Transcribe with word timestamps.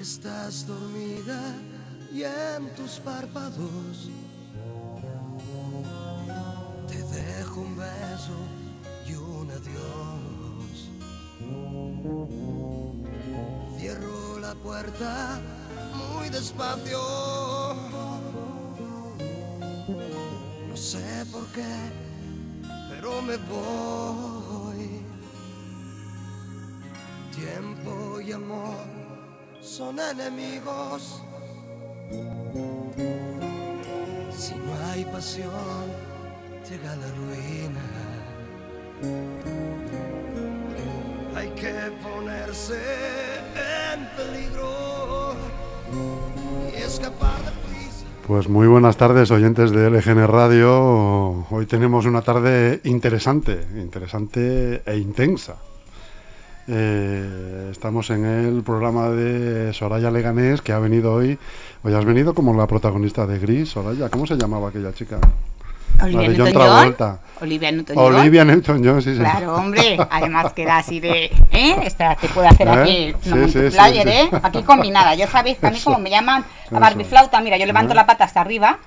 Estás 0.00 0.66
dormida 0.66 1.54
y 2.10 2.22
en 2.22 2.74
tus 2.74 2.92
párpados 3.00 4.08
te 6.88 7.02
dejo 7.02 7.60
un 7.60 7.76
beso 7.76 8.38
y 9.06 9.12
un 9.12 9.50
adiós. 9.50 10.88
Cierro 13.78 14.38
la 14.38 14.54
puerta 14.54 15.38
muy 15.94 16.30
despacio. 16.30 16.98
No 20.66 20.76
sé 20.76 21.26
por 21.30 21.44
qué, 21.48 21.76
pero 22.88 23.20
me 23.20 23.36
voy. 23.36 25.02
Tiempo 27.34 28.18
y 28.22 28.32
amor 28.32 28.99
son 29.80 29.98
enemigos. 29.98 31.22
Si 34.30 34.54
no 34.54 34.72
hay 34.90 35.04
pasión, 35.06 35.86
llega 36.68 36.96
la 36.96 37.10
ruina. 37.20 37.86
Hay 41.34 41.48
que 41.60 41.72
ponerse 42.02 42.78
en 43.92 44.06
peligro 44.18 45.34
y 46.74 46.82
escapar 46.82 47.38
de 47.38 47.52
prisa. 47.66 48.04
Pues 48.26 48.50
muy 48.50 48.66
buenas 48.66 48.98
tardes, 48.98 49.30
oyentes 49.30 49.70
de 49.70 49.88
LGN 49.88 50.26
Radio. 50.26 51.46
Hoy 51.50 51.64
tenemos 51.64 52.04
una 52.04 52.20
tarde 52.20 52.82
interesante, 52.84 53.66
interesante 53.76 54.82
e 54.84 54.98
intensa. 54.98 55.69
Eh, 56.68 57.68
estamos 57.70 58.10
en 58.10 58.24
el 58.24 58.62
programa 58.62 59.08
de 59.08 59.72
Soraya 59.72 60.10
Leganés, 60.10 60.62
que 60.62 60.72
ha 60.72 60.78
venido 60.78 61.14
hoy. 61.14 61.38
Hoy 61.82 61.94
has 61.94 62.04
venido 62.04 62.34
como 62.34 62.54
la 62.54 62.66
protagonista 62.66 63.26
de 63.26 63.38
Gris, 63.38 63.70
Soraya. 63.70 64.08
¿Cómo 64.08 64.26
se 64.26 64.36
llamaba 64.36 64.68
aquella 64.68 64.92
chica? 64.92 65.18
Olivia 66.02 66.28
John 66.36 66.44
Newton-John. 66.46 67.18
Olivia 67.40 67.72
Newton-John. 67.72 68.14
Olivia 68.14 68.44
Newton-John, 68.44 69.02
sí, 69.02 69.14
sí. 69.14 69.18
Claro, 69.20 69.54
hombre. 69.56 69.98
Además 70.10 70.52
que 70.52 70.62
era 70.62 70.78
así 70.78 71.00
de... 71.00 71.24
¿Eh? 71.50 71.76
Espera, 71.84 72.16
te 72.16 72.28
puedo 72.28 72.48
hacer 72.48 72.68
¿Eh? 72.68 72.70
aquí 72.70 73.14
Sí, 73.22 73.32
una 73.32 73.48
sí, 73.48 73.70
sí. 73.70 74.08
¿eh? 74.08 74.30
Aquí 74.42 74.62
combinada. 74.62 75.14
Ya 75.14 75.26
sabéis 75.26 75.58
que 75.58 75.66
a 75.66 75.70
mí 75.70 75.80
como 75.80 75.98
me 75.98 76.10
llaman 76.10 76.44
a 76.70 76.78
Barbie 76.78 77.04
Flauta, 77.04 77.40
mira, 77.40 77.56
yo 77.56 77.66
levanto 77.66 77.92
¿Eh? 77.92 77.96
la 77.96 78.06
pata 78.06 78.24
hasta 78.24 78.40
arriba. 78.40 78.78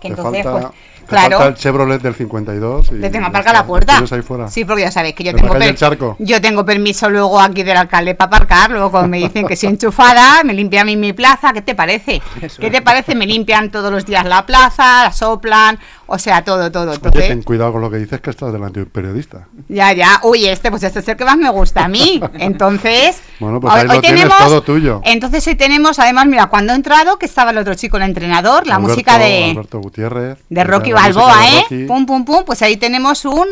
Que 0.00 0.08
Te 0.08 0.14
entonces, 0.14 0.44
falta, 0.44 0.68
pues... 0.68 0.80
te 1.06 1.10
Claro. 1.10 1.38
falta 1.38 1.46
el 1.48 1.54
Chevrolet 1.54 2.02
del 2.02 2.14
52. 2.14 2.88
Y 2.90 2.94
me 2.94 3.10
ya 3.10 3.26
aparca 3.26 3.52
la 3.52 3.64
puerta. 3.64 4.02
Ahí 4.10 4.22
fuera. 4.22 4.48
Sí, 4.48 4.64
porque 4.64 4.82
ya 4.82 4.90
sabéis 4.90 5.14
que 5.14 5.24
yo 5.24 5.34
tengo, 5.34 5.54
Charco. 5.74 6.16
yo 6.18 6.40
tengo 6.40 6.64
permiso 6.64 7.08
luego 7.08 7.40
aquí 7.40 7.62
del 7.62 7.76
alcalde 7.76 8.14
para 8.14 8.26
aparcar. 8.28 8.70
Luego 8.70 8.90
cuando 8.90 9.08
me 9.08 9.18
dicen 9.18 9.46
que 9.46 9.56
soy 9.56 9.70
enchufada, 9.70 10.42
me 10.44 10.52
limpian 10.52 10.82
a 10.82 10.84
mí 10.86 10.96
mi 10.96 11.12
plaza. 11.12 11.52
¿Qué 11.52 11.62
te 11.62 11.74
parece? 11.74 12.20
¿Qué 12.58 12.70
te 12.70 12.82
parece? 12.82 13.14
Me 13.14 13.26
limpian 13.26 13.70
todos 13.70 13.90
los 13.92 14.04
días 14.04 14.24
la 14.26 14.44
plaza, 14.46 15.04
la 15.04 15.12
soplan, 15.12 15.78
o 16.06 16.18
sea, 16.18 16.42
todo, 16.44 16.70
todo. 16.70 16.90
Oye, 16.90 16.96
Entonces, 16.96 17.28
ten 17.28 17.42
cuidado 17.42 17.72
con 17.72 17.80
lo 17.80 17.90
que 17.90 17.98
dices, 17.98 18.20
que 18.20 18.30
estás 18.30 18.52
delante 18.52 18.80
de 18.80 18.84
un 18.84 18.90
periodista. 18.90 19.48
Ya, 19.68 19.92
ya. 19.92 20.20
Uy, 20.22 20.46
este, 20.46 20.70
pues 20.70 20.82
este 20.82 20.98
es 21.00 21.08
el 21.08 21.16
que 21.16 21.24
más 21.24 21.36
me 21.36 21.50
gusta 21.50 21.84
a 21.84 21.88
mí. 21.88 22.20
Entonces. 22.38 23.20
Bueno, 23.38 23.60
pues 23.60 23.74
ahí 23.74 23.86
lo 23.86 24.00
tienes 24.00 24.26
todo 24.38 24.62
tuyo. 24.62 25.02
Entonces 25.04 25.46
hoy 25.46 25.56
tenemos, 25.56 25.98
además, 25.98 26.24
mira, 26.24 26.46
cuando 26.46 26.72
he 26.72 26.76
entrado, 26.76 27.18
que 27.18 27.26
estaba 27.26 27.50
el 27.50 27.58
otro 27.58 27.74
chico, 27.74 27.98
el 27.98 28.04
entrenador, 28.04 28.66
la 28.66 28.76
Alberto- 28.76 28.88
música 28.94 29.18
de, 29.18 29.50
Alberto 29.50 29.78
Gutiérrez. 29.80 30.38
de 30.48 30.64
Rocky 30.64 30.92
Balboa, 30.96 31.48
¿eh? 31.48 31.86
Pum, 31.86 32.06
pum, 32.06 32.24
pum. 32.24 32.44
Pues 32.44 32.62
ahí 32.62 32.76
tenemos 32.76 33.24
un. 33.24 33.46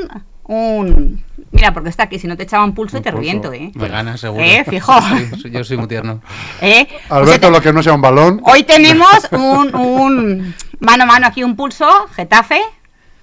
un 0.45 1.25
Mira, 1.53 1.73
porque 1.73 1.89
está 1.89 2.05
aquí, 2.05 2.19
si 2.19 2.27
no 2.27 2.37
te 2.37 2.42
echaban 2.42 2.75
pulso 2.75 2.98
y 2.98 3.00
te 3.00 3.12
reviento, 3.12 3.53
¿eh? 3.53 3.70
Me 3.75 3.89
ganas, 3.89 4.20
seguro. 4.20 4.42
Eh, 4.42 4.64
fijo. 4.69 4.92
Sí, 5.42 5.50
yo 5.50 5.62
soy 5.62 5.77
muy 5.77 5.87
tierno. 5.87 6.20
¿Eh? 6.60 6.88
Alberto, 7.10 7.49
lo 7.50 7.60
que 7.60 7.72
no 7.72 7.82
sea 7.82 7.93
un 7.93 8.00
balón. 8.00 8.41
Hoy 8.44 8.65
tenemos 8.65 9.28
un, 9.31 9.75
un 9.75 10.55
mano 10.81 11.05
a 11.05 11.06
mano 11.06 11.27
aquí 11.28 11.44
un 11.44 11.55
pulso, 11.55 11.88
Getafe, 12.16 12.60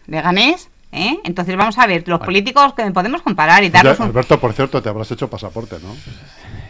Leganés, 0.08 0.70
¿eh? 0.92 1.20
Entonces 1.24 1.56
vamos 1.58 1.78
a 1.78 1.88
ver 1.88 2.08
los 2.08 2.20
políticos 2.20 2.74
que 2.74 2.90
podemos 2.92 3.22
comparar 3.22 3.64
y 3.64 3.68
Ya, 3.70 3.84
darnos 3.84 4.00
un, 4.00 4.06
Alberto, 4.08 4.40
por 4.40 4.54
cierto, 4.54 4.82
te 4.82 4.90
habrás 4.90 5.12
hecho 5.12 5.30
pasaporte, 5.30 5.76
¿no? 5.82 5.96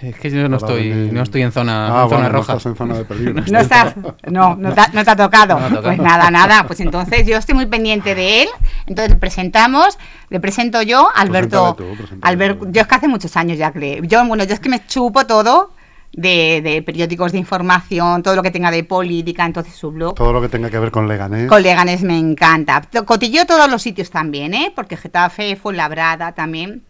Es 0.01 0.15
que 0.15 0.31
yo 0.31 0.49
no 0.49 0.57
estoy, 0.57 0.89
venir. 0.89 1.13
no 1.13 1.21
estoy 1.21 1.43
en 1.43 1.51
zona, 1.51 1.85
Ah, 1.85 1.87
en 1.87 1.93
zona 1.93 2.05
bueno, 2.05 2.23
no 2.23 2.29
roja. 2.29 2.53
estás 2.53 2.65
en 2.65 2.75
zona 2.75 2.97
de 2.97 3.05
peligro. 3.05 3.43
No 3.51 3.59
estás, 3.59 3.95
no, 4.29 4.55
no 4.55 4.73
te, 4.73 4.81
ha- 4.81 4.89
no 4.93 5.03
te 5.03 5.11
ha 5.11 5.15
tocado. 5.15 5.59
No. 5.69 5.81
Pues 5.81 5.97
nada, 5.99 6.31
nada. 6.31 6.63
Pues 6.65 6.79
entonces 6.79 7.27
yo 7.27 7.37
estoy 7.37 7.53
muy 7.55 7.67
pendiente 7.67 8.15
de 8.15 8.43
él. 8.43 8.49
Entonces 8.87 9.11
le 9.11 9.17
presentamos, 9.17 9.99
le 10.29 10.39
presento 10.39 10.81
yo, 10.81 11.07
Alberto. 11.15 11.75
Tú, 11.75 11.85
Alberto, 12.21 12.65
tú. 12.65 12.71
yo 12.71 12.81
es 12.81 12.87
que 12.87 12.95
hace 12.95 13.07
muchos 13.07 13.37
años 13.37 13.57
ya 13.57 13.71
que 13.71 14.01
yo, 14.03 14.25
bueno, 14.25 14.43
yo 14.43 14.53
es 14.55 14.59
que 14.59 14.69
me 14.69 14.83
chupo 14.87 15.25
todo 15.27 15.71
de, 16.13 16.61
de 16.63 16.81
periódicos 16.81 17.31
de 17.31 17.37
información, 17.37 18.23
todo 18.23 18.35
lo 18.35 18.41
que 18.43 18.51
tenga 18.51 18.71
de 18.71 18.83
política, 18.83 19.45
entonces 19.45 19.75
su 19.75 19.91
blog. 19.91 20.15
Todo 20.15 20.33
lo 20.33 20.41
que 20.41 20.49
tenga 20.49 20.69
que 20.71 20.79
ver 20.79 20.89
con 20.91 21.07
Leganés. 21.07 21.47
Con 21.47 21.61
Leganés 21.61 22.01
me 22.01 22.17
encanta. 22.17 22.81
Cotilleo 23.05 23.45
todos 23.45 23.69
los 23.69 23.81
sitios 23.83 24.09
también, 24.09 24.53
¿eh? 24.55 24.73
Porque 24.75 24.97
Getafe, 24.97 25.55
Fuenlabrada 25.55 26.31
también, 26.31 26.81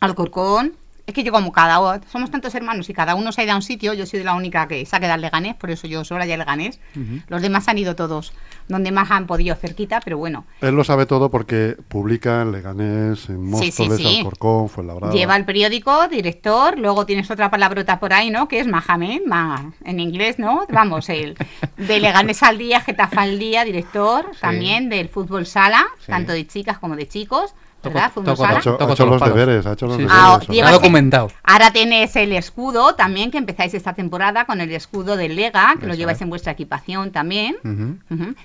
Alcorcón. 0.00 0.72
Es 1.06 1.14
que 1.14 1.22
yo 1.22 1.30
como 1.30 1.52
cada 1.52 2.00
somos 2.10 2.30
tantos 2.32 2.52
hermanos 2.56 2.90
y 2.90 2.92
cada 2.92 3.14
uno 3.14 3.30
se 3.30 3.40
ha 3.40 3.44
ido 3.44 3.52
a 3.52 3.56
un 3.56 3.62
sitio, 3.62 3.94
yo 3.94 4.06
soy 4.06 4.24
la 4.24 4.34
única 4.34 4.66
que 4.66 4.84
se 4.84 4.96
ha 4.96 4.98
quedado 5.00 5.20
Leganés, 5.20 5.54
por 5.54 5.70
eso 5.70 5.86
yo 5.86 6.04
soy 6.04 6.18
ya 6.26 6.36
Leganés. 6.36 6.80
Los 7.28 7.42
demás 7.42 7.68
han 7.68 7.78
ido 7.78 7.94
todos 7.94 8.32
donde 8.66 8.90
más 8.90 9.10
han 9.12 9.26
podido 9.28 9.54
cerquita, 9.54 10.00
pero 10.04 10.18
bueno, 10.18 10.44
Él 10.60 10.74
lo 10.74 10.82
sabe 10.82 11.06
todo 11.06 11.30
porque 11.30 11.76
publica 11.88 12.42
en 12.42 12.50
Leganés, 12.50 13.28
en 13.28 13.54
Sí, 13.56 13.70
sí, 13.70 13.82
Móstoles, 13.82 13.96
sí. 13.98 14.16
Alcorcón, 14.18 14.68
Fuenlabrada. 14.68 15.12
lleva 15.12 15.36
el 15.36 15.44
periódico, 15.44 16.08
director, 16.08 16.76
luego 16.76 17.06
tienes 17.06 17.30
otra 17.30 17.50
palabrota 17.50 18.00
por 18.00 18.12
ahí, 18.12 18.30
¿no? 18.30 18.48
Que 18.48 18.58
es 18.58 18.66
Mahamed, 18.66 19.20
ma, 19.26 19.72
en 19.84 20.00
inglés, 20.00 20.40
¿no? 20.40 20.66
Vamos, 20.70 21.08
el 21.08 21.36
de 21.76 22.00
Leganés 22.00 22.42
al 22.42 22.58
día, 22.58 22.80
Getafe 22.80 23.20
al 23.20 23.38
día, 23.38 23.64
director, 23.64 24.32
también 24.40 24.88
del 24.88 25.08
fútbol 25.08 25.46
sala, 25.46 25.86
Sí. 26.00 26.06
tanto 26.10 26.32
de 26.32 26.46
chicas 26.48 26.78
como 26.78 26.96
de 26.96 27.06
chicos, 27.06 27.54
Toco- 27.90 28.22
toco- 28.24 28.44
Ha 28.44 28.58
hecho, 28.58 28.76
ha 28.80 28.92
hecho 28.92 29.06
los 29.06 29.20
deberes, 29.20 29.66
ha 29.66 29.72
hecho 29.72 29.86
los 29.86 29.96
Sí, 29.96 30.02
deberes. 30.02 30.20
Ah, 30.64 30.72
documentado. 30.72 31.30
Ahora 31.42 31.70
tenés 31.70 32.14
el 32.16 32.32
escudo 32.32 32.94
también, 32.94 33.30
que 33.30 33.38
empezáis 33.38 33.74
esta 33.74 33.92
temporada 33.94 34.44
con 34.44 34.60
el 34.60 34.70
escudo 34.72 35.16
del 35.16 35.36
Lega, 35.36 35.74
que 35.80 35.86
lo 35.86 35.94
lleváis 35.94 36.18
es. 36.18 36.22
en 36.22 36.28
vuestra 36.30 36.52
equipación 36.52 37.12
también. 37.12 37.56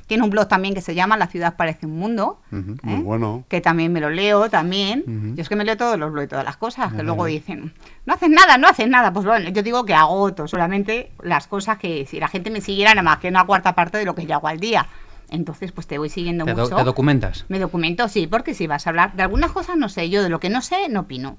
Tiene 0.08 0.24
un 0.24 0.30
blog 0.30 0.48
también 0.48 0.74
que 0.74 0.82
se 0.82 0.96
llama 0.96 1.18
La 1.18 1.28
ciudad 1.28 1.56
parece 1.56 1.86
un 1.86 1.98
mundo. 1.98 2.40
Ujú, 2.52 2.78
Muy 2.84 2.94
¿eh? 2.96 3.04
bueno. 3.04 3.44
Que 3.48 3.62
también 3.62 3.92
me 3.94 4.00
lo 4.00 4.10
leo 4.10 4.50
también. 4.50 5.04
Yo 5.36 5.42
es 5.42 5.50
que 5.50 5.56
me 5.56 5.64
leo 5.66 5.78
todos 5.78 5.98
los 5.98 6.12
blogs 6.12 6.26
y 6.26 6.30
todas 6.30 6.46
las 6.46 6.58
cosas, 6.58 6.94
que 6.94 7.04
luego 7.04 7.26
dicen, 7.26 7.74
no 8.06 8.14
haces 8.14 8.30
nada, 8.30 8.58
no 8.58 8.68
haces 8.68 8.88
nada. 8.88 9.12
Pues 9.14 9.26
bueno, 9.26 9.50
yo 9.50 9.64
digo 9.64 9.86
que 9.86 9.94
agoto 9.94 10.48
solamente 10.48 11.12
las 11.24 11.48
cosas 11.48 11.78
que 11.78 12.06
si 12.06 12.20
la 12.20 12.28
gente 12.28 12.50
me 12.50 12.62
siguiera 12.62 12.92
nada 12.92 13.04
más 13.04 13.18
que 13.20 13.28
una 13.28 13.46
cuarta 13.46 13.74
parte 13.74 13.98
de 13.98 14.06
lo 14.06 14.16
que 14.16 14.26
yo 14.26 14.36
hago 14.36 14.48
al 14.48 14.60
día. 14.60 14.88
Entonces, 15.32 15.72
pues 15.72 15.88
te 15.88 15.98
voy 15.98 16.10
siguiendo 16.10 16.44
¿Te, 16.46 16.54
mucho. 16.54 16.76
te 16.76 16.84
documentas? 16.84 17.46
Me 17.48 17.58
documento, 17.58 18.08
sí, 18.10 18.28
porque 18.28 18.54
si 18.54 18.68
vas 18.68 18.86
a 18.86 18.90
hablar 18.90 19.16
de 19.16 19.24
algunas 19.24 19.52
cosas, 19.52 19.78
no 19.78 19.88
sé, 19.88 20.10
yo 20.10 20.22
de 20.22 20.30
lo 20.30 20.40
que 20.42 20.50
no 20.50 20.62
sé, 20.62 20.90
no 20.90 21.02
opino. 21.02 21.38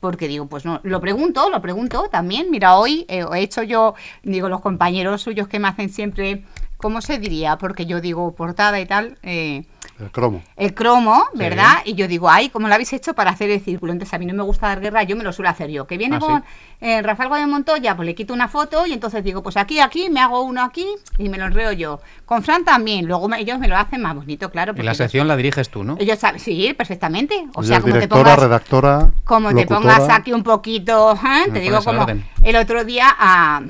Porque 0.00 0.28
digo, 0.28 0.46
pues 0.46 0.64
no, 0.64 0.80
lo 0.84 1.00
pregunto, 1.00 1.50
lo 1.50 1.60
pregunto 1.60 2.08
también. 2.10 2.50
Mira, 2.50 2.76
hoy 2.76 3.04
eh, 3.08 3.24
he 3.34 3.40
hecho 3.40 3.62
yo, 3.64 3.94
digo, 4.22 4.48
los 4.48 4.60
compañeros 4.60 5.22
suyos 5.22 5.48
que 5.48 5.58
me 5.58 5.68
hacen 5.68 5.88
siempre, 5.88 6.44
¿cómo 6.76 7.00
se 7.02 7.18
diría? 7.18 7.58
Porque 7.58 7.84
yo 7.84 8.00
digo 8.00 8.32
portada 8.34 8.80
y 8.80 8.86
tal, 8.86 9.18
eh, 9.22 9.64
El 10.02 10.10
cromo. 10.10 10.42
el 10.56 10.74
cromo, 10.74 11.24
Sí. 11.32 11.38
¿verdad? 11.38 11.78
Y 11.84 11.94
yo 11.94 12.08
digo, 12.08 12.28
ay, 12.28 12.48
¿cómo 12.50 12.68
lo 12.68 12.74
habéis 12.74 12.92
hecho 12.92 13.14
para 13.14 13.30
hacer 13.30 13.50
el 13.50 13.60
círculo? 13.60 13.92
Entonces 13.92 14.12
a 14.14 14.18
mí 14.18 14.26
no 14.26 14.34
me 14.34 14.42
gusta 14.42 14.66
dar 14.68 14.80
guerra, 14.80 15.02
yo 15.04 15.16
me 15.16 15.24
lo 15.24 15.32
suelo 15.32 15.48
hacer 15.50 15.70
yo. 15.70 15.86
Que 15.86 15.96
viene 15.96 16.16
Ah, 16.16 16.18
con 16.20 16.40
¿sí? 16.42 16.48
eh, 16.80 17.02
Rafael 17.02 17.28
Gómez 17.28 17.46
Montoya, 17.48 17.94
pues 17.96 18.06
le 18.06 18.14
quito 18.14 18.34
una 18.34 18.48
foto 18.48 18.86
y 18.86 18.92
entonces 18.92 19.22
digo, 19.24 19.42
pues 19.42 19.56
aquí, 19.56 19.80
aquí, 19.80 20.10
me 20.10 20.20
hago 20.20 20.42
uno 20.42 20.62
aquí 20.62 20.86
y 21.18 21.28
me 21.28 21.38
lo 21.38 21.46
enreo 21.46 21.72
yo. 21.72 22.00
Con 22.26 22.42
Fran 22.42 22.64
también, 22.64 23.06
luego 23.06 23.28
me- 23.28 23.40
ellos 23.40 23.58
me 23.58 23.68
lo 23.68 23.76
hacen 23.76 24.02
más 24.02 24.14
bonito, 24.14 24.50
claro. 24.50 24.72
Y 24.74 24.78
la 24.78 24.82
ellos- 24.90 24.96
sección 24.98 25.28
la 25.28 25.36
diriges 25.36 25.70
tú, 25.70 25.84
¿no? 25.84 25.96
ellos 25.98 26.18
saben, 26.18 26.40
sí, 26.40 26.74
perfectamente. 26.76 27.46
O 27.54 27.62
sea, 27.62 27.80
como 27.80 27.98
te 27.98 28.08
pongas, 28.08 28.38
redactora, 28.38 29.10
como 29.24 29.54
te 29.54 29.66
pongas 29.66 30.08
aquí 30.10 30.32
un 30.32 30.42
poquito, 30.42 31.12
¿eh? 31.14 31.50
Te 31.52 31.60
digo 31.60 31.76
pones 31.76 31.86
al 31.86 31.94
como 31.94 32.02
orden. 32.02 32.24
el 32.42 32.56
otro 32.56 32.84
día 32.84 33.06
a, 33.18 33.62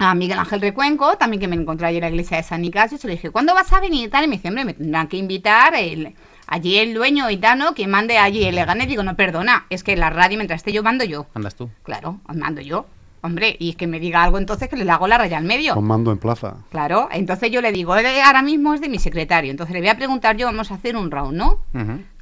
a 0.00 0.14
Miguel 0.14 0.38
Ángel 0.38 0.60
Recuenco, 0.62 1.16
también 1.18 1.40
que 1.40 1.46
me 1.46 1.56
encontré 1.56 1.86
ayer 1.86 2.02
en 2.02 2.08
la 2.10 2.14
iglesia 2.14 2.38
de 2.38 2.42
San 2.42 2.62
Nicasio, 2.62 2.96
se 2.98 3.06
le 3.06 3.12
dije, 3.14 3.30
¿cuándo 3.30 3.54
vas 3.54 3.70
a 3.72 3.80
venir? 3.80 4.06
y 4.06 4.10
Tal, 4.10 4.24
y 4.24 4.28
me 4.28 4.36
dice, 4.36 4.48
hombre, 4.48 4.64
me 4.64 4.72
tendrán 4.74 5.08
que 5.08 5.18
invitar 5.18 5.74
el, 5.74 6.14
allí 6.46 6.78
el 6.78 6.94
dueño 6.94 7.28
y 7.30 7.36
tal, 7.36 7.58
¿no? 7.58 7.74
Que 7.74 7.86
mande 7.86 8.16
allí 8.18 8.42
el 8.44 8.54
Leganés. 8.54 8.88
Digo, 8.88 9.02
no, 9.02 9.14
perdona, 9.14 9.66
es 9.70 9.84
que 9.84 9.94
la 9.96 10.08
radio, 10.10 10.38
mientras 10.38 10.58
esté 10.60 10.72
yo, 10.72 10.82
mando 10.82 11.04
yo. 11.04 11.26
Andas 11.34 11.54
tú. 11.54 11.68
Claro, 11.82 12.18
mando 12.34 12.60
yo. 12.62 12.86
Hombre, 13.22 13.54
y 13.58 13.74
que 13.74 13.86
me 13.86 14.00
diga 14.00 14.22
algo 14.24 14.38
entonces 14.38 14.70
que 14.70 14.76
le 14.76 14.90
hago 14.90 15.06
la 15.06 15.18
raya 15.18 15.36
al 15.36 15.44
medio. 15.44 15.74
Con 15.74 15.84
mando 15.84 16.10
en 16.10 16.16
plaza. 16.16 16.56
Claro, 16.70 17.10
entonces 17.12 17.50
yo 17.50 17.60
le 17.60 17.70
digo, 17.70 17.94
él 17.94 18.06
ahora 18.24 18.40
mismo 18.40 18.72
es 18.72 18.80
de 18.80 18.88
mi 18.88 18.98
secretario, 18.98 19.50
entonces 19.50 19.74
le 19.74 19.80
voy 19.80 19.90
a 19.90 19.96
preguntar 19.98 20.38
yo, 20.38 20.46
vamos 20.46 20.70
a 20.70 20.76
hacer 20.76 20.96
un 20.96 21.10
round, 21.10 21.36
¿no? 21.36 21.58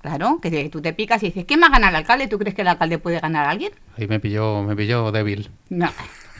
Claro, 0.03 0.41
que 0.43 0.51
te- 0.51 0.69
tú 0.71 0.83
te 0.83 0.93
picas 0.93 1.23
y 1.23 1.27
dices, 1.27 1.45
¿quién 1.47 1.61
va 1.63 1.67
a 1.67 1.71
ganar 1.71 1.91
al 1.91 1.97
alcalde? 1.97 2.27
¿Tú 2.27 2.37
crees 2.39 2.57
que 2.57 2.63
el 2.63 2.69
alcalde 2.69 2.99
puede 2.99 3.21
ganar 3.21 3.47
a 3.47 3.51
alguien? 3.51 3.71
Ahí 3.97 4.09
me 4.09 4.19
pilló, 4.19 4.63
me 4.65 4.75
pilló 4.75 5.13
débil. 5.13 5.51
No. 5.71 5.89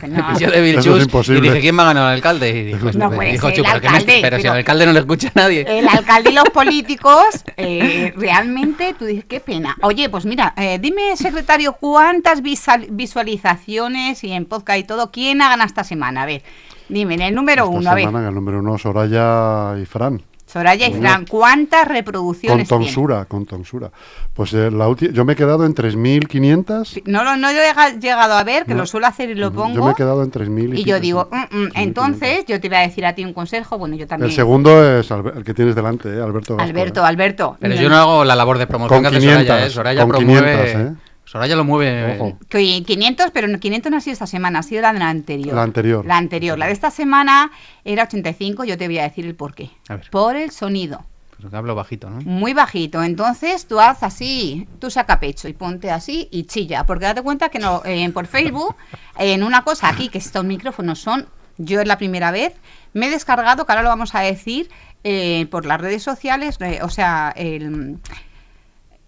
No. 0.09 0.39
Yo 0.39 0.51
de 0.51 0.71
Eso 0.71 0.95
es 0.97 1.01
y 1.01 1.05
imposible. 1.05 1.41
dije, 1.41 1.61
¿quién 1.61 1.77
va 1.79 1.83
a 1.83 1.87
ganar 1.87 2.05
al 2.09 2.15
alcalde? 2.15 2.51
Y 2.51 2.65
dijo, 2.65 2.85
No 2.85 2.91
este, 2.91 3.17
puede 3.17 3.33
dijo 3.33 3.47
ser 3.49 3.57
Chu, 3.57 3.63
el 3.63 3.67
pero, 3.67 3.81
que 3.81 3.89
me- 3.89 3.97
alcalde, 3.97 4.19
pero 4.23 4.37
si 4.37 4.43
pero- 4.43 4.53
al 4.53 4.59
alcalde 4.59 4.87
no 4.87 4.93
le 4.93 4.99
escucha 5.01 5.33
nadie. 5.35 5.67
El 5.79 5.89
alcalde 5.89 6.31
y 6.31 6.35
los 6.35 6.49
políticos, 6.51 7.25
eh, 7.57 8.13
realmente, 8.17 8.95
tú 8.99 9.05
dices, 9.07 9.25
qué 9.29 9.41
pena. 9.41 9.77
Oye, 9.83 10.09
pues 10.09 10.25
mira, 10.27 10.55
eh, 10.57 10.79
dime, 10.81 11.17
secretario, 11.17 11.75
¿cuántas 11.75 12.43
visual- 12.43 12.87
visualizaciones 12.91 14.23
y 14.25 14.33
en 14.33 14.45
podcast 14.47 14.79
y 14.79 14.85
todo, 14.85 15.11
quién 15.11 15.43
ha 15.43 15.49
ganado 15.49 15.67
esta 15.67 15.85
semana? 15.85 16.23
A 16.23 16.27
ver, 16.27 16.43
dime, 16.89 17.15
en 17.15 17.23
el 17.23 17.35
número 17.35 17.65
Esta 17.65 17.77
uno, 17.77 17.91
a 17.91 17.95
ver, 17.95 18.09
en 18.09 18.17
el 18.17 18.35
número 18.35 18.59
uno, 18.61 18.79
Soraya 18.79 19.79
y 19.81 19.85
Fran. 19.87 20.23
Soraya 20.49 20.89
y 20.89 20.95
Fran, 20.95 21.27
¿cuántas 21.27 21.87
reproducciones 21.87 22.67
Con 22.69 22.81
tonsura, 22.81 23.27
con 23.27 23.45
tonsura. 23.45 23.91
Pues 24.33 24.55
eh, 24.55 24.71
la 24.71 24.89
ulti- 24.89 25.13
yo 25.13 25.25
me 25.27 25.35
he 25.35 25.37
quedado 25.37 25.67
en 25.67 25.75
3.500. 25.75 26.85
Sí, 26.89 27.03
No, 27.07 27.23
lo- 27.23 27.37
no 27.37 27.53
lo 27.53 27.59
he 27.61 27.67
llega- 27.69 27.99
llegado 27.99 28.33
a 28.35 28.45
ver, 28.45 28.65
que 28.65 28.73
No. 28.73 28.81
lo 28.81 28.87
suelo 28.87 29.07
hacer 29.07 29.29
y 29.31 29.35
lo 29.35 29.51
Yo 29.51 29.55
pongo. 29.55 29.85
me 29.85 29.93
he 29.93 29.95
quedado 29.95 30.23
en 30.23 30.31
3.000 30.31 30.75
y 30.75 30.81
Y 30.81 30.85
yo 30.85 31.01
digo. 31.01 31.29
"Mm, 31.31 31.37
mm". 31.37 31.69
3.500. 31.69 31.73
entonces 31.83 32.45
yo 32.47 32.61
te 32.61 32.69
voy 32.69 32.79
a 32.79 32.81
decir 32.81 33.05
a 33.05 33.15
ti 33.15 33.25
un 33.25 33.35
consejo, 33.35 33.77
bueno, 33.79 33.95
yo 33.97 34.07
también. 34.07 34.31
El 34.31 34.35
segundo 34.37 34.99
es 34.99 35.11
el 35.11 35.45
que 35.45 35.53
tienes 35.53 35.75
delante, 35.75 36.09
eh, 36.09 36.23
Alberto 36.23 36.57
Alberto, 36.59 37.01
eh. 37.03 37.07
Alberto. 37.07 37.57
Pero 37.61 37.75
yo 37.75 37.89
no 37.91 37.97
hago 37.97 38.25
la 38.25 38.35
labor 38.35 38.57
de 38.59 38.67
promoción 38.67 39.03
Con 39.03 39.11
que 39.13 39.19
hace 39.19 39.27
Soraya, 39.27 39.45
500, 39.45 39.67
¿eh? 39.67 39.71
Soraya 39.75 40.01
con 40.01 40.09
promueve... 40.11 40.53
500, 40.73 40.81
¿eh? 40.99 41.08
Soraya 41.29 41.57
lo 41.57 41.65
mueve... 41.65 42.19
Ojo. 42.19 42.39
Que 42.49 42.83
500, 42.83 43.33
pero 43.35 43.49
no, 43.49 43.61
500 43.61 43.91
no 43.93 43.99
ha 43.99 44.01
sido 44.01 44.15
esta 44.15 44.27
semana, 44.27 44.61
ha 44.61 44.63
sido 44.63 44.81
la 44.81 44.95
de 44.95 44.99
la 44.99 45.11
anterior. 45.11 45.55
La 45.55 45.63
anterior. 45.63 46.07
La 46.07 46.17
anterior. 46.17 46.59
La 46.59 46.67
de 46.67 46.73
esta 46.73 46.91
semana 46.91 47.51
era 47.85 48.05
85, 48.05 48.65
yo 48.65 48.79
te 48.79 48.87
voy 48.87 48.99
a 48.99 49.03
decir 49.03 49.27
el 49.27 49.35
por 49.35 49.55
qué. 49.55 49.71
A 49.91 49.97
ver. 49.97 50.09
Por 50.11 50.37
el 50.37 50.51
sonido. 50.53 51.05
Pero 51.37 51.51
que 51.51 51.57
hablo 51.57 51.75
bajito, 51.75 52.09
¿no? 52.09 52.23
Muy 52.23 52.55
bajito. 52.55 53.03
Entonces 53.03 53.67
tú 53.67 53.79
haz 53.79 54.03
así, 54.03 54.67
tú 54.79 54.91
saca 54.91 55.21
pecho 55.21 55.49
y 55.49 55.53
ponte 55.53 55.91
así 55.91 56.29
y 56.31 56.45
chilla. 56.45 56.87
Porque 56.87 57.05
date 57.05 57.21
cuenta 57.21 57.51
que 57.51 57.59
no, 57.59 57.83
eh, 57.85 58.09
por 58.11 58.27
Facebook, 58.27 58.75
en 59.19 59.43
una 59.43 59.65
cosa 59.65 59.91
aquí, 59.91 60.09
que 60.09 60.17
estos 60.17 60.47
micrófonos 60.47 60.99
son, 60.99 61.29
yo 61.59 61.83
es 61.83 61.87
la 61.87 61.99
primera 61.99 62.31
vez, 62.31 62.55
me 62.95 63.09
he 63.09 63.11
descargado, 63.11 63.67
que 63.67 63.73
ahora 63.73 63.83
lo 63.83 63.91
vamos 63.91 64.15
a 64.15 64.21
decir, 64.21 64.71
eh, 65.05 65.47
por 65.51 65.67
las 65.67 65.79
redes 65.79 66.03
sociales, 66.03 66.57
eh, 66.61 66.81
o 66.83 66.89
sea, 66.89 67.35
el, 67.37 67.99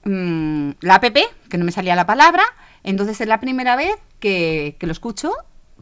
mm, 0.05 0.71
la 0.81 0.95
app, 0.97 1.05
que 1.49 1.59
no 1.59 1.65
me 1.65 1.73
salía 1.73 1.95
la 1.97 2.07
palabra, 2.07 2.43
entonces 2.83 3.21
es 3.21 3.29
la 3.29 3.41
primera 3.41 3.77
vez 3.77 3.95
que, 4.19 4.77
que 4.79 4.87
lo 4.87 4.93
escucho 4.93 5.33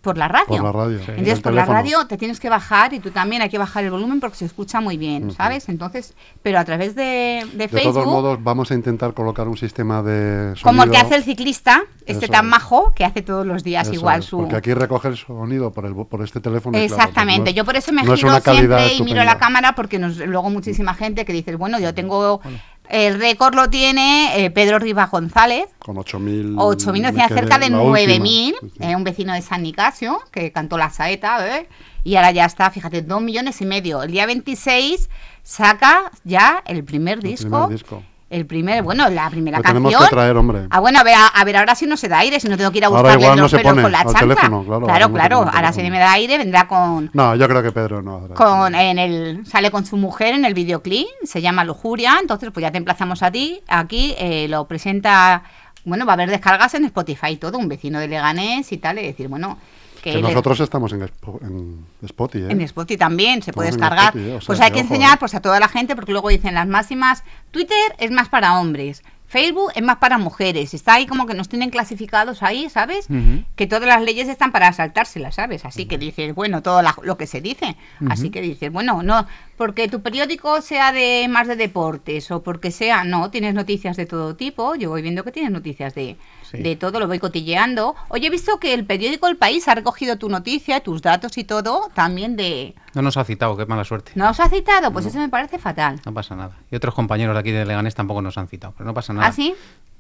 por 0.01 0.17
la 0.17 0.29
radio. 0.29 0.47
Por 0.47 0.63
la 0.63 0.71
radio. 0.73 0.99
Sí. 1.01 1.07
Entonces, 1.09 1.41
por 1.41 1.53
la 1.53 1.65
radio 1.65 2.07
te 2.07 2.17
tienes 2.17 2.39
que 2.39 2.49
bajar 2.49 2.95
y 2.95 3.01
tú 3.01 3.11
también 3.11 3.43
hay 3.43 3.49
que 3.49 3.59
bajar 3.59 3.83
el 3.83 3.91
volumen 3.91 4.21
porque 4.21 4.37
se 4.37 4.45
escucha 4.45 4.81
muy 4.81 4.97
bien, 4.97 5.33
¿sabes? 5.33 5.69
Entonces, 5.69 6.15
pero 6.41 6.61
a 6.61 6.65
través 6.65 6.95
de, 6.95 7.45
de 7.53 7.59
De 7.59 7.69
Facebook, 7.69 7.95
todos 7.95 8.07
modos, 8.07 8.39
vamos 8.41 8.71
a 8.71 8.75
intentar 8.75 9.13
colocar 9.13 9.49
un 9.49 9.57
sistema 9.57 10.01
de 10.05 10.51
sonido. 10.55 10.63
como 10.63 10.85
el 10.85 10.91
que 10.93 10.99
hace 10.99 11.17
el 11.17 11.25
ciclista, 11.25 11.83
este 12.07 12.27
Eso 12.27 12.33
tan 12.33 12.45
es. 12.45 12.51
majo, 12.53 12.93
que 12.95 13.05
hace 13.05 13.23
todos 13.23 13.45
los 13.45 13.65
días 13.65 13.89
Eso 13.89 13.95
igual 13.97 14.21
es, 14.21 14.27
su... 14.27 14.39
Porque 14.39 14.55
aquí 14.55 14.73
recoge 14.73 15.09
el 15.09 15.17
sonido 15.17 15.73
por, 15.73 15.85
el, 15.85 15.97
por 15.97 16.23
este 16.23 16.39
teléfono. 16.41 16.79
claro, 16.79 16.87
pues 16.89 16.99
Exactamente, 17.01 17.41
no 17.43 17.51
es- 17.51 17.55
yo 17.57 17.65
por 17.65 17.75
eso 17.77 17.93
me 17.93 18.05
no 18.05 18.15
giro 18.15 18.41
siempre 18.41 18.95
y 18.95 19.03
miro 19.03 19.17
la 19.17 19.33
estupenda. 19.33 19.39
cámara 19.39 19.75
porque 19.75 19.99
nos, 19.99 20.17
luego 20.19 20.49
muchísima 20.49 20.95
gente 20.95 21.25
que 21.25 21.33
dice, 21.33 21.57
bueno, 21.57 21.81
yo 21.81 21.93
tengo... 21.93 22.41
El 22.89 23.19
récord 23.19 23.55
lo 23.55 23.69
tiene 23.71 24.45
eh, 24.45 24.51
Pedro 24.51 24.79
Rivas 24.79 25.11
González, 25.11 25.67
Con 25.79 25.97
8.000. 25.97 26.55
8.000, 26.55 26.93
me 26.93 27.01
decía 27.13 27.29
quedé 27.29 27.39
cerca 27.41 27.59
de 27.59 27.71
la 27.71 27.81
última. 27.81 28.15
9.000, 28.25 28.25
Sí, 28.25 28.57
sí. 28.63 28.71
eh, 28.81 28.97
un 28.97 29.05
vecino 29.05 29.33
de 29.35 29.43
San 29.43 29.63
Nicasio 29.63 30.19
que 30.31 30.53
cantó 30.53 30.79
la 30.79 30.91
saeta, 30.91 31.59
¿eh? 31.59 31.69
y 32.05 32.17
ahora 32.17 32.31
ya 32.31 32.45
está, 32.47 32.71
fíjate, 32.71 33.03
2 33.03 33.21
millones 33.21 33.61
y 33.61 33.67
medio. 33.67 34.03
El 34.03 34.11
día 34.13 34.25
26 34.27 35.11
saca 35.43 36.11
ya 36.25 36.63
el 36.67 36.85
primer 36.85 37.19
El 37.19 37.25
disco. 37.25 37.49
primer 37.67 37.69
disco. 37.69 38.03
El 38.31 38.45
primer, 38.45 38.83
bueno, 38.83 39.09
la 39.09 39.31
primera 39.31 39.57
Lo 39.57 39.63
canción. 39.63 39.85
tenemos 39.85 40.05
que 40.07 40.15
traer, 40.15 40.37
hombre. 40.37 40.67
Ah, 40.69 40.81
bueno, 40.81 40.99
a 40.99 41.03
ver, 41.03 41.15
a, 41.15 41.29
a 41.29 41.45
ver, 41.45 41.57
ahora 41.57 41.75
sí 41.75 41.87
no 41.87 41.97
se 41.97 42.09
da 42.09 42.19
aire, 42.19 42.39
si 42.39 42.47
no 42.47 42.59
tengo 42.59 42.71
que 42.71 42.77
ir 42.77 42.85
a 42.85 42.89
buscarle 42.89 43.23
igual 43.23 43.39
no 43.39 43.49
con 43.83 43.91
la 43.93 44.03
chancla. 44.05 44.21
teléfono, 44.21 44.65
claro, 44.65 45.13
claro, 45.13 45.37
ahora 45.51 45.69
no 45.69 45.73
si 45.73 45.91
me 45.91 45.99
da 45.99 46.13
aire 46.13 46.37
vendrá 46.37 46.69
con 46.69 47.11
No, 47.15 47.35
yo 47.37 47.49
creo 47.49 47.63
que 47.63 47.73
Pedro 47.73 48.03
no. 48.03 48.29
con 48.35 48.75
en 48.75 48.99
el 48.99 49.47
sale 49.47 49.71
con 49.71 49.87
su 49.87 49.97
mujer 49.97 50.35
en 50.35 50.45
el 50.45 50.53
videoclip 50.53 51.07
se 51.25 51.41
llama 51.41 51.65
Lujuria 51.65 52.19
entonces 52.21 52.51
pues 52.53 52.61
ya 52.63 52.71
te 52.71 52.77
emplazamos 52.77 53.23
a 53.23 53.31
ti 53.31 53.63
aquí 53.67 54.15
eh, 54.19 54.47
lo 54.49 54.67
presenta 54.67 55.43
bueno 55.85 56.05
va 56.05 56.13
a 56.13 56.15
haber 56.15 56.29
descargas 56.29 56.75
en 56.75 56.85
Spotify 56.85 57.29
y 57.31 57.37
todo 57.37 57.57
un 57.57 57.69
vecino 57.69 57.99
de 57.99 58.09
Leganés 58.09 58.71
y 58.73 58.77
tal 58.77 58.99
y 58.99 59.05
decir 59.07 59.29
bueno 59.29 59.57
que, 60.03 60.21
nosotros 60.23 60.61
estamos 60.61 60.93
en, 60.93 61.03
en 61.03 61.87
Spotify, 62.03 62.45
¿eh? 62.45 62.51
en 62.51 62.61
Spotify 62.63 62.97
también 62.99 63.43
se 63.43 63.53
puede 63.53 63.71
Estamos 63.71 63.91
descargar. 63.91 64.17
Spotify, 64.17 64.37
o 64.37 64.41
sea, 64.41 64.47
pues 64.47 64.61
hay 64.61 64.71
que 64.71 64.81
enseñar 64.81 65.19
pues 65.19 65.35
a 65.35 65.41
toda 65.41 65.59
la 65.61 65.69
gente 65.69 65.95
porque 65.97 66.13
luego 66.13 66.29
dicen 66.29 66.55
las 66.55 66.67
máximas 66.67 67.25
Twitter 67.51 67.77
es 67.99 68.11
más 68.11 68.29
para 68.29 68.59
hombres. 68.61 69.03
Facebook 69.31 69.73
es 69.75 69.83
más 69.83 69.99
para 69.99 70.17
mujeres. 70.17 70.73
Está 70.73 70.95
ahí 70.95 71.07
como 71.07 71.27
que 71.27 71.35
nos 71.35 71.51
tienen 71.51 71.69
clasificados 71.69 72.43
ahí 72.43 72.71
sabes 72.71 73.09
que 73.57 73.67
todas 73.67 73.87
las 73.87 74.01
leyes 74.01 74.27
están 74.27 74.53
para 74.53 74.73
saltárselas, 74.73 75.35
¿sabes? 75.35 75.67
Así 75.67 75.85
que 75.85 75.99
dices, 75.99 76.35
bueno, 76.35 76.63
todo 76.63 76.81
la- 76.81 76.97
lo 77.03 77.19
que 77.19 77.27
se 77.27 77.43
dice. 77.43 77.77
Así 78.09 78.31
que 78.31 78.41
dices, 78.41 78.73
bueno, 78.73 79.03
no, 79.03 79.27
porque 79.59 79.87
tu 79.89 80.01
periódico 80.01 80.63
sea 80.63 80.93
de 80.93 81.27
más 81.29 81.47
de 81.47 81.57
deportes 81.57 82.31
o 82.31 82.43
porque 82.43 82.71
sea, 82.71 83.05
no, 83.05 83.31
tienes 83.31 83.53
noticias 83.53 83.99
de 83.99 84.07
todo 84.07 84.35
tipo. 84.35 84.75
Yo 84.77 84.89
voy 84.89 85.03
viendo 85.03 85.23
que 85.25 85.33
tienes 85.33 85.53
noticias 85.53 85.95
de, 85.95 86.17
Sí. 86.51 86.59
de 86.59 86.77
todo, 86.77 86.99
lo 87.01 87.07
voy 87.07 87.19
cotilleando. 87.19 87.95
Oye, 88.09 88.29
he 88.29 88.31
visto 88.31 88.59
que 88.59 88.73
el 88.75 88.85
periódico 88.87 89.27
El 89.29 89.37
País 89.37 89.69
ha 89.69 89.75
recogido 89.75 90.17
tu 90.17 90.29
noticia, 90.29 90.81
tus 90.81 91.03
datos 91.03 91.37
y 91.37 91.45
todo, 91.45 91.91
también 91.95 92.37
de... 92.37 92.75
No 92.95 93.03
nos 93.03 93.17
ha 93.17 93.25
citado, 93.25 93.57
qué 93.57 93.67
mala 93.67 93.85
suerte. 93.85 94.13
¿No 94.15 94.31
os 94.31 94.41
ha 94.41 94.49
citado? 94.49 94.91
Pues 94.93 95.05
eso 95.07 95.19
me 95.19 95.29
parece 95.29 95.59
fatal. 95.59 96.01
No 96.07 96.15
pasa 96.15 96.35
nada. 96.35 96.53
Y 96.71 96.77
otros 96.77 96.95
compañeros 96.95 97.35
de 97.35 97.41
aquí 97.41 97.51
de 97.51 97.65
Leganés 97.67 97.95
tampoco 97.95 98.23
nos 98.23 98.39
han 98.39 98.49
citado, 98.49 98.73
pero 98.77 98.87
no 98.87 98.95
pasa 98.95 99.13
nada. 99.13 99.27
¿Ah, 99.27 99.33
sí? 99.33 99.55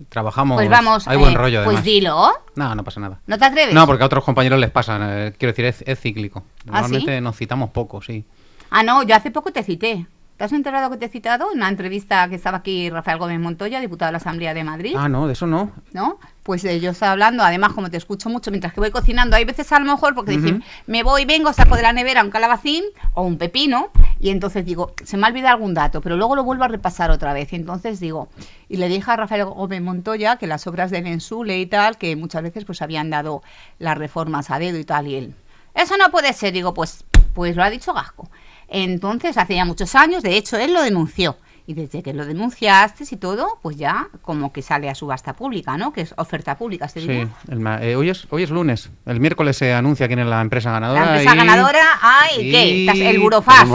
Trabajamos. 0.08 0.56
Pues 0.56 0.70
vamos. 0.70 1.06
Hay 1.08 1.16
buen 1.16 1.34
eh, 1.34 1.36
rollo, 1.36 1.58
Pues 1.64 1.78
además. 1.78 1.84
dilo. 1.84 2.28
No, 2.54 2.74
no 2.74 2.84
pasa 2.84 3.00
nada. 3.00 3.20
¿No 3.26 3.36
te 3.38 3.44
atreves? 3.44 3.74
No, 3.74 3.86
porque 3.86 4.02
a 4.04 4.06
otros 4.06 4.24
compañeros 4.24 4.58
les 4.60 4.70
pasa. 4.70 4.98
eh, 5.26 5.34
quiero 5.36 5.52
decir, 5.52 5.64
es, 5.64 5.82
es 5.86 6.00
cíclico. 6.00 6.40
¿Ah, 6.40 6.62
sí? 6.62 6.70
Normalmente 6.70 7.20
nos 7.20 7.36
citamos 7.36 7.70
poco, 7.70 8.00
sí. 8.00 8.24
Ah, 8.70 8.82
no, 8.82 9.02
yo 9.02 9.14
hace 9.16 9.30
poco 9.30 9.50
te 9.52 9.62
cité. 9.62 10.06
¿Te 10.38 10.44
has 10.44 10.52
enterado 10.52 10.88
que 10.88 10.96
te 10.96 11.06
he 11.06 11.08
citado? 11.08 11.50
En 11.50 11.58
una 11.58 11.68
entrevista 11.68 12.28
que 12.28 12.36
estaba 12.36 12.58
aquí 12.58 12.90
Rafael 12.90 13.18
Gómez 13.18 13.40
Montoya, 13.40 13.80
diputado 13.80 14.10
de 14.10 14.12
la 14.12 14.18
Asamblea 14.18 14.54
de 14.54 14.62
Madrid. 14.62 14.94
Ah, 14.96 15.08
no, 15.08 15.26
de 15.26 15.32
eso 15.32 15.48
no. 15.48 15.72
¿no? 15.92 16.20
Pues 16.44 16.64
eh, 16.64 16.78
yo 16.78 16.92
estaba 16.92 17.10
hablando, 17.10 17.42
además, 17.42 17.72
como 17.72 17.90
te 17.90 17.96
escucho 17.96 18.28
mucho 18.28 18.52
mientras 18.52 18.72
que 18.72 18.78
voy 18.78 18.92
cocinando, 18.92 19.34
hay 19.34 19.44
veces 19.44 19.72
a 19.72 19.80
lo 19.80 19.86
mejor 19.86 20.14
porque 20.14 20.30
dicen, 20.30 20.62
me 20.86 21.02
voy, 21.02 21.24
vengo, 21.24 21.52
saco 21.52 21.74
de 21.74 21.82
la 21.82 21.92
nevera 21.92 22.22
un 22.22 22.30
calabacín 22.30 22.84
o 23.14 23.24
un 23.24 23.36
pepino, 23.36 23.90
y 24.20 24.30
entonces 24.30 24.64
digo, 24.64 24.92
se 25.04 25.16
me 25.16 25.26
ha 25.26 25.30
olvidado 25.30 25.56
algún 25.56 25.74
dato, 25.74 26.00
pero 26.00 26.16
luego 26.16 26.36
lo 26.36 26.44
vuelvo 26.44 26.62
a 26.62 26.68
repasar 26.68 27.10
otra 27.10 27.32
vez. 27.32 27.52
Y 27.52 27.56
entonces 27.56 27.98
digo, 27.98 28.28
y 28.68 28.76
le 28.76 28.88
dije 28.88 29.10
a 29.10 29.16
Rafael 29.16 29.44
Gómez 29.44 29.82
Montoya 29.82 30.36
que 30.36 30.46
las 30.46 30.68
obras 30.68 30.92
del 30.92 31.04
Ensule 31.08 31.58
y 31.58 31.66
tal, 31.66 31.98
que 31.98 32.14
muchas 32.14 32.44
veces 32.44 32.64
pues 32.64 32.80
habían 32.80 33.10
dado 33.10 33.42
las 33.80 33.98
reformas 33.98 34.52
a 34.52 34.60
dedo 34.60 34.78
y 34.78 34.84
tal, 34.84 35.08
y 35.08 35.16
él, 35.16 35.34
eso 35.74 35.96
no 35.96 36.12
puede 36.12 36.32
ser, 36.32 36.52
digo, 36.52 36.74
pues, 36.74 37.04
pues 37.34 37.56
lo 37.56 37.64
ha 37.64 37.70
dicho 37.70 37.92
Gasco. 37.92 38.30
Entonces, 38.68 39.36
hace 39.38 39.56
ya 39.56 39.64
muchos 39.64 39.94
años, 39.94 40.22
de 40.22 40.36
hecho, 40.36 40.56
él 40.56 40.72
lo 40.74 40.82
denunció. 40.82 41.36
Y 41.66 41.74
desde 41.74 42.02
que 42.02 42.14
lo 42.14 42.24
denunciaste 42.24 43.04
y 43.10 43.16
todo, 43.16 43.58
pues 43.60 43.76
ya 43.76 44.08
como 44.22 44.54
que 44.54 44.62
sale 44.62 44.88
a 44.88 44.94
subasta 44.94 45.34
pública, 45.34 45.76
¿no? 45.76 45.92
Que 45.92 46.00
es 46.00 46.14
oferta 46.16 46.56
pública, 46.56 46.88
se 46.88 47.00
Sí, 47.00 47.28
el 47.48 47.66
eh, 47.82 47.94
hoy, 47.94 48.08
es, 48.08 48.26
hoy 48.30 48.42
es 48.42 48.48
lunes. 48.48 48.90
El 49.04 49.20
miércoles 49.20 49.58
se 49.58 49.74
anuncia 49.74 50.06
quién 50.06 50.20
es 50.20 50.26
la 50.26 50.40
empresa 50.40 50.72
ganadora. 50.72 51.04
La 51.04 51.18
empresa 51.18 51.34
ganadora, 51.34 51.84
¡ay! 52.00 52.50
¿Qué? 52.50 53.10
El 53.10 53.18
Burofax. 53.18 53.68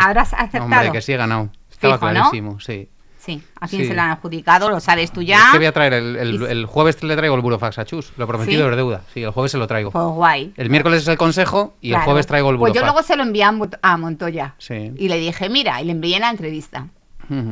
Habrás 0.00 0.32
acertado. 0.32 0.64
Hombre, 0.64 0.90
que 0.90 1.00
sí 1.00 1.12
he 1.12 1.16
ganado. 1.16 1.50
Estaba 1.70 2.00
clarísimo, 2.00 2.58
sí. 2.58 2.90
Sí, 3.26 3.42
¿a 3.60 3.66
quién 3.66 3.82
Sí. 3.82 3.88
se 3.88 3.94
la 3.94 4.04
han 4.04 4.10
adjudicado? 4.12 4.70
Lo 4.70 4.78
sabes 4.78 5.10
tú 5.12 5.20
Es 5.20 5.26
ya. 5.26 5.48
que 5.50 5.58
voy 5.58 5.66
a 5.66 5.72
traer 5.72 5.92
el, 5.94 6.16
el- 6.16 6.64
jueves 6.66 7.02
le 7.02 7.16
traigo 7.16 7.34
el 7.34 7.40
burofax 7.42 7.78
a 7.80 7.84
Chus. 7.84 8.12
Lo 8.16 8.26
prometido 8.28 8.64
¿Sí? 8.66 8.70
es 8.70 8.76
deuda. 8.76 9.02
Sí, 9.12 9.22
el 9.24 9.30
jueves 9.32 9.50
se 9.52 9.58
lo 9.58 9.66
traigo. 9.66 9.90
Pues 9.90 10.04
guay. 10.04 10.52
El 10.56 10.70
miércoles 10.70 11.02
es 11.02 11.08
el 11.08 11.18
consejo 11.18 11.74
y 11.80 11.88
Claro. 11.88 12.02
el 12.02 12.04
jueves 12.06 12.26
traigo 12.28 12.50
el 12.50 12.56
Pues 12.56 12.70
burofax. 12.70 12.80
yo 12.80 12.86
luego 12.92 13.02
se 13.06 13.16
lo 13.16 13.24
envié 13.24 13.42
a 13.42 13.50
Mont- 13.52 13.78
a 13.82 13.96
Montoya. 13.96 14.54
Sí. 14.58 14.92
Y 14.96 15.08
le 15.08 15.18
dije, 15.18 15.48
mira, 15.48 15.82
y 15.82 15.86
le 15.86 15.92
envié 15.92 16.20
la 16.20 16.30
entrevista 16.30 16.86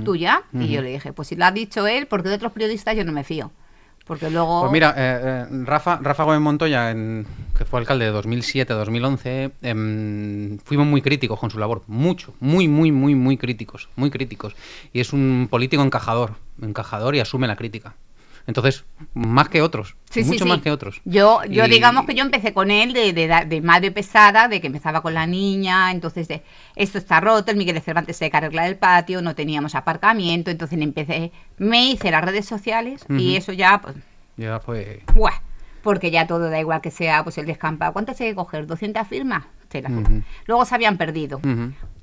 tuya. 0.05 0.43
Y 0.53 0.69
yo 0.69 0.81
le 0.83 0.91
dije, 0.91 1.13
pues 1.13 1.27
si 1.29 1.35
lo 1.35 1.45
ha 1.45 1.51
dicho 1.51 1.89
él, 1.89 2.07
porque 2.07 2.29
de 2.29 2.37
otros 2.37 2.53
periodistas 2.53 2.95
yo 2.97 3.05
no 3.05 3.11
me 3.11 3.25
fío. 3.25 3.51
Porque 4.07 4.29
luego... 4.31 4.61
Pues 4.61 4.73
mira, 4.73 4.95
eh, 4.97 5.21
eh, 5.25 5.47
Rafa, 5.65 5.99
Rafa 6.03 6.25
Gómez 6.25 6.41
Montoya, 6.41 6.91
en- 6.91 7.27
que 7.57 7.65
fue 7.65 7.81
alcalde 7.81 8.05
de 8.05 8.13
2007-2011, 8.13 9.51
em, 9.63 10.59
fuimos 10.59 10.87
muy 10.87 11.01
críticos 11.01 11.39
con 11.41 11.51
su 11.51 11.59
labor. 11.59 11.83
Mucho, 11.87 12.35
muy, 12.41 12.69
muy, 12.69 12.93
muy, 12.93 13.15
muy 13.15 13.37
críticos. 13.37 13.89
Muy 13.97 14.11
críticos. 14.11 14.55
Y 14.93 15.01
es 15.01 15.13
un 15.13 15.49
político 15.51 15.83
encajador. 15.83 16.33
Encajador 16.61 17.15
y 17.15 17.21
asume 17.21 17.47
la 17.47 17.57
crítica. 17.57 17.95
Entonces, 18.47 18.85
más 19.15 19.49
que 19.49 19.63
otros. 19.63 19.97
Sí, 20.11 20.23
mucho 20.25 20.45
sí. 20.45 20.49
más 20.51 20.61
que 20.61 20.71
otros. 20.71 21.01
Yo, 21.05 21.43
yo 21.49 21.65
Y- 21.65 21.69
digamos 21.71 22.05
que 22.05 22.15
yo 22.15 22.23
empecé 22.23 22.53
con 22.53 22.71
él 22.71 22.93
de, 22.93 23.13
de, 23.15 23.45
de 23.47 23.61
madre 23.63 23.91
pesada, 23.91 24.49
de 24.49 24.61
que 24.61 24.67
empezaba 24.67 25.01
con 25.01 25.15
la 25.15 25.27
niña, 25.27 25.91
entonces 25.91 26.29
de 26.29 26.43
esto 26.77 26.99
está 26.99 27.21
roto, 27.21 27.51
el 27.51 27.57
Miguel 27.57 27.75
de 27.75 27.81
Cervantes 27.81 28.17
se 28.17 28.31
arreglar 28.33 28.67
el 28.69 28.77
patio, 28.77 29.23
no 29.23 29.35
teníamos 29.35 29.75
aparcamiento, 29.75 30.51
entonces 30.51 30.79
empecé, 30.81 31.33
me 31.57 31.87
hice 31.91 32.11
las 32.11 32.23
redes 32.25 32.45
sociales 32.47 33.05
y 33.09 33.37
eso 33.37 33.53
ya, 33.53 33.81
pues, 33.81 33.97
Ya 34.37 34.61
fue. 34.61 35.03
¡buah! 35.15 35.33
porque 35.83 36.11
ya 36.11 36.27
todo 36.27 36.49
da 36.51 36.59
igual 36.61 36.81
que 36.81 36.91
sea 36.91 37.23
pues 37.25 37.37
el 37.39 37.45
descampado. 37.47 37.93
¿Cuántas 37.93 38.19
hay 38.21 38.29
que 38.31 38.35
coger? 38.35 38.67
¿200 38.67 39.07
firmas? 39.07 39.45
Te 39.69 39.83
las- 39.83 39.93
Ujú. 39.93 40.23
Luego 40.47 40.65
se 40.65 40.75
habían 40.75 40.97
perdido. 40.97 41.41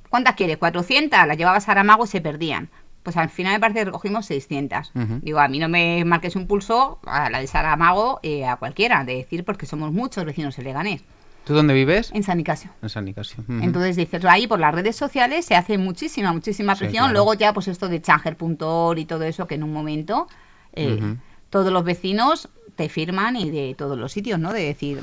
¿Cuántas 0.10 0.36
quieres? 0.36 0.58
400, 0.58 1.26
las 1.26 1.38
llevabas 1.38 1.68
a 1.68 1.72
Aramago 1.72 2.04
y 2.04 2.08
se 2.08 2.22
perdían. 2.22 2.70
Pues 3.04 3.18
al 3.18 3.30
final 3.30 3.54
me 3.54 3.60
parece 3.60 3.80
que 3.80 3.86
recogimos 3.86 4.26
600. 4.28 4.92
Ujú. 4.96 5.20
Digo, 5.22 5.40
a 5.40 5.48
mí 5.48 5.58
no 5.60 5.68
me 5.70 6.06
marques 6.06 6.36
un 6.36 6.46
pulso, 6.48 7.00
a 7.06 7.30
la 7.30 7.40
de 7.40 7.48
Saramago, 7.48 8.20
eh, 8.24 8.46
a 8.46 8.58
cualquiera, 8.58 9.04
de 9.04 9.16
decir, 9.16 9.44
porque 9.44 9.66
somos 9.66 9.92
muchos 9.92 10.24
vecinos 10.26 10.58
en 10.60 10.66
Leganés, 10.66 11.02
¿Tú 11.44 11.56
dónde 11.56 11.74
vives? 11.74 12.12
en 12.14 12.22
San 12.22 12.38
Nicasio. 12.38 12.70
En 12.84 12.90
San 12.90 13.04
Nicasio. 13.06 13.44
Entonces 13.50 13.96
dices, 13.96 14.24
ahí 14.26 14.46
por 14.46 14.60
las 14.60 14.76
redes 14.76 14.96
sociales 14.96 15.44
se 15.46 15.56
hace 15.56 15.80
muchísima, 15.80 16.32
muchísima 16.32 16.76
Sí, 16.76 16.80
presión. 16.82 17.06
claro. 17.06 17.14
Luego 17.14 17.34
ya 17.34 17.52
pues 17.54 17.68
esto 17.68 17.90
de 17.90 18.00
changer.org 18.00 19.00
y 19.00 19.06
todo 19.06 19.24
eso, 19.24 19.48
que 19.48 19.56
en 19.56 19.64
un 19.64 19.74
momento 19.74 20.28
eh, 20.74 21.16
todos 21.50 21.74
los 21.74 21.84
vecinos 21.84 22.50
te 22.76 22.88
firman 22.90 23.36
y 23.36 23.50
de 23.50 23.74
todos 23.76 23.98
los 23.98 24.12
sitios, 24.12 24.40
¿no? 24.40 24.54
De 24.54 24.64
decir, 24.64 25.02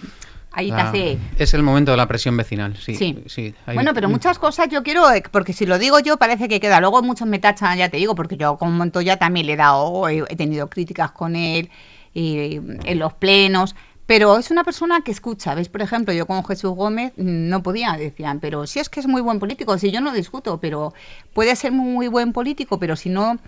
ahí 0.59 0.71
te 0.71 0.75
Ah, 0.75 0.89
hace... 0.89 1.19
Es 1.39 1.55
el 1.55 1.63
momento 1.63 1.93
de 1.93 1.97
la 1.97 2.07
presión 2.09 2.37
vecinal, 2.37 2.77
sí. 2.77 2.95
Sí. 2.95 3.23
sí, 3.27 3.55
hay- 3.65 3.75
Bueno, 3.75 3.95
pero 3.95 4.09
muchas 4.09 4.39
cosas 4.39 4.69
yo 4.69 4.83
quiero, 4.83 5.11
eh, 5.13 5.23
porque 5.31 5.53
si 5.53 5.67
lo 5.67 5.79
digo 5.79 6.01
yo 6.01 6.17
parece 6.17 6.49
que 6.49 6.59
queda. 6.61 6.81
Luego 6.81 7.03
muchos 7.03 7.29
me 7.29 7.39
tachan, 7.39 7.79
ya 7.79 7.89
te 7.89 7.97
digo, 7.97 8.15
porque 8.15 8.37
yo 8.37 8.57
con 8.57 8.77
Montoya 8.77 9.17
también 9.19 9.47
le 9.47 9.53
he 9.53 9.57
dado, 9.57 10.09
he, 10.09 10.25
tenido 10.37 10.69
críticas 10.69 11.13
con 11.13 11.37
él 11.37 11.71
y, 12.13 12.57
en 12.85 12.99
los 12.99 13.13
plenos. 13.15 13.75
Pero 14.07 14.39
es 14.39 14.51
una 14.51 14.65
persona 14.65 15.03
que 15.03 15.11
escucha, 15.11 15.55
¿ves? 15.55 15.69
Por 15.69 15.83
ejemplo, 15.83 16.15
yo 16.15 16.27
con 16.27 16.43
Jesús 16.45 16.71
Gómez 16.75 17.13
mm, 17.19 17.49
no 17.51 17.63
podía, 17.63 17.93
decían, 17.93 18.41
pero 18.41 18.67
si 18.67 18.81
es 18.81 18.89
que 18.89 19.01
es 19.01 19.07
muy 19.07 19.21
buen 19.21 19.39
político, 19.39 19.77
si 19.79 19.91
yo 19.91 20.01
no 20.01 20.13
discuto, 20.13 20.59
pero 20.59 20.95
puede 21.35 21.55
ser 21.57 21.73
muy 21.73 22.09
buen 22.09 22.33
político, 22.33 22.79
pero 22.79 22.97
si 22.97 23.11
no, 23.11 23.39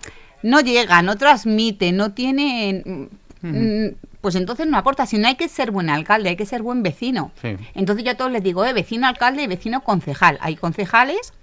no 0.43 0.61
llega, 0.61 1.01
no 1.01 1.17
transmite, 1.17 1.91
no 1.91 2.13
tiene... 2.13 3.09
mm, 3.41 3.95
Pues 4.21 4.35
entonces 4.35 4.67
no 4.67 4.77
aporta, 4.77 5.05
si 5.05 5.17
no 5.17 5.27
hay 5.27 5.35
que 5.35 5.47
ser 5.47 5.71
buen 5.71 5.89
alcalde, 5.89 6.29
hay 6.29 6.35
que 6.35 6.45
ser 6.45 6.61
buen 6.61 6.83
vecino. 6.83 7.31
Sí. 7.41 7.55
Entonces 7.73 8.05
yo 8.05 8.11
a 8.11 8.15
todos 8.15 8.31
les 8.31 8.43
digo, 8.43 8.63
eh, 8.65 8.73
vecino 8.73 9.07
alcalde 9.07 9.43
y 9.43 9.47
vecino 9.47 9.81
concejal. 9.81 10.37
Hay 10.41 10.55
concejales 10.55 11.33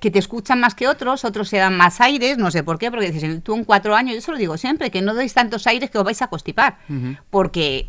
que 0.00 0.10
te 0.10 0.18
escuchan 0.18 0.60
más 0.60 0.74
que 0.74 0.86
otros, 0.88 1.24
otros 1.24 1.48
se 1.48 1.56
dan 1.56 1.76
más 1.76 2.00
aires, 2.00 2.38
no 2.38 2.50
sé 2.50 2.62
por 2.62 2.78
qué, 2.78 2.90
porque 2.90 3.10
dices, 3.10 3.42
tú 3.42 3.54
en 3.54 3.64
cuatro 3.64 3.96
años, 3.96 4.14
yo 4.14 4.20
se 4.20 4.30
lo 4.30 4.36
digo 4.36 4.56
siempre, 4.58 4.90
que 4.90 5.00
no 5.02 5.14
deis 5.14 5.32
tantos 5.34 5.66
aires 5.66 5.90
que 5.90 5.98
os 5.98 6.04
vais 6.04 6.20
a 6.22 6.28
constipar, 6.28 6.78
Ujú. 6.88 7.16
porque 7.30 7.88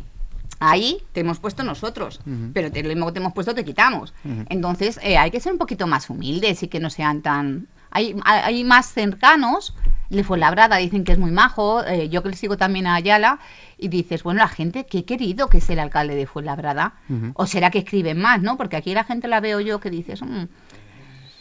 ahí 0.58 0.98
te 1.12 1.20
hemos 1.20 1.38
puesto 1.38 1.62
nosotros, 1.62 2.20
pero 2.54 2.72
te, 2.72 2.82
lo 2.82 2.88
mismo 2.88 3.06
que 3.06 3.12
te 3.12 3.18
hemos 3.20 3.32
puesto 3.34 3.54
te 3.54 3.64
quitamos. 3.64 4.12
Entonces 4.48 4.98
eh, 5.02 5.18
hay 5.18 5.30
que 5.30 5.38
ser 5.38 5.52
un 5.52 5.58
poquito 5.58 5.86
más 5.86 6.08
humildes 6.10 6.62
y 6.62 6.68
que 6.68 6.80
no 6.80 6.90
sean 6.90 7.20
tan... 7.22 7.68
Hay, 7.90 8.64
más 8.64 8.86
cercanos, 8.92 9.74
le 10.10 10.24
fue 10.24 10.38
labrada, 10.38 10.76
dicen 10.76 11.04
que 11.04 11.12
es 11.12 11.18
muy 11.18 11.30
majo, 11.30 11.84
eh, 11.84 12.08
yo 12.08 12.22
que 12.22 12.30
le 12.30 12.36
sigo 12.36 12.56
también 12.56 12.86
a 12.86 12.94
Ayala, 12.94 13.38
y 13.78 13.88
dices, 13.88 14.22
bueno, 14.22 14.40
la 14.40 14.48
gente, 14.48 14.86
qué 14.86 15.04
querido 15.04 15.48
que 15.48 15.58
es 15.58 15.68
el 15.70 15.78
alcalde 15.78 16.14
de 16.14 16.26
Fuenlabrada, 16.26 16.94
Ujú. 17.08 17.32
o 17.34 17.46
será 17.46 17.70
que 17.70 17.78
escriben 17.78 18.20
más, 18.20 18.40
¿no? 18.42 18.56
Porque 18.56 18.76
aquí 18.76 18.94
la 18.94 19.04
gente 19.04 19.28
la 19.28 19.40
veo 19.40 19.60
yo 19.60 19.80
que 19.80 19.90
dices, 19.90 20.22
"Mm, 20.22 20.44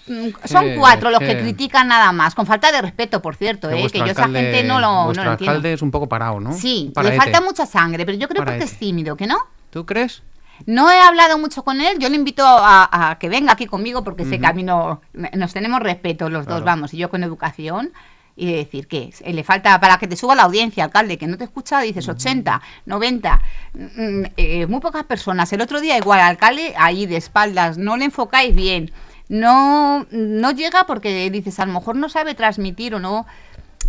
mm, 0.07 0.33
son 0.45 0.65
Sí, 0.65 0.75
cuatro 0.77 1.09
los 1.11 1.19
sí. 1.19 1.25
que 1.27 1.37
critican 1.39 1.87
nada 1.87 2.11
más, 2.11 2.33
con 2.35 2.45
falta 2.45 2.71
de 2.71 2.81
respeto, 2.81 3.21
por 3.21 3.35
cierto, 3.35 3.69
Que 3.69 3.85
¿eh? 3.85 3.89
que 3.89 3.99
yo 3.99 4.05
esa 4.05 4.23
gente 4.29 4.63
no 4.63 4.79
lo, 4.79 4.87
no 4.87 5.03
lo 5.05 5.31
entiendo. 5.31 5.31
alcalde 5.31 5.73
es 5.73 5.81
un 5.81 5.91
poco 5.91 6.07
parado, 6.09 6.39
¿no? 6.39 6.53
Sí, 6.53 6.91
Paraete. 6.93 7.15
le 7.17 7.21
falta 7.23 7.41
mucha 7.41 7.65
sangre, 7.65 8.05
pero 8.05 8.17
yo 8.17 8.27
creo 8.27 8.41
porque 8.43 8.51
Paraete. 8.59 8.65
es 8.73 8.79
tímido, 8.79 9.15
¿que 9.17 9.27
no? 9.27 9.37
¿Tú 9.69 9.85
crees? 9.85 10.23
No 10.65 10.89
he 10.91 10.99
hablado 10.99 11.37
mucho 11.37 11.63
con 11.63 11.79
él, 11.81 11.97
yo 11.99 12.09
le 12.09 12.15
invito 12.15 12.43
a, 12.45 13.09
a 13.11 13.19
que 13.19 13.29
venga 13.29 13.53
aquí 13.53 13.67
conmigo 13.67 14.03
porque 14.03 14.25
sé 14.25 14.39
que 14.39 14.47
a 14.47 14.53
mí 14.53 14.63
no, 14.63 15.01
nos 15.13 15.53
tenemos 15.53 15.79
respeto 15.81 16.29
los 16.29 16.45
dos, 16.45 16.59
vamos, 16.65 16.93
y 16.93 16.97
yo 16.97 17.09
con 17.09 17.23
educación. 17.23 17.91
Y 18.39 18.45
de 18.45 18.57
decir 18.57 18.87
que 18.87 19.05
es- 19.05 19.21
le 19.21 19.43
falta 19.43 19.79
para 19.79 19.97
que 19.97 20.07
te 20.07 20.15
suba 20.15 20.35
la 20.35 20.43
audiencia, 20.43 20.83
alcalde, 20.83 21.17
que 21.17 21.25
no 21.25 21.37
te 21.37 21.43
escucha, 21.45 21.79
dices 21.81 22.07
80, 22.07 22.61
90, 22.85 23.41
mm, 23.73 24.23
eh, 24.37 24.67
muy 24.67 24.79
pocas 24.79 25.05
personas. 25.05 25.51
El 25.53 25.61
otro 25.61 25.81
día 25.81 25.97
igual, 25.97 26.19
alcalde, 26.19 26.75
ahí 26.77 27.07
de 27.07 27.17
espaldas, 27.17 27.79
no 27.79 27.97
le 27.97 28.05
enfocáis 28.05 28.55
bien. 28.55 28.91
No, 29.27 30.05
no 30.11 30.51
llega 30.51 30.85
porque 30.85 31.29
dices, 31.31 31.59
a 31.59 31.65
lo 31.65 31.73
mejor 31.73 31.95
no 31.95 32.09
sabe 32.09 32.35
transmitir 32.35 32.93
o 32.95 32.99
no, 32.99 33.25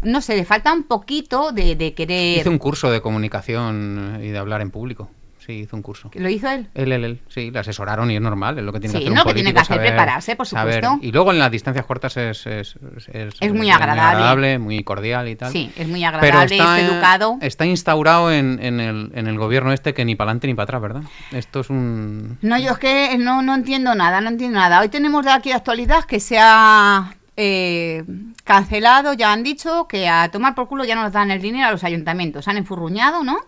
no 0.02 0.20
sé, 0.22 0.34
le 0.36 0.44
falta 0.46 0.72
un 0.72 0.84
poquito 0.84 1.52
de, 1.52 1.76
de 1.76 1.92
querer. 1.94 2.38
Hizo 2.40 2.50
un 2.50 2.58
curso 2.58 2.90
de 2.90 3.00
comunicación 3.02 4.18
y 4.22 4.28
de 4.28 4.38
hablar 4.38 4.62
en 4.62 4.70
público. 4.70 5.10
Sí, 5.48 5.60
hizo 5.60 5.76
un 5.76 5.82
curso. 5.82 6.10
¿Lo 6.12 6.28
hizo 6.28 6.46
él? 6.50 6.68
Él, 6.74 6.92
él, 6.92 7.04
él, 7.04 7.20
sí, 7.28 7.50
le 7.50 7.58
asesoraron 7.60 8.10
y 8.10 8.16
es 8.16 8.20
normal, 8.20 8.58
es 8.58 8.64
lo 8.64 8.70
que 8.70 8.80
tiene 8.80 8.92
Sí, 8.92 8.98
que 8.98 9.04
hacer 9.06 9.14
¿no? 9.16 9.22
un 9.22 9.28
Que 9.28 9.32
tiene 9.34 9.54
que 9.54 9.60
hacer 9.60 9.76
saber- 9.76 9.88
prepararse, 9.92 10.36
por 10.36 10.46
saber. 10.46 10.74
supuesto. 10.84 10.98
Y 11.06 11.10
luego 11.10 11.30
en 11.32 11.38
las 11.38 11.50
distancias 11.50 11.86
cortas 11.86 12.18
es, 12.18 12.46
es, 12.46 12.76
es, 13.14 13.34
Es 13.40 13.54
muy 13.54 13.70
agradable. 13.70 14.58
muy 14.58 14.84
cordial 14.84 15.26
y 15.26 15.36
tal. 15.36 15.50
Sí, 15.50 15.72
es 15.74 15.88
muy 15.88 16.00
Pero 16.00 16.16
agradable, 16.18 16.54
está, 16.54 16.78
es 16.78 16.84
educado. 16.90 17.38
está 17.40 17.64
instaurado 17.64 18.30
en, 18.30 18.58
en, 18.62 18.78
el, 18.78 19.10
en 19.14 19.26
el 19.26 19.38
gobierno 19.38 19.72
este 19.72 19.94
que 19.94 20.04
ni 20.04 20.16
para 20.16 20.32
adelante 20.32 20.48
ni 20.48 20.52
para 20.54 20.64
atrás, 20.64 20.82
¿verdad? 20.82 21.02
Esto 21.32 21.60
es 21.60 21.70
un... 21.70 22.36
No, 22.42 22.58
yo 22.58 22.72
es 22.72 22.78
que 22.78 23.16
no, 23.16 23.40
no 23.40 23.54
entiendo 23.54 23.94
nada, 23.94 24.20
no 24.20 24.28
entiendo 24.28 24.58
nada. 24.58 24.80
Hoy 24.80 24.90
tenemos 24.90 25.24
de 25.24 25.30
aquí 25.32 25.48
de 25.48 25.54
actualidad 25.54 26.04
que 26.04 26.20
se 26.20 26.36
ha 26.38 27.14
eh, 27.38 28.04
cancelado, 28.44 29.14
ya 29.14 29.32
han 29.32 29.42
dicho 29.44 29.86
que 29.88 30.08
a 30.10 30.30
tomar 30.30 30.54
por 30.54 30.68
culo 30.68 30.84
ya 30.84 30.94
no 30.94 31.04
nos 31.04 31.12
dan 31.12 31.30
el 31.30 31.40
dinero 31.40 31.68
a 31.68 31.70
los 31.70 31.84
ayuntamientos. 31.84 32.48
Han 32.48 32.58
enfurruñado, 32.58 33.24
¿no? 33.24 33.38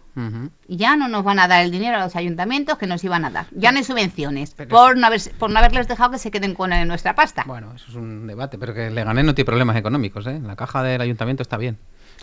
Y 0.69 0.77
ya 0.77 0.97
no 0.97 1.09
nos 1.09 1.25
van 1.25 1.39
a 1.39 1.49
dar 1.49 1.65
el 1.65 1.71
dinero 1.71 1.97
a 1.97 2.01
los 2.05 2.17
ayuntamientos 2.17 2.77
que 2.79 2.87
nos 2.87 3.03
iban 3.05 3.25
a 3.25 3.31
dar. 3.31 3.47
Ya 3.53 3.73
no 3.73 3.79
hay 3.79 3.85
subvenciones 3.85 4.55
Pero- 4.57 4.69
por 4.71 4.97
no, 4.99 5.07
haber, 5.07 5.21
por 5.39 5.51
no 5.51 5.59
haberles 5.59 5.89
dejado 5.89 6.11
que 6.13 6.19
se 6.19 6.31
queden 6.31 6.55
con 6.55 6.71
nuestra 6.89 7.15
pasta. 7.15 7.45
Bueno, 7.47 7.73
eso 7.75 7.87
es 7.89 7.95
un 7.95 8.27
debate, 8.27 8.59
pero 8.59 8.75
que 8.75 8.91
Leganés 8.91 9.25
no 9.25 9.35
tiene 9.35 9.47
problemas 9.47 9.77
económicos, 9.77 10.27
¿eh? 10.27 10.41
La 10.45 10.57
caja 10.57 10.83
del 10.83 11.01
ayuntamiento 11.01 11.43
está 11.43 11.57
bien. 11.57 11.79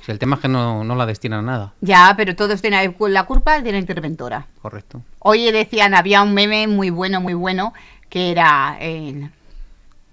Si 0.05 0.11
el 0.11 0.19
tema 0.19 0.35
es 0.35 0.41
que 0.43 0.47
no, 0.47 0.83
no 0.83 0.95
la 0.95 1.05
destinan 1.07 1.39
a 1.39 1.51
nada, 1.51 1.73
Ya, 1.81 2.13
pero 2.15 2.35
todos 2.35 2.61
tienen 2.61 2.95
la 2.99 3.23
culpa 3.23 3.61
de 3.61 3.71
la 3.71 3.79
interventora. 3.79 4.45
correcto. 4.61 5.01
Hoy 5.19 5.51
decían, 5.51 5.95
había 5.95 6.21
un 6.21 6.33
meme 6.35 6.67
muy 6.67 6.91
bueno, 6.91 7.19
muy 7.19 7.33
bueno, 7.33 7.73
que 8.09 8.31
era, 8.31 8.77
eh, 8.79 9.29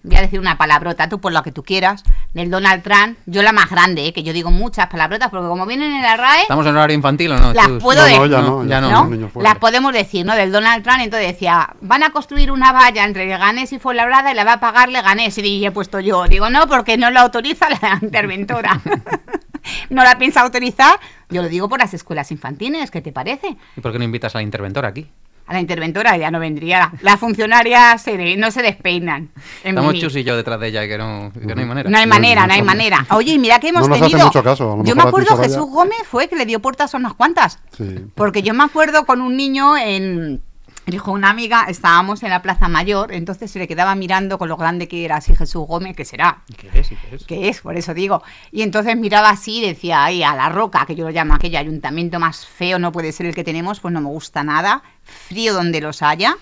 voy 0.04 0.16
a 0.16 0.20
decir 0.20 0.38
una 0.38 0.56
palabrota, 0.56 1.08
tú 1.08 1.20
por 1.20 1.32
lo 1.32 1.42
que 1.42 1.50
tú 1.50 1.62
quieras, 1.64 2.04
del 2.34 2.50
Donald 2.50 2.82
Trump, 2.82 3.18
yo 3.26 3.42
la 3.42 3.52
más 3.52 3.68
grande, 3.70 4.06
eh, 4.06 4.12
que 4.12 4.22
yo 4.22 4.32
digo 4.32 4.50
muchas 4.50 4.86
palabrotas, 4.86 5.30
porque 5.30 5.48
como 5.48 5.66
vienen 5.66 5.92
en 5.94 6.02
la 6.02 6.16
RAE, 6.16 6.42
¿Estamos 6.42 6.66
en 6.66 6.76
horario 6.76 6.94
infantil 6.94 7.32
o 7.32 7.38
no? 7.38 7.52
Las 7.54 7.68
puedo 7.80 8.02
No, 8.02 8.06
de- 8.06 8.16
no, 8.18 8.26
ya 8.26 8.40
No, 8.42 8.62
ya 8.64 8.80
ya 8.80 8.80
no. 8.80 9.30
Las 9.42 9.56
podemos 9.56 9.92
decir, 9.92 10.24
¿no? 10.24 10.34
Del 10.36 10.52
Donald 10.52 10.84
Trump, 10.84 11.00
entonces 11.00 11.26
decía, 11.32 11.74
van 11.80 12.02
a 12.02 12.10
construir 12.10 12.52
una 12.52 12.70
valla 12.72 13.04
entre 13.04 13.26
Leganés 13.26 13.72
y 13.72 13.78
Fuenlabrada 13.78 14.30
y 14.30 14.34
la 14.34 14.44
va 14.44 14.52
a 14.54 14.60
pagar 14.60 14.90
Leganés. 14.90 15.36
Y 15.38 15.64
he 15.64 15.70
puesto 15.70 15.98
yo, 16.00 16.24
digo, 16.28 16.50
no, 16.50 16.66
porque 16.68 16.96
no 16.98 17.10
la 17.10 17.22
autoriza 17.22 17.68
la 17.70 17.98
interventora. 18.02 18.80
no 19.90 20.04
la 20.04 20.18
piensa 20.18 20.42
autorizar. 20.42 20.98
Yo 21.30 21.42
lo 21.42 21.48
digo 21.48 21.68
por 21.68 21.78
las 21.78 21.94
escuelas 21.94 22.30
infantiles, 22.30 22.90
¿qué 22.90 23.00
te 23.00 23.12
parece? 23.12 23.56
¿Y 23.76 23.80
por 23.80 23.90
qué 23.92 23.98
no 23.98 24.04
invitas 24.04 24.34
a 24.34 24.38
la 24.38 24.42
interventora 24.42 24.88
aquí? 24.88 25.08
A 25.46 25.52
la 25.52 25.60
interventora 25.60 26.16
ya 26.16 26.30
no 26.30 26.40
vendría. 26.40 26.90
Las 27.02 27.20
funcionarias 27.20 28.00
se 28.00 28.16
de- 28.16 28.36
no 28.36 28.50
se 28.50 28.62
despeinan. 28.62 29.28
Estamos. 29.62 29.94
Chus 29.94 30.16
y 30.16 30.24
yo 30.24 30.36
detrás 30.36 30.58
de 30.58 30.68
ella 30.68 30.84
y 30.84 30.88
que 30.88 30.96
no, 30.96 31.30
que 31.34 31.54
no 31.54 31.60
hay 31.60 31.66
manera. 31.66 31.90
No 31.90 31.98
hay 31.98 32.06
No, 32.06 32.10
manera, 32.14 32.46
no 32.46 32.52
hay 32.54 32.60
no. 32.60 32.66
manera. 32.66 33.06
Oye, 33.10 33.32
y 33.34 33.38
mira 33.38 33.58
que 33.60 33.68
hemos 33.68 33.82
No 33.82 33.88
nos 33.88 33.98
hace 34.00 34.10
tenido. 34.10 34.26
mucho 34.26 34.42
caso, 34.42 34.82
yo 34.84 34.96
me 34.96 35.02
acuerdo. 35.02 35.36
Jesús 35.36 35.66
Gómez 35.68 35.98
fue 36.10 36.28
que 36.28 36.36
le 36.36 36.46
dio 36.46 36.60
puertas 36.60 36.94
a 36.94 36.96
unas 36.98 37.12
cuantas. 37.12 37.58
Sí. 37.76 38.06
Porque 38.14 38.42
yo 38.42 38.54
me 38.54 38.64
acuerdo 38.64 39.04
con 39.04 39.20
un 39.20 39.36
niño 39.36 39.76
en. 39.76 40.42
Dijo 40.86 41.12
una 41.12 41.30
amiga, 41.30 41.64
estábamos 41.68 42.22
en 42.22 42.30
la 42.30 42.42
Plaza 42.42 42.68
Mayor, 42.68 43.12
entonces 43.12 43.50
se 43.50 43.58
le 43.58 43.66
quedaba 43.66 43.94
mirando 43.94 44.36
con 44.36 44.50
lo 44.50 44.58
grande 44.58 44.86
que 44.86 45.04
era 45.04 45.16
así 45.16 45.34
Jesús 45.34 45.66
Gómez, 45.66 45.96
que 45.96 46.04
será, 46.04 46.42
¿Qué 46.58 46.68
es? 46.78 46.92
¿Y 46.92 46.96
qué 46.96 47.14
es? 47.16 47.24
que 47.24 47.48
es, 47.48 47.60
por 47.62 47.76
eso 47.76 47.94
digo. 47.94 48.22
Y 48.52 48.60
entonces 48.62 48.94
miraba 48.96 49.30
así 49.30 49.58
y 49.58 49.66
decía, 49.68 50.04
ay, 50.04 50.22
a 50.22 50.34
la 50.36 50.50
roca, 50.50 50.84
que 50.84 50.94
yo 50.94 51.06
lo 51.06 51.10
llamo 51.10 51.34
aquel 51.34 51.56
ayuntamiento 51.56 52.20
más 52.20 52.44
feo, 52.44 52.78
no 52.78 52.92
puede 52.92 53.12
ser 53.12 53.26
el 53.26 53.34
que 53.34 53.44
tenemos, 53.44 53.80
pues 53.80 53.94
no 53.94 54.02
me 54.02 54.08
gusta 54.08 54.44
nada, 54.44 54.82
frío 55.02 55.54
donde 55.54 55.80
los 55.80 56.02
haya. 56.02 56.36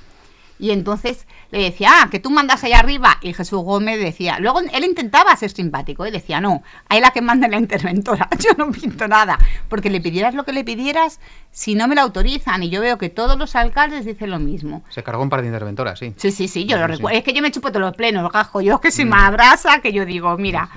Y 0.59 0.71
entonces 0.71 1.27
le 1.53 1.63
decía, 1.63 1.91
ah, 2.03 2.09
que 2.11 2.19
tú 2.19 2.31
mandas 2.31 2.65
allá 2.65 2.81
arriba. 2.81 3.19
Y 3.21 3.33
Jesús 3.35 3.63
Gómez 3.63 4.01
decía, 4.01 4.39
luego 4.41 4.61
él 4.61 4.85
intentaba 4.85 5.37
ser 5.37 5.51
simpático, 5.53 6.05
y 6.07 6.11
decía, 6.11 6.41
no, 6.41 6.63
ahí 6.89 7.01
la 7.01 7.11
que 7.13 7.21
manda 7.23 7.47
es 7.47 7.53
la 7.53 7.59
interventora, 7.59 8.29
yo 8.41 8.51
no 8.59 8.73
pinto 8.73 9.07
nada. 9.07 9.39
Porque 9.69 9.91
le 9.91 10.01
pidieras 10.01 10.35
lo 10.35 10.45
que 10.45 10.53
le 10.53 10.65
pidieras, 10.65 11.21
si 11.53 11.75
no 11.77 11.87
me 11.87 11.95
lo 11.95 12.01
autorizan. 12.01 12.63
Y 12.65 12.71
yo 12.71 12.81
veo 12.81 12.99
que 12.99 13.11
todos 13.11 13.39
los 13.39 13.55
alcaldes 13.55 14.05
dicen 14.05 14.31
lo 14.31 14.39
mismo. 14.41 14.83
Se 14.89 15.03
cargó 15.05 15.23
un 15.23 15.29
par 15.31 15.43
de 15.43 15.47
interventoras, 15.49 15.99
sí. 15.99 16.13
Sí, 16.17 16.33
sí, 16.33 16.49
sí, 16.49 16.65
yo 16.65 16.77
lo 16.79 16.87
Sí. 16.87 16.93
recuerdo. 16.93 17.19
Es 17.19 17.23
que 17.25 17.33
yo 17.33 17.43
me 17.43 17.53
chupo 17.53 17.69
todos 17.69 17.83
los 17.83 17.95
plenos, 17.95 18.33
gajo. 18.33 18.61
Yo 18.63 18.81
que 18.81 18.91
si 18.91 19.05
me 19.05 19.17
abrasa, 19.17 19.81
que 19.81 19.93
yo 19.93 20.05
digo, 20.07 20.37
mira, 20.39 20.69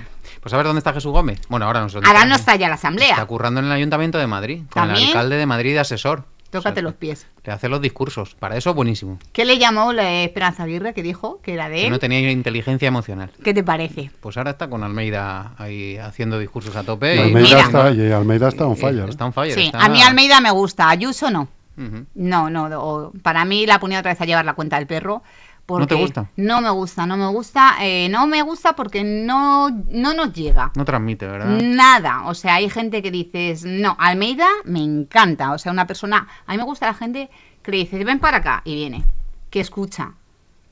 Pues 0.41 0.53
a 0.53 0.57
ver 0.57 0.65
dónde 0.67 0.79
está 0.79 0.91
Jesús 0.93 1.11
Gómez. 1.11 1.39
Bueno, 1.49 1.65
ahora 1.65 1.79
no 1.81 1.89
sé 1.89 1.97
ahora 1.97 2.09
está. 2.09 2.25
no 2.25 2.35
está 2.35 2.55
ya 2.55 2.67
la 2.67 2.75
Está 2.75 2.87
asamblea. 2.89 3.25
currando 3.25 3.61
en 3.61 3.67
el 3.67 3.71
Ayuntamiento 3.71 4.17
de 4.17 4.27
Madrid, 4.27 4.63
con 4.69 4.91
el 4.91 5.03
alcalde 5.07 5.37
de 5.37 5.45
Madrid 5.45 5.73
de 5.73 5.79
asesor. 5.79 6.25
Tócate 6.55 6.71
O 6.71 6.75
sea, 6.75 6.83
los 6.83 6.93
pies. 6.95 7.27
Le 7.43 7.51
hace 7.53 7.69
los 7.69 7.81
discursos. 7.81 8.35
Para 8.35 8.57
eso, 8.57 8.73
buenísimo. 8.73 9.19
¿Qué 9.33 9.45
le 9.45 9.57
llamó 9.57 9.93
la 9.93 10.23
Esperanza 10.23 10.63
Aguirre 10.63 10.93
que 10.93 11.03
dijo 11.03 11.39
que 11.41 11.53
era 11.53 11.69
de 11.69 11.75
Que 11.75 11.85
él? 11.85 11.91
no 11.91 11.99
tenía 11.99 12.31
inteligencia 12.31 12.87
emocional. 12.87 13.31
¿Qué 13.43 13.53
te 13.53 13.63
parece? 13.63 14.11
Pues 14.21 14.37
ahora 14.37 14.51
está 14.51 14.69
con 14.69 14.83
Almeida 14.83 15.53
ahí 15.57 15.97
haciendo 15.97 16.39
discursos 16.39 16.75
a 16.75 16.83
tope. 16.83 17.15
Y 17.15 17.17
y- 17.17 17.21
Almeida, 17.21 17.47
mira. 17.47 17.61
está, 17.61 17.91
y 17.91 18.11
Almeida 18.11 18.47
está 18.49 18.65
on 18.65 18.73
y- 18.73 18.81
fire. 18.81 18.99
¿eh? 19.05 19.09
Está 19.09 19.25
on 19.25 19.33
fire. 19.33 19.53
Sí, 19.53 19.65
está- 19.67 19.83
a 19.85 19.89
mí 19.89 20.01
Almeida 20.01 20.41
me 20.41 20.51
gusta, 20.51 20.89
Ayuso 20.89 21.29
no. 21.31 21.47
Ujú. 21.77 22.05
No, 22.15 22.49
no, 22.49 22.65
o- 22.81 23.11
para 23.21 23.43
mí 23.43 23.65
la 23.65 23.79
ponía 23.79 23.99
otra 23.99 24.11
vez 24.13 24.21
a 24.21 24.25
llevar 24.25 24.45
la 24.45 24.53
cuenta 24.53 24.77
del 24.77 24.87
perro. 24.87 25.23
Porque 25.65 25.87
te 25.87 25.95
gusta? 25.95 26.29
No 26.35 26.61
me 26.61 26.69
gusta, 26.69 27.05
no 27.07 27.17
me 27.17 27.27
gusta. 27.27 27.75
eh, 27.81 28.07
no 28.09 28.27
me 28.27 28.41
gusta 28.43 28.75
porque 28.75 29.03
no, 29.03 29.69
no 29.89 30.13
nos 30.13 30.31
llega. 30.33 30.71
No 30.75 30.85
transmite, 30.85 31.25
¿verdad? 31.25 31.47
Nada. 31.61 32.27
O 32.27 32.33
sea, 32.35 32.55
hay 32.55 32.69
gente 32.69 33.01
que 33.01 33.09
dices, 33.09 33.65
no, 33.65 33.95
Almeida 33.99 34.47
me 34.65 34.79
encanta. 34.83 35.51
O 35.53 35.57
sea, 35.57 35.71
una 35.71 35.87
persona. 35.87 36.27
A 36.45 36.51
mí 36.51 36.57
me 36.59 36.63
gusta 36.63 36.85
la 36.85 36.93
gente 36.93 37.29
que 37.63 37.71
le 37.71 37.77
dice, 37.77 38.03
ven 38.03 38.19
para 38.19 38.37
acá 38.37 38.61
y 38.63 38.75
viene. 38.75 39.03
Que 39.49 39.59
escucha. 39.59 40.13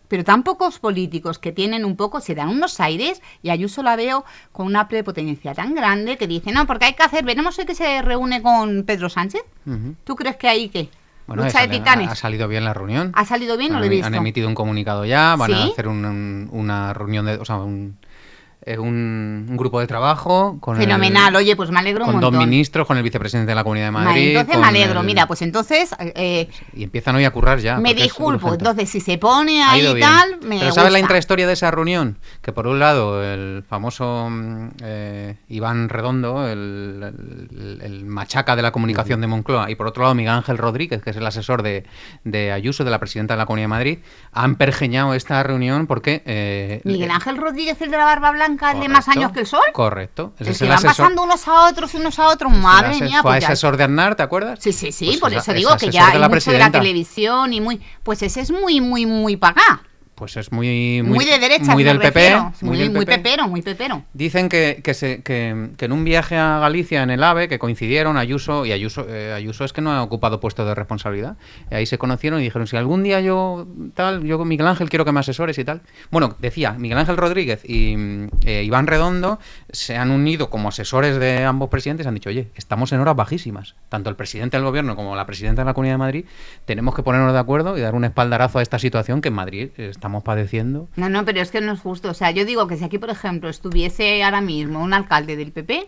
pero 0.09 0.23
tan 0.23 0.43
pocos 0.43 0.77
políticos 0.77 1.39
que 1.39 1.51
tienen 1.51 1.85
un 1.85 1.95
poco, 1.95 2.19
se 2.19 2.35
dan 2.35 2.50
unos 2.50 2.79
aires 2.79 3.19
y 3.41 3.50
Ayuso 3.50 3.81
la 3.81 3.95
veo 3.95 4.25
con 4.51 4.67
una 4.67 4.88
prepotencia 4.88 5.55
tan 5.55 5.73
grande 5.73 6.17
que 6.17 6.27
dice, 6.27 6.51
no, 6.51 6.67
porque 6.67 6.85
hay 6.85 6.93
que 6.93 7.01
hacer, 7.01 7.25
veremos 7.25 7.57
hoy 7.57 7.65
que 7.65 7.73
se 7.73 8.00
reúne 8.03 8.43
con 8.43 8.83
Pedro 8.83 9.09
Sánchez. 9.09 9.41
¿Tú 10.03 10.15
crees 10.15 10.35
que 10.35 10.47
ahí 10.47 10.69
qué? 10.69 10.89
Bueno, 11.27 11.44
Lucha 11.46 11.62
de 11.62 11.68
titanes. 11.70 12.10
Ha 12.10 12.15
salido 12.15 12.48
bien 12.48 12.65
la 12.65 12.74
reunión. 12.74 13.12
¿Ha 13.15 13.24
salido 13.25 13.56
bien 13.58 13.74
o 13.75 13.80
lo 13.80 13.86
he 13.86 13.89
visto? 13.89 14.08
Han 14.08 14.15
emitido 14.15 14.48
un 14.48 14.56
comunicado 14.56 15.06
ya, 15.06 15.36
van 15.38 15.53
a 15.53 15.63
hacer 15.65 15.88
un- 15.88 16.03
un- 16.06 16.50
una 16.51 16.94
reunión 16.94 17.25
de, 17.25 17.36
o 17.36 17.46
sea, 17.46 17.58
un, 17.58 17.98
eh, 18.65 18.77
un- 18.79 19.46
un 19.50 19.58
grupo 19.58 19.79
de 19.79 19.88
trabajo 19.88 20.58
con 20.60 20.75
el- 20.77 20.84
Fenomenal, 20.84 21.36
oye, 21.36 21.55
pues 21.55 21.70
me 21.72 21.79
alegro 21.79 22.05
un 22.05 22.12
con 22.13 22.22
dos 22.22 22.34
ministros, 22.34 22.88
con 22.88 22.98
el 22.98 23.03
vicepresidente 23.03 23.51
de 23.51 23.55
la 23.55 23.63
Comunidad 23.63 23.88
de 23.88 23.91
Vale, 23.91 24.05
Madrid. 24.05 24.29
entonces 24.38 24.58
me 24.62 24.67
alegro, 24.67 25.00
el- 25.01 25.05
mira, 25.05 25.27
pues 25.27 25.41
entonces 25.41 25.96
eh, 26.00 26.50
y 26.74 26.84
empiezan 26.84 27.15
hoy 27.15 27.25
a 27.25 27.32
currar 27.32 27.60
ya. 27.60 27.77
me 27.77 27.93
disculpo, 27.93 28.53
entonces 28.53 28.89
si 28.89 29.00
se 29.00 29.17
pone 29.17 29.63
ahí 29.63 29.86
y 29.86 30.00
tal, 30.00 30.39
me 30.43 30.60
Pero 30.60 30.72
¿sabes 30.72 30.91
la 30.91 31.00
intrahistoria 31.00 31.48
de 31.48 31.53
esa 31.53 31.72
reunión? 31.72 32.17
Que 32.41 32.51
por 32.51 32.67
un 32.67 32.79
lado 32.79 33.24
el 33.24 33.63
famoso 33.67 34.27
mm, 34.29 34.67
eh, 34.84 35.36
Iván 35.50 35.89
Redondo, 35.89 36.48
el, 36.48 37.50
el- 37.51 37.82
el 37.84 38.05
machaca 38.05 38.55
de 38.55 38.62
la 38.62 38.72
comunicación 38.72 39.22
de 39.22 39.27
Moncloa, 39.27 39.70
y 39.72 39.75
por 39.75 39.88
otro 39.88 40.03
lado 40.03 40.15
Miguel 40.15 40.34
Ángel 40.34 40.58
Rodríguez, 40.58 41.01
que 41.01 41.10
es 41.10 41.17
el 41.17 41.25
asesor 41.25 41.63
de, 41.63 41.86
de 42.24 42.51
Ayuso, 42.51 42.84
de 42.84 42.91
la 42.91 43.00
presidenta 43.00 43.34
de 43.34 43.38
la 43.39 43.46
Comunidad 43.46 43.65
de 43.65 43.70
Madrid, 43.70 43.98
han 44.32 44.55
pergeñado 44.55 45.13
esta 45.13 45.41
reunión 45.43 45.88
porque... 45.88 46.22
eh, 46.25 46.82
Miguel 46.84 47.12
Ángel 47.12 47.38
Rodríguez, 47.38 47.82
el 47.82 47.91
de 47.91 47.98
la 47.98 48.05
barba 48.05 48.32
blanca, 48.32 48.52
el 48.74 48.79
de 48.81 48.88
más 48.89 49.05
correcto, 49.05 49.19
años 49.19 49.31
que 49.31 49.39
el 49.41 49.45
sol. 49.48 49.62
Correcto. 49.74 50.33
Ese 50.39 50.51
es 50.51 50.57
que 50.57 50.63
el 50.65 50.69
van 50.69 50.77
asesor, 50.79 50.95
pasando 50.98 51.24
unos 51.24 51.48
a 51.48 51.67
otros, 51.67 51.93
unos 51.95 52.19
a 52.19 52.27
otros, 52.29 52.51
madre 52.51 52.89
ase- 52.91 53.03
mía. 53.03 53.22
fue 53.22 53.31
Pues 53.31 53.43
asesor 53.45 53.77
de 53.77 53.83
Aznar, 53.86 54.15
¿te 54.15 54.24
acuerdas? 54.24 54.60
Sí, 54.62 54.74
sí, 54.74 54.91
sí, 54.91 55.05
Pues 55.05 55.19
por 55.19 55.31
es- 55.33 55.39
eso 55.43 55.51
es 55.51 55.57
digo 55.57 55.75
que 55.77 55.89
ya 55.89 56.07
hay 56.10 56.19
la 56.19 56.29
mucho 56.29 56.51
de 56.51 56.60
la 56.60 56.72
televisión 56.72 57.53
y 57.53 57.62
muy... 57.62 57.81
Pues 58.03 58.22
ese 58.22 58.41
es 58.41 58.51
muy, 58.51 58.81
muy, 58.81 59.05
muy 59.05 59.38
pagá. 59.38 59.83
Pues 60.15 60.38
es 60.38 60.51
muy... 60.51 61.01
Muy, 61.03 61.25
de 61.25 61.39
derecha, 61.39 61.74
Muy 61.74 61.84
del 61.84 61.98
PP. 61.98 62.12
refiero. 62.20 62.53
Muy, 62.62 62.77
del 62.77 62.91
muy 62.91 63.05
pepero, 63.05 63.48
muy 63.48 63.62
pepero. 63.63 64.03
Dicen 64.13 64.48
que, 64.48 64.79
que, 64.84 64.93
se- 64.93 65.24
que- 65.24 65.70
que 65.75 65.86
en 65.86 65.91
un 65.91 66.03
viaje 66.03 66.38
a 66.38 66.60
Galicia 66.60 67.01
en 67.01 67.10
el 67.10 67.24
AVE, 67.24 67.48
que 67.48 67.58
coincidieron 67.58 68.15
Ayuso, 68.17 68.65
y 68.65 68.72
Ayuso, 68.72 69.08
eh, 69.10 69.34
Ayuso 69.34 69.65
es 69.65 69.74
que 69.74 69.82
no 69.82 69.91
ha 69.91 70.03
ocupado 70.03 70.39
puesto 70.39 70.65
de 70.65 70.75
responsabilidad, 70.75 71.36
y 71.72 71.75
ahí 71.75 71.86
se 71.88 71.98
conocieron 71.98 72.39
y 72.39 72.43
dijeron, 72.43 72.67
si 72.67 72.77
algún 72.77 73.01
día 73.03 73.22
yo 73.22 73.67
tal, 73.96 74.24
yo 74.24 74.38
con 74.38 74.48
Miguel 74.48 74.67
Ángel 74.67 74.89
quiero 74.89 75.03
que 75.03 75.12
me 75.12 75.20
asesores 75.20 75.58
y 75.58 75.63
tal. 75.65 75.82
Bueno, 76.12 76.36
decía, 76.39 76.74
Miguel 76.74 77.00
Ángel 77.00 77.17
Rodríguez 77.17 77.62
y 77.65 77.96
eh, 78.46 78.63
Iván 78.63 78.86
Redondo 78.88 79.39
se 79.72 79.98
han 79.98 80.12
unido 80.12 80.50
como 80.51 80.70
asesores 80.70 81.17
de 81.17 81.43
ambos 81.43 81.70
presidentes 81.70 82.05
y 82.05 82.08
han 82.10 82.13
dicho, 82.15 82.29
oye, 82.29 82.50
estamos 82.55 82.91
en 82.91 83.00
horas 83.00 83.15
bajísimas. 83.15 83.75
Tanto 83.89 84.10
el 84.12 84.15
presidente 84.15 84.58
del 84.58 84.65
gobierno 84.65 84.96
como 84.96 85.15
la 85.15 85.25
presidenta 85.25 85.63
de 85.63 85.65
la 85.65 85.74
Comunidad 85.74 85.96
de 85.96 85.98
Madrid 86.00 86.25
tenemos 86.65 86.93
que 86.93 87.01
ponernos 87.03 87.34
de 87.34 87.39
acuerdo 87.39 87.77
y 87.77 87.82
dar 87.82 87.96
un 87.96 88.05
espaldarazo 88.05 88.60
a 88.60 88.62
esta 88.62 88.77
situación 88.79 89.22
que 89.22 89.29
en 89.29 89.34
Madrid 89.36 89.70
estamos 90.03 90.24
padeciendo. 90.24 90.89
No, 90.98 91.07
no, 91.07 91.24
pero 91.24 91.39
es 91.39 91.50
que 91.50 91.62
no 91.62 91.72
es 91.72 91.79
justo. 91.79 92.10
O 92.10 92.13
sea, 92.13 92.29
yo 92.31 92.43
digo 92.43 92.67
que 92.67 92.75
si 92.75 92.83
aquí, 92.83 92.98
por 92.98 93.10
ejemplo, 93.10 93.48
estuviese 93.48 94.22
ahora 94.22 94.41
mismo 94.41 94.83
un 94.83 94.93
alcalde 94.93 95.38
del 95.38 95.53
PP, 95.53 95.88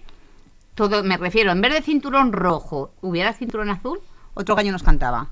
todo, 0.74 1.04
me 1.04 1.18
refiero, 1.18 1.52
en 1.52 1.60
vez 1.60 1.74
de 1.74 1.82
cinturón 1.82 2.32
rojo, 2.32 2.94
hubiera 3.02 3.34
cinturón 3.34 3.70
azul, 3.70 4.00
otro 4.34 4.56
gallo 4.56 4.72
nos 4.72 4.84
cantaba. 4.84 5.28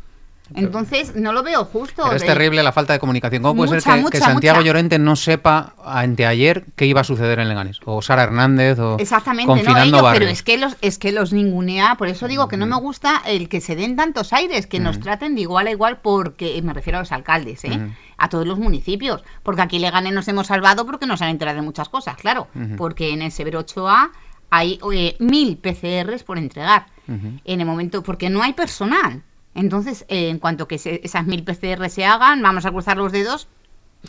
Entonces, 0.56 1.16
no 1.16 1.32
lo 1.32 1.42
veo 1.42 1.66
justo. 1.66 2.04
Pero 2.04 2.16
es 2.16 2.26
terrible 2.26 2.62
la 2.64 2.72
falta 2.72 2.94
de 2.94 3.00
comunicación. 3.00 3.42
¿Cómo 3.42 3.66
puede 3.66 3.80
ser 3.82 4.04
que, 4.12 4.18
Santiago 4.18 4.58
mucha. 4.58 4.68
Llorente 4.68 5.00
no 5.00 5.16
sepa 5.16 5.74
anteayer 5.84 6.66
qué 6.76 6.86
iba 6.86 7.02
a 7.02 7.04
suceder 7.04 7.40
en 7.40 7.48
Leganés? 7.48 7.80
O 7.86 8.02
Sara 8.02 8.24
Hernández 8.24 8.78
o 8.80 8.98
Exactamente, 9.00 9.48
no 9.48 9.56
confinando 9.56 10.00
ellos, 10.00 10.12
pero 10.14 10.26
es 10.28 10.44
que 10.44 10.58
los 10.58 10.76
es 10.82 10.98
que 10.98 11.12
los 11.12 11.34
ningunea, 11.34 11.96
por 11.96 12.08
eso 12.08 12.28
digo 12.28 12.48
que 12.48 12.58
no 12.58 12.66
me 12.66 12.76
gusta 12.76 13.22
el 13.26 13.50
que 13.50 13.62
se 13.62 13.76
den 13.76 13.96
tantos 13.96 14.34
aires, 14.34 14.68
que 14.68 14.80
nos 14.80 15.00
traten 15.00 15.36
de 15.36 15.42
igual 15.42 15.68
a 15.68 15.72
igual 15.72 16.00
porque 16.02 16.62
me 16.62 16.74
refiero 16.74 16.98
a 16.98 17.02
los 17.02 17.12
alcaldes, 17.12 17.64
¿eh? 17.64 17.70
Ujú. 17.70 17.92
a 18.18 18.30
todos 18.30 18.46
los 18.46 18.60
municipios, 18.60 19.24
porque 19.44 19.62
aquí 19.62 19.80
Leganés 19.80 20.14
nos 20.14 20.28
hemos 20.28 20.48
salvado 20.48 20.86
porque 20.86 21.06
nos 21.06 21.22
han 21.22 21.30
enterado 21.30 21.58
de 21.58 21.64
muchas 21.64 21.90
cosas, 21.90 22.16
claro, 22.18 22.48
porque 22.78 23.12
en 23.12 23.22
el 23.22 23.32
Severo 23.32 23.66
8A 23.66 24.12
hay 24.50 24.80
eh, 24.94 25.16
mil 25.20 25.58
PCRs 25.58 26.24
por 26.24 26.38
entregar. 26.38 26.86
En 27.08 27.60
el 27.60 27.66
momento 27.66 28.02
porque 28.04 28.30
no 28.30 28.44
hay 28.44 28.54
personal. 28.54 29.24
Entonces, 29.56 30.06
eh, 30.08 30.30
en 30.30 30.40
cuanto 30.40 30.68
que 30.68 30.78
se- 30.78 31.02
esas 31.04 31.26
mil 31.26 31.44
PCR 31.44 31.90
se 31.90 32.06
hagan, 32.06 32.42
vamos 32.42 32.66
a 32.66 32.72
cruzar 32.72 32.98
los 32.98 33.12
dedos 33.12 33.48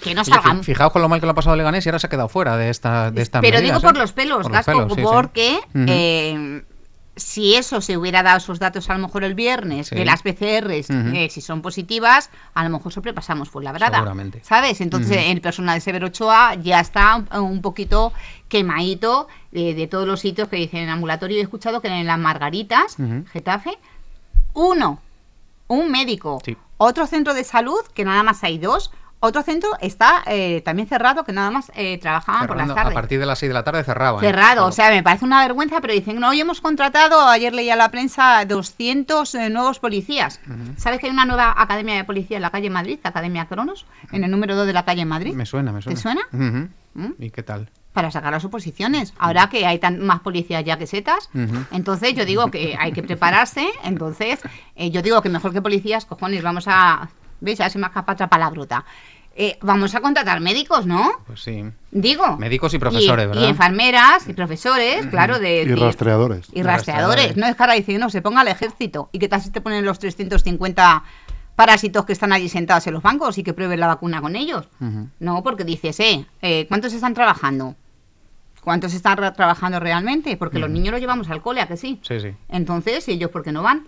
que 0.03 0.15
no 0.15 0.23
Oye, 0.23 0.31
salgan 0.33 0.65
Fijaos 0.65 0.93
con 0.93 1.03
lo 1.03 1.09
mal 1.09 1.21
que 1.21 1.27
lo 1.27 1.33
ha 1.33 1.35
pasado 1.37 1.55
Leganés 1.55 1.87
y 1.87 1.89
ahora 1.89 1.99
se 2.01 2.07
ha 2.09 2.11
quedado 2.11 2.29
fuera 2.29 2.57
de 2.57 2.69
esta 2.71 3.11
de 3.13 3.25
Pero 3.27 3.43
medidas, 3.43 3.63
digo 3.63 3.81
por 3.81 3.95
¿eh? 3.95 3.99
los 4.01 4.13
pelos, 4.13 4.43
Por 4.43 4.53
Gasco, 4.53 4.73
pelos, 4.73 4.93
sí, 4.95 5.01
sí. 5.01 5.07
porque 5.09 5.59
eh, 5.87 6.65
si 7.15 7.55
eso 7.55 7.81
se 7.81 7.97
hubiera 7.97 8.25
dado 8.25 8.39
esos 8.39 8.59
datos 8.59 8.91
a 8.91 8.95
lo 8.95 8.99
mejor 9.07 9.23
el 9.23 9.35
viernes 9.35 9.87
Sí. 9.87 9.95
de 9.95 10.05
las 10.05 10.23
PCRs, 10.23 10.91
eh, 10.91 11.29
si 11.31 11.41
son 11.41 11.63
positivas, 11.63 12.29
a 12.55 12.65
lo 12.65 12.71
mejor 12.71 12.93
sobrepasamos 12.93 13.51
por 13.51 13.63
la 13.63 13.71
brada. 13.71 13.99
Seguramente. 13.99 14.41
¿Sabes? 14.43 14.81
Entonces 14.81 15.17
Ujú. 15.19 15.31
el 15.31 15.41
personal 15.41 15.77
de 15.77 15.81
Severo 15.81 16.09
Ochoa 16.09 16.55
ya 16.57 16.81
está 16.81 17.23
un, 17.41 17.63
poquito 17.63 18.13
quemadito 18.49 19.29
de, 19.53 19.87
todos 19.89 20.09
los 20.09 20.19
sitios 20.19 20.49
que 20.49 20.57
dicen 20.57 20.81
en 20.81 20.89
ambulatorio. 20.89 21.39
He 21.39 21.43
escuchado 21.43 21.81
que 21.81 21.87
en 21.87 22.05
las 22.09 22.19
Margaritas. 22.19 22.97
Getafe, 23.33 23.79
uno, 24.55 25.01
un 25.67 25.91
médico, 25.91 26.41
Sí. 26.45 26.57
otro 26.77 27.07
centro 27.07 27.35
de 27.35 27.45
salud, 27.45 27.81
que 27.95 28.05
nada 28.05 28.23
más 28.23 28.43
hay 28.45 28.59
dos. 28.59 28.91
Otro 29.21 29.43
centro 29.43 29.71
está 29.81 30.23
eh, 30.27 30.61
también 30.67 30.87
cerrado, 30.87 31.25
que 31.25 31.33
nada 31.33 31.51
más 31.51 31.73
eh, 31.75 31.97
trabajaban 31.97 32.47
por 32.47 32.59
las 32.59 32.69
tardes. 32.75 32.91
a 32.91 32.95
partir 32.95 33.19
de 33.19 33.25
las 33.25 33.39
6 33.39 33.49
de 33.49 33.55
la 33.55 33.65
tarde 33.65 33.83
cerraban. 33.83 34.21
Cerrado, 34.21 34.67
o 34.67 34.73
sea, 34.73 34.91
me 34.91 35.03
parece 35.03 35.25
una 35.25 35.41
vergüenza, 35.41 35.81
pero 35.81 35.95
dicen, 35.95 36.21
no, 36.21 36.29
hoy 36.29 36.41
hemos 36.43 36.61
contratado, 36.61 37.27
ayer 37.27 37.55
leía 37.55 37.75
la 37.75 37.91
prensa, 37.91 38.45
200 38.45 39.35
eh, 39.35 39.49
nuevos 39.49 39.79
policías. 39.79 40.41
¿Sabes 40.77 41.01
que 41.01 41.07
hay 41.07 41.13
una 41.13 41.25
nueva 41.25 41.55
academia 41.57 41.95
de 41.95 42.05
policía 42.05 42.37
en 42.37 42.43
la 42.43 42.51
calle 42.51 42.69
Madrid, 42.69 42.99
la 43.03 43.11
Academia 43.11 43.47
Cronos, 43.47 43.87
en 44.13 44.25
el 44.25 44.31
número 44.31 44.57
2 44.57 44.67
de 44.67 44.73
la 44.75 44.85
calle 44.85 45.07
Madrid? 45.07 45.33
Me 45.33 45.47
suena, 45.47 45.73
me 45.73 45.81
suena. 45.81 45.97
¿Te 45.97 46.03
suena? 46.03 46.21
¿Mm? 46.93 47.13
¿Y 47.19 47.31
qué 47.31 47.43
tal? 47.43 47.71
Para 47.95 48.11
sacar 48.11 48.33
las 48.33 48.45
oposiciones. 48.45 49.15
Ahora 49.19 49.49
que 49.49 49.65
hay 49.65 49.79
tan, 49.79 50.01
más 50.01 50.21
policías 50.21 50.63
ya 50.65 50.77
que 50.77 50.87
setas, 50.87 51.31
entonces 51.71 52.15
yo 52.15 52.27
digo 52.27 52.51
que 52.51 52.77
hay 52.79 52.93
que 52.93 53.03
prepararse, 53.03 53.67
entonces 53.85 54.41
eh, 54.77 54.91
yo 54.91 55.01
digo 55.01 55.23
que 55.23 55.31
mejor 55.31 55.53
que 55.53 55.63
policías, 55.63 56.05
cojones, 56.05 56.43
vamos 56.43 56.67
a... 56.67 57.09
¿Veis? 57.41 57.59
Ya 57.59 57.71
se 57.71 57.79
me 57.79 57.87
escapa 57.87 58.13
otra 58.13 58.29
palabrota. 58.29 58.85
Eh, 59.37 59.59
vamos 59.63 59.95
a 59.95 60.01
contratar 60.01 60.41
médicos, 60.41 60.87
¿no? 60.87 61.13
Pues 61.27 61.43
sí. 61.43 61.65
Digo. 61.91 62.37
Médicos 62.37 62.73
y 62.75 62.79
profesores, 62.79 63.25
y, 63.25 63.29
¿verdad? 63.29 63.43
Y 63.43 63.47
enfermeras 63.47 64.29
y 64.29 64.33
profesores, 64.33 65.07
claro, 65.07 65.39
de... 65.39 65.63
Y 65.63 65.75
rastreadores. 65.75 66.49
y 66.53 66.63
rastreadores. 66.63 66.65
rastreadores. 66.65 67.37
No 67.37 67.47
es 67.47 67.57
cara 67.57 67.75
diciendo, 67.75 68.09
se 68.11 68.23
ponga 68.23 68.43
al 68.43 68.49
ejército. 68.49 69.09
¿Y 69.13 69.19
qué 69.19 69.29
tal 69.29 69.41
si 69.41 69.51
te 69.51 69.61
ponen 69.61 69.85
los 69.85 69.99
350 69.99 71.03
parásitos 71.57 72.05
que 72.05 72.13
están 72.13 72.33
allí 72.33 72.49
sentados 72.49 72.87
en 72.87 72.95
los 72.95 73.03
bancos 73.03 73.39
y 73.39 73.43
que 73.43 73.53
prueben 73.55 73.81
la 73.81 73.89
vacuna 73.89 74.21
con 74.21 74.37
ellos? 74.37 74.69
No, 75.19 75.43
porque 75.43 75.65
dices, 75.65 75.99
eh, 76.01 76.27
eh, 76.43 76.67
¿cuántos 76.69 76.93
están 76.93 77.15
trabajando? 77.15 77.75
¿Cuántos 78.65 78.95
están 78.95 79.19
ra- 79.19 79.33
trabajando 79.35 79.79
realmente? 79.79 80.37
Porque 80.37 80.59
los 80.59 80.71
niños 80.71 80.93
los 80.93 81.01
llevamos 81.01 81.29
al 81.31 81.43
cole, 81.43 81.61
¿a 81.61 81.69
que 81.69 81.77
sí? 81.77 82.01
Sí, 82.03 82.19
sí. 82.19 82.35
Entonces, 82.49 83.07
¿y 83.09 83.13
ellos 83.13 83.31
por 83.31 83.43
qué 83.45 83.53
no 83.53 83.63
van? 83.63 83.87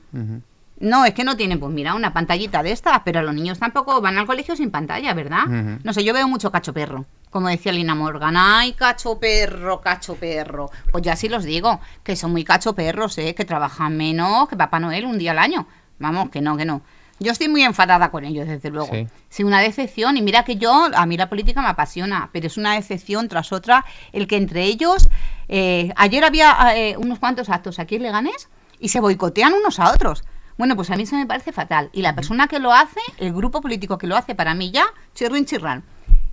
No, 0.78 1.06
es 1.06 1.14
que 1.14 1.24
no 1.24 1.36
tienen, 1.38 1.58
pues 1.58 1.72
mira, 1.72 1.94
una 1.94 2.12
pantallita 2.12 2.62
de 2.62 2.70
estas, 2.72 3.00
pero 3.02 3.22
los 3.22 3.34
niños 3.34 3.58
tampoco 3.58 3.98
van 4.02 4.18
al 4.18 4.26
colegio 4.26 4.54
sin 4.54 4.70
pantalla, 4.70 5.14
¿verdad? 5.14 5.46
No 5.82 5.92
sé, 5.94 6.04
yo 6.04 6.12
veo 6.12 6.28
mucho 6.28 6.52
cacho 6.52 6.74
perro. 6.74 7.06
Como 7.30 7.48
decía 7.48 7.72
Lina 7.72 7.94
Morgan, 7.94 8.34
ay, 8.36 8.72
cacho 8.74 9.18
perro, 9.18 9.80
cacho 9.80 10.14
perro. 10.16 10.70
Pues 10.92 11.02
ya 11.02 11.16
sí 11.16 11.28
los 11.30 11.44
digo, 11.44 11.80
que 12.02 12.14
son 12.14 12.32
muy 12.32 12.44
cacho 12.44 12.74
perros, 12.74 13.16
¿eh? 13.18 13.34
Que 13.34 13.44
trabajan 13.46 13.96
menos 13.96 14.48
que 14.48 14.56
Papá 14.56 14.78
Noel 14.78 15.06
un 15.06 15.18
día 15.18 15.30
al 15.32 15.38
año. 15.38 15.66
Vamos, 15.98 16.28
que 16.28 16.42
no, 16.42 16.56
que 16.58 16.66
no. 16.66 16.82
Yo 17.18 17.32
estoy 17.32 17.48
muy 17.48 17.62
enfadada 17.62 18.10
con 18.10 18.24
ellos, 18.24 18.46
desde 18.46 18.70
luego. 18.70 18.92
Sí. 18.92 19.06
Sí, 19.30 19.42
una 19.44 19.60
decepción. 19.60 20.16
Y 20.16 20.22
mira 20.22 20.44
que 20.44 20.56
yo, 20.56 20.88
a 20.94 21.06
mí 21.06 21.16
la 21.16 21.28
política 21.30 21.62
me 21.62 21.68
apasiona, 21.68 22.28
pero 22.32 22.46
es 22.46 22.56
una 22.58 22.74
decepción 22.74 23.28
tras 23.28 23.52
otra 23.52 23.84
el 24.12 24.26
que 24.26 24.36
entre 24.36 24.64
ellos. 24.64 25.08
eh, 25.48 25.92
ayer 25.96 26.24
había 26.24 26.54
eh, 26.76 26.96
unos 26.98 27.18
cuantos 27.18 27.48
actos 27.48 27.78
aquí 27.78 27.96
en 27.96 28.02
Leganés 28.02 28.48
y 28.80 28.88
se 28.90 29.00
boicotean 29.00 29.54
unos 29.54 29.78
a 29.80 29.92
otros. 29.92 30.24
Bueno, 30.58 30.74
pues 30.76 30.90
a 30.90 30.96
mí 30.96 31.02
eso 31.04 31.16
me 31.16 31.26
parece 31.26 31.52
fatal. 31.52 31.88
Y 31.92 32.02
la 32.02 32.14
persona 32.14 32.48
que 32.48 32.58
lo 32.58 32.72
hace, 32.72 33.00
el 33.18 33.32
grupo 33.32 33.60
político 33.60 33.96
que 33.98 34.06
lo 34.06 34.16
hace, 34.16 34.34
para 34.34 34.54
mí 34.54 34.70
ya, 34.70 34.84
chirrin 35.14 35.44
chirrán. 35.46 35.84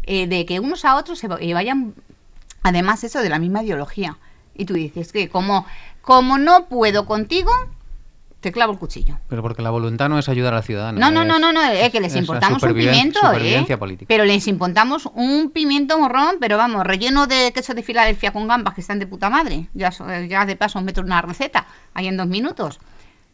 Eh, 0.04 0.28
de 0.28 0.46
que 0.46 0.60
unos 0.60 0.84
a 0.86 0.96
otros 0.98 1.20
se 1.20 1.28
va- 1.30 1.38
vayan, 1.54 1.94
además 2.62 3.04
eso 3.04 3.22
de 3.22 3.30
la 3.30 3.40
misma 3.40 3.64
ideología. 3.64 4.18
Y 4.56 4.66
tú 4.66 4.74
dices 4.74 5.12
que 5.12 5.30
como, 5.30 5.66
como 6.02 6.38
no 6.38 6.66
puedo 6.66 7.06
contigo, 7.06 7.52
te 8.44 8.52
clavo 8.52 8.74
el 8.74 8.78
cuchillo. 8.78 9.18
Pero 9.28 9.42
porque 9.42 9.64
la 9.64 9.72
voluntad 9.72 10.10
no 10.10 10.20
es 10.20 10.30
ayudar 10.30 10.54
al 10.54 10.64
ciudadano. 10.64 11.00
No, 11.00 11.10
no, 11.10 11.22
es- 11.24 11.28
no, 11.28 11.40
no, 11.40 11.52
no, 11.52 11.64
es 11.64 11.90
que 11.92 12.00
les 12.00 12.14
es 12.14 12.20
importamos 12.20 12.62
un 12.62 12.74
pimiento, 12.76 13.20
supervivencia 13.20 13.74
¿eh? 13.74 13.78
política. 13.80 14.06
Pero 14.08 14.26
les 14.26 14.46
importamos 14.48 15.08
un 15.16 15.50
pimiento 15.52 15.98
morrón, 15.98 16.36
pero 16.40 16.58
vamos, 16.58 16.86
relleno 16.86 17.26
de 17.26 17.52
queso 17.54 17.74
de 17.74 17.82
Filadelfia 17.82 18.32
con 18.32 18.48
gambas 18.48 18.76
que 18.76 18.82
están 18.82 19.00
de 19.00 19.08
puta 19.08 19.30
madre. 19.32 19.70
Ya, 19.74 19.92
so- 19.92 20.06
ya 20.30 20.46
de 20.46 20.56
paso 20.56 20.78
os 20.78 20.86
meto 20.86 21.02
una 21.02 21.22
receta, 21.24 21.66
ahí 21.96 22.08
en 22.08 22.18
dos 22.18 22.28
minutos. 22.28 22.80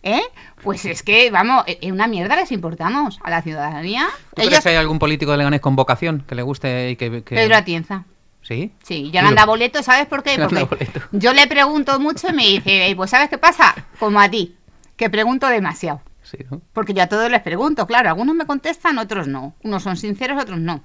¿Eh? 0.01 0.21
Pues 0.63 0.85
es 0.85 1.03
que, 1.03 1.29
vamos, 1.29 1.65
eh, 1.67 1.77
eh, 1.81 1.91
una 1.91 2.07
mierda 2.07 2.37
les 2.37 2.53
importamos 2.53 3.19
a 3.21 3.29
la 3.29 3.41
ciudadanía. 3.41 4.07
¿Tú 4.33 4.43
crees 4.43 4.61
que 4.61 4.69
hay 4.69 4.75
algún 4.77 4.97
político 4.97 5.31
de 5.31 5.37
Leganés 5.39 5.59
con 5.59 5.75
vocación 5.75 6.23
que 6.25 6.35
le 6.35 6.41
guste 6.41 6.91
y 6.91 6.95
que... 6.95 7.21
que- 7.23 7.35
Pedro 7.35 7.57
Atienza. 7.57 8.05
¿Sí? 8.41 8.71
Sí, 8.81 9.11
ya 9.11 9.21
le 9.21 9.27
anda 9.27 9.45
boleto, 9.45 9.83
¿sabes 9.83 10.07
por 10.07 10.23
qué? 10.23 10.39
Porque 10.39 10.87
yo 11.11 11.33
le 11.33 11.45
pregunto 11.47 11.99
mucho 11.99 12.29
y 12.29 12.33
me 12.33 12.43
dice, 12.47 12.87
"Eh, 12.89 12.95
pues 12.95 13.09
¿sabes 13.11 13.27
qué 13.29 13.37
pasa? 13.37 13.75
Como 13.99 14.21
a 14.21 14.29
ti, 14.29 14.55
que 14.99 15.09
pregunto 15.09 15.47
demasiado. 15.47 16.01
Sí, 16.23 16.37
¿no? 16.51 16.61
Porque 16.73 16.93
yo 16.93 17.01
a 17.01 17.07
todos 17.07 17.31
les 17.31 17.41
pregunto, 17.41 17.87
claro, 17.87 18.09
algunos 18.09 18.35
me 18.35 18.45
contestan, 18.45 18.97
otros 18.97 19.29
no. 19.29 19.55
Unos 19.63 19.81
son 19.81 19.95
sinceros, 19.95 20.39
otros 20.43 20.59
no. 20.59 20.81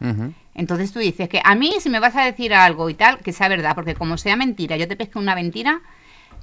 Entonces 0.55 0.93
tú 0.93 1.01
dices 1.01 1.29
que 1.29 1.41
a 1.45 1.57
mí 1.57 1.75
si 1.81 1.91
me 1.91 1.99
vas 1.99 2.15
a 2.15 2.23
decir 2.23 2.55
algo 2.55 2.89
y 2.89 2.95
tal, 2.95 3.19
que 3.19 3.33
sea 3.33 3.49
verdad, 3.49 3.75
porque 3.75 3.97
como 3.97 4.17
sea 4.17 4.37
mentira, 4.37 4.77
yo 4.77 4.87
te 4.87 4.95
pesco 4.95 5.19
una 5.19 5.35
mentira, 5.35 5.83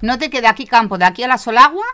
no 0.01 0.19
te 0.19 0.29
queda 0.29 0.49
aquí 0.49 0.67
campo 0.67 0.97
de 0.97 1.05
aquí 1.05 1.23
a 1.23 1.29
la 1.29 1.37
Solagua 1.37 1.85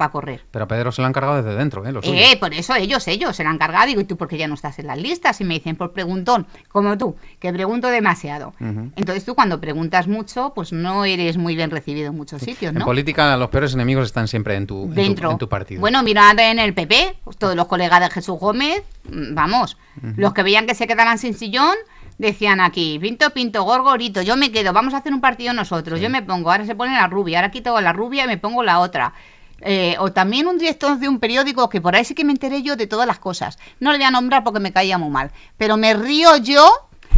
para 0.00 0.10
correr. 0.10 0.40
Pero 0.50 0.64
a 0.64 0.68
Pedro 0.68 0.90
se 0.92 1.02
lo 1.02 1.06
han 1.06 1.12
cargado 1.12 1.42
desde 1.42 1.54
dentro, 1.58 1.86
¿eh? 1.86 1.92
Lo 1.92 2.00
suyo. 2.00 2.14
Eh, 2.18 2.38
por 2.40 2.54
eso 2.54 2.74
ellos, 2.74 3.06
ellos 3.06 3.36
se 3.36 3.44
la 3.44 3.50
han 3.50 3.58
cargado. 3.58 3.86
Digo, 3.86 4.00
¿y 4.00 4.04
tú 4.04 4.16
por 4.16 4.28
qué 4.28 4.38
ya 4.38 4.48
no 4.48 4.54
estás 4.54 4.78
en 4.78 4.86
las 4.86 4.98
listas? 4.98 5.38
Y 5.42 5.44
me 5.44 5.52
dicen, 5.54 5.76
por 5.76 5.92
preguntón, 5.92 6.46
como 6.70 6.96
tú, 6.96 7.16
que 7.38 7.52
pregunto 7.52 7.88
demasiado. 7.88 8.54
Entonces 8.60 9.24
tú 9.26 9.34
cuando 9.34 9.60
preguntas 9.60 10.08
mucho, 10.08 10.52
pues 10.54 10.72
no 10.72 11.04
eres 11.04 11.36
muy 11.36 11.54
bien 11.54 11.70
recibido 11.70 12.08
en 12.08 12.16
muchos 12.16 12.40
sitios, 12.40 12.72
En 12.72 12.78
¿no? 12.78 12.84
política 12.86 13.36
los 13.36 13.50
peores 13.50 13.74
enemigos 13.74 14.06
están 14.06 14.26
siempre 14.26 14.56
en 14.56 14.66
tu, 14.66 14.84
en 14.84 14.88
tu- 14.88 14.94
Dentro. 14.94 15.30
en 15.32 15.38
tu 15.38 15.48
partido. 15.50 15.80
Bueno, 15.80 16.02
mira 16.02 16.30
en 16.38 16.58
el 16.58 16.72
PP, 16.72 17.18
pues, 17.22 17.36
todos 17.36 17.54
los 17.54 17.66
colegas 17.66 18.00
de 18.00 18.08
Jesús 18.10 18.38
Gómez, 18.38 18.82
mm, 19.10 19.34
vamos, 19.34 19.76
los 20.16 20.32
que 20.32 20.42
veían 20.42 20.66
que 20.66 20.74
se 20.74 20.86
quedaban 20.86 21.18
sin 21.18 21.34
sillón, 21.34 21.74
decían 22.18 22.60
aquí, 22.60 22.98
pinto, 23.00 23.30
pinto, 23.30 23.62
gorgorito, 23.64 24.22
yo 24.22 24.36
me 24.36 24.52
quedo, 24.52 24.72
vamos 24.72 24.94
a 24.94 24.98
hacer 24.98 25.12
un 25.12 25.20
partido 25.20 25.52
nosotros, 25.52 26.00
yo 26.00 26.08
me 26.10 26.22
pongo, 26.22 26.50
ahora 26.50 26.64
se 26.66 26.74
pone 26.74 26.94
la 26.94 27.06
rubia, 27.08 27.38
ahora 27.38 27.50
quito 27.50 27.78
la 27.80 27.92
rubia 27.92 28.24
y 28.24 28.26
me 28.28 28.38
pongo 28.38 28.62
la 28.62 28.78
otra. 28.78 29.12
Eh, 29.62 29.96
o 29.98 30.12
también 30.12 30.46
un 30.46 30.58
director 30.58 30.98
de 30.98 31.08
un 31.08 31.18
periódico 31.20 31.68
que 31.68 31.80
por 31.80 31.94
ahí 31.94 32.04
sí 32.04 32.14
que 32.14 32.24
me 32.24 32.32
enteré 32.32 32.62
yo 32.62 32.76
de 32.76 32.86
todas 32.86 33.06
las 33.06 33.18
cosas. 33.18 33.58
No 33.78 33.92
le 33.92 33.98
voy 33.98 34.06
a 34.06 34.10
nombrar 34.10 34.42
porque 34.44 34.60
me 34.60 34.72
caía 34.72 34.96
muy 34.98 35.10
mal. 35.10 35.30
Pero 35.56 35.76
me 35.76 35.94
río 35.94 36.36
yo, 36.38 36.68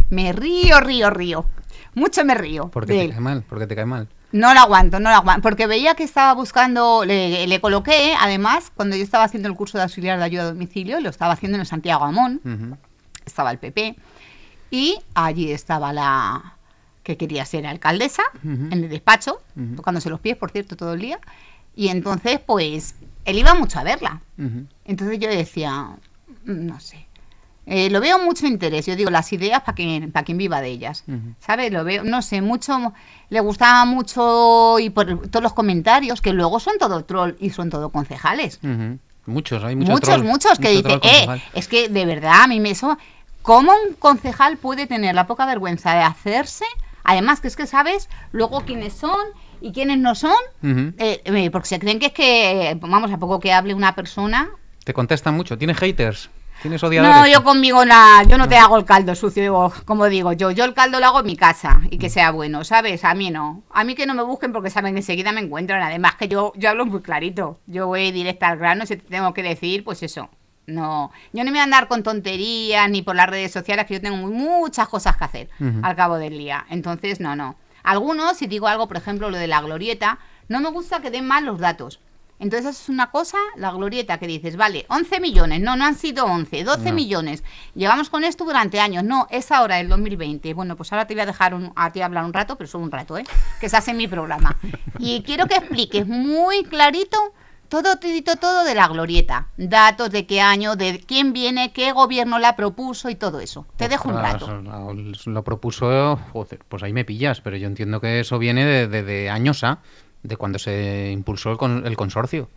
me 0.09 0.31
río, 0.33 0.79
río, 0.79 1.09
río. 1.09 1.45
Mucho 1.95 2.25
me 2.25 2.33
río. 2.35 2.69
porque 2.69 2.93
te 2.93 3.01
él. 3.05 3.11
cae 3.11 3.19
mal, 3.19 3.43
porque 3.47 3.67
te 3.67 3.75
cae 3.75 3.85
mal. 3.85 4.07
No 4.31 4.53
lo 4.55 4.61
aguanto, 4.61 4.99
no 4.99 5.09
lo 5.11 5.15
aguanto. 5.15 5.43
Porque 5.43 5.67
veía 5.67 5.93
que 5.93 6.03
estaba 6.03 6.33
buscando, 6.33 7.05
le, 7.05 7.45
le 7.45 7.61
coloqué, 7.61 8.15
además, 8.19 8.71
cuando 8.75 8.95
yo 8.95 9.03
estaba 9.03 9.23
haciendo 9.25 9.47
el 9.47 9.55
curso 9.55 9.77
de 9.77 9.83
auxiliar 9.83 10.17
de 10.17 10.23
ayuda 10.25 10.41
a 10.43 10.45
domicilio, 10.47 10.99
lo 11.01 11.09
estaba 11.09 11.33
haciendo 11.33 11.57
en 11.59 11.65
Santiago 11.67 12.03
Amón, 12.03 12.41
estaba 13.25 13.51
el 13.51 13.59
PP, 13.59 13.95
y 14.71 14.97
allí 15.13 15.51
estaba 15.51 15.93
la 15.93 16.55
que 17.03 17.15
quería 17.15 17.45
ser 17.45 17.67
alcaldesa, 17.67 18.23
en 18.43 18.71
el 18.73 18.89
despacho, 18.89 19.39
Ujú. 19.55 19.75
tocándose 19.75 20.09
los 20.09 20.19
pies, 20.19 20.35
por 20.35 20.49
cierto, 20.49 20.75
todo 20.75 20.93
el 20.93 21.01
día. 21.01 21.19
Y 21.75 21.87
entonces, 21.89 22.39
pues, 22.45 22.95
él 23.25 23.37
iba 23.37 23.53
mucho 23.53 23.79
a 23.79 23.83
verla. 23.83 24.21
Entonces 24.85 25.19
yo 25.19 25.29
decía, 25.29 25.95
"Mm, 26.45 26.65
no 26.67 26.79
sé. 26.79 27.07
Eh, 27.65 27.89
lo 27.89 28.01
veo 28.01 28.19
mucho 28.19 28.45
interés, 28.45 28.85
yo 28.85 28.95
digo, 28.97 29.09
las 29.09 29.31
ideas 29.31 29.61
para 29.61 29.73
quien, 29.73 30.11
para 30.11 30.25
quien 30.25 30.37
viva 30.37 30.59
de 30.59 30.67
ellas. 30.67 31.05
¿Sabes? 31.39 31.71
Lo 31.71 31.85
veo, 31.85 32.03
no 32.03 32.21
sé, 32.21 32.41
mucho, 32.41 32.93
le 33.29 33.39
gustaba 33.39 33.85
mucho 33.85 34.79
y 34.79 34.89
por 34.89 35.29
todos 35.29 35.41
los 35.41 35.53
comentarios, 35.53 36.19
que 36.21 36.33
luego 36.33 36.59
son 36.59 36.77
todo 36.77 37.05
troll 37.05 37.35
y 37.39 37.51
son 37.51 37.69
todo 37.69 37.89
concejales. 37.89 38.59
Muchos, 39.25 39.63
hay 39.63 39.77
muchos 39.77 39.93
Muchos, 39.93 40.09
troll, 40.09 40.23
muchos 40.25 40.59
que 40.59 40.75
mucho 40.75 40.99
dicen, 40.99 40.99
eh, 41.03 41.41
es 41.53 41.69
que 41.69 41.87
de 41.87 42.05
verdad 42.05 42.41
a 42.43 42.47
mí 42.47 42.59
me 42.59 42.71
eso, 42.71 42.97
¿cómo 43.41 43.71
un 43.71 43.93
concejal 43.95 44.57
puede 44.57 44.85
tener 44.85 45.15
la 45.15 45.25
poca 45.27 45.45
vergüenza 45.45 45.93
de 45.93 46.01
hacerse? 46.01 46.65
Además, 47.05 47.39
que 47.39 47.47
es 47.47 47.55
que 47.55 47.65
sabes 47.65 48.09
luego 48.33 48.61
quiénes 48.65 48.91
son 48.91 49.15
y 49.63 49.71
quiénes 49.71 49.97
no 49.97 50.13
son, 50.13 50.35
eh, 50.61 51.21
eh, 51.23 51.49
porque 51.49 51.69
se 51.69 51.79
creen 51.79 51.97
que 51.97 52.07
es 52.07 52.11
que, 52.11 52.77
vamos, 52.81 53.11
a 53.11 53.17
poco 53.17 53.39
que 53.39 53.53
hable 53.53 53.73
una 53.73 53.95
persona, 53.95 54.51
Te 54.83 54.93
contestan 54.93 55.35
mucho. 55.35 55.57
¿Tienes 55.57 55.77
haters? 55.77 56.29
¿Tienes 56.61 56.83
odiadores? 56.83 57.15
No, 57.15 57.27
yo 57.27 57.41
conmigo 57.45 57.85
nada, 57.85 58.23
yo 58.23 58.37
no 58.37 58.49
te 58.49 58.57
hago 58.57 58.77
el 58.77 58.83
caldo 58.83 59.15
sucio, 59.15 59.71
como 59.85 60.07
digo 60.07 60.33
yo, 60.33 60.51
yo 60.51 60.65
el 60.65 60.73
caldo 60.73 60.99
lo 60.99 61.05
hago 61.05 61.21
en 61.21 61.25
mi 61.27 61.37
casa 61.37 61.79
y 61.89 61.97
que 61.97 62.09
sea 62.09 62.31
bueno, 62.31 62.65
¿sabes? 62.65 63.05
A 63.05 63.13
mí 63.13 63.31
no, 63.31 63.63
a 63.71 63.85
mí 63.85 63.95
que 63.95 64.05
no 64.05 64.13
me 64.13 64.23
busquen 64.23 64.51
porque 64.51 64.69
saben 64.69 64.93
que 64.93 64.99
enseguida 64.99 65.31
me 65.31 65.39
encuentran, 65.39 65.81
además 65.81 66.15
que 66.15 66.27
yo, 66.27 66.51
yo 66.57 66.69
hablo 66.69 66.85
muy 66.85 67.01
clarito, 67.01 67.59
yo 67.65 67.87
voy 67.87 68.11
directa 68.11 68.49
al 68.49 68.57
grano, 68.57 68.85
si 68.85 68.97
te 68.97 69.09
tengo 69.09 69.33
que 69.33 69.43
decir, 69.43 69.85
pues 69.85 70.03
eso, 70.03 70.29
no, 70.67 71.11
yo 71.31 71.43
no 71.43 71.45
me 71.45 71.51
voy 71.51 71.59
a 71.59 71.63
andar 71.63 71.87
con 71.87 72.03
tonterías 72.03 72.89
ni 72.89 73.01
por 73.01 73.15
las 73.15 73.29
redes 73.29 73.51
sociales, 73.51 73.85
que 73.85 73.95
yo 73.95 74.01
tengo 74.01 74.17
muchas 74.17 74.89
cosas 74.89 75.15
que 75.15 75.23
hacer 75.23 75.49
al 75.81 75.95
cabo 75.95 76.17
del 76.17 76.37
día, 76.37 76.65
entonces 76.69 77.21
no, 77.21 77.35
no. 77.37 77.55
Algunos, 77.83 78.37
si 78.37 78.47
digo 78.47 78.67
algo, 78.67 78.87
por 78.87 78.97
ejemplo, 78.97 79.29
lo 79.29 79.37
de 79.37 79.47
la 79.47 79.61
glorieta, 79.61 80.19
no 80.47 80.59
me 80.61 80.69
gusta 80.71 81.01
que 81.01 81.11
den 81.11 81.27
mal 81.27 81.45
los 81.45 81.59
datos. 81.59 81.99
Entonces 82.39 82.81
es 82.81 82.89
una 82.89 83.09
cosa, 83.11 83.37
la 83.55 83.71
glorieta 83.71 84.17
que 84.17 84.27
dices, 84.27 84.57
vale, 84.57 84.85
11 84.89 85.19
millones, 85.21 85.61
no, 85.61 85.75
no 85.77 85.85
han 85.85 85.95
sido 85.95 86.25
11, 86.25 86.63
12 86.63 86.89
No. 86.89 86.95
millones. 86.95 87.43
Llevamos 87.75 88.09
con 88.09 88.23
esto 88.25 88.43
durante 88.43 88.79
años, 88.81 89.03
no, 89.03 89.27
es 89.29 89.51
ahora, 89.51 89.79
el 89.79 89.87
2020. 89.87 90.53
Bueno, 90.53 90.75
pues 90.75 90.91
ahora 90.91 91.07
te 91.07 91.13
voy 91.13 91.21
a 91.21 91.25
dejar 91.25 91.53
un- 91.53 91.71
a 91.75 91.91
ti 91.91 92.01
hablar 92.01 92.25
un 92.25 92.33
rato, 92.33 92.57
pero 92.57 92.67
solo 92.67 92.83
un 92.83 92.91
rato, 92.91 93.17
¿eh? 93.17 93.23
Que 93.61 93.69
se 93.69 93.77
hace 93.77 93.93
mi 93.93 94.07
programa. 94.07 94.57
Y 94.99 95.21
quiero 95.21 95.45
que 95.47 95.55
expliques 95.55 96.05
muy 96.07 96.63
clarito 96.65 97.17
todo, 97.81 97.95
todo, 97.97 98.35
todo 98.39 98.63
de 98.63 98.75
la 98.75 98.87
glorieta. 98.87 99.47
Datos 99.57 100.11
de 100.11 100.25
qué 100.25 100.41
año, 100.41 100.75
de 100.75 100.99
quién 101.05 101.33
viene, 101.33 101.71
qué 101.73 101.91
gobierno 101.91 102.37
la 102.39 102.55
propuso 102.55 103.09
y 103.09 103.15
todo 103.15 103.39
eso. 103.39 103.65
Te 103.77 103.87
dejo 103.89 104.09
un 104.09 104.15
rato. 104.15 104.61
Lo, 104.61 104.93
lo 104.93 105.43
propuso, 105.43 106.17
joder, 106.31 106.59
pues 106.69 106.83
ahí 106.83 106.93
me 106.93 107.05
pillas, 107.05 107.41
pero 107.41 107.57
yo 107.57 107.67
entiendo 107.67 107.99
que 107.99 108.19
eso 108.19 108.37
viene 108.39 108.65
de, 108.65 108.87
de- 108.87 109.03
de 109.03 109.29
años 109.29 109.63
A, 109.63 109.79
de 110.21 110.37
cuando 110.37 110.59
se 110.59 111.11
impulsó 111.11 111.51
el, 111.51 111.57
con- 111.57 111.85
el 111.87 111.95
consorcio. 111.97 112.49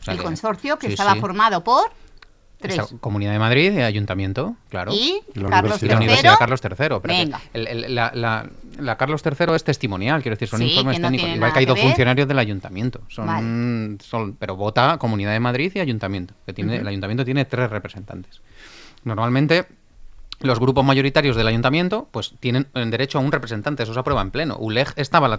O 0.00 0.02
sea 0.04 0.12
El 0.14 0.18
que- 0.20 0.24
consorcio 0.24 0.78
que 0.78 0.86
sí, 0.86 0.92
estaba 0.94 1.14
sí. 1.14 1.20
formado 1.20 1.62
por 1.64 1.90
tres. 2.58 2.78
Esa 2.78 2.96
Comunidad 2.98 3.32
de 3.32 3.38
Madrid 3.38 3.78
Ayuntamiento, 3.80 4.54
claro. 4.68 4.92
Y 4.94 5.20
Carlos 5.48 5.82
Y 5.82 5.86
la 5.86 5.96
Universidad. 5.96 6.32
III. 6.32 6.38
Carlos 6.38 6.60
III. 6.62 6.76
pero 6.76 7.00
Venga. 7.02 7.40
el- 7.52 7.66
el- 7.66 7.94
la, 7.94 8.10
la- 8.14 8.48
la 8.80 8.96
Carlos 8.96 9.22
III 9.24 9.54
es 9.54 9.64
testimonial, 9.64 10.22
quiero 10.22 10.34
decir, 10.36 10.48
son 10.48 10.60
Sí, 10.60 10.68
informes 10.70 10.96
que 10.96 11.02
no 11.02 11.08
técnicos. 11.08 11.36
Igual 11.36 11.52
que 11.52 11.58
hay 11.60 11.66
dos 11.66 11.80
funcionarios 11.80 12.26
del 12.28 12.38
ayuntamiento. 12.38 13.00
Son, 13.08 13.26
Vale. 13.26 13.98
son- 14.02 14.34
pero 14.36 14.56
vota 14.56 14.96
Comunidad 14.98 15.32
de 15.32 15.40
Madrid 15.40 15.72
y 15.74 15.80
Ayuntamiento. 15.80 16.34
Que 16.46 16.52
tiene, 16.52 16.76
El 16.76 16.86
ayuntamiento 16.88 17.24
tiene 17.24 17.44
tres 17.44 17.70
representantes. 17.70 18.40
Normalmente. 19.04 19.66
Los 20.42 20.58
grupos 20.58 20.82
mayoritarios 20.86 21.36
del 21.36 21.46
ayuntamiento 21.48 22.08
pues 22.10 22.32
tienen 22.40 22.66
derecho 22.72 23.18
a 23.18 23.20
un 23.20 23.30
representante, 23.30 23.82
eso 23.82 23.92
se 23.92 24.00
aprueba 24.00 24.22
en 24.22 24.30
pleno. 24.30 24.56
ULEG 24.56 24.88
estaba 24.96 25.28
la, 25.28 25.38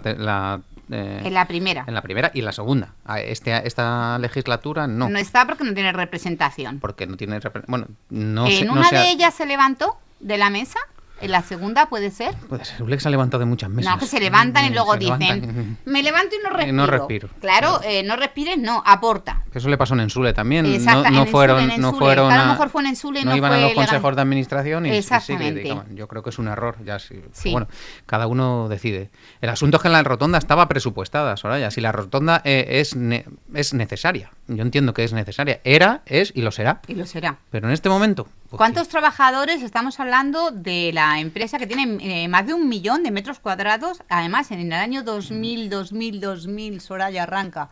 eh, 0.92 1.22
En 1.24 1.34
la 1.34 1.48
primera. 1.48 1.82
en 1.88 1.94
la 1.94 2.02
primera 2.02 2.30
y 2.32 2.38
en 2.38 2.44
la 2.44 2.52
segunda. 2.52 2.94
Este, 3.18 3.66
esta 3.66 4.16
legislatura 4.20 4.86
no, 4.86 5.08
No. 5.08 5.18
está 5.18 5.44
porque 5.44 5.64
no 5.64 5.74
tiene 5.74 5.90
representación. 5.92 6.78
porque 6.78 7.08
no 7.08 7.16
tiene... 7.16 7.40
Bueno, 7.66 7.88
no 8.10 8.46
en 8.46 8.52
sé... 8.52 8.70
una 8.70 8.88
de 8.92 9.10
ellas 9.10 9.34
se 9.34 9.44
levantó 9.44 9.96
de 10.20 10.38
la 10.38 10.50
mesa, 10.50 10.78
en 11.22 11.30
la 11.30 11.42
segunda 11.42 11.88
puede 11.88 12.10
ser. 12.10 12.34
Puede 12.48 12.64
ser, 12.64 12.82
ULEG 12.82 13.00
se 13.00 13.08
ha 13.08 13.10
levantado 13.10 13.38
de 13.40 13.46
muchas 13.46 13.70
mesas. 13.70 13.92
No, 13.94 13.98
que 13.98 14.06
se 14.06 14.20
levantan 14.20 14.64
y 14.66 14.70
Mm, 14.70 14.74
luego 14.74 14.92
se 14.94 14.98
dicen, 14.98 15.18
levantan. 15.20 15.78
me 15.84 16.02
levanto 16.02 16.34
y 16.34 16.38
no 16.42 16.50
Y 16.50 16.52
respiro. 16.56 16.72
no 16.76 16.86
respiro. 16.86 17.28
Claro, 17.40 17.80
eh, 17.84 18.02
no 18.02 18.16
respires, 18.16 18.58
no, 18.58 18.82
aporta. 18.86 19.44
Eso 19.54 19.68
le 19.68 19.76
pasó 19.78 19.94
en 19.94 20.00
Ensule 20.00 20.32
también. 20.32 20.64
No, 20.68 20.74
Exacta, 20.74 21.10
no 21.10 21.22
en 21.22 21.28
fueron, 21.28 21.70
en 21.70 21.80
no 21.80 21.92
fueron 21.94 22.32
a 22.32 22.36
lo 22.36 22.42
a- 22.42 22.46
mejor 22.52 22.68
fue 22.70 22.82
en 22.82 22.88
Ensule 22.88 23.20
y 23.20 23.24
no 23.24 23.30
no 23.30 23.36
iban 23.36 23.52
a 23.52 23.54
fue 23.54 23.60
los 23.62 23.70
legal. 23.70 23.84
consejos 23.86 24.16
de 24.16 24.22
administración 24.22 24.86
y, 24.86 24.88
y 24.88 24.92
sí 24.92 24.98
Exactamente. 24.98 25.76
Yo 25.94 26.08
creo 26.08 26.22
que 26.22 26.30
es 26.30 26.38
un 26.38 26.48
error, 26.48 26.76
ya 26.84 26.98
sí. 26.98 27.20
Sí. 27.32 27.52
bueno, 27.52 27.68
cada 28.06 28.26
uno 28.26 28.68
decide. 28.68 29.10
El 29.40 29.50
asunto 29.50 29.76
es 29.76 29.82
que 29.82 29.88
la 29.88 30.02
rotonda 30.02 30.38
estaba 30.38 30.68
presupuestada, 30.68 31.36
Soraya. 31.36 31.70
Si 31.70 31.80
la 31.80 31.92
rotonda 31.92 32.40
eh, 32.44 32.66
es, 32.80 32.96
ne- 32.96 33.24
es 33.54 33.74
necesaria, 33.74 34.30
yo 34.48 34.62
entiendo 34.62 34.94
que 34.94 35.04
es 35.04 35.12
necesaria. 35.12 35.60
Era, 35.64 36.02
es 36.06 36.32
y 36.34 36.42
lo 36.42 36.50
será. 36.50 36.80
Y 36.88 36.94
lo 36.94 37.06
será. 37.06 37.38
Pero 37.50 37.66
en 37.68 37.74
este 37.74 37.88
momento. 37.88 38.26
¿Cuántos 38.56 38.88
trabajadores 38.88 39.62
estamos 39.62 39.98
hablando 39.98 40.50
de 40.50 40.90
la 40.92 41.18
empresa 41.20 41.58
que 41.58 41.66
tiene 41.66 42.24
eh, 42.24 42.28
más 42.28 42.46
de 42.46 42.52
un 42.52 42.68
millón 42.68 43.02
de 43.02 43.10
metros 43.10 43.38
cuadrados? 43.38 44.02
Además, 44.10 44.50
en 44.50 44.60
el 44.60 44.72
año 44.74 45.02
2000, 45.02 45.70
2000, 45.70 46.20
2000, 46.20 46.80
Soraya 46.82 47.22
arranca. 47.22 47.70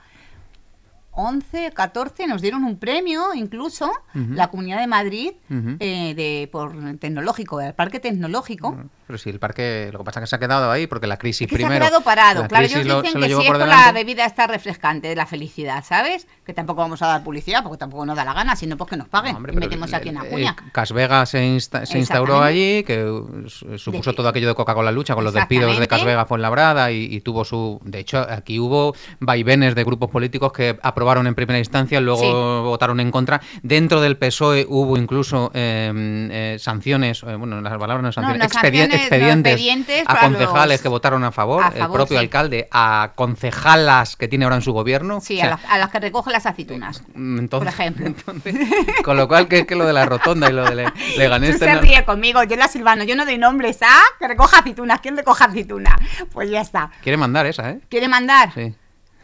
11, 1.13 1.73
14 1.73 2.27
nos 2.27 2.41
dieron 2.41 2.65
un 2.65 2.79
premio, 2.79 3.35
incluso 3.35 3.93
la 4.15 4.49
Comunidad 4.49 4.81
de 4.81 4.87
Madrid, 4.87 5.33
eh, 5.51 6.15
de 6.15 6.49
por 6.51 6.73
tecnológico, 6.99 7.61
el 7.61 7.75
parque 7.75 8.01
tecnológico. 8.01 8.85
Pero 9.11 9.19
si 9.19 9.29
el 9.29 9.41
parque, 9.41 9.91
lo 9.93 9.99
que 9.99 10.05
pasa 10.05 10.21
es 10.21 10.23
que 10.23 10.27
se 10.29 10.37
ha 10.37 10.39
quedado 10.39 10.71
ahí 10.71 10.87
porque 10.87 11.09
la 11.09 11.17
crisis 11.17 11.41
Es 11.47 11.49
que 11.51 11.57
primero. 11.57 11.75
se 11.75 11.83
ha 11.83 11.89
quedado 11.89 12.05
parado. 12.05 12.43
la 12.43 12.49
Claro, 12.49 12.65
ellos 12.67 12.87
lo- 12.87 13.03
dicen 13.03 13.21
lo 13.21 13.27
que 13.27 13.35
si 13.35 13.41
es 13.41 13.47
por 13.49 13.59
la 13.59 13.91
bebida 13.91 14.25
esta 14.25 14.47
refrescante 14.47 15.09
de 15.09 15.17
la 15.17 15.27
felicidad, 15.27 15.83
¿sabes? 15.85 16.29
Que 16.47 16.55
tampoco 16.55 16.83
vamos 16.83 17.03
a 17.03 17.09
dar 17.09 17.25
publicidad 17.25 17.65
porque 17.65 17.79
tampoco 17.79 18.07
nos 18.07 18.15
da 18.17 18.25
la 18.25 18.35
gana, 18.35 18.55
sino 18.55 18.77
pues 18.77 18.89
que 18.91 18.97
nos 18.97 19.09
paguen 19.09 19.33
No, 19.33 19.39
hombre, 19.39 19.53
y 19.53 19.57
pero 19.57 19.67
metemos 19.67 19.89
el- 19.89 19.95
aquí 19.97 20.09
en 20.11 20.15
la 20.15 20.21
el- 20.23 20.29
cuña. 20.31 20.57
el 20.65 20.71
Cas 20.71 20.93
Vega 20.93 21.27
se, 21.27 21.45
insta- 21.45 21.85
se 21.87 21.99
instauró 21.99 22.41
allí, 22.41 22.85
que 22.85 23.01
su- 23.49 23.77
supuso 23.79 24.11
De- 24.13 24.17
todo 24.17 24.29
aquello 24.29 24.47
de 24.47 24.55
Coca-Cola 24.55 24.93
lucha 24.93 25.17
con 25.17 25.25
los 25.25 25.35
despidos 25.35 25.65
de 25.77 25.83
Exactamente. 25.83 25.89
Cas 25.89 26.05
Vega 26.05 26.25
Fuenlabrada 26.27 26.93
y, 26.93 27.07
y 27.13 27.21
tuvo 27.23 27.45
su... 27.45 27.81
De 27.83 27.99
hecho, 27.99 28.21
aquí 28.31 28.61
hubo 28.61 28.95
vaivenes 29.19 29.75
de 29.75 29.83
grupos 29.83 30.09
políticos 30.09 30.53
que 30.53 30.79
aprobaron 30.85 31.27
en 31.27 31.35
primera 31.35 31.59
instancia, 31.59 32.01
luego 32.01 32.21
Sí. 32.21 32.31
votaron 32.69 33.01
en 33.01 33.11
contra. 33.11 33.41
Dentro 33.65 34.01
del 34.01 34.17
PSOE 34.17 34.67
hubo 34.69 34.97
incluso 34.97 35.51
eh, 35.53 35.91
eh, 36.31 36.57
sanciones, 36.61 37.25
eh, 37.25 37.35
bueno, 37.35 37.61
las 37.61 37.73
palabras 37.77 38.03
no 38.05 38.13
sanciones, 38.13 38.39
no, 38.39 38.45
no, 38.45 38.45
expedientes, 38.45 39.00
expedientes 39.05 40.05
a 40.07 40.21
concejales 40.21 40.79
los- 40.79 40.83
que 40.83 40.89
votaron 40.89 41.25
a 41.25 41.33
favor, 41.33 41.63
a 41.65 41.69
el 41.69 41.89
propio 41.91 42.07
sí. 42.07 42.17
alcalde, 42.17 42.69
a 42.71 43.13
concejalas 43.15 44.17
que 44.17 44.29
tiene 44.29 44.45
ahora 44.45 44.57
en 44.57 44.63
su 44.63 44.73
gobierno. 44.73 45.21
Sí, 45.21 45.37
O 45.39 45.41
sea, 45.41 45.47
a, 45.47 45.51
las, 45.51 45.65
a 45.71 45.79
las 45.79 45.91
que 45.91 46.01
recoge 46.01 46.31
las 46.31 46.47
aceitunas. 46.47 47.03
Mm, 47.15 47.39
Entonces, 47.39 47.75
por 47.75 47.81
ejemplo. 47.81 48.07
entonces, 48.07 48.55
con 49.05 49.17
lo 49.17 49.29
cual, 49.29 49.49
que 49.49 49.61
es 49.61 49.67
que 49.67 49.75
lo 49.75 49.87
de 49.87 49.93
la 49.93 50.07
rotonda 50.07 50.49
y 50.49 50.53
lo 50.53 50.65
de 50.65 50.75
Le- 50.75 50.93
Leganés... 51.17 51.53
Tú 51.53 51.59
se 51.59 51.67
ten- 51.67 51.81
ríe 51.81 52.05
conmigo, 52.05 52.43
yo 52.45 52.57
la 52.57 52.69
silvano, 52.69 53.05
yo 53.05 53.17
no 53.17 53.25
doy 53.25 53.39
nombres, 53.39 53.79
¿ah? 53.83 54.03
Que 54.19 54.29
recoja 54.29 54.59
aceitunas, 54.59 55.01
¿quién 55.01 55.17
recoja 55.17 55.47
aceitunas? 55.47 55.95
Pues 56.33 56.51
ya 56.51 56.61
está. 56.61 56.91
Quiere 57.03 57.17
mandar 57.17 57.47
esa, 57.47 57.71
¿eh? 57.71 57.81
¿Quiere 57.89 58.09
mandar? 58.09 58.53
Sí. 58.55 58.75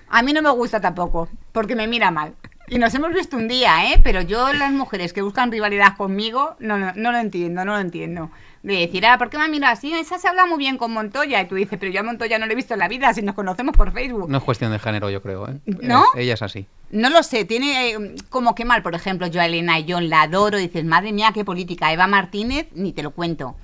A 0.09 0.23
mí 0.23 0.33
no 0.33 0.41
me 0.41 0.51
gusta 0.51 0.81
tampoco, 0.81 1.29
porque 1.53 1.75
me 1.75 1.87
mira 1.89 2.11
mal. 2.11 2.35
Y 2.69 2.79
nos 2.79 2.93
hemos 2.95 3.13
visto 3.13 3.37
un 3.37 3.47
día, 3.47 3.93
¿eh? 3.93 4.01
Pero 4.03 4.21
yo, 4.23 4.53
las 4.53 4.73
mujeres 4.73 5.13
que 5.13 5.23
buscan 5.23 5.53
rivalidad 5.53 5.97
conmigo, 5.97 6.57
no, 6.59 6.79
no, 6.79 6.93
no 6.97 7.13
lo 7.13 7.19
entiendo, 7.19 7.65
no 7.65 7.75
lo 7.75 7.79
entiendo. 7.79 8.31
De 8.65 8.75
decir, 8.75 9.07
ah, 9.07 9.19
¿por 9.19 9.31
qué 9.31 9.39
me 9.39 9.49
miras 9.49 9.79
así? 9.79 9.93
Esa 9.93 10.19
se 10.19 10.27
habla 10.27 10.47
muy 10.47 10.59
bien 10.59 10.77
con 10.77 10.93
Montoya. 10.93 11.41
Y 11.41 11.47
tú 11.47 11.55
dices, 11.55 11.79
pero 11.79 11.93
yo 11.93 12.01
a 12.01 12.03
Montoya 12.03 12.41
no 12.41 12.47
le 12.47 12.55
he 12.55 12.57
visto 12.57 12.75
en 12.75 12.81
la 12.81 12.89
vida, 12.89 13.15
si 13.15 13.23
nos 13.23 13.37
conocemos 13.37 13.77
por 13.77 13.93
Facebook. 13.93 14.29
No 14.29 14.39
es 14.39 14.43
cuestión 14.43 14.73
de 14.73 14.81
género, 14.81 15.09
yo 15.11 15.23
creo, 15.23 15.49
¿eh? 15.49 15.61
¿No? 15.65 16.03
Eh, 16.17 16.23
ella 16.23 16.35
es 16.35 16.43
así. 16.43 16.67
No 16.91 17.09
lo 17.09 17.23
sé, 17.23 17.45
tiene 17.45 17.91
eh, 17.91 18.15
como 18.29 18.57
que 18.57 18.65
mal, 18.65 18.83
por 18.83 18.97
ejemplo, 18.97 19.29
yo 19.29 19.41
a 19.41 19.47
Elena 19.47 19.79
y 19.79 19.87
John 19.89 20.09
la 20.09 20.23
adoro, 20.23 20.59
dices, 20.59 20.85
madre 20.85 21.13
mía, 21.13 21.31
qué 21.33 21.45
política. 21.45 21.93
Eva 21.93 22.09
Martínez, 22.09 22.67
ni 22.75 22.93
te 22.93 23.05
lo 23.05 23.13
cuento. 23.13 23.55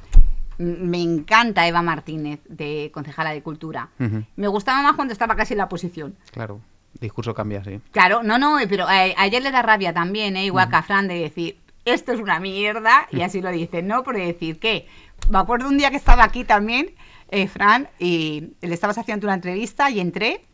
Me 0.59 1.03
encanta 1.03 1.67
Eva 1.67 1.83
Martínez, 1.83 2.39
de 2.49 2.93
concejala 2.95 3.31
de 3.31 3.43
Cultura. 3.43 3.89
Me 4.37 4.47
gustaba 4.47 4.81
más 4.83 4.95
cuando 4.95 5.13
estaba 5.13 5.35
casi 5.35 5.55
en 5.55 5.59
la 5.59 5.65
oposición. 5.65 6.15
Claro. 6.31 6.61
Discurso 7.01 7.35
cambia, 7.35 7.65
sí. 7.65 7.81
Claro, 7.91 8.23
no, 8.23 8.39
no, 8.39 8.59
pero 8.69 8.87
a, 8.87 8.93
a 8.93 9.27
ella 9.27 9.41
le 9.41 9.51
da 9.51 9.63
rabia 9.63 9.93
también, 9.93 10.37
¿eh? 10.37 10.45
igual 10.45 10.69
que 10.69 10.77
a 10.77 10.83
Fran, 10.83 11.09
de 11.09 11.15
decir, 11.15 11.59
esto 11.85 12.13
es 12.13 12.21
una 12.21 12.39
mierda, 12.39 13.09
y 13.11 13.23
así 13.23 13.41
lo 13.41 13.51
dice, 13.51 13.83
¿no? 13.83 14.03
Por 14.05 14.17
decir 14.17 14.59
que, 14.59 14.87
me 15.29 15.39
acuerdo 15.39 15.69
un 15.69 15.79
día 15.79 15.91
que 15.91 15.97
estaba 15.97 16.25
aquí 16.25 16.45
también, 16.45 16.95
eh, 17.29 17.49
Fran, 17.49 17.89
y 17.99 18.55
le 18.61 18.75
estabas 18.75 18.99
haciendo 18.99 19.27
una 19.27 19.35
entrevista 19.35 19.91
y 19.91 20.01
entré, 20.01 20.45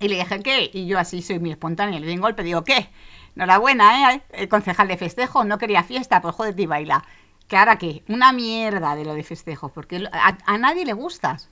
y 0.00 0.08
le 0.08 0.16
dije, 0.16 0.42
¿qué? 0.42 0.70
Y 0.72 0.86
yo 0.86 0.98
así 0.98 1.22
soy 1.22 1.38
muy 1.38 1.50
espontánea, 1.50 2.00
le 2.00 2.06
doy 2.06 2.16
un 2.16 2.20
golpe, 2.22 2.42
digo, 2.42 2.64
¿qué? 2.64 2.88
Enhorabuena, 3.36 4.14
¿eh? 4.14 4.22
El 4.32 4.48
concejal 4.48 4.88
de 4.88 4.96
festejo 4.96 5.44
no 5.44 5.58
quería 5.58 5.82
fiesta, 5.82 6.20
pues 6.20 6.34
joder, 6.34 6.58
y 6.58 6.66
baila. 6.66 7.04
¿Que 7.48 7.56
ahora 7.56 7.76
qué? 7.76 8.02
Una 8.08 8.32
mierda 8.32 8.96
de 8.96 9.04
lo 9.04 9.14
de 9.14 9.22
festejos, 9.22 9.70
porque 9.70 10.08
a 10.10 10.58
nadie 10.58 10.84
le 10.84 10.94
gustas. 10.94 11.48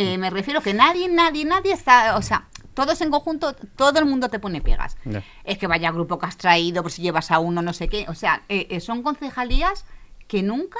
Eh, 0.00 0.16
me 0.16 0.30
refiero 0.30 0.60
que 0.60 0.72
nadie, 0.74 1.08
nadie, 1.08 1.44
nadie 1.44 1.72
está, 1.72 2.16
o 2.16 2.22
sea, 2.22 2.46
todos 2.72 3.00
en 3.00 3.10
conjunto, 3.10 3.52
todo 3.54 3.98
el 3.98 4.06
mundo 4.06 4.28
te 4.28 4.38
pone 4.38 4.60
pegas. 4.60 4.96
Es 5.42 5.58
que 5.58 5.66
vaya 5.66 5.90
grupo 5.90 6.20
que 6.20 6.26
has 6.26 6.36
traído, 6.36 6.84
por 6.84 6.92
si 6.92 7.02
llevas 7.02 7.32
a 7.32 7.40
uno, 7.40 7.62
no 7.62 7.72
sé 7.72 7.88
qué. 7.88 8.06
O 8.08 8.14
sea, 8.14 8.44
eh, 8.48 8.68
eh, 8.70 8.78
son 8.78 9.02
concejalías 9.02 9.84
que 10.28 10.44
nunca 10.44 10.78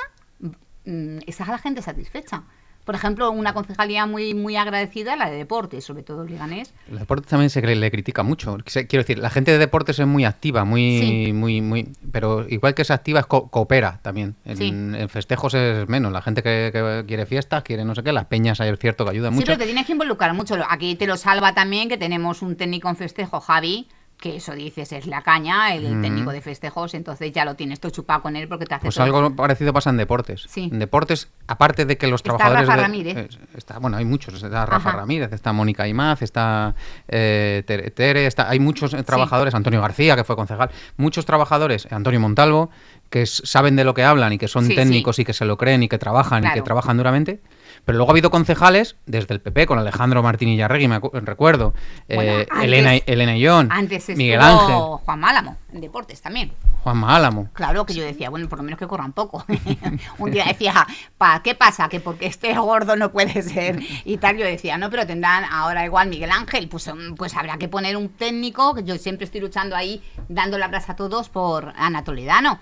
mm, 0.85 1.19
está 1.27 1.47
la 1.47 1.59
gente 1.59 1.83
satisfecha. 1.83 2.45
Por 2.89 2.95
ejemplo, 2.95 3.31
una 3.31 3.53
concejalía 3.53 4.07
muy, 4.07 4.33
muy 4.33 4.57
agradecida, 4.57 5.15
la 5.15 5.29
de 5.29 5.37
deportes, 5.37 5.85
sobre 5.85 6.03
todo 6.03 6.23
el 6.23 6.31
liganés. 6.31 6.73
El 6.91 6.99
deporte 6.99 7.29
también 7.29 7.51
se 7.51 7.61
le, 7.61 7.77
le 7.77 7.91
critica 7.91 8.23
mucho. 8.23 8.57
Quiero 8.65 9.03
decir, 9.03 9.19
la 9.19 9.29
gente 9.29 9.51
de 9.53 9.59
deportes 9.59 9.99
es 9.99 10.07
muy 10.07 10.25
activa, 10.25 10.65
muy, 10.65 10.99
Sí. 11.27 11.33
muy, 11.35 11.61
muy, 11.61 11.93
pero 12.11 12.47
igual 12.49 12.73
que 12.73 12.81
es 12.81 12.91
activa, 12.91 13.21
es 13.21 13.27
co- 13.27 13.49
coopera 13.51 14.01
también. 14.01 14.37
En, 14.47 14.57
Sí. 14.57 14.69
en 14.69 15.07
festejos 15.11 15.53
es 15.53 15.87
menos. 15.87 16.11
La 16.13 16.23
gente 16.23 16.43
que, 16.43 16.71
que 16.73 17.05
quiere 17.07 17.27
fiestas, 17.27 17.63
quiere 17.63 17.85
no 17.85 17.95
sé 17.95 18.03
qué, 18.03 18.11
las 18.11 18.25
peñas 18.25 18.59
hay 18.63 18.75
cierto 18.79 19.05
que 19.05 19.11
ayudan 19.11 19.33
Sí, 19.33 19.41
mucho. 19.41 19.47
pero 19.49 19.59
te 19.59 19.67
tienes 19.67 19.85
que 19.85 19.93
involucrar 19.93 20.33
mucho. 20.33 20.57
Aquí 20.71 20.95
te 20.95 21.07
lo 21.07 21.19
salva 21.19 21.53
también 21.53 21.91
que 21.91 21.99
tenemos 21.99 22.41
un 22.41 22.57
técnico 22.57 22.89
en 22.89 22.97
festejo, 22.97 23.39
Javi, 23.41 23.87
que 24.21 24.37
eso 24.37 24.53
dices 24.55 24.91
es 24.93 25.07
la 25.07 25.23
caña, 25.23 25.75
el 25.75 25.97
Mm. 25.97 26.03
técnico 26.03 26.31
de 26.33 26.41
festejos, 26.41 26.95
entonces 26.95 27.31
ya 27.33 27.45
lo 27.45 27.55
tienes 27.55 27.79
todo 27.79 27.93
chupado 27.93 28.23
con 28.23 28.35
él 28.35 28.49
porque 28.49 28.67
te 28.67 28.75
hace 28.75 28.83
Pues 28.87 28.97
todo. 28.97 29.05
algo 29.05 29.37
parecido 29.37 29.73
pasa 29.73 29.91
en 29.91 29.97
deportes. 29.97 30.45
Sí. 30.49 30.69
En 30.73 30.81
deportes, 30.81 31.29
aparte 31.47 31.85
de 31.85 31.97
que 31.97 32.09
los 32.09 32.19
Está 32.21 32.31
trabajadores. 32.37 32.67
Rafa 32.67 32.77
de- 32.77 32.83
Ramírez. 32.83 33.29
está, 33.57 33.79
bueno, 33.79 33.97
hay 33.97 34.05
muchos. 34.05 34.35
Está 34.43 34.67
Rafa 34.67 34.89
Ajá. 34.91 34.99
Ramírez, 34.99 35.33
está 35.33 35.53
Mónica 35.53 35.87
Imaz, 35.87 36.23
está 36.23 36.75
eh, 37.07 37.63
Tere, 37.67 37.91
Tere, 37.93 38.27
está, 38.27 38.49
hay 38.51 38.59
muchos 38.59 38.93
eh, 38.95 39.03
trabajadores, 39.05 39.55
Antonio 39.55 39.81
García, 39.81 40.17
que 40.17 40.25
fue 40.25 40.35
concejal, 40.37 40.71
muchos 40.97 41.25
trabajadores, 41.25 41.87
eh, 41.87 41.89
Antonio 41.93 42.19
Montalvo, 42.19 42.71
que 43.11 43.25
saben 43.25 43.77
de 43.77 43.85
lo 43.85 43.95
que 43.95 44.03
hablan 44.05 44.33
y 44.33 44.39
que 44.39 44.49
son 44.49 44.67
Sí, 44.67 44.75
técnicos 44.75 45.19
y 45.21 45.25
que 45.25 45.33
se 45.33 45.45
lo 45.45 45.57
creen 45.57 45.83
y 45.85 45.89
que 45.89 45.97
trabajan 45.99 46.45
y 46.45 46.51
que 46.53 46.63
trabajan 46.63 46.97
duramente. 46.97 47.41
Pero 47.89 47.97
luego 47.97 48.11
ha 48.11 48.13
habido 48.13 48.31
concejales, 48.31 48.97
desde 49.07 49.33
el 49.33 49.41
PP, 49.41 49.65
con 49.65 49.79
Alejandro 49.79 50.23
Martín 50.23 50.51
Illarregui, 50.51 50.89
me 50.89 51.01
recuerdo, 51.01 51.73
eh, 52.07 52.17
Bueno, 52.17 52.33
antes- 52.51 52.63
Elena, 52.63 52.95
Elena 52.97 53.35
Illón, 53.35 53.73
Antes 53.73 54.11
Miguel 54.11 54.43
Ángel, 54.43 54.77
Juan 55.07 55.19
Málamo, 55.19 55.57
en 55.73 55.81
deportes 55.81 56.21
también. 56.21 56.53
Juanma 56.83 57.17
Álamo. 57.17 57.49
Claro 57.55 57.87
que 57.87 57.95
yo 57.95 58.05
decía, 58.05 58.29
bueno, 58.29 58.47
por 58.47 58.59
lo 58.59 58.63
menos 58.65 58.79
que 58.79 58.87
corran 58.87 59.15
poco. 59.15 59.43
un 60.19 60.31
día 60.31 60.45
decía, 60.45 60.87
pa, 61.17 61.43
¿qué 61.43 61.55
pasa? 61.55 61.89
Que 61.89 61.99
porque 61.99 62.27
esté 62.27 62.53
gordo 62.59 62.95
no 62.95 63.11
puede 63.11 63.41
ser. 63.41 63.81
Y 64.05 64.19
tal, 64.19 64.37
yo 64.37 64.45
decía, 64.45 64.77
no, 64.77 64.91
pero 64.91 65.07
tendrán 65.07 65.45
ahora 65.45 65.87
igual 65.87 66.11
Miguel 66.11 66.31
Ángel, 66.31 66.69
pues, 66.69 66.93
mm, 66.95 67.15
pues 67.15 67.35
habrá 67.37 67.57
que 67.57 67.69
poner 67.69 67.97
un 67.97 68.11
técnico, 68.11 68.75
que 68.75 68.85
yo 68.85 68.97
siempre 68.99 69.25
estoy 69.25 69.41
luchando 69.41 69.75
ahí, 69.75 70.03
dando 70.29 70.59
la 70.59 70.69
brasa 70.69 70.93
a 70.93 70.97
todos 70.97 71.31
por 71.31 71.73
Ana 71.79 72.05
Toledano. 72.05 72.61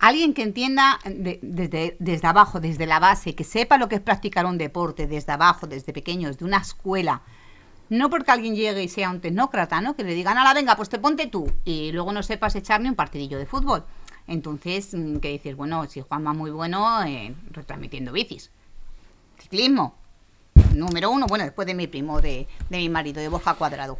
Alguien 0.00 0.32
que 0.34 0.42
entienda 0.42 0.98
de- 1.04 1.38
desde, 1.42 1.96
desde 2.00 2.26
abajo, 2.26 2.58
desde 2.58 2.86
la 2.86 2.98
base, 2.98 3.34
que 3.34 3.44
sepa 3.44 3.76
lo 3.78 3.88
que 3.88 3.96
es 3.96 4.00
practicar 4.00 4.46
un 4.46 4.56
deporte 4.58 5.06
desde 5.06 5.32
abajo, 5.32 5.66
desde 5.66 5.92
pequeños, 5.92 6.38
de 6.38 6.44
una 6.46 6.56
escuela. 6.56 7.20
No 7.90 8.08
porque 8.08 8.30
alguien 8.30 8.54
llegue 8.54 8.82
y 8.82 8.88
sea 8.88 9.10
un 9.10 9.20
tecnócrata, 9.20 9.80
¿no? 9.80 9.94
Que 9.96 10.04
le 10.04 10.14
digan, 10.14 10.36
la 10.36 10.54
venga, 10.54 10.74
pues 10.76 10.88
te 10.88 10.98
ponte 10.98 11.26
tú. 11.26 11.52
Y 11.64 11.92
luego 11.92 12.12
no 12.12 12.22
sepas 12.22 12.54
echar 12.56 12.80
ni 12.80 12.88
un 12.88 12.94
partidillo 12.94 13.36
de 13.38 13.46
fútbol. 13.46 13.84
Entonces, 14.26 14.94
mm, 14.94 15.16
que 15.16 15.28
dices, 15.28 15.54
bueno, 15.56 15.84
si 15.86 16.00
Juanma 16.00 16.32
muy 16.32 16.50
bueno, 16.50 17.02
eh, 17.04 17.34
retransmitiendo 17.50 18.12
bicis. 18.12 18.50
Ciclismo. 19.38 19.96
Número 20.74 21.10
uno, 21.10 21.26
bueno, 21.26 21.44
después 21.44 21.66
de 21.66 21.74
mi 21.74 21.88
primo, 21.88 22.20
de, 22.20 22.46
de 22.68 22.78
mi 22.78 22.88
marido, 22.88 23.20
de 23.20 23.28
Boja 23.28 23.54
Cuadrado. 23.54 23.98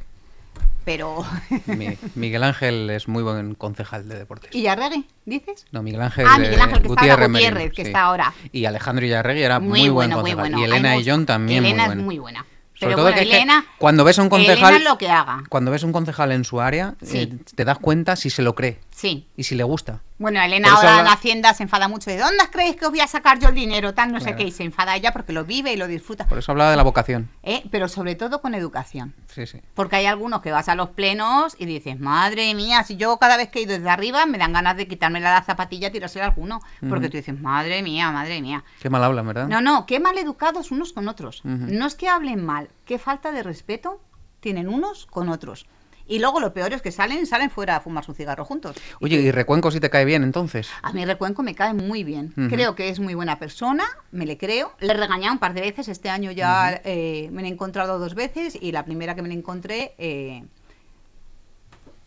Pero... 0.84 1.24
Mi- 1.66 1.96
Miguel 2.14 2.42
Ángel 2.42 2.88
es 2.90 3.06
muy 3.08 3.22
buen 3.22 3.54
concejal 3.54 4.08
de 4.08 4.18
deportes. 4.18 4.54
¿Y 4.54 4.62
Yarregui, 4.62 5.06
dices? 5.26 5.66
No, 5.72 5.82
Miguel 5.82 6.02
Ángel. 6.02 6.26
Ah, 6.28 6.38
Miguel 6.38 6.60
Ángel, 6.60 6.82
que 6.82 6.88
está 6.88 7.00
ahora, 7.02 7.28
Merino, 7.28 7.50
Gutiérrez, 7.50 7.72
que 7.74 7.82
está 7.82 8.02
ahora. 8.02 8.32
Y 8.52 8.64
Alejandro 8.64 9.04
Illarregui 9.04 9.42
era 9.42 9.60
muy, 9.60 9.68
Muy, 9.80 9.88
buen 9.90 10.10
bueno, 10.10 10.22
muy 10.22 10.30
concejal. 10.32 10.52
bueno. 10.52 10.58
Y 10.60 10.64
Elena 10.64 10.88
mucho- 10.94 11.00
Illón 11.02 11.26
también 11.26 11.64
Elena 11.64 11.86
muy 11.88 11.96
es 11.96 12.02
muy 12.04 12.18
buena. 12.18 12.46
Sobre 12.74 12.92
Pero 12.92 12.96
todo 12.96 13.02
bueno, 13.04 13.16
que 13.16 13.22
es 13.24 13.28
que 13.28 13.36
Elena... 13.36 13.64
cuando 13.78 14.04
ves 14.04 14.18
a 14.18 14.22
un 14.22 14.28
concejal, 14.30 14.74
Elena 14.74 14.90
lo 14.90 14.96
que 14.98 15.10
haga. 15.10 15.42
cuando 15.50 15.70
ves 15.70 15.82
a 15.82 15.86
un 15.86 15.92
concejal 15.92 16.32
en 16.32 16.44
su 16.44 16.62
área, 16.62 16.94
Sí. 17.02 17.18
eh, 17.18 17.38
te 17.54 17.64
das 17.66 17.78
cuenta 17.78 18.16
si 18.16 18.30
se 18.30 18.40
lo 18.40 18.54
cree 18.54 18.80
Sí. 18.90 19.26
y 19.36 19.42
si 19.44 19.54
le 19.54 19.64
gusta. 19.64 20.00
Bueno, 20.20 20.40
Elena 20.42 20.72
ahora 20.74 20.98
habla- 20.98 21.10
en 21.10 21.16
Hacienda 21.16 21.54
se 21.54 21.62
enfada 21.62 21.88
mucho. 21.88 22.10
¿De 22.10 22.18
dónde 22.18 22.44
creéis 22.52 22.76
que 22.76 22.84
os 22.84 22.90
voy 22.90 23.00
a 23.00 23.06
sacar 23.06 23.38
yo 23.38 23.48
el 23.48 23.54
dinero? 23.54 23.94
Tal, 23.94 24.12
no 24.12 24.20
sé 24.20 24.36
qué. 24.36 24.44
Y 24.44 24.52
se 24.52 24.64
enfada 24.64 24.94
ella 24.94 25.12
porque 25.12 25.32
lo 25.32 25.46
vive 25.46 25.72
y 25.72 25.76
lo 25.76 25.86
disfruta. 25.88 26.26
Por 26.28 26.36
eso 26.36 26.52
hablaba 26.52 26.70
de 26.70 26.76
la 26.76 26.82
vocación. 26.82 27.30
¿Eh? 27.42 27.64
Pero 27.70 27.88
sobre 27.88 28.16
todo 28.16 28.42
con 28.42 28.54
educación. 28.54 29.14
Sí, 29.34 29.46
sí. 29.46 29.62
Porque 29.72 29.96
hay 29.96 30.04
algunos 30.04 30.42
que 30.42 30.52
vas 30.52 30.68
a 30.68 30.74
los 30.74 30.90
plenos 30.90 31.56
y 31.58 31.64
dices, 31.64 31.98
madre 31.98 32.54
mía, 32.54 32.84
si 32.84 32.96
yo 32.98 33.16
cada 33.16 33.38
vez 33.38 33.48
que 33.48 33.60
he 33.60 33.62
ido 33.62 33.72
desde 33.72 33.88
arriba 33.88 34.26
me 34.26 34.36
dan 34.36 34.52
ganas 34.52 34.76
de 34.76 34.86
quitarme 34.86 35.20
la 35.20 35.40
zapatilla 35.42 35.88
y 35.88 35.92
tirársela 35.92 36.26
a 36.26 36.28
alguno. 36.28 36.60
Porque 36.86 37.08
tú 37.08 37.16
dices, 37.16 37.40
madre 37.40 37.82
mía, 37.82 38.10
madre 38.12 38.42
mía. 38.42 38.62
Qué 38.82 38.90
mal 38.90 39.02
hablan, 39.02 39.26
¿verdad? 39.26 39.48
No, 39.48 39.62
no, 39.62 39.86
qué 39.86 40.00
mal 40.00 40.18
educados 40.18 40.70
unos 40.70 40.92
con 40.92 41.08
otros. 41.08 41.40
No 41.44 41.86
es 41.86 41.94
que 41.94 42.08
hablen 42.10 42.44
mal, 42.44 42.68
qué 42.84 42.98
falta 42.98 43.32
de 43.32 43.42
respeto 43.42 44.02
tienen 44.40 44.68
unos 44.68 45.06
con 45.06 45.30
otros. 45.30 45.66
Y 46.10 46.18
luego 46.18 46.40
lo 46.40 46.52
peor 46.52 46.72
es 46.72 46.82
que 46.82 46.90
salen, 46.90 47.24
salen 47.24 47.50
fuera 47.50 47.76
a 47.76 47.80
fumarse 47.80 48.10
un 48.10 48.16
cigarro 48.16 48.44
juntos. 48.44 48.76
Oye, 49.00 49.20
¿y 49.20 49.30
Recuenco 49.30 49.70
si 49.70 49.78
te 49.78 49.90
cae 49.90 50.04
bien 50.04 50.24
entonces? 50.24 50.68
A 50.82 50.92
mí 50.92 51.04
Recuenco 51.04 51.44
me 51.44 51.54
cae 51.54 51.72
muy 51.72 52.02
bien. 52.02 52.34
Ujú. 52.36 52.48
Creo 52.48 52.74
que 52.74 52.88
es 52.88 52.98
muy 52.98 53.14
buena 53.14 53.38
persona, 53.38 53.84
me 54.10 54.26
le 54.26 54.36
creo. 54.36 54.72
Le 54.80 54.92
he 54.92 54.96
regañado 54.96 55.34
un 55.34 55.38
par 55.38 55.54
de 55.54 55.60
veces. 55.60 55.86
Este 55.86 56.10
año 56.10 56.32
ya 56.32 56.80
eh, 56.84 57.28
me 57.30 57.42
lo 57.42 57.48
he 57.48 57.50
encontrado 57.52 58.00
dos 58.00 58.16
veces 58.16 58.58
y 58.60 58.72
la 58.72 58.84
primera 58.84 59.14
que 59.14 59.22
me 59.22 59.28
lo 59.28 59.34
encontré 59.34 59.94
eh, 59.98 60.42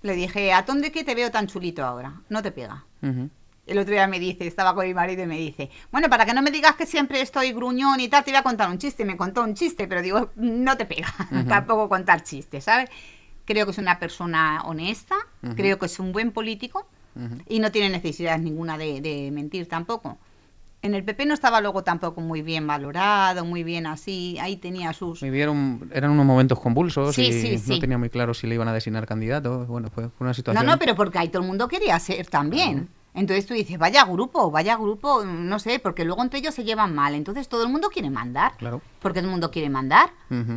le 0.02 0.16
dije, 0.16 0.52
¿a 0.52 0.64
dónde 0.64 0.92
que 0.92 1.06
te 1.06 1.16
veo 1.16 1.32
tan 1.32 1.48
chulito 1.48 1.86
ahora? 1.86 2.14
No 2.28 2.44
te 2.44 2.52
pega. 2.52 2.84
Ujú. 3.02 3.30
El 3.66 3.78
otro 3.78 3.94
día 3.94 4.06
me 4.08 4.20
dice, 4.20 4.46
estaba 4.46 4.76
con 4.76 4.86
mi 4.86 4.94
marido 4.94 5.24
y 5.24 5.28
me 5.28 5.38
dice, 5.38 5.70
bueno, 5.94 6.10
para 6.10 6.26
que 6.26 6.34
no 6.34 6.42
me 6.42 6.52
digas 6.52 6.76
que 6.76 6.86
siempre 6.86 7.22
estoy 7.22 7.54
gruñón 7.54 8.02
y 8.02 8.10
tal, 8.10 8.26
te 8.26 8.32
voy 8.32 8.40
a 8.40 8.44
contar 8.44 8.70
un 8.70 8.80
chiste. 8.80 9.06
Me 9.06 9.16
contó 9.16 9.44
un 9.44 9.54
chiste, 9.54 9.88
pero 9.88 10.02
digo, 10.02 10.32
no 10.36 10.76
te 10.76 10.84
pega 10.84 11.08
tampoco 11.48 11.88
contar 11.88 12.22
chistes, 12.22 12.66
¿sabes? 12.66 12.90
Creo 13.46 13.66
que 13.66 13.72
es 13.72 13.78
una 13.78 14.00
persona 14.00 14.62
honesta, 14.66 15.16
creo 15.56 15.78
que 15.78 15.86
es 15.88 16.00
un 16.00 16.12
buen 16.14 16.32
político 16.32 16.88
y 17.48 17.60
no 17.60 17.72
tiene 17.72 17.90
necesidad 17.90 18.38
ninguna 18.40 18.78
de, 18.78 19.02
de 19.02 19.30
mentir 19.32 19.68
tampoco. 19.68 20.18
En 20.82 20.94
el 20.96 21.04
PP 21.06 21.26
no 21.26 21.34
estaba 21.34 21.62
luego 21.62 21.84
tampoco 21.84 22.20
muy 22.20 22.42
bien 22.42 22.68
valorado, 22.68 23.46
muy 23.46 23.64
bien 23.64 23.86
así, 23.88 24.38
ahí 24.42 24.58
tenía 24.58 24.92
sus... 24.92 25.22
Vivieron, 25.22 25.90
eran 25.94 26.12
unos 26.12 26.26
momentos 26.26 26.60
convulsos 26.60 27.16
Sí, 27.16 27.28
y 27.28 27.58
sí, 27.58 27.72
no 27.74 27.80
tenía 27.80 27.98
muy 27.98 28.10
claro 28.10 28.34
si 28.34 28.48
le 28.48 28.56
iban 28.56 28.68
a 28.68 28.74
designar 28.74 29.06
candidato. 29.06 29.66
Bueno, 29.66 29.90
fue, 29.90 30.10
fue 30.10 30.16
una 30.26 30.32
No, 30.32 30.34
situación. 30.34 30.66
no, 30.66 30.78
pero 30.80 30.94
porque 30.96 31.20
ahí 31.20 31.30
todo 31.30 31.42
el 31.42 31.48
mundo 31.48 31.70
quería 31.70 31.98
ser 32.00 32.28
también. 32.28 32.90
Entonces 33.14 33.46
tú 33.46 33.54
dices, 33.54 33.78
vaya 33.78 34.04
grupo, 34.06 34.50
vaya 34.52 34.76
grupo, 34.76 35.24
no 35.24 35.60
sé, 35.60 35.80
porque 35.80 36.04
luego 36.04 36.22
entre 36.24 36.40
ellos 36.40 36.54
se 36.56 36.64
llevan 36.66 36.94
mal. 36.96 37.14
Entonces 37.16 37.48
todo 37.48 37.64
el 37.64 37.70
mundo 37.70 37.90
quiere 37.90 38.10
mandar. 38.10 38.58
Claro. 38.58 38.82
Porque 39.02 39.20
todo 39.20 39.28
el 39.28 39.32
mundo 39.32 39.52
quiere 39.52 39.70
mandar. 39.70 40.10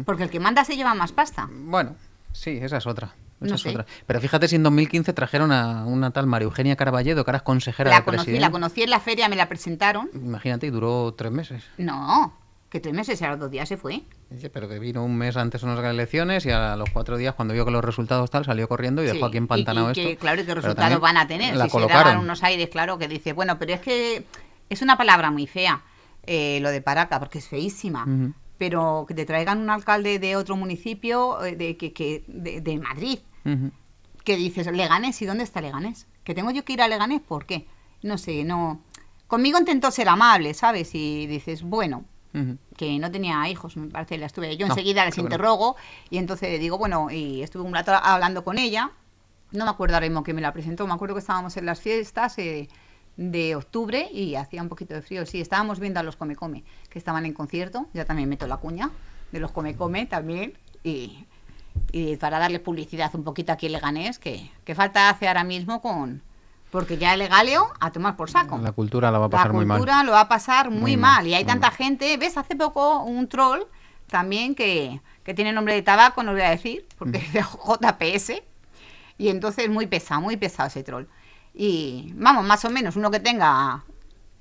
Porque 0.06 0.22
el 0.24 0.30
que 0.30 0.40
manda 0.40 0.64
se 0.64 0.74
lleva 0.74 0.94
más 0.94 1.12
pasta. 1.12 1.48
Bueno, 1.52 1.94
sí, 2.36 2.58
esa 2.62 2.76
es 2.78 2.86
otra. 2.86 3.14
Esa 3.40 3.48
No 3.50 3.54
es 3.56 3.60
sé. 3.62 3.70
otra. 3.70 3.86
Pero 4.06 4.20
fíjate 4.20 4.48
si 4.48 4.56
en 4.56 4.62
2015 4.62 5.12
trajeron 5.12 5.52
a 5.52 5.84
una 5.84 6.10
tal 6.10 6.26
María 6.26 6.44
Eugenia 6.46 6.76
Caraballedo, 6.76 7.24
que 7.24 7.30
ahora 7.30 7.38
es 7.38 7.42
consejera 7.42 7.90
La 7.90 7.96
de 7.98 8.04
conocí, 8.04 8.16
presidente. 8.24 8.40
la 8.40 8.50
conocí 8.50 8.82
en 8.82 8.90
la 8.90 9.00
feria, 9.00 9.28
me 9.28 9.36
la 9.36 9.48
presentaron. 9.48 10.08
Imagínate, 10.14 10.66
y 10.66 10.70
duró 10.70 11.12
tres 11.14 11.32
meses. 11.32 11.64
No, 11.76 12.32
que 12.70 12.80
tres 12.80 12.94
meses 12.94 13.20
y 13.20 13.24
a 13.24 13.30
los 13.30 13.38
dos 13.38 13.50
días 13.50 13.68
se 13.68 13.76
fue. 13.76 14.02
Dice, 14.30 14.48
Pero 14.50 14.68
que 14.68 14.78
vino 14.78 15.04
un 15.04 15.16
mes 15.16 15.36
antes 15.36 15.60
de 15.60 15.66
unas 15.68 15.84
elecciones 15.84 16.46
y 16.46 16.50
a 16.50 16.76
los 16.76 16.88
cuatro 16.90 17.16
días, 17.16 17.34
cuando 17.34 17.52
vio 17.54 17.64
que 17.64 17.70
los 17.70 17.84
resultados 17.84 18.30
tal, 18.30 18.44
salió 18.44 18.68
corriendo 18.68 19.02
y 19.04 19.08
Sí, 19.08 19.12
dejó 19.14 19.26
aquí 19.26 19.36
empantanado 19.36 19.88
y, 19.88 19.90
y 19.90 19.94
que, 19.94 20.10
esto. 20.12 20.20
Claro, 20.20 20.40
y 20.40 20.44
qué 20.46 20.54
resultados 20.54 21.00
van 21.00 21.16
a 21.18 21.26
tener. 21.26 21.54
La 21.56 21.64
si 21.64 21.70
se 21.70 21.72
colocaron. 21.72 22.04
daban 22.04 22.18
unos 22.20 22.42
aires, 22.42 22.68
claro, 22.70 22.96
que 22.98 23.06
dice, 23.08 23.32
bueno, 23.34 23.58
pero 23.58 23.74
es 23.74 23.80
que 23.80 24.24
es 24.70 24.82
una 24.82 24.96
palabra 24.96 25.30
muy 25.30 25.46
fea, 25.46 25.82
eh, 26.24 26.58
lo 26.62 26.70
de 26.70 26.80
Paraca, 26.80 27.18
porque 27.20 27.38
es 27.38 27.46
feísima. 27.48 28.02
Ujú. 28.04 28.32
Pero 28.58 29.04
que 29.06 29.14
te 29.14 29.26
traigan 29.26 29.58
un 29.58 29.70
alcalde 29.70 30.18
de 30.18 30.36
otro 30.36 30.56
municipio, 30.56 31.44
eh, 31.44 31.56
de, 31.56 31.76
que, 31.76 31.92
que, 31.92 32.24
de, 32.26 32.60
de 32.60 32.78
Madrid, 32.78 33.18
que 34.24 34.36
dices, 34.36 34.66
Leganés, 34.66 35.20
¿y 35.22 35.26
dónde 35.26 35.44
está 35.44 35.60
Leganés? 35.60 36.06
¿Que 36.24 36.34
tengo 36.34 36.50
yo 36.50 36.64
que 36.64 36.72
ir 36.72 36.82
a 36.82 36.88
Leganés? 36.88 37.20
¿Por 37.20 37.46
qué? 37.46 37.66
No 38.02 38.18
sé, 38.18 38.44
no... 38.44 38.80
Conmigo 39.26 39.58
intentó 39.58 39.90
ser 39.90 40.08
amable, 40.08 40.54
¿sabes? 40.54 40.94
Y 40.94 41.26
dices, 41.26 41.62
bueno, 41.62 42.04
que 42.76 42.98
no 42.98 43.10
tenía 43.10 43.48
hijos, 43.48 43.76
me 43.76 43.88
parece, 43.88 44.18
la 44.18 44.26
estuve. 44.26 44.56
Yo 44.56 44.66
No, 44.66 44.74
enseguida 44.74 45.04
les 45.04 45.16
interrogo 45.18 45.76
y 46.10 46.18
entonces 46.18 46.60
digo, 46.60 46.76
bueno, 46.76 47.10
y 47.10 47.42
estuve 47.42 47.62
un 47.62 47.72
rato 47.72 47.92
hablando 47.94 48.44
con 48.44 48.58
ella. 48.58 48.90
No 49.52 49.64
me 49.64 49.70
acuerdo 49.70 49.94
ahora 49.94 50.06
mismo 50.06 50.22
que 50.22 50.34
me 50.34 50.40
la 50.40 50.52
presentó, 50.52 50.86
me 50.86 50.92
acuerdo 50.94 51.14
que 51.14 51.20
estábamos 51.20 51.56
en 51.56 51.66
las 51.66 51.80
fiestas 51.80 52.36
eh, 52.38 52.68
de 53.16 53.54
octubre 53.56 54.08
y 54.12 54.34
hacía 54.34 54.62
un 54.62 54.68
poquito 54.68 54.94
de 54.94 55.02
frío. 55.02 55.24
Sí, 55.26 55.40
estábamos 55.40 55.80
viendo 55.80 56.00
a 56.00 56.02
los 56.02 56.16
Come 56.16 56.36
Come, 56.36 56.64
que 56.90 56.98
estaban 56.98 57.24
en 57.26 57.32
concierto. 57.32 57.86
Ya 57.94 58.04
también 58.04 58.28
meto 58.28 58.46
la 58.46 58.56
cuña 58.58 58.90
de 59.32 59.40
los 59.40 59.52
Come 59.52 59.74
Come 59.76 60.06
también. 60.06 60.56
Y, 60.84 61.24
y 61.92 62.16
para 62.16 62.38
darle 62.38 62.60
publicidad 62.60 63.14
un 63.14 63.24
poquito 63.24 63.52
aquí 63.52 63.66
en 63.66 63.72
Leganés, 63.72 64.18
que, 64.18 64.50
que 64.64 64.74
falta 64.74 65.08
hace 65.10 65.28
ahora 65.28 65.44
mismo 65.44 65.80
con. 65.80 66.22
Porque 66.70 66.98
ya 66.98 67.12
el 67.14 67.20
Legaleo 67.20 67.68
a 67.80 67.92
tomar 67.92 68.16
por 68.16 68.28
saco 68.28 68.58
La 68.58 68.72
cultura 68.72 69.10
la 69.12 69.18
va 69.18 69.26
a 69.26 69.30
pasar 69.30 69.46
la 69.48 69.52
muy 69.54 69.64
mal. 69.64 69.78
cultura 69.78 70.02
lo 70.02 70.12
va 70.12 70.22
a 70.22 70.28
pasar 70.28 70.68
muy, 70.70 70.80
Muy 70.80 70.96
mal. 70.96 71.18
mal, 71.22 71.26
Y 71.28 71.34
hay 71.34 71.44
tanta 71.44 71.68
mal. 71.68 71.76
gente, 71.76 72.16
¿ves? 72.16 72.36
Hace 72.36 72.56
poco 72.56 73.02
un 73.04 73.28
troll 73.28 73.60
también 74.08 74.54
que, 74.54 75.00
que 75.22 75.32
tiene 75.32 75.52
nombre 75.52 75.74
de 75.74 75.82
tabaco, 75.82 76.22
no 76.22 76.32
lo 76.32 76.38
voy 76.38 76.46
a 76.46 76.50
decir, 76.50 76.84
porque 76.98 77.18
es 77.18 77.32
de 77.32 77.40
JPS. 77.42 78.42
Y 79.16 79.28
entonces 79.28 79.70
muy 79.70 79.86
pesado, 79.86 80.20
muy 80.20 80.36
pesado 80.36 80.66
ese 80.68 80.82
troll. 80.82 81.06
Y 81.58 82.12
vamos, 82.14 82.44
más 82.44 82.64
o 82.66 82.70
menos, 82.70 82.96
uno 82.96 83.10
que 83.10 83.18
tenga 83.18 83.82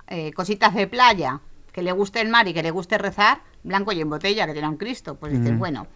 eh, 0.06 0.32
cositas 0.32 0.74
de 0.74 0.86
playa, 0.86 1.40
que 1.72 1.82
le 1.82 1.92
guste 1.92 2.20
el 2.20 2.28
mar 2.28 2.46
y 2.46 2.52
que 2.52 2.62
le 2.62 2.70
guste 2.70 2.98
rezar, 2.98 3.40
blanco 3.64 3.90
y 3.92 4.00
en 4.00 4.10
botella, 4.10 4.46
que 4.46 4.52
tiene 4.52 4.68
un 4.68 4.76
Cristo, 4.76 5.16
pues 5.16 5.32
dices, 5.32 5.56
bueno, 5.58 5.86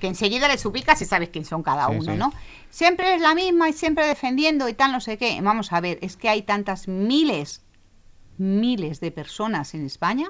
que 0.00 0.06
enseguida 0.06 0.46
les 0.46 0.64
ubicas 0.64 1.02
y 1.02 1.04
sabes 1.04 1.30
quién 1.30 1.44
son 1.44 1.64
cada 1.64 1.88
Sí, 1.88 1.96
uno, 1.96 2.12
sí. 2.12 2.18
¿no? 2.18 2.32
Siempre 2.70 3.16
es 3.16 3.20
la 3.20 3.34
misma 3.34 3.68
y 3.68 3.72
siempre 3.72 4.06
defendiendo 4.06 4.68
y 4.68 4.74
tal, 4.74 4.92
no 4.92 5.00
sé 5.00 5.18
qué. 5.18 5.40
Vamos 5.42 5.72
a 5.72 5.80
ver, 5.80 5.98
es 6.00 6.16
que 6.16 6.28
hay 6.28 6.42
tantas 6.42 6.86
miles, 6.86 7.62
miles 8.36 9.00
de 9.00 9.10
personas 9.10 9.74
en 9.74 9.84
España 9.84 10.28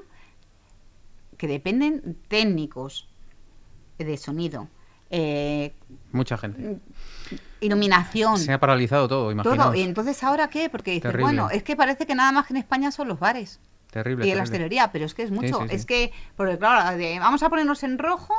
que 1.37 1.47
dependen 1.47 2.17
técnicos 2.29 3.09
de 3.99 4.17
sonido, 4.17 4.69
eh, 5.11 5.75
Mucha 6.13 6.37
gente. 6.39 6.79
Iluminación, 7.61 8.39
Se 8.39 8.53
ha 8.53 8.61
paralizado 8.61 9.09
todo, 9.09 9.33
imaginaos. 9.33 9.59
todo. 9.73 9.75
Y 9.75 9.83
entonces, 9.83 10.23
¿ahora 10.23 10.49
qué? 10.49 10.69
Porque 10.71 10.91
dices, 10.93 11.03
Terrible. 11.11 11.25
bueno, 11.25 11.51
es 11.51 11.63
que 11.63 11.77
parece 11.77 12.07
que 12.07 12.15
nada 12.15 12.33
más 12.33 12.47
que 12.47 12.53
en 12.53 12.59
España 12.59 12.91
son 12.93 13.09
los 13.09 13.19
bares 13.19 13.61
Terrible. 13.91 14.25
y 14.25 14.29
la 14.29 14.35
terrible. 14.35 14.43
hostelería, 14.43 14.93
pero 14.93 15.05
es 15.07 15.15
que 15.15 15.23
es 15.23 15.31
mucho. 15.31 15.61
sí, 15.63 15.69
sí. 15.69 15.75
Es 15.75 15.87
que, 15.87 16.13
porque 16.37 16.59
claro, 16.59 16.97
de- 16.97 17.19
vamos 17.19 17.43
a 17.43 17.49
ponernos 17.49 17.83
en 17.83 17.99
rojo 17.99 18.35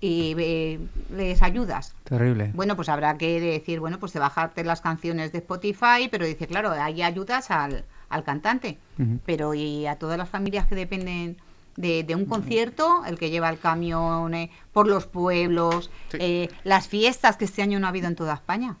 y 0.00 0.34
eh, 0.38 0.78
les 1.10 1.42
ayudas. 1.42 1.94
Terrible. 2.04 2.50
Bueno, 2.54 2.76
pues 2.76 2.88
habrá 2.88 3.16
que 3.16 3.40
decir, 3.40 3.80
bueno, 3.80 3.98
pues 3.98 4.12
de 4.12 4.20
bajarte 4.20 4.62
las 4.62 4.80
canciones 4.82 5.32
de 5.32 5.38
Spotify, 5.38 6.08
pero 6.10 6.26
dice, 6.26 6.46
claro, 6.46 6.70
ahí 6.70 7.02
ayudas 7.02 7.50
al, 7.50 7.84
al 8.08 8.22
cantante. 8.24 8.78
Pero 9.24 9.54
y 9.54 9.86
a 9.86 9.96
todas 9.96 10.16
las 10.18 10.28
familias 10.28 10.66
que 10.66 10.74
dependen 10.74 11.36
de, 11.76 12.04
de 12.04 12.14
un 12.14 12.24
concierto, 12.26 13.02
el 13.06 13.18
que 13.18 13.30
lleva 13.30 13.50
el 13.50 13.58
camión 13.58 14.34
eh, 14.34 14.50
por 14.72 14.88
los 14.88 15.06
pueblos, 15.06 15.90
Sí. 16.10 16.18
eh, 16.20 16.48
las 16.64 16.88
fiestas 16.88 17.36
que 17.36 17.44
este 17.44 17.62
año 17.62 17.78
no 17.80 17.86
ha 17.86 17.90
habido 17.90 18.08
en 18.08 18.16
toda 18.16 18.34
España. 18.34 18.76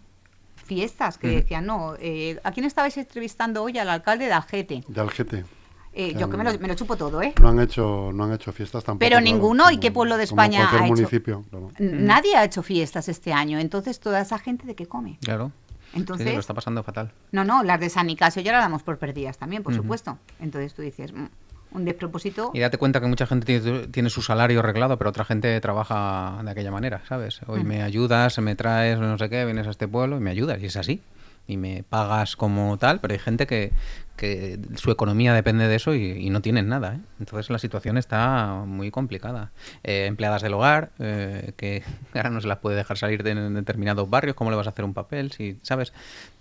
Fiestas 0.64 1.16
que 1.18 1.28
decían, 1.28 1.64
no, 1.66 1.94
eh, 2.00 2.40
¿a 2.42 2.50
quién 2.50 2.66
estabais 2.66 2.96
entrevistando 2.96 3.62
hoy? 3.62 3.78
Al 3.78 3.88
alcalde 3.88 4.24
de 4.26 4.32
Algete. 4.32 4.82
De 4.88 5.00
Algete. 5.00 5.44
Eh, 5.92 6.14
yo 6.18 6.28
que 6.28 6.36
me 6.36 6.44
lo, 6.44 6.58
me 6.58 6.66
lo 6.68 6.74
chupo 6.74 6.96
todo, 6.96 7.22
¿eh? 7.22 7.32
No 7.40 7.48
han 7.50 7.60
hecho, 7.60 8.10
no 8.12 8.24
han 8.24 8.32
hecho 8.32 8.52
fiestas 8.52 8.82
tampoco. 8.84 8.98
Pero 8.98 9.16
claro, 9.18 9.24
ninguno, 9.24 9.70
¿y 9.70 9.78
qué 9.78 9.90
pueblo 9.92 10.16
de 10.16 10.24
España 10.24 10.68
ha 10.70 10.76
hecho? 10.84 10.84
municipio, 10.94 11.44
claro. 11.48 11.70
N- 11.78 12.00
Nadie 12.02 12.36
ha 12.36 12.44
hecho 12.44 12.62
fiestas 12.62 13.08
este 13.08 13.32
año, 13.32 13.58
entonces 13.60 14.00
toda 14.00 14.20
esa 14.20 14.38
gente 14.38 14.66
de 14.66 14.74
qué 14.74 14.86
come. 14.86 15.18
Claro. 15.22 15.52
Entonces, 15.94 16.26
Sí, 16.26 16.34
lo 16.34 16.40
está 16.40 16.52
pasando 16.52 16.82
fatal. 16.82 17.12
No, 17.32 17.44
no, 17.44 17.62
las 17.62 17.80
de 17.80 17.88
San 17.88 18.08
Nicasio 18.08 18.42
ya 18.42 18.52
las 18.52 18.60
damos 18.62 18.82
por 18.82 18.98
perdidas 18.98 19.38
también, 19.38 19.62
por 19.62 19.72
supuesto. 19.74 20.18
Entonces 20.40 20.74
tú 20.74 20.82
dices, 20.82 21.12
mm, 21.14 21.26
un 21.72 21.84
despropósito. 21.84 22.50
Y 22.54 22.60
date 22.60 22.78
cuenta 22.78 23.00
que 23.00 23.06
mucha 23.06 23.26
gente 23.26 23.86
tiene, 23.90 24.10
su 24.10 24.22
salario 24.22 24.60
arreglado, 24.60 24.96
pero 24.98 25.10
otra 25.10 25.24
gente 25.24 25.60
trabaja 25.60 26.40
de 26.42 26.50
aquella 26.50 26.70
manera, 26.70 27.02
¿sabes? 27.08 27.40
Hoy 27.46 27.64
me 27.64 27.82
ayudas, 27.82 28.38
me 28.38 28.54
traes, 28.54 28.98
no 28.98 29.18
sé 29.18 29.28
qué, 29.28 29.44
vienes 29.44 29.66
a 29.66 29.70
este 29.70 29.88
pueblo 29.88 30.16
y 30.16 30.20
me 30.20 30.30
ayudas, 30.30 30.62
y 30.62 30.66
es 30.66 30.76
así. 30.76 31.02
Y 31.48 31.56
me 31.56 31.84
pagas 31.84 32.34
como 32.36 32.76
tal, 32.76 33.00
pero 33.00 33.12
hay 33.14 33.20
gente 33.20 33.46
que, 33.46 33.72
que 34.16 34.58
su 34.76 34.90
economía 34.90 35.32
depende 35.32 35.68
de 35.68 35.76
eso 35.76 35.94
y, 35.94 36.10
y 36.10 36.30
no 36.30 36.40
tienen 36.40 36.68
nada. 36.68 36.94
¿eh? 36.94 37.00
Entonces 37.20 37.50
la 37.50 37.58
situación 37.60 37.96
está 37.98 38.62
muy 38.66 38.90
complicada. 38.90 39.52
Eh, 39.84 40.06
empleadas 40.06 40.42
del 40.42 40.54
hogar, 40.54 40.90
eh, 40.98 41.52
que 41.56 41.84
ahora 42.14 42.30
no 42.30 42.40
se 42.40 42.48
las 42.48 42.58
puede 42.58 42.74
dejar 42.76 42.98
salir 42.98 43.22
de 43.22 43.30
en 43.30 43.54
determinados 43.54 44.10
barrios, 44.10 44.34
¿cómo 44.34 44.50
le 44.50 44.56
vas 44.56 44.66
a 44.66 44.70
hacer 44.70 44.84
un 44.84 44.92
papel? 44.92 45.30
Si, 45.30 45.58
¿Sabes? 45.62 45.92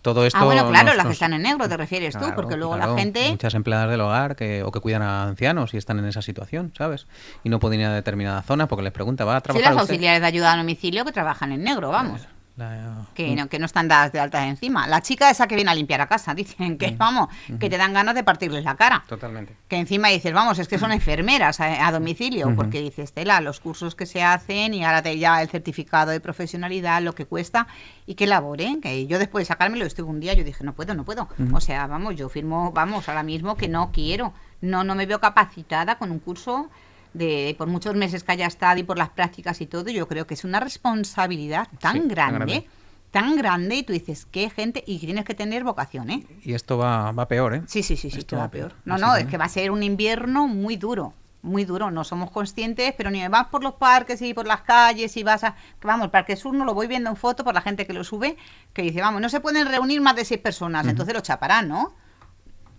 Todo 0.02 0.26
esto... 0.26 0.40
ah, 0.40 0.46
bueno, 0.46 0.68
claro, 0.70 0.88
nos- 0.88 0.98
las 0.98 1.06
que 1.08 1.14
están 1.14 1.34
en 1.34 1.42
negro, 1.44 1.68
te 1.70 1.78
refieres 1.78 2.14
tú, 2.14 2.20
Claro, 2.22 2.36
porque 2.36 2.58
luego 2.58 2.76
claro, 2.76 2.94
la 2.96 3.00
gente... 3.00 3.30
Muchas 3.30 3.54
empleadas 3.54 3.90
del 3.92 4.02
hogar 4.02 4.36
que, 4.36 4.64
o 4.64 4.72
que 4.72 4.80
cuidan 4.80 5.02
a 5.04 5.24
ancianos 5.24 5.74
y 5.74 5.78
están 5.78 6.00
en 6.00 6.06
esa 6.06 6.22
situación, 6.24 6.74
¿sabes? 6.78 7.06
Y 7.44 7.50
no 7.50 7.60
pueden 7.60 7.80
ir 7.82 7.86
a 7.88 7.94
determinada 7.94 8.42
zona 8.42 8.68
porque 8.68 8.84
les 8.84 8.92
pregunta, 8.92 9.24
¿va 9.26 9.36
a 9.36 9.40
Sí, 9.40 9.44
trabajar 9.44 9.74
las 9.76 9.84
usted? 9.84 9.94
auxiliares 9.94 10.22
de 10.22 10.28
ayuda 10.28 10.54
a 10.54 10.58
domicilio 10.58 11.06
que 11.06 11.12
trabajan 11.12 11.52
en 11.52 11.64
negro, 11.64 11.90
vamos. 11.90 12.22
La- 12.58 13.06
Que 13.14 13.36
no, 13.36 13.48
que 13.50 13.60
no 13.60 13.66
están 13.66 13.88
dadas 13.90 14.12
de 14.14 14.20
alta 14.20 14.48
encima. 14.48 14.88
La 14.88 15.02
chica 15.02 15.30
esa 15.30 15.46
que 15.48 15.56
viene 15.56 15.72
a 15.72 15.76
limpiar 15.76 16.00
a 16.00 16.08
casa, 16.08 16.34
dicen 16.36 16.78
que, 16.78 16.92
vamos, 16.92 17.28
que 17.60 17.70
te 17.70 17.78
dan 17.78 17.94
ganas 17.94 18.16
de 18.16 18.24
partirles 18.24 18.64
la 18.64 18.76
cara. 18.76 19.04
Totalmente. 19.08 19.56
Que 19.68 19.76
encima 19.78 20.08
dices, 20.08 20.32
vamos, 20.34 20.58
es 20.60 20.68
que 20.70 20.78
son 20.80 20.92
enfermeras 20.94 21.60
a, 21.60 21.86
a 21.88 21.92
domicilio, 21.92 22.56
porque 22.56 22.82
dices, 22.82 23.12
Tela, 23.12 23.42
los 23.42 23.60
cursos 23.60 23.94
que 23.96 24.06
se 24.06 24.24
hacen 24.24 24.74
y 24.74 24.86
ahora 24.86 25.02
te 25.02 25.18
ya 25.20 25.42
el 25.42 25.50
certificado 25.50 26.12
de 26.12 26.20
profesionalidad, 26.22 27.02
lo 27.02 27.14
que 27.14 27.26
cuesta 27.26 27.68
y 28.06 28.16
que 28.16 28.26
laboren. 28.28 28.80
Que 28.80 29.06
yo 29.08 29.20
después 29.20 29.42
de 29.44 29.48
sacármelo, 29.54 29.86
estuve 29.86 30.08
un 30.10 30.22
día, 30.22 30.34
yo 30.34 30.44
dije, 30.46 30.64
no 30.64 30.74
puedo, 30.74 30.94
no 30.94 31.04
puedo. 31.04 31.28
O 31.52 31.60
sea, 31.60 31.88
vamos, 31.88 32.16
yo 32.16 32.30
firmo, 32.30 32.72
vamos, 32.72 33.10
ahora 33.10 33.24
mismo 33.24 33.58
que 33.58 33.68
no 33.68 33.92
quiero. 33.92 34.34
No, 34.62 34.84
no 34.86 34.96
me 34.96 35.06
veo 35.06 35.20
capacitada 35.20 35.98
con 35.98 36.10
un 36.12 36.20
curso 36.20 36.70
de 37.16 37.56
por 37.58 37.68
muchos 37.68 37.96
meses 37.96 38.24
que 38.24 38.34
haya 38.34 38.46
estado 38.46 38.78
y 38.80 38.84
por 38.84 38.98
las 38.98 39.10
prácticas 39.10 39.62
y 39.62 39.66
todo, 39.68 39.90
yo 39.90 40.08
creo 40.08 40.28
que 40.28 40.34
es 40.34 40.44
una 40.44 40.60
responsabilidad 40.60 41.68
tan 41.80 41.94
Sí, 41.94 42.00
tan 42.00 42.08
grande, 42.10 42.68
tan 43.12 43.36
grande, 43.38 43.76
y 43.78 43.84
tú 43.84 43.94
dices, 43.94 44.28
qué 44.30 44.50
gente, 44.50 44.84
y 44.86 45.00
tienes 45.00 45.24
que 45.24 45.34
tener 45.34 45.64
vocación, 45.64 46.10
¿eh? 46.10 46.26
Y 46.44 46.54
esto 46.54 46.78
va, 46.78 47.14
va 47.14 47.28
peor, 47.28 47.54
¿eh? 47.56 47.62
Sí, 47.68 47.84
sí, 47.84 47.96
sí, 47.96 48.12
sí, 48.12 48.20
Esto 48.20 48.36
va 48.36 48.44
va 48.44 48.52
peor. 48.52 48.72
peor, 48.72 48.82
No, 48.84 48.96
así 48.96 49.04
no, 49.04 49.16
es 49.16 49.26
que 49.28 49.38
va 49.38 49.46
a 49.46 49.50
ser 49.50 49.72
un 49.72 49.82
invierno 49.84 50.48
muy 50.48 50.76
duro, 50.76 51.14
muy 51.42 51.64
duro. 51.64 51.90
No 51.92 52.04
somos 52.04 52.32
conscientes, 52.32 52.94
pero 52.98 53.10
ni 53.12 53.26
vas 53.30 53.48
por 53.48 53.64
los 53.64 53.76
parques 53.76 54.22
y 54.22 54.34
por 54.34 54.46
las 54.46 54.62
calles 54.62 55.16
y 55.16 55.24
vas 55.24 55.46
a... 55.46 55.56
vamos, 55.82 56.06
el 56.06 56.12
Parque 56.12 56.36
Sur 56.36 56.54
no 56.54 56.66
lo 56.66 56.74
voy 56.74 56.88
viendo 56.88 57.10
en 57.10 57.16
foto 57.16 57.46
por 57.46 57.54
la 57.54 57.62
gente 57.62 57.88
que 57.88 57.94
lo 57.94 58.04
sube, 58.04 58.36
que 58.74 58.82
dice, 58.82 59.00
vamos, 59.00 59.22
no 59.22 59.30
se 59.30 59.40
pueden 59.40 59.66
reunir 59.68 60.02
más 60.02 60.16
de 60.18 60.26
seis 60.26 60.42
personas, 60.42 60.86
entonces 60.86 61.14
lo 61.14 61.22
chaparán, 61.22 61.70
¿no? 61.70 61.94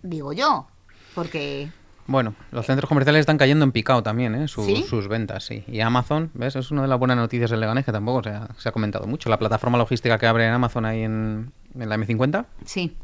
Digo 0.03 0.31
yo, 0.33 0.67
porque... 1.15 1.71
Bueno, 2.07 2.33
los 2.51 2.65
centros 2.65 2.87
comerciales 2.87 3.19
están 3.21 3.37
cayendo 3.37 3.65
en 3.65 3.71
picado 3.71 4.01
también, 4.01 4.33
¿eh? 4.35 4.47
Sus, 4.47 4.65
¿Sí? 4.65 4.85
sus 4.89 5.07
ventas, 5.09 5.43
sí. 5.45 5.63
Y 5.67 5.81
Amazon, 5.81 6.31
¿ves? 6.33 6.55
Es 6.55 6.71
una 6.71 6.81
de 6.81 6.87
las 6.87 6.97
buenas 6.97 7.17
noticias 7.17 7.51
del 7.51 7.59
Leganés 7.59 7.85
que 7.85 7.91
tampoco 7.91 8.23
se 8.23 8.29
ha, 8.29 8.47
se 8.57 8.69
ha 8.69 8.71
comentado 8.71 9.05
mucho. 9.07 9.29
La 9.29 9.37
plataforma 9.37 9.77
logística 9.77 10.17
que 10.17 10.25
abre 10.27 10.47
en 10.47 10.53
Amazon 10.53 10.85
ahí 10.85 11.03
en, 11.03 11.51
en 11.77 11.89
la 11.89 11.97
M50, 11.97 12.45
Sí, 12.65 12.95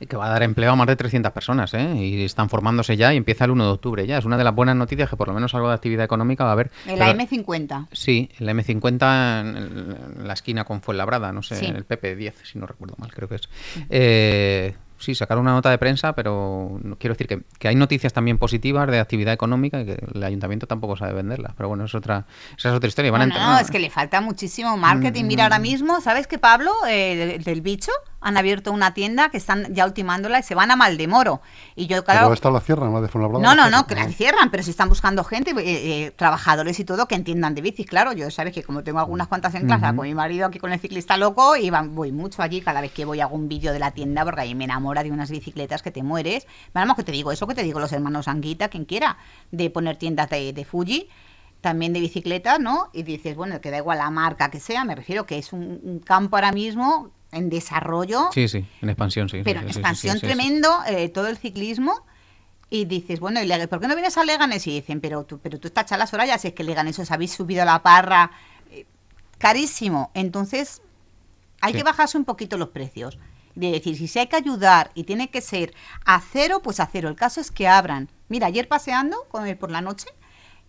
y 0.00 0.06
que 0.06 0.16
va 0.16 0.26
a 0.26 0.28
dar 0.30 0.42
empleo 0.42 0.72
a 0.72 0.76
más 0.76 0.86
de 0.86 0.96
300 0.96 1.32
personas, 1.32 1.72
¿eh? 1.74 1.94
Y 1.96 2.24
están 2.24 2.48
formándose 2.50 2.96
ya 2.96 3.14
y 3.14 3.16
empieza 3.16 3.44
el 3.44 3.52
1 3.52 3.64
de 3.64 3.70
octubre 3.70 4.06
ya. 4.06 4.18
Es 4.18 4.24
una 4.24 4.36
de 4.36 4.44
las 4.44 4.54
buenas 4.54 4.76
noticias 4.76 5.08
que 5.08 5.16
por 5.16 5.28
lo 5.28 5.34
menos 5.34 5.54
algo 5.54 5.68
de 5.68 5.74
actividad 5.74 6.04
económica 6.04 6.44
va 6.44 6.50
a 6.50 6.52
haber. 6.54 6.70
en 6.86 6.98
la 6.98 7.06
Pero- 7.12 7.18
M50. 7.18 7.88
Sí, 7.92 8.28
el 8.38 8.48
M50 8.48 9.40
en, 9.40 9.56
el- 9.56 9.96
en 10.20 10.26
la 10.28 10.32
esquina 10.34 10.64
con 10.64 10.80
Fuenlabrada, 10.82 11.32
no 11.32 11.42
sé, 11.42 11.56
Sí. 11.56 11.66
el 11.66 11.86
PP10, 11.86 12.32
si 12.42 12.58
no 12.58 12.66
recuerdo 12.66 12.94
mal, 12.98 13.12
creo 13.12 13.28
que 13.28 13.36
es. 13.36 13.48
Eh, 13.90 14.74
sí, 14.98 15.14
sacaron 15.14 15.42
una 15.42 15.52
nota 15.52 15.70
de 15.70 15.78
prensa, 15.78 16.14
pero 16.14 16.78
no, 16.82 16.96
quiero 16.96 17.14
decir 17.14 17.26
que, 17.26 17.42
que 17.58 17.68
hay 17.68 17.74
noticias 17.76 18.12
también 18.12 18.38
positivas 18.38 18.88
de 18.90 19.00
actividad 19.00 19.32
económica 19.34 19.80
y 19.80 19.86
que 19.86 20.04
el 20.14 20.22
ayuntamiento 20.24 20.66
tampoco 20.66 20.96
sabe 20.96 21.12
venderlas. 21.12 21.52
Pero 21.56 21.68
bueno, 21.68 21.84
es 21.84 21.94
otra, 21.94 22.26
esa 22.56 22.70
es 22.70 22.74
otra 22.74 22.88
historia. 22.88 23.10
Van 23.12 23.22
a 23.22 23.26
No, 23.26 23.34
no, 23.34 23.40
entrar- 23.40 23.52
no, 23.54 23.58
es 23.60 23.70
que 23.70 23.78
le 23.78 23.90
falta 23.90 24.20
muchísimo 24.20 24.76
marketing. 24.76 25.24
Mira, 25.24 25.44
ahora 25.44 25.58
mismo, 25.58 26.00
¿sabes 26.00 26.26
que 26.26 26.38
Pablo, 26.38 26.72
eh, 26.88 27.16
del, 27.16 27.44
del 27.44 27.60
bicho, 27.60 27.92
han 28.20 28.38
abierto 28.38 28.72
una 28.72 28.94
tienda 28.94 29.28
que 29.28 29.36
están 29.36 29.74
ya 29.74 29.84
ultimándola 29.84 30.38
y 30.38 30.42
se 30.42 30.54
van 30.54 30.70
a 30.70 30.76
Maldemoro? 30.76 31.42
Y 31.76 31.86
yo, 31.86 32.02
claro, 32.04 32.20
Pero 32.22 32.32
esta 32.34 32.50
la 32.50 32.60
cierran, 32.60 32.92
la 32.94 33.00
de 33.02 33.08
Fuenlabrada. 33.08 33.42
No, 33.44 33.54
no, 33.54 33.68
no, 33.70 33.86
que 33.86 33.94
la 33.94 34.08
cierran, 34.08 34.50
pero 34.50 34.62
si 34.62 34.70
están 34.70 34.88
buscando 34.88 35.24
gente, 35.24 35.50
eh, 35.50 36.06
eh, 36.06 36.10
trabajadores 36.12 36.80
y 36.80 36.84
todo, 36.84 37.06
que 37.06 37.14
entiendan 37.16 37.54
de 37.54 37.60
bicis, 37.60 37.86
claro. 37.86 38.12
Yo 38.12 38.30
sabes 38.30 38.54
que 38.54 38.62
como 38.62 38.82
tengo 38.82 38.98
algunas 39.00 39.28
cuantas 39.28 39.54
en 39.54 39.66
casa, 39.68 39.88
Ujú. 39.88 39.96
con 39.98 40.06
mi 40.06 40.14
marido 40.14 40.46
aquí 40.46 40.58
con 40.58 40.72
el 40.72 40.80
ciclista 40.80 41.16
loco, 41.18 41.56
y 41.56 41.68
van- 41.68 41.94
voy 41.94 42.12
mucho 42.12 42.40
allí, 42.42 42.62
cada 42.62 42.80
vez 42.80 42.92
que 42.92 43.04
voy 43.04 43.20
hago 43.20 43.34
un 43.34 43.48
vídeo 43.48 43.72
de 43.74 43.78
la 43.78 43.90
tienda, 43.90 44.24
porque 44.24 44.40
ahí 44.40 44.54
me 44.54 44.66
enamora 44.84 45.02
de 45.02 45.10
unas 45.10 45.30
bicicletas 45.30 45.82
que 45.82 45.90
te 45.90 46.02
mueres. 46.02 46.46
Vamos, 46.74 46.96
que 46.96 47.02
te 47.04 47.12
digo 47.12 47.32
eso, 47.32 47.46
que 47.46 47.54
te 47.54 47.62
digo 47.62 47.80
los 47.80 47.92
hermanos 47.92 48.28
Anguita, 48.28 48.68
quien 48.68 48.84
quiera, 48.84 49.16
de 49.50 49.70
poner 49.70 49.96
tiendas 49.96 50.28
de, 50.30 50.52
de 50.52 50.64
Fuji, 50.64 51.08
también 51.60 51.92
de 51.94 52.00
bicicletas, 52.00 52.60
¿no? 52.60 52.90
Y 52.92 53.02
dices, 53.02 53.34
bueno, 53.36 53.60
que 53.60 53.70
da 53.70 53.78
igual 53.78 53.98
la 53.98 54.10
marca 54.10 54.50
que 54.50 54.60
sea, 54.60 54.84
me 54.84 54.94
refiero 54.94 55.24
que 55.24 55.38
es 55.38 55.52
un, 55.52 55.80
un 55.82 55.98
campo 56.00 56.36
ahora 56.36 56.52
mismo 56.52 57.10
en 57.32 57.48
desarrollo 57.50 58.28
Sí, 58.32 58.46
sí, 58.48 58.64
en 58.82 58.90
expansión, 58.90 59.28
sí. 59.28 59.40
pero 59.42 59.60
sí, 59.60 59.66
en 59.66 59.72
sí, 59.72 59.78
expansión 59.78 60.14
sí, 60.14 60.20
sí. 60.20 60.26
tremendo 60.26 60.68
eh, 60.86 61.08
todo 61.08 61.26
el 61.28 61.36
ciclismo 61.38 62.04
y 62.70 62.84
dices, 62.84 63.20
bueno, 63.20 63.40
¿y 63.42 63.66
¿por 63.66 63.80
qué 63.80 63.88
no 63.88 63.94
vienes 63.94 64.16
a 64.18 64.24
Leganés? 64.24 64.66
Y 64.66 64.72
dicen, 64.72 65.00
pero 65.00 65.24
tú, 65.24 65.38
pero 65.38 65.58
tú 65.58 65.68
estás 65.68 65.86
chalas 65.86 66.12
horas 66.12 66.26
ya, 66.28 66.38
si 66.38 66.48
es 66.48 66.54
que 66.54 66.64
Leganés 66.64 66.98
os 66.98 67.10
habéis 67.10 67.32
subido 67.32 67.62
a 67.62 67.64
la 67.64 67.82
parra 67.82 68.30
eh, 68.70 68.86
carísimo. 69.38 70.10
Entonces, 70.14 70.82
Hay 71.60 71.72
que 71.72 71.82
bajarse 71.82 72.18
un 72.18 72.24
poquito 72.24 72.58
los 72.58 72.68
precios. 72.68 73.18
De 73.54 73.70
decir, 73.70 73.96
si 73.96 74.08
se 74.08 74.20
hay 74.20 74.26
que 74.26 74.36
ayudar 74.36 74.90
y 74.94 75.04
tiene 75.04 75.28
que 75.30 75.40
ser 75.40 75.74
a 76.04 76.20
cero, 76.20 76.60
pues 76.62 76.80
a 76.80 76.86
cero. 76.90 77.08
El 77.08 77.14
caso 77.16 77.40
es 77.40 77.50
que 77.50 77.68
abran. 77.68 78.08
Mira, 78.28 78.48
ayer 78.48 78.66
paseando 78.68 79.26
con 79.30 79.46
él 79.46 79.56
por 79.56 79.70
la 79.70 79.80
noche 79.80 80.08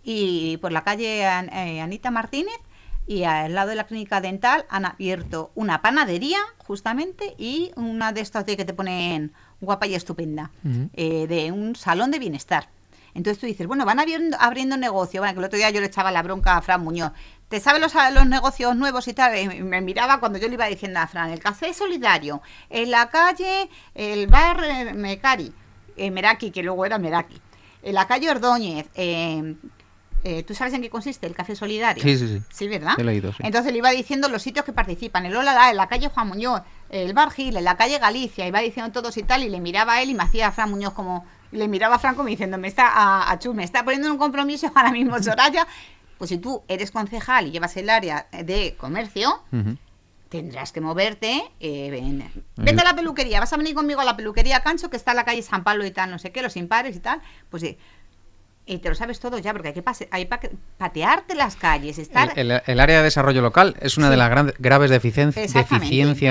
y 0.03 0.57
por 0.57 0.71
la 0.71 0.83
calle 0.83 1.25
An- 1.25 1.49
eh, 1.51 1.81
Anita 1.81 2.11
Martínez 2.11 2.57
y 3.07 3.23
al 3.23 3.53
lado 3.53 3.69
de 3.69 3.75
la 3.75 3.85
clínica 3.85 4.21
dental 4.21 4.65
han 4.69 4.85
abierto 4.85 5.51
una 5.55 5.81
panadería 5.81 6.39
justamente 6.59 7.35
y 7.37 7.71
una 7.75 8.11
de 8.11 8.21
estas 8.21 8.45
de 8.45 8.57
que 8.57 8.65
te 8.65 8.73
ponen 8.73 9.31
guapa 9.61 9.87
y 9.87 9.95
estupenda, 9.95 10.51
eh, 10.93 11.27
de 11.27 11.51
un 11.51 11.75
salón 11.75 12.11
de 12.11 12.19
bienestar. 12.19 12.67
Entonces 13.13 13.39
tú 13.39 13.45
dices, 13.47 13.65
bueno, 13.65 13.85
van 13.85 13.99
abriendo, 13.99 14.35
abriendo 14.41 14.75
negocio. 14.75 15.21
Bueno, 15.21 15.33
que 15.33 15.39
el 15.39 15.45
otro 15.45 15.57
día 15.57 15.69
yo 15.69 15.79
le 15.79 15.87
echaba 15.87 16.11
la 16.11 16.21
bronca 16.21 16.57
a 16.57 16.61
Fran 16.61 16.83
Muñoz. 16.83 17.13
¿Te 17.49 17.59
sabes 17.59 17.81
los, 17.81 17.93
los 18.13 18.25
negocios 18.27 18.75
nuevos 18.75 19.07
y 19.07 19.13
tal? 19.13 19.37
Y 19.37 19.47
me 19.63 19.81
miraba 19.81 20.19
cuando 20.19 20.39
yo 20.39 20.47
le 20.47 20.55
iba 20.55 20.65
diciendo 20.65 20.99
a 20.99 21.07
Fran, 21.07 21.29
el 21.29 21.39
café 21.39 21.73
solidario, 21.73 22.41
en 22.69 22.91
la 22.91 23.09
calle, 23.09 23.69
el 23.93 24.27
bar 24.27 24.63
eh, 24.63 24.93
Mecari, 24.93 25.53
eh, 25.95 26.11
Meraki, 26.11 26.51
que 26.51 26.63
luego 26.63 26.85
era 26.85 26.97
Meraki, 26.97 27.39
en 27.83 27.93
la 27.93 28.07
calle 28.07 28.31
Ordóñez, 28.31 28.87
eh, 28.95 29.55
eh, 30.27 30.41
¿tú 30.41 30.55
sabes 30.55 30.73
en 30.73 30.81
qué 30.81 30.89
consiste 30.89 31.27
el 31.27 31.35
café 31.35 31.55
solidario? 31.55 32.01
Sí, 32.01 32.17
sí, 32.17 32.27
sí. 32.27 32.41
Sí, 32.49 32.67
¿verdad? 32.67 32.95
He 32.97 33.03
leído, 33.03 33.31
sí. 33.31 33.43
Entonces 33.43 33.71
le 33.71 33.77
iba 33.77 33.91
diciendo 33.91 34.27
los 34.27 34.41
sitios 34.41 34.65
que 34.65 34.73
participan, 34.73 35.23
el 35.27 35.35
Olala, 35.35 35.69
en 35.69 35.77
la 35.77 35.87
calle 35.87 36.09
Juan 36.09 36.27
Muñoz, 36.27 36.63
el 36.89 37.13
Bar 37.13 37.29
Gil, 37.29 37.55
en 37.55 37.63
la 37.63 37.77
calle 37.77 37.99
Galicia, 37.99 38.47
iba 38.47 38.59
diciendo 38.59 38.91
todos 38.91 39.15
y 39.17 39.23
tal, 39.23 39.43
y 39.43 39.49
le 39.49 39.59
miraba 39.59 39.93
a 39.93 40.01
él 40.01 40.09
y 40.09 40.15
me 40.15 40.23
hacía 40.23 40.47
a 40.47 40.51
Fran 40.51 40.71
Muñoz 40.71 40.93
como, 40.93 41.27
le 41.51 41.67
miraba 41.67 41.97
a 41.97 41.99
Fran 41.99 42.15
como 42.15 42.27
diciendo, 42.27 42.57
me 42.57 42.67
está, 42.67 42.87
a, 42.87 43.31
a 43.31 43.39
me 43.53 43.63
está 43.63 43.83
poniendo 43.83 44.07
en 44.07 44.13
un 44.13 44.17
compromiso 44.17 44.71
ahora 44.73 44.91
mismo 44.91 45.15
Soraya, 45.21 45.67
pues 46.17 46.29
si 46.29 46.37
tú 46.37 46.63
eres 46.67 46.91
concejal 46.91 47.47
y 47.47 47.51
llevas 47.51 47.75
el 47.77 47.89
área 47.89 48.27
de 48.31 48.75
comercio, 48.77 49.41
tendrás 50.29 50.71
que 50.71 50.81
moverte. 50.81 51.43
eh, 51.59 51.89
ven- 51.91 52.29
vete 52.57 52.81
a 52.81 52.83
la 52.83 52.95
peluquería, 52.95 53.39
vas 53.39 53.53
a 53.53 53.57
venir 53.57 53.73
conmigo 53.75 54.01
a 54.01 54.05
la 54.05 54.17
peluquería 54.17 54.61
Cancho, 54.61 54.89
que 54.89 54.97
está 54.97 55.11
en 55.11 55.17
la 55.17 55.25
calle 55.25 55.41
San 55.41 55.63
Pablo 55.63 55.85
y 55.85 55.91
tal, 55.91 56.11
no 56.11 56.19
sé 56.19 56.31
qué, 56.31 56.41
los 56.41 56.57
impares 56.57 56.95
y 56.95 56.99
tal. 56.99 57.21
Pues 57.49 57.61
sí. 57.63 57.77
Y 58.67 58.79
te 58.79 58.89
lo 58.89 58.95
sabes 58.95 59.19
todo 59.19 59.37
ya, 59.37 59.51
porque 59.53 59.67
hay 59.67 59.73
que 59.75 59.83
pase- 59.83 60.07
hay 60.09 60.25
pa- 60.25 60.39
patearte 60.79 61.35
las 61.35 61.55
calles, 61.55 61.99
estar. 61.99 62.31
El, 62.35 62.49
el- 62.49 62.61
el 62.65 62.79
área 62.79 62.97
de 62.97 63.03
desarrollo 63.03 63.41
local 63.43 63.75
es 63.79 63.95
una 63.97 64.09
de 64.09 64.17
las 64.17 64.27
gran- 64.29 64.53
graves 64.57 64.89
deficiencias 64.89 65.53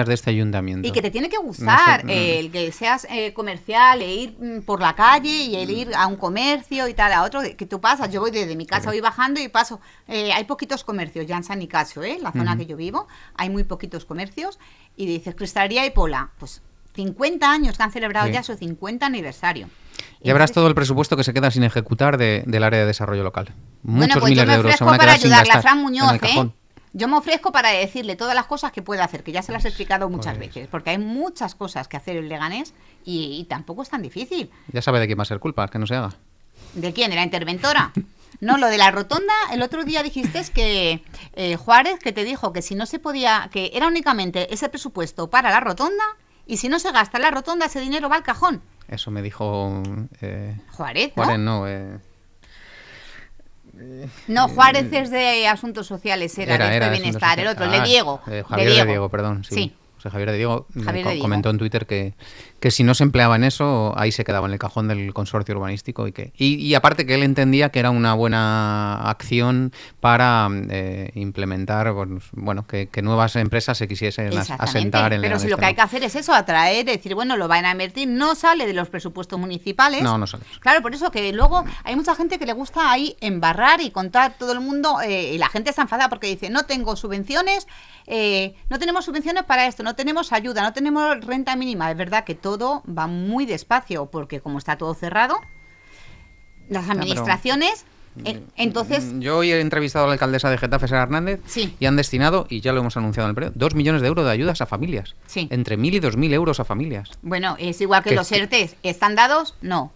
de 0.06 0.14
este 0.14 0.30
ayuntamiento. 0.30 0.88
Y 0.88 0.90
que 0.90 1.00
te 1.00 1.10
tiene 1.12 1.28
que 1.28 1.36
gustar 1.36 2.04
No 2.04 2.10
sé, 2.10 2.40
el 2.40 2.50
que 2.50 2.72
seas 2.72 3.06
eh, 3.08 3.32
comercial 3.34 4.02
e 4.02 4.12
ir 4.14 4.36
mm, 4.40 4.62
por 4.62 4.80
la 4.80 4.96
calle 4.96 5.30
y 5.30 5.54
el 5.54 5.70
ir 5.70 5.90
a 5.94 6.06
un 6.08 6.16
comercio 6.16 6.88
y 6.88 6.94
tal, 6.94 7.12
a 7.12 7.22
otro, 7.22 7.40
que 7.56 7.66
tú 7.66 7.80
pasas, 7.80 8.10
yo 8.10 8.20
voy 8.20 8.32
desde 8.32 8.56
mi 8.56 8.66
casa, 8.66 8.86
voy 8.90 9.00
bajando 9.00 9.40
y 9.40 9.46
paso, 9.48 9.80
eh, 10.08 10.32
hay 10.32 10.42
poquitos 10.42 10.82
comercios 10.82 11.26
ya 11.26 11.36
en 11.36 11.44
San 11.44 11.60
Nicasio, 11.60 12.02
¿eh? 12.02 12.18
la 12.20 12.32
zona 12.32 12.56
que 12.56 12.66
yo 12.66 12.76
vivo, 12.76 13.06
hay 13.36 13.48
muy 13.48 13.62
poquitos 13.62 14.04
comercios 14.04 14.58
y 14.96 15.06
dices, 15.06 15.36
Cristalería 15.36 15.86
y 15.86 15.90
Pola, 15.90 16.30
pues 16.38 16.62
50 16.94 17.50
años 17.50 17.76
que 17.76 17.82
han 17.82 17.92
celebrado 17.92 18.26
Sí. 18.28 18.32
ya 18.32 18.42
su 18.42 18.54
50 18.54 19.04
aniversario. 19.06 19.68
Verás 20.20 20.36
Entonces, 20.50 20.54
todo 20.54 20.66
el 20.68 20.74
presupuesto 20.74 21.16
que 21.16 21.24
se 21.24 21.34
queda 21.34 21.50
sin 21.50 21.64
ejecutar 21.64 22.16
de- 22.16 22.44
del 22.46 22.64
área 22.64 22.80
de 22.80 22.86
desarrollo 22.86 23.22
local. 23.22 23.52
Muchos 23.82 23.98
bueno, 23.98 24.14
pues 24.20 24.30
miles 24.30 24.42
yo 24.42 24.46
me 24.46 24.52
de 24.52 24.56
euros 24.56 24.70
ofrezco 24.70 24.84
van 24.86 24.94
a 24.94 24.98
para 24.98 25.12
ayudarle 25.12 25.52
a 25.52 25.60
Fran 25.62 25.78
en 25.78 25.84
Muñoz, 25.84 26.12
¿eh? 26.22 26.50
Yo 26.96 27.08
me 27.08 27.16
ofrezco 27.16 27.50
para 27.50 27.70
decirle 27.70 28.14
todas 28.14 28.34
las 28.36 28.46
cosas 28.46 28.70
que 28.70 28.80
puede 28.80 29.02
hacer, 29.02 29.24
que 29.24 29.32
ya 29.32 29.42
se 29.42 29.50
las 29.52 29.64
he 29.64 29.68
explicado 29.68 30.08
muchas 30.08 30.36
Pues- 30.36 30.48
veces, 30.54 30.68
porque 30.68 30.90
hay 30.90 30.98
muchas 30.98 31.54
cosas 31.56 31.88
que 31.88 31.96
hacer 31.96 32.16
el 32.16 32.28
Leganés 32.28 32.72
y, 33.04 33.36
y 33.40 33.44
tampoco 33.44 33.82
es 33.82 33.88
tan 33.90 34.00
difícil. 34.00 34.50
Ya 34.72 34.80
sabe 34.80 35.00
de 35.00 35.06
quién 35.06 35.18
va 35.18 35.22
a 35.22 35.26
ser 35.26 35.40
culpa, 35.40 35.66
que 35.68 35.78
no 35.80 35.86
se 35.88 35.96
haga. 35.96 36.10
¿De 36.74 36.92
quién? 36.92 37.10
¿De 37.10 37.16
la 37.16 37.24
interventora? 37.24 37.92
No, 38.40 38.58
lo 38.58 38.68
de 38.68 38.78
la 38.78 38.90
rotonda, 38.92 39.32
el 39.52 39.62
otro 39.62 39.84
día 39.84 40.02
dijiste 40.04 40.40
que 40.54 41.02
eh, 41.34 41.56
Juárez, 41.56 41.98
que 41.98 42.12
te 42.12 42.24
dijo 42.24 42.52
que 42.52 42.62
si 42.62 42.74
no 42.76 42.86
se 42.86 42.98
podía, 43.00 43.48
que 43.52 43.72
era 43.74 43.88
únicamente 43.88 44.52
ese 44.54 44.68
presupuesto 44.68 45.28
para 45.30 45.50
la 45.50 45.60
rotonda, 45.60 46.04
y 46.46 46.56
si 46.58 46.68
no 46.68 46.78
se 46.78 46.92
gasta 46.92 47.18
en 47.18 47.22
la 47.22 47.30
rotonda, 47.30 47.66
ese 47.66 47.80
dinero 47.80 48.08
va 48.08 48.16
al 48.16 48.22
cajón. 48.22 48.62
Eso 48.88 49.10
me 49.10 49.22
dijo 49.22 49.82
eh, 50.20 50.56
Juárez, 50.72 51.12
¿no? 51.16 51.22
Juárez, 51.24 51.38
no. 51.40 51.66
eh, 51.68 51.98
No, 54.28 54.48
Juárez 54.48 54.92
es 54.92 55.10
de 55.10 55.48
Asuntos 55.48 55.86
Sociales, 55.86 56.36
era, 56.38 56.56
de 56.58 56.74
esto 56.74 56.84
de 56.86 56.90
Bienestar. 56.92 57.40
El 57.40 57.48
otro, 57.48 57.64
el 57.64 57.70
de 57.72 57.76
Ah, 57.78 57.84
Diego. 57.84 58.20
eh, 58.26 58.30
de 58.30 58.44
Javier 58.44 58.68
de 58.74 58.84
Diego, 58.86 59.08
perdón. 59.08 59.44
Sí. 59.44 59.54
Sí. 59.54 59.74
José 59.96 60.10
Javier 60.10 60.30
de 60.32 60.36
Diego 60.36 60.66
eh, 60.76 60.80
de 60.80 60.92
Diego. 61.02 61.22
comentó 61.22 61.50
en 61.50 61.58
Twitter 61.58 61.86
que, 61.86 62.14
que 62.64 62.70
si 62.70 62.82
no 62.82 62.94
se 62.94 63.04
empleaba 63.04 63.36
en 63.36 63.44
eso, 63.44 63.92
ahí 63.94 64.10
se 64.10 64.24
quedaba 64.24 64.46
en 64.46 64.54
el 64.54 64.58
cajón 64.58 64.88
del 64.88 65.12
consorcio 65.12 65.54
urbanístico 65.54 66.08
y 66.08 66.12
que 66.12 66.32
y, 66.34 66.54
y 66.54 66.74
aparte 66.74 67.04
que 67.04 67.14
él 67.14 67.22
entendía 67.22 67.68
que 67.68 67.78
era 67.78 67.90
una 67.90 68.14
buena 68.14 69.02
acción 69.10 69.70
para 70.00 70.48
eh, 70.70 71.10
implementar, 71.14 71.92
pues, 71.92 72.08
bueno, 72.32 72.66
que, 72.66 72.88
que 72.88 73.02
nuevas 73.02 73.36
empresas 73.36 73.76
se 73.76 73.86
quisiesen 73.86 74.32
asentar 74.56 75.12
en 75.12 75.20
Pero 75.20 75.38
si 75.38 75.48
lo 75.48 75.58
que 75.58 75.66
hay 75.66 75.74
que 75.74 75.82
hacer 75.82 76.04
es 76.04 76.16
eso, 76.16 76.32
atraer, 76.32 76.86
decir, 76.86 77.14
bueno, 77.14 77.36
lo 77.36 77.48
van 77.48 77.66
a 77.66 77.72
invertir, 77.72 78.08
no 78.08 78.34
sale 78.34 78.66
de 78.66 78.72
los 78.72 78.88
presupuestos 78.88 79.38
municipales. 79.38 80.02
No, 80.02 80.16
no 80.16 80.26
sale. 80.26 80.44
Claro, 80.60 80.80
por 80.80 80.94
eso 80.94 81.10
que 81.10 81.34
luego 81.34 81.66
hay 81.82 81.96
mucha 81.96 82.14
gente 82.14 82.38
que 82.38 82.46
le 82.46 82.54
gusta 82.54 82.90
ahí 82.90 83.14
embarrar 83.20 83.82
y 83.82 83.90
contar 83.90 84.38
todo 84.38 84.52
el 84.52 84.60
mundo, 84.60 85.02
eh, 85.02 85.34
y 85.34 85.36
la 85.36 85.50
gente 85.50 85.68
está 85.68 85.82
enfadada 85.82 86.08
porque 86.08 86.28
dice, 86.28 86.48
no 86.48 86.64
tengo 86.64 86.96
subvenciones, 86.96 87.66
eh, 88.06 88.54
no 88.70 88.78
tenemos 88.78 89.04
subvenciones 89.04 89.44
para 89.44 89.66
esto, 89.66 89.82
no 89.82 89.94
tenemos 89.94 90.32
ayuda, 90.32 90.62
no 90.62 90.72
tenemos 90.72 91.22
renta 91.26 91.56
mínima. 91.56 91.90
Es 91.90 91.96
verdad 91.98 92.24
que 92.24 92.34
todo 92.34 92.53
va 92.58 93.06
muy 93.06 93.46
despacio, 93.46 94.06
porque 94.06 94.40
como 94.40 94.58
está 94.58 94.76
todo 94.78 94.94
cerrado, 94.94 95.36
las 96.68 96.88
administraciones, 96.88 97.84
eh, 98.24 98.40
entonces... 98.56 99.04
Mm, 99.12 99.20
Yo 99.20 99.38
hoy 99.38 99.52
he 99.52 99.60
entrevistado 99.60 100.04
a 100.04 100.08
la 100.08 100.14
alcaldesa 100.14 100.48
de 100.50 100.56
Getafe, 100.58 100.88
Sara 100.88 101.02
Hernández, 101.02 101.40
Sí. 101.46 101.74
y 101.80 101.86
han 101.86 101.96
destinado, 101.96 102.46
y 102.48 102.60
ya 102.60 102.72
lo 102.72 102.80
hemos 102.80 102.96
anunciado 102.96 103.26
en 103.26 103.30
el 103.30 103.34
periodo, 103.34 103.52
dos 103.56 103.74
millones 103.74 104.02
de 104.02 104.08
euros 104.08 104.24
de 104.24 104.30
ayudas 104.30 104.60
a 104.60 104.66
familias. 104.66 105.14
Sí. 105.26 105.48
Entre 105.50 105.76
mil 105.76 105.94
y 105.94 106.00
dos 106.00 106.16
mil 106.16 106.32
euros 106.32 106.60
a 106.60 106.64
familias. 106.64 107.10
Bueno, 107.22 107.56
es 107.58 107.80
igual 107.80 108.02
que 108.02 108.10
Que- 108.10 108.16
los 108.16 108.30
ERTES. 108.32 108.76
¿Están 108.82 109.14
dados? 109.14 109.56
No. 109.60 109.92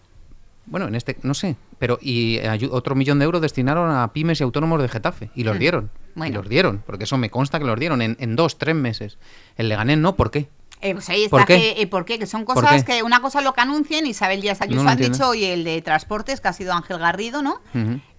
Bueno, 0.65 0.87
en 0.87 0.93
este, 0.93 1.17
no 1.23 1.33
sé, 1.33 1.55
pero 1.79 1.97
y 1.99 2.39
otro 2.69 2.93
millón 2.93 3.17
de 3.17 3.25
euros 3.25 3.41
destinaron 3.41 3.89
a 3.89 4.13
pymes 4.13 4.39
y 4.39 4.43
autónomos 4.43 4.79
de 4.81 4.87
Getafe, 4.89 5.31
y 5.33 5.43
los 5.43 5.55
Mm. 5.55 5.59
dieron. 5.59 5.89
Bueno. 6.13 6.31
Y 6.31 6.35
los 6.35 6.49
dieron, 6.49 6.83
porque 6.85 7.05
eso 7.05 7.17
me 7.17 7.31
consta 7.31 7.57
que 7.57 7.65
los 7.65 7.79
dieron 7.79 8.01
en, 8.03 8.17
en 8.19 8.35
dos, 8.35 8.57
tres 8.59 8.75
meses. 8.75 9.17
El 9.55 9.69
Leganés 9.69 9.97
no, 9.97 10.15
¿por 10.15 10.29
qué? 10.29 10.47
Eh, 10.81 10.93
pues 10.93 11.09
ahí 11.09 11.25
está 11.25 11.37
¿Por 11.37 11.45
qué? 11.45 11.57
que, 11.75 11.81
eh, 11.81 11.87
¿por 11.87 12.05
qué? 12.05 12.17
Que 12.19 12.25
son 12.25 12.45
¿Por 12.45 12.55
cosas 12.55 12.83
que 12.85 13.03
una 13.03 13.21
cosa 13.21 13.41
lo 13.41 13.53
que 13.53 13.61
anuncien, 13.61 14.05
Isabel 14.05 14.39
Díaz 14.39 14.61
Ayuso 14.61 14.77
No 14.77 14.83
lo 14.83 14.89
ha 14.89 14.93
entiendo. 14.93 15.17
dicho 15.17 15.33
y 15.33 15.43
el 15.45 15.63
de 15.65 15.81
transportes, 15.81 16.39
que 16.39 16.47
ha 16.47 16.53
sido 16.53 16.73
Ángel 16.73 16.97
Garrido, 16.99 17.41
¿no? 17.41 17.61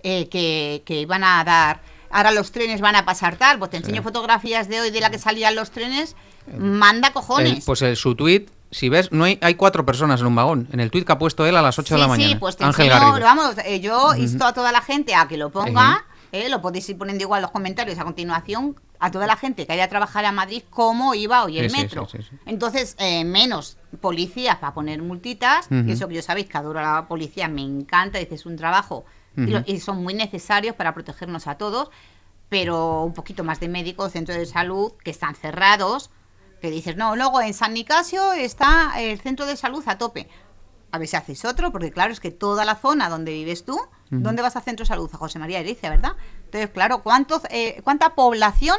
Eh, 0.02 0.28
que, 0.28 0.82
que 0.84 1.00
iban 1.00 1.24
a 1.24 1.42
dar, 1.44 1.80
ahora 2.10 2.32
los 2.32 2.52
trenes 2.52 2.80
van 2.82 2.96
a 2.96 3.04
pasar 3.06 3.36
tal, 3.36 3.58
pues 3.58 3.70
te 3.70 3.78
enseño 3.78 4.02
fotografías 4.02 4.68
de 4.68 4.80
hoy 4.80 4.90
de 4.90 5.00
la 5.00 5.10
que 5.10 5.18
salían 5.18 5.54
los 5.54 5.70
trenes, 5.70 6.16
manda 6.58 7.12
cojones. 7.12 7.52
El- 7.58 7.62
pues 7.64 7.80
el- 7.82 7.96
su 7.96 8.14
tuit, 8.14 8.50
si 8.70 8.88
ves, 8.88 9.10
no 9.10 9.24
hay, 9.24 9.38
hay 9.42 9.54
cuatro 9.54 9.84
personas 9.86 10.20
en 10.20 10.26
un 10.26 10.34
vagón. 10.34 10.68
En 10.72 10.80
el 10.80 10.90
tuit 10.90 11.06
que 11.06 11.12
ha 11.12 11.18
puesto 11.18 11.46
él 11.46 11.56
a 11.56 11.62
las 11.62 11.78
8 11.78 11.94
de 11.94 12.00
la 12.00 12.08
mañana. 12.08 12.28
Sí, 12.30 12.36
pues 12.36 12.56
te 12.56 12.64
Ángel 12.64 12.86
enseño, 12.86 13.06
Garrido. 13.12 13.26
vamos, 13.26 13.54
eh, 13.64 13.80
yo 13.80 14.14
insto 14.16 14.44
a 14.46 14.52
toda 14.52 14.70
la 14.70 14.80
gente 14.82 15.14
a 15.14 15.26
que 15.28 15.36
lo 15.36 15.50
ponga. 15.50 16.04
Eh, 16.32 16.48
lo 16.48 16.60
podéis 16.60 16.88
ir 16.88 16.98
poniendo 16.98 17.22
igual 17.22 17.38
en 17.38 17.42
los 17.42 17.50
comentarios 17.50 17.98
a 17.98 18.04
continuación, 18.04 18.80
a 18.98 19.10
toda 19.10 19.26
la 19.26 19.36
gente 19.36 19.66
que 19.66 19.72
haya 19.72 19.84
a 19.84 19.88
trabajar 19.88 20.24
a 20.24 20.32
Madrid, 20.32 20.62
cómo 20.70 21.14
iba 21.14 21.42
hoy 21.44 21.58
el 21.58 21.70
Sí, 21.70 21.76
metro. 21.76 22.06
sí, 22.06 22.18
sí, 22.18 22.28
sí. 22.30 22.36
Entonces, 22.46 22.94
eh, 22.98 23.24
menos 23.24 23.78
policías 24.00 24.56
para 24.58 24.74
poner 24.74 25.00
multitas, 25.02 25.68
eso 25.88 26.06
que 26.08 26.14
yo 26.14 26.22
sabéis 26.22 26.48
que 26.48 26.58
adoro 26.58 26.78
a 26.80 26.82
la 26.82 27.08
policía, 27.08 27.48
me 27.48 27.62
encanta, 27.62 28.18
dice, 28.18 28.34
es 28.34 28.46
un 28.46 28.56
trabajo, 28.56 29.04
y, 29.36 29.46
lo- 29.46 29.58
Ujú. 29.60 29.70
y 29.72 29.80
son 29.80 30.02
muy 30.02 30.12
necesarios 30.14 30.76
para 30.76 30.92
protegernos 30.94 31.46
a 31.46 31.56
todos, 31.56 31.88
pero 32.48 33.04
un 33.04 33.14
poquito 33.14 33.44
más 33.44 33.60
de 33.60 33.68
médicos, 33.68 34.12
centros 34.12 34.36
de 34.36 34.46
salud, 34.46 34.92
que 35.04 35.10
están 35.12 35.34
cerrados, 35.34 36.10
que 36.60 36.70
dices, 36.70 36.96
no, 36.96 37.16
luego 37.16 37.40
en 37.40 37.54
San 37.54 37.72
Nicasio 37.74 38.32
está 38.32 38.92
el 39.00 39.18
centro 39.20 39.46
de 39.46 39.56
salud 39.56 39.82
a 39.86 39.96
tope. 39.98 40.28
A 40.92 40.98
ver 40.98 41.06
si 41.08 41.16
haces 41.16 41.44
otro, 41.44 41.70
porque 41.72 41.90
claro, 41.92 42.12
es 42.12 42.20
que 42.20 42.30
toda 42.32 42.64
la 42.64 42.74
zona 42.74 43.08
donde 43.08 43.32
vives 43.32 43.64
tú, 43.64 43.80
¿dónde 44.10 44.42
vas 44.42 44.56
a 44.56 44.60
centro 44.60 44.84
de 44.84 44.88
salud? 44.88 45.10
A 45.12 45.16
José 45.16 45.38
María 45.38 45.60
Ericia, 45.60 45.90
¿verdad? 45.90 46.12
Entonces, 46.44 46.70
claro, 46.70 47.02
¿cuántos, 47.02 47.42
eh, 47.50 47.80
¿cuánta 47.84 48.14
población 48.14 48.76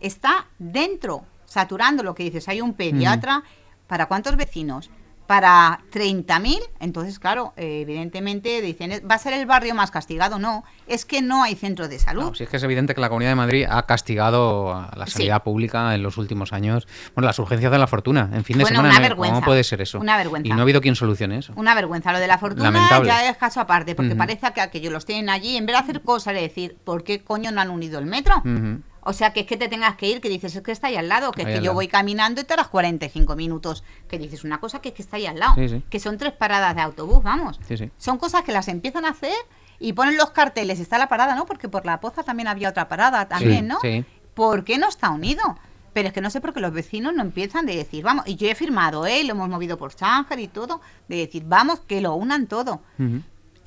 está 0.00 0.46
dentro, 0.58 1.24
saturando 1.46 2.02
lo 2.02 2.14
que 2.14 2.24
dices? 2.24 2.48
Hay 2.48 2.60
un 2.60 2.74
pediatra, 2.74 3.42
¿para 3.86 4.06
cuántos 4.06 4.36
vecinos? 4.36 4.90
Para 5.26 5.80
30.000, 5.92 6.58
entonces, 6.78 7.18
claro, 7.18 7.52
eh, 7.56 7.80
evidentemente 7.82 8.60
dicen, 8.62 9.02
¿va 9.10 9.16
a 9.16 9.18
ser 9.18 9.32
el 9.32 9.44
barrio 9.44 9.74
más 9.74 9.90
castigado? 9.90 10.38
No, 10.38 10.62
es 10.86 11.04
que 11.04 11.20
no 11.20 11.42
hay 11.42 11.56
centro 11.56 11.88
de 11.88 11.98
salud. 11.98 12.22
No, 12.26 12.34
si 12.34 12.44
es 12.44 12.48
que 12.48 12.58
es 12.58 12.62
evidente 12.62 12.94
que 12.94 13.00
la 13.00 13.08
Comunidad 13.08 13.32
de 13.32 13.34
Madrid 13.36 13.66
ha 13.68 13.82
castigado 13.86 14.72
a 14.72 14.92
la 14.96 15.06
Sí. 15.06 15.12
sanidad 15.14 15.42
pública 15.42 15.94
en 15.96 16.02
los 16.04 16.16
últimos 16.16 16.52
años. 16.52 16.86
Bueno, 17.14 17.26
las 17.26 17.38
urgencias 17.40 17.72
de 17.72 17.78
la 17.78 17.86
fortuna. 17.88 18.30
En 18.32 18.44
fin 18.44 18.58
de 18.58 18.64
Bueno, 18.64 18.76
semana, 18.78 18.94
una 18.98 19.00
vergüenza. 19.08 19.34
¿cómo 19.34 19.44
puede 19.46 19.64
ser 19.64 19.80
eso? 19.80 19.98
Una 19.98 20.16
vergüenza. 20.16 20.46
Y 20.46 20.50
no 20.52 20.58
ha 20.58 20.62
habido 20.62 20.80
quien 20.80 20.94
solucione 20.94 21.38
eso. 21.38 21.52
Una 21.56 21.74
vergüenza. 21.74 22.12
Lo 22.12 22.20
de 22.20 22.26
la 22.28 22.38
fortuna 22.38 22.70
Lamentable. 22.70 23.08
ya 23.08 23.28
es 23.28 23.36
caso 23.36 23.60
aparte, 23.60 23.94
porque 23.96 24.14
parece 24.14 24.52
que 24.54 24.60
aquellos 24.60 24.92
los 24.92 25.04
tienen 25.04 25.28
allí, 25.28 25.56
en 25.56 25.66
vez 25.66 25.74
de 25.74 25.80
hacer 25.80 26.02
cosas, 26.02 26.34
de 26.34 26.42
decir, 26.42 26.76
¿por 26.84 27.02
qué 27.02 27.24
coño 27.24 27.50
no 27.50 27.60
han 27.60 27.70
unido 27.70 27.98
el 27.98 28.06
metro? 28.06 28.36
Ujú. 28.38 28.80
O 29.06 29.12
sea, 29.12 29.32
que 29.32 29.40
es 29.40 29.46
que 29.46 29.56
te 29.56 29.68
tengas 29.68 29.96
que 29.96 30.08
ir, 30.08 30.20
que 30.20 30.28
dices, 30.28 30.54
es 30.56 30.62
que 30.62 30.72
está 30.72 30.88
ahí 30.88 30.96
al 30.96 31.08
lado, 31.08 31.30
que 31.30 31.42
es 31.42 31.48
que 31.48 31.54
yo 31.56 31.62
lado. 31.62 31.74
voy 31.74 31.88
caminando 31.88 32.40
y 32.40 32.44
te 32.44 32.52
harás 32.52 32.68
45 32.68 33.36
minutos. 33.36 33.84
Que 34.08 34.18
dices 34.18 34.44
una 34.44 34.58
cosa 34.58 34.80
que 34.80 34.88
es 34.88 34.94
que 34.94 35.02
está 35.02 35.16
ahí 35.16 35.26
al 35.26 35.38
lado. 35.38 35.54
Sí, 35.54 35.68
sí. 35.68 35.82
Que 35.88 36.00
son 36.00 36.18
tres 36.18 36.32
paradas 36.32 36.74
de 36.74 36.82
autobús, 36.82 37.22
vamos. 37.22 37.60
Sí. 37.68 37.90
Son 37.98 38.18
cosas 38.18 38.42
que 38.42 38.52
las 38.52 38.68
empiezan 38.68 39.04
a 39.04 39.10
hacer 39.10 39.36
y 39.78 39.92
ponen 39.92 40.16
los 40.16 40.30
carteles, 40.30 40.80
está 40.80 40.98
la 40.98 41.08
parada, 41.08 41.34
¿no? 41.34 41.46
Porque 41.46 41.68
por 41.68 41.86
la 41.86 42.00
poza 42.00 42.24
también 42.24 42.48
había 42.48 42.68
otra 42.68 42.88
parada 42.88 43.28
también, 43.28 43.68
¿no? 43.68 43.78
sí. 43.80 44.04
¿Por 44.34 44.64
qué 44.64 44.76
no 44.76 44.88
está 44.88 45.10
unido? 45.10 45.56
Pero 45.94 46.08
es 46.08 46.14
que 46.14 46.20
no 46.20 46.28
sé 46.28 46.42
por 46.42 46.52
qué 46.52 46.60
los 46.60 46.72
vecinos 46.72 47.14
no 47.14 47.22
empiezan 47.22 47.64
de 47.64 47.74
decir, 47.74 48.04
vamos, 48.04 48.28
y 48.28 48.36
yo 48.36 48.46
he 48.48 48.54
firmado, 48.54 49.06
¿eh? 49.06 49.24
lo 49.24 49.30
hemos 49.30 49.48
movido 49.48 49.78
por 49.78 49.92
Sánger 49.92 50.38
y 50.40 50.48
todo, 50.48 50.82
de 51.08 51.16
decir, 51.16 51.44
vamos, 51.46 51.80
que 51.80 52.02
lo 52.02 52.14
unan 52.14 52.46
todo. 52.46 52.82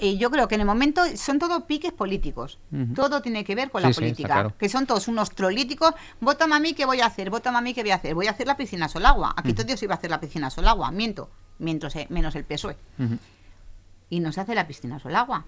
Y 0.01 0.17
yo 0.17 0.31
creo 0.31 0.47
que 0.47 0.55
en 0.55 0.61
el 0.61 0.67
momento 0.67 1.01
son 1.17 1.39
todos 1.39 1.63
piques 1.63 1.91
políticos. 1.91 2.57
Todo 2.95 3.21
tiene 3.21 3.43
que 3.43 3.53
ver 3.55 3.69
con 3.69 3.81
Sí, 3.81 3.87
la 3.89 3.93
política. 3.93 4.27
claro. 4.27 4.53
Que 4.57 4.69
son 4.69 4.85
todos 4.87 5.07
unos 5.09 5.31
trolíticos. 5.31 5.93
Vótame 6.21 6.55
a 6.55 6.59
mí, 6.59 6.73
¿qué 6.73 6.85
voy 6.85 7.01
a 7.01 7.05
hacer? 7.07 7.29
Vótame 7.29 7.57
a 7.57 7.61
mí, 7.61 7.73
¿qué 7.73 7.81
voy 7.81 7.91
a 7.91 7.95
hacer? 7.95 8.15
Voy 8.15 8.27
a 8.27 8.31
hacer 8.31 8.47
la 8.47 8.55
piscina 8.55 8.87
Solagua. 8.87 9.33
Aquí 9.35 9.53
todo 9.53 9.65
Dios 9.65 9.83
iba 9.83 9.95
a 9.95 9.97
hacer 9.97 10.09
la 10.09 10.19
piscina 10.21 10.49
Solagua. 10.49 10.91
Miento. 10.91 11.29
Mientras, 11.57 11.95
eh, 11.97 12.07
menos 12.09 12.35
el 12.35 12.45
PSOE. 12.45 12.77
Ujú. 12.97 13.17
Y 14.09 14.21
no 14.21 14.31
se 14.31 14.39
hace 14.41 14.55
la 14.55 14.65
piscina 14.67 14.99
Solagua. 14.99 15.45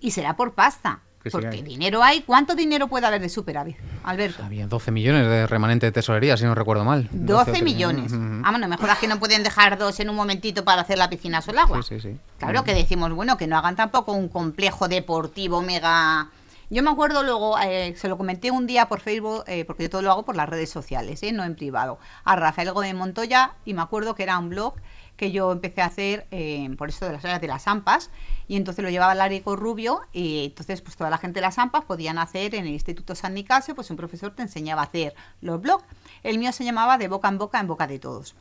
Y 0.00 0.10
será 0.10 0.34
por 0.36 0.54
pasta. 0.54 1.00
Que 1.22 1.30
sí 1.30 1.32
porque 1.32 1.48
hay. 1.48 1.62
dinero 1.62 2.02
hay. 2.02 2.22
¿Cuánto 2.22 2.54
dinero 2.54 2.88
puede 2.88 3.06
haber 3.06 3.20
de 3.20 3.28
superávit, 3.28 3.76
Alberto? 4.04 4.42
Había 4.44 4.66
12 4.66 4.90
millones 4.90 5.26
de 5.26 5.46
remanente 5.46 5.86
de 5.86 5.92
tesorería, 5.92 6.36
si 6.36 6.44
no 6.44 6.54
recuerdo 6.54 6.84
mal. 6.84 7.08
12 7.10 7.44
13. 7.44 7.64
millones. 7.64 8.12
Ujú. 8.12 8.42
Ah, 8.44 8.50
bueno, 8.50 8.68
mejor 8.68 8.88
es 8.90 8.98
que 8.98 9.08
no 9.08 9.18
pueden 9.18 9.42
dejar 9.42 9.78
dos 9.78 9.98
en 10.00 10.10
un 10.10 10.16
momentito 10.16 10.64
para 10.64 10.82
hacer 10.82 10.96
la 10.98 11.10
piscina 11.10 11.42
Solagua. 11.42 11.82
Sí, 11.82 12.00
sí, 12.00 12.12
sí. 12.12 12.18
Claro 12.38 12.62
que 12.64 12.74
decimos, 12.74 13.12
bueno, 13.12 13.36
que 13.36 13.46
no 13.46 13.58
hagan 13.58 13.76
tampoco 13.76 14.12
un 14.12 14.28
complejo 14.28 14.88
deportivo 14.88 15.60
mega... 15.62 16.28
Yo 16.70 16.82
me 16.82 16.90
acuerdo 16.90 17.22
luego, 17.22 17.58
eh, 17.58 17.94
se 17.96 18.08
lo 18.08 18.18
comenté 18.18 18.50
un 18.50 18.66
día 18.66 18.88
por 18.88 19.00
Facebook, 19.00 19.42
eh, 19.46 19.64
porque 19.64 19.84
yo 19.84 19.90
todo 19.90 20.02
lo 20.02 20.12
hago 20.12 20.24
por 20.26 20.36
las 20.36 20.46
redes 20.46 20.68
sociales, 20.68 21.22
eh, 21.22 21.32
no 21.32 21.42
en 21.44 21.54
privado, 21.54 21.98
a 22.24 22.36
Rafael 22.36 22.72
Gómez 22.72 22.94
Montoya, 22.94 23.52
y 23.64 23.72
me 23.72 23.80
acuerdo 23.80 24.14
que 24.14 24.22
era 24.22 24.38
un 24.38 24.50
blog 24.50 24.74
que 25.18 25.32
yo 25.32 25.52
empecé 25.52 25.82
a 25.82 25.86
hacer 25.86 26.26
eh, 26.30 26.70
por 26.78 26.88
esto 26.88 27.04
de 27.04 27.12
las 27.12 27.24
áreas 27.24 27.40
de 27.40 27.48
las 27.48 27.66
AMPAs, 27.66 28.10
y 28.46 28.56
entonces 28.56 28.82
lo 28.82 28.88
llevaba 28.88 29.14
Larico 29.14 29.56
Rubio, 29.56 30.00
y 30.12 30.46
entonces 30.46 30.80
pues 30.80 30.96
toda 30.96 31.10
la 31.10 31.18
gente 31.18 31.38
de 31.38 31.40
las 31.42 31.58
AMPAs 31.58 31.84
podían 31.84 32.18
hacer 32.18 32.54
en 32.54 32.66
el 32.66 32.72
Instituto 32.72 33.14
San 33.14 33.34
Nicasio, 33.34 33.74
pues 33.74 33.90
un 33.90 33.96
profesor 33.96 34.34
te 34.34 34.42
enseñaba 34.42 34.82
a 34.82 34.84
hacer 34.84 35.14
los 35.40 35.60
blogs. 35.60 35.84
El 36.22 36.38
mío 36.38 36.52
se 36.52 36.64
llamaba 36.64 36.96
De 36.96 37.08
boca 37.08 37.28
en 37.28 37.36
boca, 37.36 37.60
en 37.60 37.66
boca 37.66 37.86
de 37.86 37.98
todos. 37.98 38.36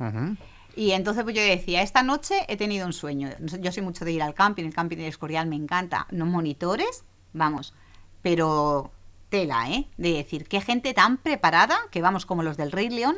Y 0.76 0.92
entonces 0.92 1.24
pues 1.24 1.36
yo 1.36 1.42
decía, 1.42 1.82
esta 1.82 2.04
noche 2.04 2.46
he 2.48 2.56
tenido 2.56 2.86
un 2.86 2.94
sueño. 2.94 3.30
Yo 3.60 3.72
soy 3.72 3.82
mucho 3.82 4.06
de 4.06 4.12
ir 4.12 4.22
al 4.22 4.36
camping, 4.36 4.64
el 4.64 4.74
camping 4.74 4.98
del 4.98 5.08
Escorial 5.08 5.48
me 5.48 5.56
encanta. 5.56 6.06
No 6.12 6.28
monitores, 6.28 7.04
vamos, 7.34 7.74
pero 8.22 8.92
tela, 9.30 9.70
¿eh? 9.72 9.88
De 9.98 10.14
decir, 10.14 10.48
qué 10.48 10.62
gente 10.62 10.94
tan 10.94 11.18
preparada, 11.18 11.76
que 11.90 12.04
vamos 12.04 12.28
como 12.28 12.44
los 12.44 12.56
del 12.56 12.72
Rey 12.72 12.90
León, 12.90 13.18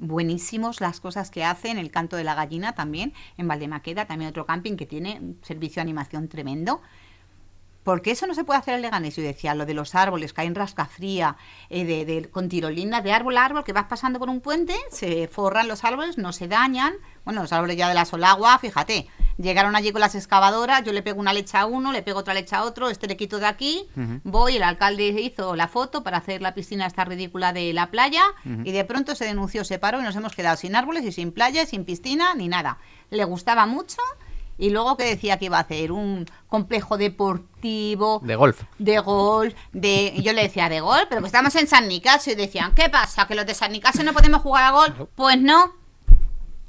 buenísimos 0.00 0.80
las 0.80 0.98
cosas 0.98 1.30
que 1.30 1.44
hacen, 1.44 1.78
el 1.78 1.90
canto 1.90 2.16
de 2.16 2.24
la 2.24 2.34
gallina 2.34 2.74
también, 2.74 3.12
en 3.36 3.46
Valdemaqueda, 3.46 4.06
también 4.06 4.30
otro 4.30 4.46
camping 4.46 4.76
que 4.76 4.86
tiene 4.86 5.18
un 5.20 5.38
servicio 5.42 5.76
de 5.76 5.82
animación 5.82 6.28
tremendo. 6.28 6.80
Porque 7.82 8.10
eso 8.10 8.26
no 8.26 8.34
se 8.34 8.44
puede 8.44 8.58
hacer 8.60 8.74
en 8.74 8.82
Leganés. 8.82 9.16
Yo 9.16 9.22
decía, 9.22 9.54
lo 9.54 9.64
de 9.64 9.72
los 9.72 9.94
árboles, 9.94 10.34
que 10.34 10.42
hay 10.42 10.46
en 10.48 10.54
rascafría, 10.54 11.36
eh, 11.70 11.84
de, 11.86 12.04
de- 12.04 12.28
con 12.30 12.48
tirolinas 12.50 13.02
de 13.02 13.10
árbol 13.12 13.38
a 13.38 13.44
árbol, 13.46 13.64
que 13.64 13.72
vas 13.72 13.86
pasando 13.86 14.18
por 14.18 14.28
un 14.28 14.40
puente, 14.42 14.74
se 14.90 15.28
forran 15.28 15.66
los 15.66 15.82
árboles, 15.84 16.18
no 16.18 16.32
se 16.34 16.46
dañan. 16.46 16.92
Bueno, 17.24 17.40
los 17.42 17.52
árboles 17.54 17.76
ya 17.78 17.88
de 17.88 17.94
la 17.94 18.04
Solagua, 18.04 18.58
fíjate, 18.58 19.08
llegaron 19.38 19.76
allí 19.76 19.92
con 19.92 20.00
las 20.02 20.14
excavadoras, 20.14 20.84
yo 20.84 20.92
le 20.92 21.02
pego 21.02 21.20
una 21.20 21.32
leche 21.32 21.56
a 21.56 21.64
uno, 21.64 21.90
le 21.92 22.02
pego 22.02 22.18
otra 22.20 22.34
leche 22.34 22.54
a 22.54 22.64
otro, 22.64 22.90
este 22.90 23.06
le 23.06 23.16
quito 23.16 23.38
de 23.38 23.46
aquí, 23.46 23.88
Ujú. 23.96 24.20
voy, 24.24 24.56
el 24.56 24.62
alcalde 24.62 25.04
hizo 25.08 25.56
la 25.56 25.66
foto 25.68 26.02
para 26.02 26.18
hacer 26.18 26.42
la 26.42 26.52
piscina 26.54 26.86
esta 26.86 27.04
ridícula 27.06 27.52
de 27.54 27.72
la 27.72 27.90
playa, 27.90 28.22
y 28.44 28.72
de 28.72 28.84
pronto 28.84 29.14
se 29.14 29.24
denunció, 29.24 29.64
se 29.64 29.78
paró 29.78 30.00
y 30.00 30.02
nos 30.02 30.16
hemos 30.16 30.34
quedado 30.34 30.56
sin 30.58 30.76
árboles 30.76 31.04
y 31.04 31.12
sin 31.12 31.32
playa, 31.32 31.62
y 31.62 31.66
sin 31.66 31.84
piscina, 31.86 32.34
ni 32.34 32.48
nada. 32.48 32.78
Le 33.10 33.24
gustaba 33.24 33.64
mucho. 33.66 33.96
Y 34.60 34.70
luego 34.70 34.96
que 34.96 35.04
decía 35.04 35.38
que 35.38 35.46
iba 35.46 35.56
a 35.56 35.62
hacer 35.62 35.90
un 35.90 36.26
complejo 36.46 36.96
deportivo, 36.98 38.20
De 38.22 38.36
golf. 38.36 38.62
de 38.78 38.98
golf, 39.00 39.54
de 39.72 40.14
yo 40.22 40.32
le 40.32 40.42
decía 40.42 40.68
de 40.68 40.80
golf, 40.80 41.04
pero 41.08 41.20
que 41.22 41.26
estamos 41.26 41.54
en 41.56 41.66
San 41.66 41.88
Nicasio 41.88 42.32
y 42.32 42.36
decían, 42.36 42.74
¿qué 42.74 42.88
pasa? 42.88 43.26
¿Que 43.26 43.34
los 43.34 43.46
de 43.46 43.54
San 43.54 43.72
Nicasio 43.72 44.04
no 44.04 44.12
podemos 44.12 44.42
jugar 44.42 44.64
a 44.64 44.70
golf? 44.70 44.94
Pues 45.14 45.40
no. 45.40 45.74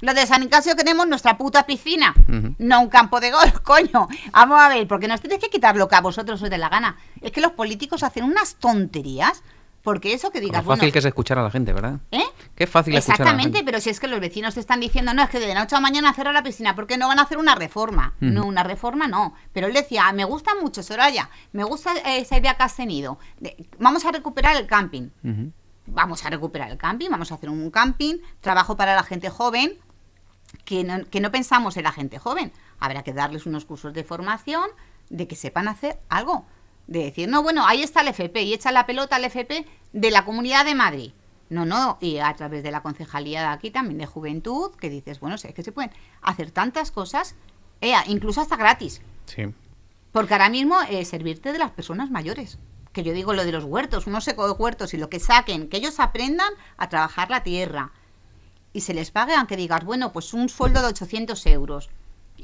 Los 0.00 0.14
de 0.16 0.26
San 0.26 0.40
Nicasio 0.40 0.74
queremos 0.74 1.06
nuestra 1.06 1.38
puta 1.38 1.64
piscina, 1.64 2.12
no 2.58 2.80
un 2.80 2.88
campo 2.88 3.20
de 3.20 3.30
golf, 3.30 3.58
coño. 3.62 4.08
Vamos 4.32 4.60
a 4.60 4.68
ver, 4.68 4.88
porque 4.88 5.06
nos 5.06 5.20
tenéis 5.20 5.40
que 5.40 5.48
quitar 5.50 5.76
lo 5.76 5.86
que 5.86 5.94
a 5.94 6.00
vosotros 6.00 6.42
os 6.42 6.50
dé 6.50 6.58
la 6.58 6.68
gana. 6.68 6.96
Es 7.20 7.30
que 7.30 7.40
los 7.40 7.52
políticos 7.52 8.02
hacen 8.02 8.24
unas 8.24 8.56
tonterías, 8.56 9.44
porque 9.82 10.12
eso 10.14 10.30
que 10.30 10.38
Lo 10.40 10.46
digas, 10.46 10.64
fácil 10.64 10.78
bueno, 10.80 10.92
que 10.92 10.98
es 11.00 11.04
escuchar 11.04 11.38
a 11.38 11.42
la 11.42 11.50
gente, 11.50 11.72
¿verdad? 11.72 11.98
¿eh? 12.12 12.22
Qué 12.54 12.66
fácil 12.66 12.94
es 12.94 13.00
escuchar 13.00 13.26
a 13.28 13.32
la 13.36 13.64
pero 13.64 13.80
si 13.80 13.90
es 13.90 13.98
que 13.98 14.06
los 14.06 14.20
vecinos 14.20 14.54
te 14.54 14.60
están 14.60 14.78
diciendo, 14.78 15.12
no, 15.12 15.22
es 15.22 15.30
que 15.30 15.40
de 15.40 15.54
noche 15.54 15.74
a 15.74 15.80
mañana 15.80 16.12
cerrar 16.14 16.32
la 16.32 16.42
piscina, 16.42 16.76
porque 16.76 16.96
no 16.96 17.08
van 17.08 17.18
a 17.18 17.22
hacer 17.22 17.38
una 17.38 17.54
reforma. 17.54 18.14
No, 18.20 18.46
una 18.46 18.62
reforma 18.62 19.08
no. 19.08 19.34
Pero 19.52 19.66
él 19.66 19.72
decía, 19.72 20.06
"Ah, 20.06 20.12
me 20.12 20.24
gusta 20.24 20.52
mucho, 20.60 20.82
Soraya, 20.82 21.30
me 21.52 21.64
gusta 21.64 21.94
eh, 21.96 22.18
esa 22.18 22.38
idea 22.38 22.54
que 22.54 22.62
has 22.62 22.76
tenido. 22.76 23.18
vamos 23.78 24.04
a 24.04 24.12
recuperar 24.12 24.56
el 24.56 24.66
camping. 24.66 25.08
Vamos 25.86 26.24
a 26.24 26.30
recuperar 26.30 26.70
el 26.70 26.78
camping, 26.78 27.10
vamos 27.10 27.32
a 27.32 27.34
hacer 27.34 27.50
un 27.50 27.70
camping, 27.70 28.18
trabajo 28.40 28.76
para 28.76 28.94
la 28.94 29.02
gente 29.02 29.30
joven, 29.30 29.72
que 30.64 30.84
no, 30.84 31.04
que 31.10 31.20
no 31.20 31.32
pensamos 31.32 31.76
en 31.76 31.82
la 31.84 31.92
gente 31.92 32.18
joven. 32.18 32.52
Habrá 32.78 33.02
que 33.02 33.12
darles 33.12 33.46
unos 33.46 33.64
cursos 33.64 33.92
de 33.92 34.04
formación 34.04 34.70
de 35.10 35.26
que 35.26 35.34
sepan 35.34 35.66
hacer 35.66 35.98
algo. 36.08 36.46
De 36.86 37.04
decir, 37.04 37.28
no, 37.28 37.42
bueno, 37.42 37.66
ahí 37.66 37.82
está 37.82 38.00
el 38.00 38.08
FP 38.08 38.42
y 38.42 38.54
echa 38.54 38.72
la 38.72 38.86
pelota 38.86 39.16
al 39.16 39.24
FP 39.24 39.64
de 39.92 40.10
la 40.10 40.24
Comunidad 40.24 40.64
de 40.64 40.74
Madrid. 40.74 41.12
No, 41.48 41.66
no, 41.66 41.98
y 42.00 42.16
a 42.16 42.32
través 42.34 42.62
de 42.62 42.70
la 42.70 42.82
concejalía 42.82 43.40
de 43.40 43.46
aquí 43.48 43.70
también 43.70 43.98
de 43.98 44.06
juventud, 44.06 44.74
que 44.76 44.88
dices, 44.88 45.20
bueno, 45.20 45.36
sé 45.36 45.52
que 45.52 45.62
se 45.62 45.70
pueden 45.70 45.90
hacer 46.22 46.50
tantas 46.50 46.90
cosas, 46.90 47.34
eh, 47.82 47.92
incluso 48.06 48.40
hasta 48.40 48.56
gratis. 48.56 49.02
Sí. 49.26 49.52
Porque 50.12 50.32
ahora 50.32 50.48
mismo 50.48 50.80
eh, 50.88 51.04
servirte 51.04 51.52
de 51.52 51.58
las 51.58 51.70
personas 51.70 52.10
mayores. 52.10 52.58
Que 52.92 53.02
yo 53.02 53.12
digo 53.12 53.34
lo 53.34 53.44
de 53.44 53.52
los 53.52 53.64
huertos, 53.64 54.06
unos 54.06 54.24
seco 54.24 54.50
huertos 54.54 54.94
y 54.94 54.96
lo 54.96 55.10
que 55.10 55.20
saquen, 55.20 55.68
que 55.68 55.78
ellos 55.78 56.00
aprendan 56.00 56.52
a 56.76 56.88
trabajar 56.88 57.30
la 57.30 57.42
tierra. 57.42 57.92
Y 58.72 58.80
se 58.80 58.94
les 58.94 59.10
pague, 59.10 59.34
aunque 59.34 59.56
digas, 59.56 59.84
bueno, 59.84 60.12
pues 60.12 60.32
un 60.32 60.48
sueldo 60.48 60.80
de 60.80 60.88
800 60.88 61.46
euros. 61.46 61.90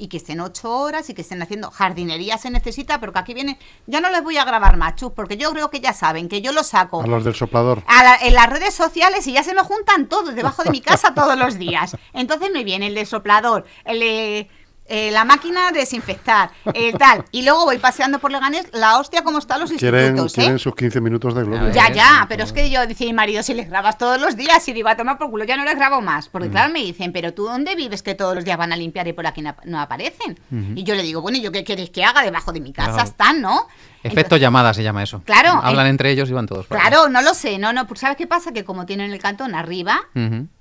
Y 0.01 0.07
que 0.09 0.17
estén 0.19 0.41
ocho 0.41 0.71
horas 0.71 1.11
y 1.11 1.15
que 1.15 1.23
estén 1.23 1.43
haciendo 1.43 1.71
jardinería 1.73 2.39
se 2.39 2.51
necesita, 2.51 3.01
pero 3.01 3.13
que 3.13 3.19
aquí 3.19 3.35
vienen. 3.35 3.59
Ya 3.87 4.01
no 4.01 4.11
les 4.11 4.23
voy 4.23 4.37
a 4.37 4.45
grabar 4.45 4.77
machos, 4.77 5.13
porque 5.13 5.37
yo 5.37 5.51
creo 5.53 5.71
que 5.71 5.81
ya 5.81 5.93
saben 5.93 6.29
que 6.29 6.41
yo 6.41 6.53
lo 6.53 6.63
saco 6.63 7.03
A 7.03 7.07
los 7.07 7.25
del 7.25 7.35
soplador. 7.35 7.83
a 7.87 8.03
la- 8.05 8.17
en 8.17 8.35
las 8.35 8.49
redes 8.49 8.75
sociales 8.75 9.27
y 9.27 9.33
ya 9.33 9.43
se 9.43 9.55
me 9.55 9.63
juntan 9.63 10.09
todos 10.09 10.35
debajo 10.37 10.63
de 10.63 10.71
mi 10.71 10.81
casa 10.81 11.15
todos 11.15 11.37
los 11.37 11.59
días. 11.59 11.97
Entonces 12.13 12.51
me 12.53 12.63
viene 12.63 12.87
el 12.87 12.95
de 12.95 13.07
soplador, 13.07 13.65
el 13.85 13.99
de 14.01 14.49
eh, 14.89 15.11
la 15.11 15.25
máquina 15.25 15.71
de 15.71 15.81
desinfectar, 15.81 16.51
el 16.75 16.97
tal. 16.97 17.25
Y 17.31 17.43
luego 17.43 17.67
voy 17.67 17.79
paseando 17.79 18.19
por 18.19 18.31
Leganés, 18.33 18.69
la 18.73 18.99
hostia 18.99 19.23
como 19.23 19.39
están 19.39 19.61
los 19.61 19.71
Quieren, 19.71 20.07
institutos, 20.17 20.33
quieren 20.35 20.57
¿eh? 20.57 20.59
sus 20.59 20.75
15 20.75 21.01
minutos 21.01 21.35
de 21.35 21.45
gloria. 21.45 21.71
Ya, 21.73 21.87
¿eh? 21.89 21.93
ya, 21.95 22.27
pero 22.29 22.45
es 22.45 22.53
que 22.53 22.71
yo 22.71 22.87
decía 22.87 23.07
mi 23.07 23.13
marido, 23.13 23.43
si 23.43 23.55
les 23.55 23.69
grabas 23.69 23.99
todos 23.99 24.21
los 24.21 24.37
días, 24.37 24.67
y 24.69 24.73
digo, 24.73 24.89
a 24.89 24.97
tomar 24.97 25.19
por 25.19 25.31
culo, 25.31 25.45
ya 25.45 25.57
no 25.57 25.65
les 25.65 25.77
grabo 25.77 26.01
más. 26.01 26.29
Mm. 26.29 26.31
Porque 26.33 26.49
claro, 26.51 26.73
me 26.73 26.81
dicen, 26.81 27.13
pero 27.13 27.35
tú 27.35 27.45
dónde 27.45 27.75
vives 27.75 28.03
que 28.03 28.15
todos 28.15 28.35
los 28.35 28.45
días 28.45 28.57
van 28.57 28.73
a 28.73 28.77
limpiar 28.77 29.07
y 29.09 29.13
por 29.13 29.27
aquí 29.27 29.43
no, 29.43 29.55
no 29.65 29.79
aparecen. 29.81 30.39
Y 30.75 30.83
yo 30.85 30.95
le 30.95 31.03
digo, 31.03 31.21
bueno, 31.21 31.39
¿y 31.39 31.43
yo 31.43 31.53
qué 31.53 31.65
queréis 31.65 31.91
que 31.91 32.05
haga? 32.05 32.23
Debajo 32.23 32.53
de 32.53 32.61
mi 32.61 32.73
casa 32.73 32.93
Claro. 32.93 33.09
están, 33.09 33.41
¿no? 33.43 33.67
Efecto 34.03 34.21
Entonces- 34.21 34.41
llamada 34.41 34.73
se 34.75 34.83
llama 34.83 35.03
eso. 35.03 35.23
Claro, 35.25 35.51
Hablan 35.63 35.87
en- 35.87 35.91
entre 35.91 36.11
ellos 36.13 36.31
y 36.31 36.33
van 36.33 36.47
todos. 36.47 36.67
para 36.67 36.81
Claro, 36.83 37.09
no 37.09 37.21
lo 37.21 37.35
sé, 37.35 37.59
no, 37.59 37.73
no, 37.73 37.87
pues 37.87 38.01
¿sabes 38.01 38.17
qué 38.17 38.27
pasa? 38.27 38.53
Que 38.53 38.65
como 38.65 38.87
tienen 38.87 39.13
el 39.13 39.19
cantón 39.21 39.55
arriba. 39.55 40.01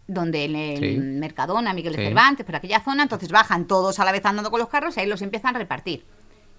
Donde 0.07 0.45
en 0.45 0.55
el 0.55 0.79
Sí. 0.79 0.97
Mercadona, 0.97 1.73
Miguel 1.73 1.95
Sí. 1.95 2.01
Cervantes, 2.01 2.45
por 2.45 2.55
aquella 2.55 2.79
zona, 2.79 3.03
entonces 3.03 3.29
bajan 3.29 3.67
todos 3.67 3.99
a 3.99 4.05
la 4.05 4.11
vez 4.11 4.25
andando 4.25 4.49
con 4.49 4.59
los 4.59 4.69
carros 4.69 4.95
y 4.97 5.01
ahí 5.01 5.07
los 5.07 5.21
empiezan 5.21 5.55
a 5.55 5.59
repartir. 5.59 6.05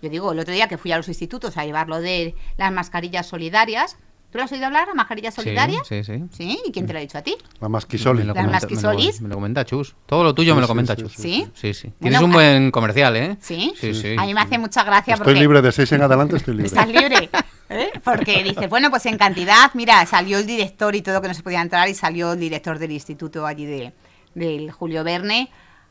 Yo 0.03 0.11
digo, 0.11 0.31
el 0.33 0.39
otro 0.39 0.55
día 0.55 0.69
que 0.69 0.79
fui 0.79 0.93
a 0.93 0.97
los 0.97 1.09
institutos 1.09 1.57
a 1.57 1.65
llevar 1.65 1.89
lo 1.89 2.01
de 2.01 2.35
las 2.57 2.71
mascarillas 2.73 3.27
solidarias, 3.27 3.97
¿tú 4.31 4.39
lo 4.39 4.45
has 4.45 4.53
oído 4.53 4.67
hablar, 4.67 4.89
mascarillas 4.95 5.35
Sí, 5.35 5.43
solidarias? 5.43 5.87
Sí, 5.89 6.05
sí. 6.05 6.23
Sí, 6.33 6.59
¿y 6.67 6.73
quién 6.73 6.87
te 6.87 6.93
lo 6.93 6.99
ha 6.99 7.03
dicho 7.03 7.19
a 7.19 7.23
ti? 7.23 7.37
La 7.61 7.69
masquisoli. 7.69 8.23
Comenta- 8.27 8.43
masquisolis. 8.51 9.21
Me 9.21 9.23
lo, 9.23 9.23
me 9.23 9.29
lo 9.31 9.35
comenta 9.37 9.65
Chus. 9.65 9.95
Todo 10.07 10.25
lo 10.25 10.35
tuyo 10.35 10.53
Sí, 10.53 10.55
me 10.57 10.61
lo 10.63 10.69
comenta 10.69 10.95
sí, 10.97 11.03
Chus. 11.03 11.13
sí, 11.13 11.47
¿Sí? 11.55 11.75
Sí. 11.75 11.87
Bueno, 11.89 11.97
Tienes 12.01 12.21
un 12.23 12.31
a- 12.31 12.35
buen 12.35 12.71
comercial, 12.71 13.17
¿eh? 13.17 13.37
¿Sí? 13.41 13.73
Sí, 13.79 13.95
sí. 13.95 14.15
A 14.19 14.25
mí 14.27 14.35
me 14.35 14.41
hace 14.41 14.59
mucha 14.59 14.85
gracia 14.85 15.15
Estoy 15.15 15.25
porque... 15.27 15.41
libre 15.41 15.63
de 15.63 15.73
6 15.73 15.93
en 15.93 16.03
adelante, 16.03 16.37
estoy 16.37 16.55
libre. 16.55 16.67
Estás 16.69 16.89
libre. 16.89 17.31
¿eh? 17.71 17.91
Porque 18.05 18.43
dices, 18.43 18.69
bueno, 18.69 18.91
pues 18.91 19.05
en 19.07 19.19
cantidad, 19.19 19.71
mira, 19.75 20.05
salió 20.07 20.39
el 20.39 20.47
director 20.47 20.95
y 20.95 21.03
todo 21.03 21.21
que 21.21 21.29
no 21.29 21.35
se 21.35 21.43
podía 21.43 21.61
entrar 21.61 21.89
y 21.89 21.95
salió 21.95 22.33
el 22.33 22.41
director 22.41 22.79
del 22.79 22.93
instituto 22.93 23.47
allí 23.47 23.67
de, 23.67 23.93
del 24.35 24.71
Julio 24.71 25.05
Verne 25.05 25.51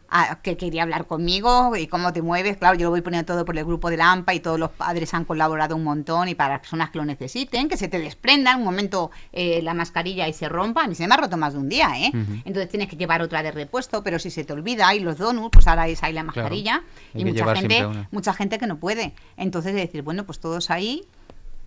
a- 0.09 0.39
que 0.41 0.57
quería 0.57 0.83
hablar 0.83 1.05
conmigo 1.07 1.75
y 1.75 1.87
cómo 1.87 2.13
te 2.13 2.21
mueves. 2.21 2.57
Claro, 2.57 2.75
yo 2.77 2.85
lo 2.85 2.91
voy 2.91 3.01
poniendo 3.01 3.25
todo 3.33 3.45
por 3.45 3.57
el 3.57 3.65
grupo 3.65 3.89
de 3.89 3.97
la 3.97 4.11
AMPA 4.11 4.33
y 4.33 4.39
todos 4.39 4.59
los 4.59 4.71
padres 4.71 5.13
han 5.13 5.25
colaborado 5.25 5.75
un 5.75 5.83
montón 5.83 6.27
y 6.29 6.35
para 6.35 6.53
las 6.55 6.59
personas 6.61 6.89
que 6.91 6.97
lo 6.97 7.05
necesiten, 7.05 7.67
que 7.69 7.77
se 7.77 7.87
te 7.87 7.99
desprendan 7.99 8.59
un 8.59 8.65
momento 8.65 9.11
eh, 9.33 9.61
la 9.61 9.73
mascarilla 9.73 10.27
y 10.27 10.33
se 10.33 10.47
rompa. 10.49 10.83
A 10.83 10.87
mí 10.87 10.95
se 10.95 11.07
me 11.07 11.13
ha 11.13 11.17
roto 11.17 11.37
más 11.37 11.53
de 11.53 11.59
un 11.59 11.69
día, 11.69 11.89
¿eh? 11.97 12.11
Entonces 12.45 12.69
tienes 12.69 12.87
que 12.87 12.95
llevar 12.95 13.21
otra 13.21 13.43
de 13.43 13.51
repuesto, 13.51 14.03
pero 14.03 14.19
si 14.19 14.29
se 14.29 14.43
te 14.43 14.53
olvida 14.53 14.93
y 14.95 14.99
los 14.99 15.17
donuts, 15.17 15.49
pues 15.53 15.67
ahora 15.67 15.87
es 15.87 16.01
ahí 16.03 16.13
la 16.13 16.23
mascarilla 16.23 16.83
y 17.13 17.23
mucha 17.31 17.43
gente, 17.61 17.75
mucha 18.11 18.33
gente 18.33 18.57
que 18.57 18.67
no 18.67 18.77
puede. 18.77 19.13
Entonces 19.35 19.73
de 19.73 19.79
decir, 19.81 20.01
bueno, 20.03 20.25
pues 20.25 20.39
todos 20.39 20.69
ahí 20.69 21.05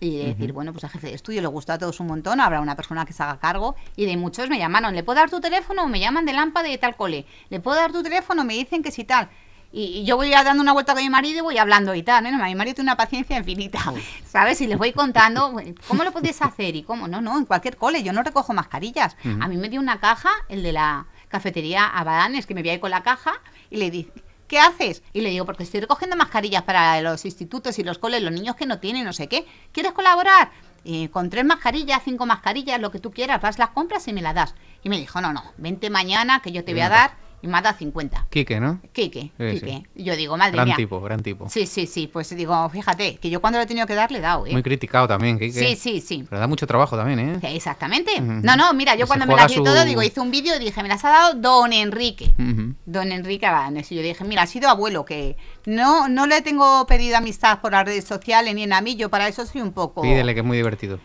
y 0.01 0.17
de 0.17 0.25
decir, 0.25 0.51
bueno, 0.51 0.73
pues 0.73 0.83
al 0.83 0.89
jefe 0.89 1.07
de 1.07 1.13
estudio 1.13 1.41
le 1.41 1.47
gusta 1.47 1.75
a 1.75 1.77
todos 1.77 1.99
un 1.99 2.07
montón, 2.07 2.41
habrá 2.41 2.59
una 2.59 2.75
persona 2.75 3.05
que 3.05 3.13
se 3.13 3.21
haga 3.21 3.39
cargo 3.39 3.75
y 3.95 4.07
de 4.07 4.17
muchos 4.17 4.49
me 4.49 4.57
llamaron, 4.57 4.95
¿le 4.95 5.03
puedo 5.03 5.19
dar 5.19 5.29
tu 5.29 5.39
teléfono? 5.39 5.87
Me 5.87 5.99
llaman 5.99 6.25
de 6.25 6.33
Lampa 6.33 6.63
de 6.63 6.75
tal 6.79 6.95
cole, 6.95 7.27
¿le 7.49 7.59
puedo 7.59 7.77
dar 7.77 7.91
tu 7.91 8.01
teléfono? 8.01 8.43
Me 8.43 8.55
dicen 8.55 8.81
que 8.81 8.91
sí 8.91 9.03
tal. 9.03 9.29
Y, 9.71 9.99
y 9.99 10.03
yo 10.03 10.17
voy 10.17 10.31
dando 10.31 10.61
una 10.61 10.73
vuelta 10.73 10.93
con 10.93 11.03
mi 11.03 11.09
marido 11.09 11.37
y 11.37 11.41
voy 11.41 11.57
hablando 11.59 11.93
y 11.95 12.03
tal. 12.03 12.23
¿no? 12.23 12.43
Mi 12.43 12.55
marido 12.55 12.75
tiene 12.75 12.89
una 12.89 12.97
paciencia 12.97 13.37
infinita, 13.37 13.79
¿sabes? 14.25 14.59
Y 14.59 14.67
les 14.67 14.77
voy 14.77 14.91
contando 14.91 15.55
cómo 15.87 16.03
lo 16.03 16.11
podéis 16.11 16.41
hacer 16.41 16.75
y 16.75 16.83
cómo. 16.83 17.07
No, 17.07 17.21
no, 17.21 17.37
en 17.37 17.45
cualquier 17.45 17.77
cole 17.77 18.03
yo 18.03 18.11
no 18.11 18.23
recojo 18.23 18.53
mascarillas. 18.53 19.15
A 19.39 19.47
mí 19.47 19.55
me 19.55 19.69
dio 19.69 19.79
una 19.79 19.99
caja, 19.99 20.31
el 20.49 20.63
de 20.63 20.73
la 20.73 21.05
cafetería 21.29 21.85
Abadanes, 21.87 22.47
que 22.47 22.55
me 22.55 22.61
voy 22.61 22.71
a 22.71 22.73
ir 22.73 22.79
con 22.79 22.89
la 22.91 23.03
caja 23.03 23.33
y 23.69 23.77
le 23.77 23.91
dice. 23.91 24.11
¿Qué 24.51 24.59
haces? 24.59 25.01
Y 25.13 25.21
le 25.21 25.29
digo, 25.29 25.45
porque 25.45 25.63
estoy 25.63 25.79
recogiendo 25.79 26.17
mascarillas 26.17 26.63
para 26.63 26.99
los 26.99 27.23
institutos 27.23 27.79
y 27.79 27.85
los 27.85 27.99
coles, 27.99 28.21
los 28.21 28.33
niños 28.33 28.57
que 28.57 28.65
no 28.65 28.79
tienen, 28.79 29.05
no 29.05 29.13
sé 29.13 29.29
qué. 29.29 29.45
¿Quieres 29.71 29.93
colaborar? 29.93 30.51
Eh, 30.83 31.07
con 31.07 31.29
tres 31.29 31.45
mascarillas, 31.45 32.01
cinco 32.03 32.25
mascarillas, 32.25 32.81
lo 32.81 32.91
que 32.91 32.99
tú 32.99 33.11
quieras, 33.11 33.41
vas 33.41 33.57
las 33.57 33.69
compras 33.69 34.09
y 34.09 34.11
me 34.11 34.21
las 34.21 34.35
das. 34.35 34.55
Y 34.83 34.89
me 34.89 34.97
dijo, 34.97 35.21
no, 35.21 35.31
no, 35.31 35.41
vente 35.55 35.89
mañana 35.89 36.41
que 36.41 36.51
yo 36.51 36.65
te 36.65 36.73
voy 36.73 36.81
a 36.81 36.89
dar 36.89 37.20
y 37.41 37.47
dado 37.47 37.77
50. 37.77 38.27
Quique, 38.29 38.59
¿no? 38.59 38.79
Quique, 38.93 39.31
Sí, 39.37 39.51
Quique. 39.59 39.83
sí. 39.95 40.03
Yo 40.03 40.15
digo, 40.15 40.37
madre 40.37 40.53
Gran 40.53 40.65
mía. 40.67 40.75
tipo, 40.75 41.01
gran 41.01 41.21
tipo. 41.23 41.49
Sí, 41.49 41.65
sí, 41.67 41.87
sí. 41.87 42.07
Pues 42.07 42.35
digo, 42.35 42.69
fíjate, 42.69 43.17
que 43.17 43.29
yo 43.29 43.41
cuando 43.41 43.59
le 43.59 43.63
he 43.63 43.67
tenido 43.67 43.85
que 43.87 43.95
dar 43.95 44.11
le 44.11 44.19
he 44.19 44.21
dado, 44.21 44.45
¿eh? 44.47 44.51
Muy 44.51 44.63
criticado 44.63 45.07
también, 45.07 45.37
Quique. 45.39 45.53
Sí, 45.67 45.75
sí, 45.75 46.01
sí. 46.01 46.25
Pero 46.29 46.39
da 46.39 46.47
mucho 46.47 46.67
trabajo 46.67 46.95
también, 46.97 47.19
¿eh? 47.19 47.37
Sí, 47.41 47.47
Exactamente. 47.47 48.19
No, 48.21 48.55
no, 48.55 48.73
mira, 48.73 48.95
yo 48.95 49.07
cuando 49.07 49.25
me 49.25 49.35
las 49.35 49.47
di 49.47 49.55
su- 49.55 49.63
todo, 49.63 49.83
digo, 49.85 50.01
hice 50.03 50.19
un 50.19 50.31
vídeo 50.31 50.55
y 50.55 50.59
dije, 50.59 50.81
me 50.81 50.89
las 50.89 51.03
ha 51.05 51.09
dado 51.09 51.33
don 51.35 51.73
Enrique. 51.73 52.33
Ujú. 52.39 52.73
Don 52.85 53.11
Enrique 53.11 53.45
Abanes. 53.45 53.91
Y 53.91 53.95
yo 53.95 54.01
dije, 54.01 54.23
mira, 54.23 54.43
ha 54.43 54.47
sido 54.47 54.69
abuelo, 54.69 55.05
que 55.05 55.35
no, 55.65 56.07
no 56.09 56.25
le 56.27 56.41
tengo 56.41 56.85
pedido 56.87 57.17
amistad 57.17 57.59
por 57.61 57.71
las 57.71 57.85
redes 57.85 58.05
sociales 58.05 58.53
ni 58.55 58.63
en 58.63 58.73
a 58.73 58.81
mí, 58.81 58.95
yo 58.95 59.09
para 59.09 59.27
eso 59.27 59.45
soy 59.45 59.61
un 59.61 59.71
poco... 59.73 60.01
Pídele 60.01 60.33
que 60.33 60.39
es 60.41 60.45
muy 60.45 60.57
divertido. 60.57 60.99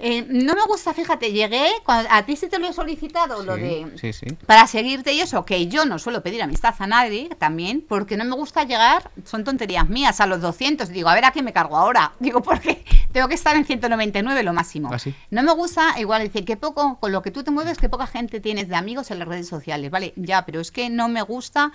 Eh, 0.00 0.24
no 0.28 0.54
me 0.54 0.62
gusta, 0.62 0.94
fíjate, 0.94 1.32
llegué, 1.32 1.66
cuando, 1.84 2.08
a 2.10 2.24
ti 2.24 2.36
sí 2.36 2.48
te 2.48 2.58
lo 2.58 2.68
he 2.68 2.72
solicitado, 2.72 3.42
lo 3.42 3.56
de... 3.56 3.90
Sí, 3.96 4.12
sí. 4.12 4.26
Para 4.46 4.66
seguirte 4.66 5.12
y 5.12 5.20
eso, 5.20 5.44
que 5.44 5.66
yo 5.66 5.84
no 5.86 5.98
suelo 5.98 6.22
pedir 6.22 6.40
amistad 6.42 6.74
a 6.78 6.86
nadie 6.86 7.28
también, 7.38 7.84
porque 7.86 8.16
no 8.16 8.24
me 8.24 8.36
gusta 8.36 8.64
llegar, 8.64 9.10
son 9.24 9.42
tonterías 9.42 9.88
mías, 9.88 10.20
a 10.20 10.26
los 10.26 10.40
200. 10.40 10.88
Digo, 10.90 11.08
a 11.08 11.14
ver 11.14 11.24
a 11.24 11.32
qué 11.32 11.42
me 11.42 11.52
cargo 11.52 11.76
ahora. 11.76 12.12
Digo, 12.20 12.42
porque 12.42 12.84
tengo 13.12 13.26
que 13.28 13.34
estar 13.34 13.56
en 13.56 13.64
199 13.64 14.42
lo 14.44 14.52
máximo. 14.52 14.90
¿Ah, 14.92 14.98
sí? 14.98 15.14
No 15.30 15.42
me 15.42 15.52
gusta, 15.52 15.98
igual 15.98 16.22
decir, 16.22 16.44
que 16.44 16.56
poco, 16.56 16.98
con 17.00 17.10
lo 17.10 17.20
que 17.22 17.30
tú 17.30 17.42
te 17.42 17.50
mueves, 17.50 17.78
que 17.78 17.88
poca 17.88 18.06
gente 18.06 18.40
tienes 18.40 18.68
de 18.68 18.76
amigos 18.76 19.10
en 19.10 19.18
las 19.18 19.26
redes 19.26 19.48
sociales, 19.48 19.90
¿vale? 19.90 20.12
Ya, 20.16 20.46
pero 20.46 20.60
es 20.60 20.70
que 20.70 20.90
no 20.90 21.08
me 21.08 21.22
gusta 21.22 21.72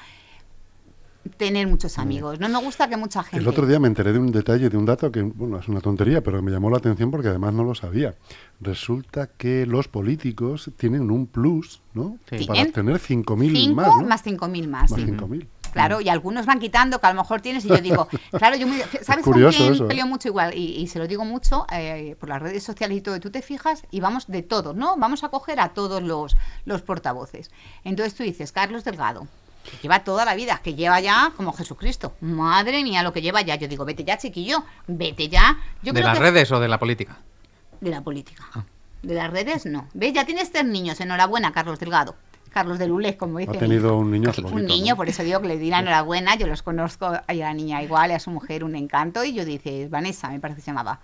tener 1.38 1.68
muchos 1.68 1.98
amigos. 1.98 2.40
No 2.40 2.50
me 2.50 2.60
gusta 2.60 2.88
que 2.88 2.98
mucha 2.98 3.24
gente... 3.24 3.38
El 3.38 3.48
otro 3.48 3.66
día 3.66 3.80
me 3.80 3.88
enteré 3.88 4.14
de 4.14 4.20
un 4.20 4.32
detalle, 4.32 4.70
de 4.70 4.78
un 4.78 4.86
dato 4.86 5.12
que, 5.12 5.22
bueno, 5.22 5.60
es 5.60 5.68
una 5.68 5.82
tontería, 5.82 6.22
pero 6.22 6.42
me 6.42 6.52
llamó 6.52 6.70
la 6.70 6.78
atención 6.78 7.12
porque 7.12 7.30
además 7.30 7.54
no 7.54 7.64
lo 7.64 7.76
sabía. 7.76 8.16
Resulta 8.60 9.28
que 9.28 9.66
los 9.66 9.88
políticos 9.88 10.72
tienen 10.78 11.12
un 11.12 11.28
plus, 11.28 11.82
¿no? 11.94 12.18
Sí. 12.30 12.46
Para 12.46 12.54
¿Tienen? 12.54 12.74
tener 12.74 12.96
5.000 12.96 13.52
Cinco 13.52 13.76
más, 13.76 13.88
¿no? 13.88 14.08
más 14.08 14.26
5.000 14.26 14.68
más. 14.68 14.92
Más 14.92 15.02
sí. 15.02 15.08
5.000. 15.08 15.48
Claro, 15.74 16.02
y 16.02 16.10
algunos 16.10 16.46
van 16.46 16.60
quitando 16.60 17.00
que 17.00 17.08
a 17.08 17.14
lo 17.14 17.22
mejor 17.22 17.42
tienes 17.42 17.66
y 17.66 17.70
yo 17.70 17.78
digo, 17.78 18.08
claro, 18.38 18.56
yo 18.56 18.68
me, 18.68 18.80
¿sabes 19.02 19.26
con 19.26 19.34
quién 19.34 19.48
eso, 19.48 19.86
¿eh? 19.86 19.88
peleo 19.88 20.06
mucho 20.06 20.28
igual? 20.28 20.56
Y, 20.56 20.76
y 20.80 20.88
se 20.88 21.00
lo 21.00 21.08
digo 21.08 21.26
mucho 21.26 21.66
eh, 21.72 22.16
por 22.20 22.30
las 22.30 22.42
redes 22.42 22.64
sociales 22.64 22.96
y 22.96 23.02
todo, 23.02 23.16
y 23.16 23.20
tú 23.20 23.32
te 23.32 23.42
fijas 23.42 23.84
y 23.90 24.00
vamos 24.00 24.28
de 24.28 24.44
todos, 24.44 24.76
¿no? 24.76 24.96
Vamos 24.98 25.24
a 25.24 25.30
coger 25.30 25.60
a 25.60 25.70
todos 25.70 26.04
los, 26.04 26.38
los 26.66 26.84
portavoces. 26.84 27.50
Entonces 27.84 28.14
tú 28.14 28.22
dices, 28.22 28.52
Carlos 28.52 28.84
Delgado, 28.84 29.28
que 29.64 29.78
lleva 29.82 30.04
toda 30.04 30.26
la 30.26 30.36
vida, 30.36 30.60
que 30.64 30.74
lleva 30.76 31.00
ya 31.00 31.32
como 31.38 31.54
Jesucristo. 31.54 32.14
Madre 32.22 32.84
mía, 32.84 33.02
lo 33.04 33.14
que 33.14 33.22
lleva 33.22 33.42
ya. 33.42 33.56
Yo 33.56 33.68
digo, 33.68 33.86
vete 33.86 34.04
ya, 34.04 34.18
chiquillo, 34.18 34.64
vete 34.88 35.30
ya. 35.30 35.58
Yo 35.82 35.94
¿De 35.94 36.00
creo 36.02 36.08
las 36.08 36.18
que- 36.20 36.24
redes 36.24 36.52
o 36.52 36.60
de 36.60 36.68
la 36.68 36.78
política? 36.80 37.18
De 37.82 37.90
la 37.90 38.02
política. 38.02 38.44
Ah. 38.54 38.64
De 39.02 39.14
las 39.16 39.30
redes, 39.32 39.66
no. 39.66 39.88
¿Ves? 39.94 40.14
Ya 40.14 40.26
tienes 40.26 40.52
tres 40.52 40.66
niños. 40.66 41.00
Enhorabuena, 41.02 41.52
Carlos 41.52 41.80
Delgado. 41.80 42.16
Carlos 42.52 42.78
de 42.80 42.88
Lulés, 42.88 43.16
como 43.16 43.40
dice. 43.40 43.52
Ha 43.52 43.60
tenido 43.60 43.98
un 43.98 44.12
niño 44.12 44.30
Un 44.38 44.44
bonito, 44.44 44.68
niño, 44.74 44.92
¿no? 44.94 44.96
por 44.98 45.10
eso 45.10 45.24
digo 45.24 45.42
que 45.42 45.48
le 45.48 45.58
di 45.58 45.70
la 45.72 45.80
enhorabuena. 45.80 46.36
Yo 46.36 46.46
los 46.48 46.62
conozco 46.62 47.08
a 47.08 47.34
la 47.34 47.54
niña 47.54 47.82
igual, 47.82 48.12
y 48.12 48.14
a 48.14 48.20
su 48.20 48.30
mujer 48.30 48.64
un 48.64 48.76
encanto. 48.76 49.24
Y 49.24 49.34
yo 49.34 49.44
dice, 49.44 49.88
Vanessa, 49.90 50.30
me 50.30 50.40
parece 50.40 50.58
que 50.58 50.62
se 50.66 50.68
llamaba. 50.72 51.00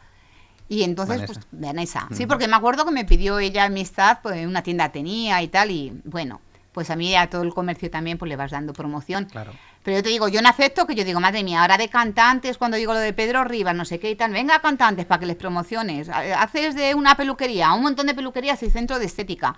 Y 0.70 0.84
entonces, 0.84 1.22
Vanessa. 1.22 1.34
pues, 1.34 1.47
Vanessa. 1.51 2.07
Sí, 2.12 2.28
porque 2.28 2.47
me 2.47 2.55
acuerdo 2.55 2.86
que 2.86 2.91
me 2.91 3.03
pidió 3.03 3.39
ella 3.39 3.64
amistad, 3.66 4.20
pues 4.22 4.45
una 4.45 4.62
tienda 4.62 4.89
tenía 4.91 5.41
y 5.41 5.47
tal. 5.47 5.72
Y 5.72 5.99
bueno, 6.05 6.39
pues 6.72 6.89
a 6.89 6.95
mí 6.95 7.15
a 7.15 7.30
todo 7.30 7.41
el 7.43 7.53
comercio 7.53 7.89
también, 7.89 8.17
pues 8.17 8.30
le 8.30 8.36
vas 8.36 8.51
dando 8.51 8.74
promoción. 8.74 9.26
Claro. 9.26 9.51
Pero 9.84 9.97
yo 9.97 10.03
te 10.03 10.09
digo, 10.09 10.28
yo 10.28 10.41
no 10.41 10.49
acepto 10.49 10.86
que 10.86 10.93
yo 10.95 11.03
digo, 11.03 11.20
madre 11.20 11.43
mía, 11.43 11.61
ahora 11.61 11.78
de 11.78 11.88
cantantes, 11.89 12.57
cuando 12.57 12.78
digo 12.78 12.93
lo 12.93 12.99
de 12.99 13.13
Pedro 13.13 13.43
Rivas, 13.43 13.76
no 13.76 13.86
sé 13.86 13.99
qué 13.99 14.11
y 14.11 14.15
tal, 14.15 14.32
venga 14.32 14.59
cantantes 14.59 15.05
para 15.05 15.20
que 15.20 15.26
les 15.26 15.36
promociones. 15.36 16.09
Ha- 16.09 16.41
Haces 16.43 16.76
de 16.76 16.93
una 16.95 17.15
peluquería, 17.15 17.74
un 17.74 17.82
montón 17.84 18.07
de 18.07 18.13
peluquerías 18.13 18.61
y 18.63 18.70
centro 18.70 18.99
de 18.99 19.05
estética. 19.05 19.55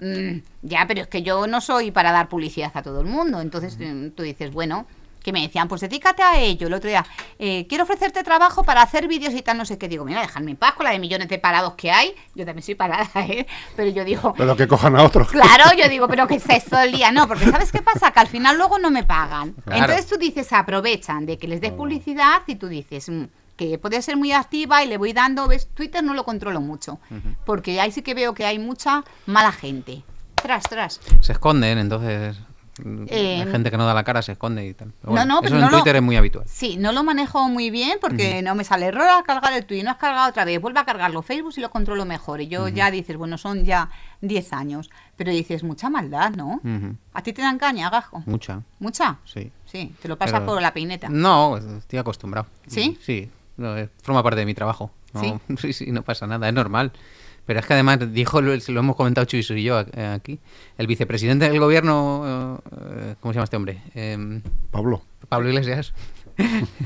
Mm, 0.00 0.38
ya, 0.62 0.86
pero 0.86 1.02
es 1.02 1.08
que 1.08 1.22
yo 1.22 1.46
no 1.46 1.60
soy 1.60 1.90
para 1.90 2.12
dar 2.12 2.28
publicidad 2.28 2.70
a 2.74 2.82
todo 2.82 3.00
el 3.00 3.06
mundo. 3.06 3.40
Entonces 3.40 3.76
mm, 3.78 4.10
tú 4.10 4.22
dices, 4.22 4.52
bueno, 4.52 4.86
que 5.22 5.32
me 5.32 5.42
decían, 5.42 5.68
pues 5.68 5.80
dedícate 5.80 6.22
a 6.22 6.38
ello. 6.38 6.66
El 6.66 6.74
otro 6.74 6.88
día, 6.88 7.04
eh, 7.38 7.66
quiero 7.68 7.84
ofrecerte 7.84 8.22
trabajo 8.22 8.64
para 8.64 8.82
hacer 8.82 9.08
vídeos 9.08 9.34
y 9.34 9.42
tal, 9.42 9.58
no 9.58 9.64
sé 9.64 9.78
qué. 9.78 9.88
Digo, 9.88 10.04
mira, 10.04 10.20
dejadme 10.20 10.52
en 10.52 10.56
paz 10.56 10.74
con 10.74 10.84
la 10.84 10.90
de 10.90 10.98
millones 10.98 11.28
de 11.28 11.38
parados 11.38 11.74
que 11.74 11.90
hay. 11.90 12.14
Yo 12.34 12.44
también 12.44 12.62
soy 12.62 12.74
parada, 12.74 13.08
¿eh? 13.14 13.46
Pero 13.76 13.90
yo 13.90 14.04
digo, 14.04 14.34
Pero 14.36 14.56
que 14.56 14.66
cojan 14.66 14.96
a 14.96 15.02
otros. 15.02 15.28
Claro, 15.28 15.64
yo 15.76 15.88
digo, 15.88 16.08
pero 16.08 16.26
que 16.26 16.40
se 16.40 16.60
todo 16.60 16.80
el 16.80 16.92
día. 16.92 17.12
No, 17.12 17.28
porque 17.28 17.50
¿sabes 17.50 17.72
qué 17.72 17.82
pasa? 17.82 18.10
Que 18.10 18.20
al 18.20 18.28
final 18.28 18.56
luego 18.56 18.78
no 18.78 18.90
me 18.90 19.04
pagan. 19.04 19.52
Claro. 19.64 19.80
Entonces 19.80 20.06
tú 20.06 20.16
dices, 20.16 20.52
aprovechan 20.52 21.26
de 21.26 21.38
que 21.38 21.48
les 21.48 21.60
des 21.60 21.72
publicidad 21.72 22.42
y 22.46 22.56
tú 22.56 22.68
dices 22.68 23.08
mm, 23.08 23.24
que 23.56 23.78
puede 23.78 24.00
ser 24.02 24.16
muy 24.16 24.32
activa 24.32 24.82
y 24.82 24.88
le 24.88 24.98
voy 24.98 25.12
dando. 25.12 25.48
¿Ves? 25.48 25.68
Twitter 25.74 26.02
no 26.02 26.14
lo 26.14 26.24
controlo 26.24 26.60
mucho. 26.60 26.98
Porque 27.44 27.80
ahí 27.80 27.90
sí 27.90 28.02
que 28.02 28.14
veo 28.14 28.34
que 28.34 28.44
hay 28.44 28.58
mucha 28.58 29.04
mala 29.26 29.52
gente. 29.52 30.02
Tras, 30.34 30.64
tras. 30.64 31.00
Se 31.20 31.32
esconden, 31.32 31.78
entonces. 31.78 32.36
Eh, 33.08 33.42
hay 33.44 33.50
gente 33.50 33.70
que 33.70 33.76
no 33.76 33.86
da 33.86 33.94
la 33.94 34.04
cara, 34.04 34.22
se 34.22 34.32
esconde 34.32 34.66
y 34.66 34.74
tal. 34.74 34.92
Pero 35.00 35.12
no, 35.12 35.16
bueno, 35.16 35.24
no, 35.26 35.34
eso 35.34 35.42
pero 35.42 35.54
en 35.56 35.60
no 35.62 35.70
lo- 35.70 35.76
Twitter 35.78 35.96
es 35.96 36.02
muy 36.02 36.16
habitual. 36.16 36.44
Sí, 36.48 36.76
no 36.76 36.92
lo 36.92 37.04
manejo 37.04 37.48
muy 37.48 37.70
bien 37.70 37.98
porque 38.00 38.42
no 38.42 38.54
me 38.54 38.64
sale 38.64 38.86
error 38.86 39.08
al 39.08 39.22
cargar 39.24 39.52
el 39.52 39.64
tweet, 39.66 39.82
no 39.82 39.90
has 39.90 39.96
cargado 39.96 40.28
otra 40.30 40.44
vez, 40.44 40.60
vuelve 40.60 40.80
a 40.80 40.84
cargarlo 40.84 41.22
Facebook 41.22 41.54
y 41.56 41.60
lo 41.60 41.70
controlo 41.70 42.04
mejor. 42.04 42.40
Y 42.40 42.48
yo 42.48 42.68
ya 42.68 42.90
dices, 42.90 43.16
bueno, 43.16 43.38
son 43.38 43.64
ya 43.64 43.88
10 44.20 44.52
años, 44.52 44.90
pero 45.16 45.30
dices, 45.30 45.62
mucha 45.62 45.90
maldad, 45.90 46.32
¿no? 46.32 46.60
Ujú. 46.64 46.96
¿A 47.14 47.22
ti 47.22 47.32
te 47.32 47.42
dan 47.42 47.58
caña, 47.58 47.90
gajo? 47.90 48.22
Mucha, 48.26 48.62
¿Mucha? 48.78 49.18
sí. 49.24 49.50
Sí, 49.64 49.94
te 50.02 50.08
lo 50.08 50.18
pasas 50.18 50.40
Pero- 50.40 50.46
por 50.52 50.60
la 50.62 50.74
peineta. 50.74 51.08
No, 51.08 51.56
estoy 51.56 51.98
acostumbrado. 51.98 52.46
¿Sí? 52.66 52.98
Sí, 53.00 53.30
no, 53.56 53.74
forma 54.02 54.22
parte 54.22 54.40
de 54.40 54.46
mi 54.46 54.52
trabajo. 54.54 54.90
No, 55.14 55.20
¿Sí? 55.20 55.34
¿Sí? 55.58 55.72
sí, 55.72 55.92
no 55.92 56.02
pasa 56.02 56.26
nada, 56.26 56.46
es 56.48 56.54
normal. 56.54 56.92
Pero 57.44 57.58
es 57.60 57.66
que 57.66 57.72
además 57.72 57.98
dijo, 58.12 58.40
lo, 58.40 58.52
lo 58.54 58.80
hemos 58.80 58.96
comentado 58.96 59.24
Chuy 59.24 59.44
y 59.48 59.62
yo 59.64 59.80
eh, 59.80 60.06
aquí, 60.06 60.38
el 60.78 60.86
vicepresidente 60.86 61.48
del 61.48 61.58
gobierno, 61.58 62.60
eh, 62.70 63.14
¿cómo 63.20 63.32
se 63.32 63.36
llama 63.36 63.44
este 63.44 63.56
hombre? 63.56 63.82
Em, 63.94 64.42
Pablo. 64.70 65.02
Pablo 65.28 65.48
Iglesias. 65.48 65.92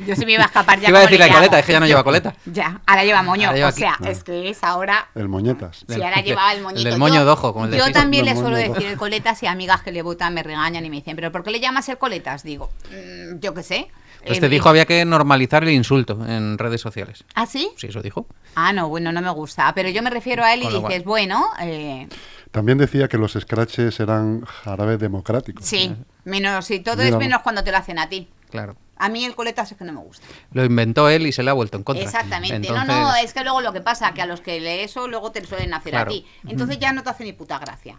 Yo 0.07 0.17
se 0.17 0.27
me 0.27 0.33
iba 0.33 0.43
a 0.43 0.47
escapar 0.47 0.81
ya. 0.81 0.89
Iba 0.89 0.99
a 0.99 1.03
¿cómo 1.03 1.11
decir 1.11 1.21
la 1.27 1.33
coleta, 1.35 1.59
es 1.59 1.67
que 1.67 1.73
ya 1.73 1.81
no 1.81 1.87
lleva 1.87 2.03
coleta. 2.05 2.35
Ya, 2.47 2.81
ahora 2.87 3.05
lleva 3.05 3.23
moño. 3.23 3.47
Ahora 3.49 3.57
lleva 3.57 3.69
o 3.69 3.73
sea, 3.73 3.99
es 4.09 4.25
que 4.25 4.49
es 4.51 4.65
ahora. 4.65 5.09
El 5.15 5.29
Moñetas. 5.29 5.85
Si 5.87 5.95
ahora 6.03 6.21
llevaba 6.21 6.53
el 6.53 6.63
moñito. 6.63 6.79
El 6.81 6.85
del 6.85 6.99
moño 6.99 7.15
Yo- 7.17 7.25
de 7.27 7.31
ojo, 7.31 7.53
como 7.53 7.67
el 7.67 7.77
Yo 7.77 7.93
también 7.93 8.25
le 8.25 8.33
El 8.33 8.37
suelo 8.39 8.57
decir 8.57 8.87
el 8.87 8.97
coletas 8.97 9.43
y 9.43 9.47
amigas 9.47 9.83
que 9.83 9.93
le 9.93 10.03
votan 10.03 10.35
me 10.35 10.43
regañan 10.43 10.85
y 10.85 10.91
me 10.91 10.97
dicen, 10.97 11.15
¿pero 11.17 11.31
por 11.33 11.45
qué 11.45 11.51
le 11.51 11.61
llamas 11.61 11.89
el 11.89 11.97
coletas? 11.99 12.43
Digo, 12.43 12.71
"Mm, 12.91 13.39
yo 13.41 13.55
qué 13.55 13.63
sé. 13.63 13.89
Pues 14.27 14.41
te 14.41 14.49
dijo 14.49 14.69
había 14.69 14.85
que 14.87 15.05
normalizar 15.05 15.63
el 15.63 15.71
insulto 15.71 16.25
en 16.27 16.59
redes 16.59 16.81
sociales. 16.81 17.25
¿Ah, 17.35 17.47
sí? 17.47 17.71
Sí, 17.77 17.87
eso 17.89 18.03
dijo. 18.03 18.27
Ah, 18.55 18.73
no, 18.73 18.89
bueno, 18.89 19.13
no 19.13 19.21
me 19.23 19.31
gusta. 19.31 19.73
Pero 19.75 19.89
yo 19.89 20.03
me 20.03 20.11
refiero 20.11 20.45
a 20.45 20.53
él 20.55 20.63
y 20.63 20.67
dices, 20.67 20.81
cual. 20.81 21.03
bueno, 21.05 21.45
eh, 21.61 22.09
También 22.51 22.79
decía 22.79 23.09
que 23.09 23.19
los 23.19 23.33
scratches 23.33 24.01
eran 24.01 24.43
jarabes 24.45 24.99
democráticos. 24.99 25.65
sí, 25.65 25.95
menos 26.25 26.65
si 26.67 26.81
todo 26.81 26.97
Mira. 26.97 27.09
es 27.09 27.17
menos 27.17 27.43
cuando 27.43 27.63
te 27.63 27.71
lo 27.71 27.77
hacen 27.79 27.99
a 27.99 28.09
ti. 28.09 28.29
Claro. 28.51 28.77
A 28.99 29.11
mí 29.11 29.27
el 29.27 29.35
coletas 29.35 29.71
es 29.71 29.77
que 29.77 29.85
no 29.85 29.93
me 29.93 30.01
gusta. 30.01 30.27
Lo 30.53 30.65
inventó 30.65 31.11
él 31.11 31.27
y 31.27 31.33
se 31.33 31.43
le 31.43 31.51
ha 31.51 31.53
vuelto 31.53 31.77
en 31.77 31.83
contra. 31.85 32.03
Exactamente. 32.03 32.57
Entonces, 32.57 32.87
No, 32.87 33.03
no, 33.11 33.17
es 33.17 33.35
que 33.35 33.43
luego 33.45 33.61
lo 33.61 33.75
que 33.75 33.83
pasa 33.83 34.15
que 34.15 34.23
a 34.23 34.27
los 34.27 34.41
que 34.41 34.59
lee 34.59 34.81
eso 34.85 35.07
luego 35.07 35.33
te 35.33 35.43
lo 35.43 35.47
suelen 35.47 35.75
hacer 35.75 35.91
Claro. 35.93 36.11
a 36.11 36.15
ti. 36.15 36.25
Entonces 36.49 36.79
ya 36.79 36.93
no 36.95 37.03
te 37.03 37.11
hace 37.11 37.25
ni 37.25 37.35
puta 37.35 37.59
gracia. 37.59 37.97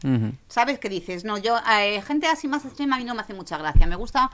¿Sabes 0.47 0.79
qué 0.79 0.89
dices? 0.89 1.23
No, 1.23 1.37
yo, 1.37 1.55
eh, 1.79 2.01
gente 2.01 2.25
así 2.25 2.47
más 2.47 2.65
extrema 2.65 2.95
a 2.95 2.99
mí 2.99 3.05
no 3.05 3.13
me 3.13 3.21
hace 3.21 3.35
mucha 3.35 3.57
gracia. 3.59 3.85
Me 3.85 3.95
gusta 3.95 4.31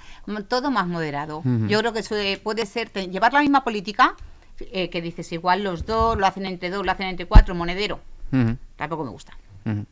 todo 0.48 0.72
más 0.72 0.88
moderado. 0.88 1.42
Yo 1.68 1.80
creo 1.80 1.92
que 1.92 2.00
eso 2.00 2.16
eh, 2.16 2.40
puede 2.42 2.66
ser, 2.66 2.90
te- 2.90 3.08
llevar 3.10 3.34
la 3.34 3.42
misma 3.42 3.66
política, 3.66 4.16
eh, 4.60 4.90
que 4.90 5.02
dices 5.02 5.30
igual 5.34 5.64
los 5.66 5.86
dos, 5.86 6.18
lo 6.18 6.26
hacen 6.26 6.46
entre 6.46 6.70
dos, 6.70 6.86
lo 6.86 6.92
hacen 6.94 7.08
entre 7.08 7.26
cuatro, 7.26 7.56
monedero. 7.56 8.00
Tampoco 8.78 9.04
me 9.04 9.12
gusta. 9.12 9.34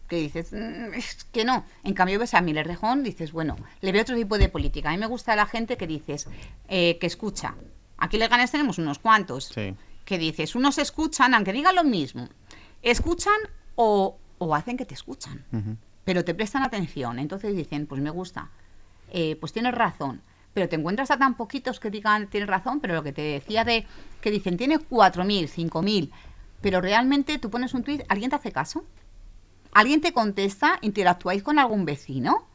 Que 0.08 0.18
dices, 0.18 0.52
"Mm, 0.52 0.94
es 0.96 1.24
que 1.32 1.46
no. 1.46 1.66
En 1.84 1.94
cambio, 1.94 2.20
ves 2.20 2.34
a 2.34 2.42
Miller 2.42 2.68
Rejón, 2.68 3.04
dices, 3.04 3.32
bueno, 3.32 3.56
le 3.82 3.92
veo 3.92 4.02
otro 4.02 4.16
tipo 4.16 4.38
de 4.38 4.50
política. 4.50 4.90
A 4.90 4.92
mí 4.92 4.98
me 4.98 5.06
gusta 5.08 5.36
la 5.36 5.46
gente 5.46 5.78
que 5.78 5.88
dices, 5.88 6.28
eh, 6.68 6.98
que 7.00 7.08
escucha. 7.08 7.56
Aquí 7.98 8.18
le 8.18 8.28
ganas 8.28 8.52
tenemos 8.52 8.78
unos 8.80 9.00
cuantos. 9.00 9.46
Sí. 9.46 9.76
Que 10.06 10.18
dices, 10.18 10.56
unos 10.56 10.78
escuchan, 10.78 11.34
aunque 11.34 11.54
digan 11.54 11.76
lo 11.76 11.84
mismo. 11.84 12.28
Escuchan 12.82 13.34
o, 13.76 14.18
o 14.40 14.56
hacen 14.56 14.78
que 14.78 14.86
te 14.86 14.94
escuchan 14.96 15.46
pero 16.04 16.26
te 16.26 16.34
prestan 16.34 16.64
atención. 16.64 17.20
Entonces 17.20 17.56
dicen, 17.56 17.86
pues 17.88 18.02
me 18.02 18.10
gusta, 18.10 18.50
Eh, 19.14 19.36
pues 19.40 19.54
tienes 19.54 19.74
razón. 19.74 20.22
Pero 20.54 20.68
te 20.68 20.76
encuentras 20.76 21.12
a 21.12 21.18
tan 21.18 21.36
poquitos 21.36 21.80
que 21.80 21.90
digan, 21.92 22.28
tienes 22.28 22.50
razón, 22.50 22.80
pero 22.82 22.96
lo 22.96 23.04
que 23.04 23.14
te 23.14 23.22
decía 23.22 23.64
de 23.64 23.86
que 24.20 24.32
dicen, 24.32 24.58
tienes 24.58 24.80
4.000, 24.90 25.48
5.000, 25.48 26.12
pero 26.62 26.82
realmente 26.82 27.38
tú 27.38 27.50
pones 27.50 27.74
un 27.74 27.84
tweet, 27.84 28.04
¿alguien 28.10 28.30
te 28.30 28.36
hace 28.38 28.52
caso? 28.52 28.84
¿Alguien 29.74 30.02
te 30.02 30.14
contesta? 30.14 30.78
¿Interactuáis 30.82 31.44
con 31.44 31.60
algún 31.60 31.86
vecino? 31.86 32.46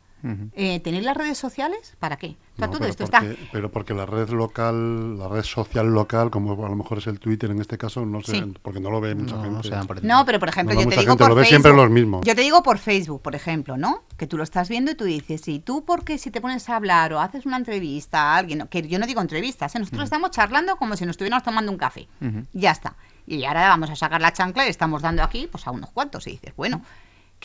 Eh, 0.56 0.80
¿Tenéis 0.80 1.04
las 1.04 1.16
redes 1.16 1.38
sociales? 1.38 1.94
¿Para 2.00 2.16
qué? 2.16 2.36
O 2.54 2.56
sea, 2.56 2.66
No, 2.66 2.72
todo 2.72 2.78
pero 2.80 2.90
esto 2.90 3.04
porque, 3.06 3.30
está... 3.32 3.48
pero 3.52 3.70
porque 3.70 3.94
la 3.94 4.06
red 4.06 4.28
local, 4.30 5.16
la 5.20 5.28
red 5.28 5.44
social 5.44 5.86
local, 5.86 6.32
como 6.32 6.52
a 6.66 6.68
lo 6.68 6.74
mejor 6.74 6.98
es 6.98 7.06
el 7.06 7.20
Twitter 7.20 7.48
en 7.52 7.60
este 7.60 7.78
caso, 7.78 8.04
no 8.04 8.20
sé, 8.22 8.32
Sí. 8.32 8.54
porque 8.60 8.80
no 8.80 8.90
lo 8.90 9.00
ve 9.00 9.14
mucha 9.14 9.36
No, 9.36 9.46
no 9.46 9.62
gente. 9.62 10.00
No, 10.02 10.24
pero 10.26 10.40
por 10.40 10.48
ejemplo, 10.48 10.74
No, 10.74 10.80
yo 10.80 10.88
te 10.88 10.96
digo 10.96 11.12
gente 11.12 11.22
por 11.22 11.28
lo 11.28 11.34
ve 11.36 11.42
Facebook. 11.44 11.62
siempre 11.62 11.80
los 11.80 11.90
mismos. 11.92 12.26
Yo 12.26 12.34
te 12.34 12.40
digo 12.40 12.60
por 12.64 12.78
Facebook, 12.78 13.22
por 13.22 13.36
ejemplo, 13.36 13.76
¿no? 13.76 14.02
Que 14.16 14.26
tú 14.26 14.36
lo 14.36 14.42
estás 14.42 14.68
viendo 14.68 14.90
y 14.90 14.94
tú 14.96 15.04
dices, 15.04 15.46
¿y 15.46 15.60
tú 15.60 15.84
por 15.84 16.02
qué 16.04 16.18
si 16.18 16.32
te 16.32 16.40
pones 16.40 16.68
a 16.70 16.74
hablar 16.76 17.12
o 17.12 17.20
haces 17.20 17.46
una 17.46 17.58
entrevista 17.58 18.32
a 18.32 18.36
alguien? 18.38 18.66
Que 18.68 18.82
yo 18.88 18.98
no 18.98 19.06
digo 19.06 19.20
entrevistas, 19.20 19.76
¿eh? 19.76 19.78
nosotros 19.78 20.04
estamos 20.04 20.32
charlando 20.32 20.74
como 20.76 20.96
si 20.96 21.04
nos 21.06 21.12
estuviéramos 21.12 21.44
tomando 21.44 21.70
un 21.70 21.78
café. 21.78 22.08
Ya 22.52 22.72
está. 22.72 22.96
Y 23.28 23.44
ahora 23.44 23.68
vamos 23.68 23.90
a 23.90 23.94
sacar 23.96 24.20
la 24.20 24.32
chancla 24.32 24.66
y 24.66 24.70
estamos 24.70 25.02
dando 25.02 25.22
aquí 25.22 25.46
pues 25.48 25.64
a 25.68 25.70
unos 25.70 25.90
cuantos. 25.90 26.26
Y 26.26 26.32
dices, 26.32 26.52
bueno, 26.56 26.82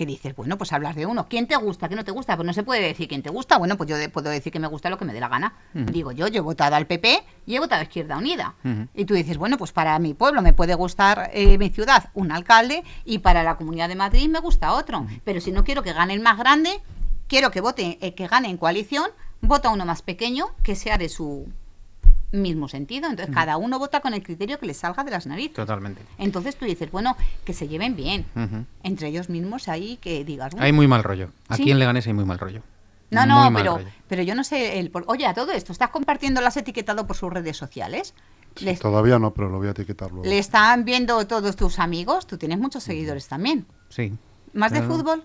¿qué 0.02 0.06
dices? 0.08 0.36
Bueno, 0.36 0.58
pues 0.58 0.74
hablas 0.74 0.96
de 0.96 1.06
uno. 1.06 1.28
¿Quién 1.30 1.46
te 1.46 1.56
gusta? 1.58 1.88
¿Qué 1.88 1.96
no 1.96 2.04
te 2.04 2.10
gusta? 2.10 2.36
Pues 2.36 2.44
no 2.48 2.54
se 2.54 2.64
puede 2.64 2.82
decir 2.82 3.08
quién 3.08 3.22
te 3.22 3.30
gusta. 3.30 3.60
Bueno, 3.60 3.78
pues 3.78 3.88
yo 3.88 3.98
de- 3.98 4.10
puedo 4.10 4.32
decir 4.32 4.52
que 4.52 4.58
me 4.58 4.66
gusta 4.68 4.90
lo 4.90 4.98
que 4.98 5.06
me 5.06 5.14
dé 5.14 5.20
la 5.20 5.28
gana. 5.28 5.54
Digo 5.76 6.12
yo, 6.12 6.28
yo 6.28 6.40
he 6.40 6.42
votado 6.42 6.76
al 6.76 6.88
PP 6.88 7.24
y 7.46 7.56
he 7.56 7.60
votado 7.60 7.82
a 7.82 7.84
Izquierda 7.84 8.18
Unida. 8.18 8.56
Y 8.96 9.06
tú 9.06 9.14
dices, 9.14 9.38
bueno, 9.38 9.60
pues 9.60 9.72
para 9.72 10.00
mi 10.00 10.16
pueblo 10.16 10.42
me 10.42 10.54
puede 10.54 10.74
gustar 10.74 11.30
eh, 11.36 11.60
mi 11.60 11.70
ciudad 11.70 12.10
un 12.16 12.32
alcalde 12.32 12.84
y 13.06 13.20
para 13.20 13.44
la 13.44 13.58
Comunidad 13.58 13.90
de 13.90 13.96
Madrid 13.96 14.28
me 14.28 14.40
gusta 14.40 14.74
otro. 14.74 15.06
Pero 15.24 15.40
si 15.40 15.52
no 15.52 15.64
quiero 15.64 15.84
que 15.84 15.94
gane 15.94 16.16
el 16.16 16.20
más 16.22 16.40
grande, 16.40 16.82
quiero 17.28 17.52
que 17.52 17.62
vote, 17.62 18.00
eh, 18.02 18.16
que 18.16 18.26
gane 18.26 18.50
en 18.50 18.58
coalición, 18.58 19.06
vota 19.42 19.70
uno 19.70 19.86
más 19.86 20.02
pequeño 20.02 20.48
que 20.64 20.74
sea 20.76 20.98
de 20.98 21.10
su 21.10 21.48
mismo 22.32 22.68
sentido. 22.68 23.10
Entonces 23.10 23.34
cada 23.34 23.58
uno 23.58 23.78
vota 23.80 24.00
con 24.00 24.14
el 24.14 24.24
criterio 24.24 24.60
que 24.60 24.66
le 24.66 24.74
salga 24.74 25.04
de 25.04 25.12
las 25.12 25.28
narices. 25.28 25.54
Totalmente. 25.54 26.02
Entonces 26.18 26.56
tú 26.56 26.66
dices, 26.66 26.90
bueno, 26.92 27.16
que 27.46 27.54
se 27.54 27.68
lleven 27.68 27.96
bien. 27.96 28.26
Entre 28.84 29.08
ellos 29.10 29.30
mismos 29.30 29.68
ahí 29.68 29.98
que 29.98 30.24
digas, 30.24 30.52
bueno, 30.54 30.66
Hay 30.66 30.72
muy 30.74 30.88
mal 30.88 31.04
rollo. 31.04 31.30
Aquí 31.50 31.64
Sí. 31.66 31.72
en 31.72 31.80
Leganés 31.80 32.08
hay 32.08 32.14
muy 32.14 32.26
mal 32.26 32.40
rollo. 32.40 32.62
no, 33.10 33.20
Muy 33.26 33.30
no, 33.30 33.58
pero, 33.58 33.78
rollo. 33.78 33.90
pero 34.08 34.24
yo 34.24 34.36
no 34.36 34.44
sé, 34.46 34.80
el 34.80 34.90
por- 34.90 35.04
oye, 35.08 35.26
a 35.26 35.34
todo 35.34 35.52
esto, 35.52 35.74
¿estás 35.74 35.90
compartiendo, 35.90 36.40
lo 36.40 36.48
has 36.48 36.56
etiquetado 36.58 37.06
por 37.08 37.18
sus 37.18 37.32
redes 37.34 37.58
sociales? 37.58 38.14
Sí, 38.56 38.64
Les- 38.66 38.80
Todavía 38.80 39.20
no, 39.20 39.34
pero 39.34 39.50
lo 39.50 39.58
voy 39.58 39.68
a 39.68 39.72
etiquetar 39.72 40.12
luego. 40.12 40.26
¿Le 40.30 40.38
están 40.38 40.86
viendo 40.86 41.26
todos 41.28 41.56
tus 41.58 41.80
amigos? 41.80 42.26
Tú 42.28 42.38
tienes 42.38 42.58
muchos 42.60 42.84
seguidores 42.84 43.28
también. 43.28 43.66
Sí. 43.90 44.14
¿Más 44.54 44.72
de 44.72 44.80
Claro. 44.80 44.96
fútbol? 44.96 45.24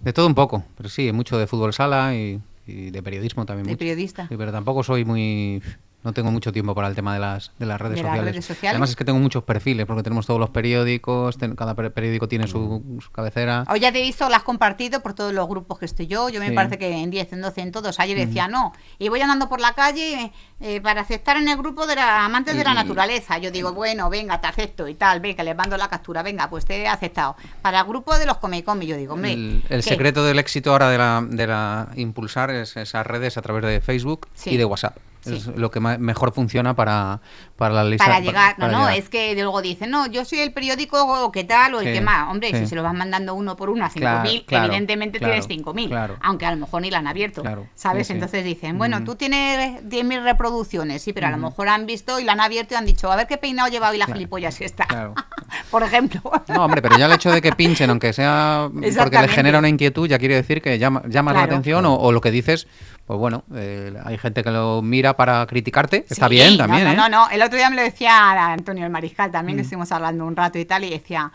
De 0.00 0.12
todo 0.12 0.26
un 0.26 0.34
poco, 0.34 0.64
pero 0.76 0.88
sí, 0.88 1.10
mucho 1.12 1.36
de 1.38 1.46
fútbol 1.46 1.72
sala 1.72 2.14
y, 2.14 2.40
y 2.66 2.90
de 2.90 3.02
periodismo 3.02 3.44
también. 3.46 3.66
De 3.66 3.70
mucho. 3.72 3.78
periodista. 3.78 4.26
Sí, 4.28 4.36
pero 4.36 4.50
tampoco 4.52 4.82
soy 4.82 5.04
muy... 5.04 5.62
No 6.06 6.12
tengo 6.12 6.30
mucho 6.30 6.52
tiempo 6.52 6.72
para 6.72 6.86
el 6.86 6.94
tema 6.94 7.12
de 7.14 7.18
las, 7.18 7.50
de 7.58 7.66
las 7.66 7.80
redes 7.80 7.96
¿De 7.96 8.02
las 8.04 8.10
sociales. 8.12 8.32
redes 8.34 8.44
sociales? 8.44 8.70
Además 8.74 8.90
es 8.90 8.96
que 8.96 9.04
tengo 9.04 9.18
muchos 9.18 9.42
perfiles, 9.42 9.86
porque 9.86 10.04
tenemos 10.04 10.24
todos 10.24 10.38
los 10.38 10.50
periódicos, 10.50 11.36
ten- 11.36 11.56
cada 11.56 11.74
per- 11.74 11.92
periódico 11.92 12.28
tiene 12.28 12.46
su, 12.46 13.00
su 13.02 13.10
cabecera. 13.10 13.64
Hoy 13.68 13.80
ya 13.80 13.90
te 13.90 13.98
he 13.98 14.02
visto, 14.02 14.28
lo 14.28 14.36
has 14.36 14.44
compartido 14.44 15.00
por 15.00 15.14
todos 15.14 15.32
los 15.32 15.48
grupos 15.48 15.80
que 15.80 15.84
estoy 15.84 16.06
yo. 16.06 16.28
Yo 16.28 16.38
me 16.38 16.50
Sí. 16.50 16.54
parece 16.54 16.78
que 16.78 16.92
en 16.92 17.10
10, 17.10 17.32
en 17.32 17.40
12, 17.42 17.60
en 17.60 17.72
todos. 17.72 17.98
Ayer 17.98 18.16
decía 18.16 18.46
no. 18.46 18.72
Y 19.00 19.08
voy 19.08 19.20
andando 19.20 19.48
por 19.48 19.60
la 19.60 19.72
calle 19.72 20.32
eh, 20.60 20.80
para 20.80 21.00
aceptar 21.00 21.36
en 21.38 21.48
el 21.48 21.56
grupo 21.56 21.86
de 21.88 21.96
la 21.96 22.24
amantes 22.24 22.56
de 22.56 22.62
la 22.62 22.72
naturaleza. 22.72 23.38
Yo 23.38 23.50
digo, 23.50 23.72
bueno, 23.72 24.08
venga, 24.08 24.40
te 24.40 24.46
acepto 24.46 24.86
y 24.86 24.94
tal. 24.94 25.18
Ve 25.18 25.34
que 25.34 25.42
les 25.42 25.56
mando 25.56 25.76
la 25.76 25.88
captura. 25.88 26.22
Venga, 26.22 26.48
pues 26.48 26.64
te 26.64 26.82
he 26.82 26.88
aceptado. 26.88 27.34
Para 27.62 27.80
el 27.80 27.86
grupo 27.86 28.16
de 28.16 28.26
los 28.26 28.36
come. 28.38 28.62
Yo 28.86 28.96
digo, 28.96 29.14
hombre. 29.14 29.32
El, 29.68 29.82
secreto 29.82 30.24
del 30.24 30.38
éxito 30.38 30.70
ahora 30.70 30.88
de 30.88 30.98
la, 30.98 31.24
de 31.28 31.46
la 31.48 31.88
impulsar 31.96 32.50
es 32.50 32.76
esas 32.76 33.04
redes 33.06 33.36
a 33.36 33.42
través 33.42 33.64
de 33.64 33.80
Facebook 33.80 34.28
Sí. 34.34 34.50
y 34.50 34.56
de 34.56 34.64
WhatsApp. 34.64 34.96
Sí. 35.26 35.34
Es 35.36 35.46
lo 35.48 35.70
que 35.70 35.80
mejor 35.80 36.32
funciona 36.32 36.74
para, 36.74 37.20
para 37.56 37.74
la 37.74 37.84
lista. 37.84 38.04
Para 38.04 38.20
llegar, 38.20 38.54
no, 38.58 38.66
para 38.66 38.72
no, 38.72 38.78
llegar. 38.84 38.96
es 38.98 39.08
que 39.08 39.34
luego 39.34 39.60
dicen, 39.62 39.90
no, 39.90 40.06
yo 40.06 40.24
soy 40.24 40.40
el 40.40 40.52
periódico 40.52 41.02
o 41.24 41.32
qué 41.32 41.44
tal 41.44 41.74
o 41.74 41.80
el 41.80 41.92
que 41.92 42.00
más. 42.00 42.30
Hombre, 42.30 42.50
sí. 42.52 42.58
si 42.58 42.66
se 42.66 42.76
lo 42.76 42.82
vas 42.82 42.94
mandando 42.94 43.34
uno 43.34 43.56
por 43.56 43.70
uno 43.70 43.84
a 43.84 43.90
5.000, 43.90 43.98
Claro, 44.00 44.30
claro, 44.46 44.64
evidentemente 44.66 45.18
claro, 45.18 45.34
tienes 45.42 45.64
5.000, 45.66 45.88
claro. 45.88 46.16
aunque 46.22 46.46
a 46.46 46.50
lo 46.52 46.56
mejor 46.58 46.82
ni 46.82 46.90
la 46.90 46.98
han 46.98 47.06
abierto, 47.06 47.42
Claro, 47.42 47.66
¿sabes? 47.74 48.08
Entonces 48.10 48.44
dicen, 48.44 48.78
bueno, 48.78 48.96
Ujú. 48.98 49.04
tú 49.06 49.14
tienes 49.16 49.82
10.000 49.84 50.22
reproducciones, 50.22 51.02
sí, 51.02 51.12
pero 51.12 51.26
a 51.26 51.30
lo 51.30 51.38
mejor 51.38 51.68
han 51.68 51.86
visto 51.86 52.20
y 52.20 52.24
la 52.24 52.32
han 52.32 52.40
abierto 52.40 52.74
y 52.74 52.76
han 52.76 52.86
dicho, 52.86 53.10
a 53.10 53.16
ver 53.16 53.26
qué 53.26 53.36
peinado 53.36 53.68
lleva 53.68 53.90
hoy 53.90 53.98
la 53.98 54.06
gilipollas 54.06 54.60
esta, 54.60 54.84
claro. 54.86 55.14
por 55.70 55.82
ejemplo. 55.82 56.20
No, 56.48 56.64
hombre, 56.64 56.82
pero 56.82 56.98
ya 56.98 57.06
el 57.06 57.12
hecho 57.12 57.30
de 57.30 57.42
que 57.42 57.52
pinchen, 57.52 57.90
aunque 57.90 58.12
sea 58.12 58.68
porque 58.70 58.80
les 58.86 58.96
Exactamente. 58.96 59.34
genera 59.34 59.58
una 59.58 59.68
inquietud, 59.68 60.08
ya 60.08 60.18
quiere 60.18 60.34
decir 60.36 60.62
que 60.62 60.78
llama, 60.78 61.02
llamas 61.08 61.34
la 61.34 61.42
atención 61.42 61.84
o, 61.86 61.94
o 61.94 62.12
lo 62.12 62.20
que 62.20 62.30
dices, 62.30 62.66
pues 63.06 63.18
bueno, 63.18 63.44
eh, 63.54 63.94
hay 64.04 64.18
gente 64.18 64.42
que 64.42 64.50
lo 64.50 64.82
mira 64.82 65.16
para 65.16 65.46
criticarte, 65.46 66.04
está 66.08 66.28
bien 66.28 66.56
también, 66.56 66.84
no, 66.84 66.90
¿eh? 66.90 66.96
No, 66.96 67.08
no, 67.08 67.30
el 67.30 67.40
otro 67.40 67.56
día 67.56 67.70
me 67.70 67.76
lo 67.76 67.82
decía 67.82 68.52
Antonio 68.52 68.84
el 68.84 68.90
Mariscal 68.90 69.30
también, 69.30 69.56
que 69.56 69.62
Mm. 69.62 69.66
estuvimos 69.66 69.92
hablando 69.92 70.26
un 70.26 70.34
rato 70.34 70.58
y 70.58 70.64
tal, 70.64 70.82
y 70.84 70.90
decía, 70.90 71.30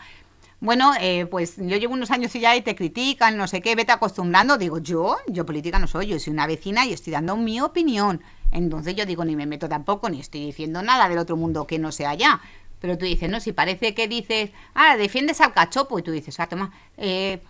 bueno, 0.60 0.92
eh, 1.00 1.26
pues 1.26 1.56
yo 1.56 1.76
llevo 1.76 1.94
unos 1.94 2.10
años 2.10 2.34
y 2.36 2.40
ya 2.40 2.54
y 2.54 2.62
te 2.62 2.76
critican, 2.76 3.36
no 3.36 3.48
sé 3.48 3.60
qué, 3.60 3.74
vete 3.74 3.90
acostumbrando. 3.90 4.58
Digo, 4.58 4.78
yo, 4.78 5.16
yo 5.26 5.44
política 5.44 5.78
no 5.80 5.88
soy, 5.88 6.06
yo 6.06 6.18
soy 6.20 6.32
una 6.32 6.46
vecina 6.46 6.84
y 6.86 6.92
estoy 6.92 7.12
dando 7.12 7.36
mi 7.36 7.60
opinión. 7.60 8.22
Entonces 8.52 8.94
yo 8.94 9.04
digo, 9.04 9.24
ni 9.24 9.34
me 9.34 9.46
meto 9.46 9.68
tampoco, 9.68 10.08
ni 10.08 10.20
estoy 10.20 10.44
diciendo 10.46 10.80
nada 10.82 11.08
del 11.08 11.18
otro 11.18 11.36
mundo 11.36 11.66
que 11.66 11.80
no 11.80 11.90
sea 11.90 12.14
ya. 12.14 12.40
Pero 12.80 12.96
tú 12.96 13.06
dices, 13.06 13.28
no, 13.28 13.40
si 13.40 13.52
parece 13.52 13.94
que 13.94 14.06
dices, 14.06 14.50
ah, 14.74 14.96
defiendes 14.96 15.40
al 15.40 15.52
cachopo, 15.52 15.98
y 15.98 16.02
tú 16.02 16.12
dices, 16.12 16.38
ah, 16.38 16.46
toma, 16.46 16.70
eh, 16.96 17.40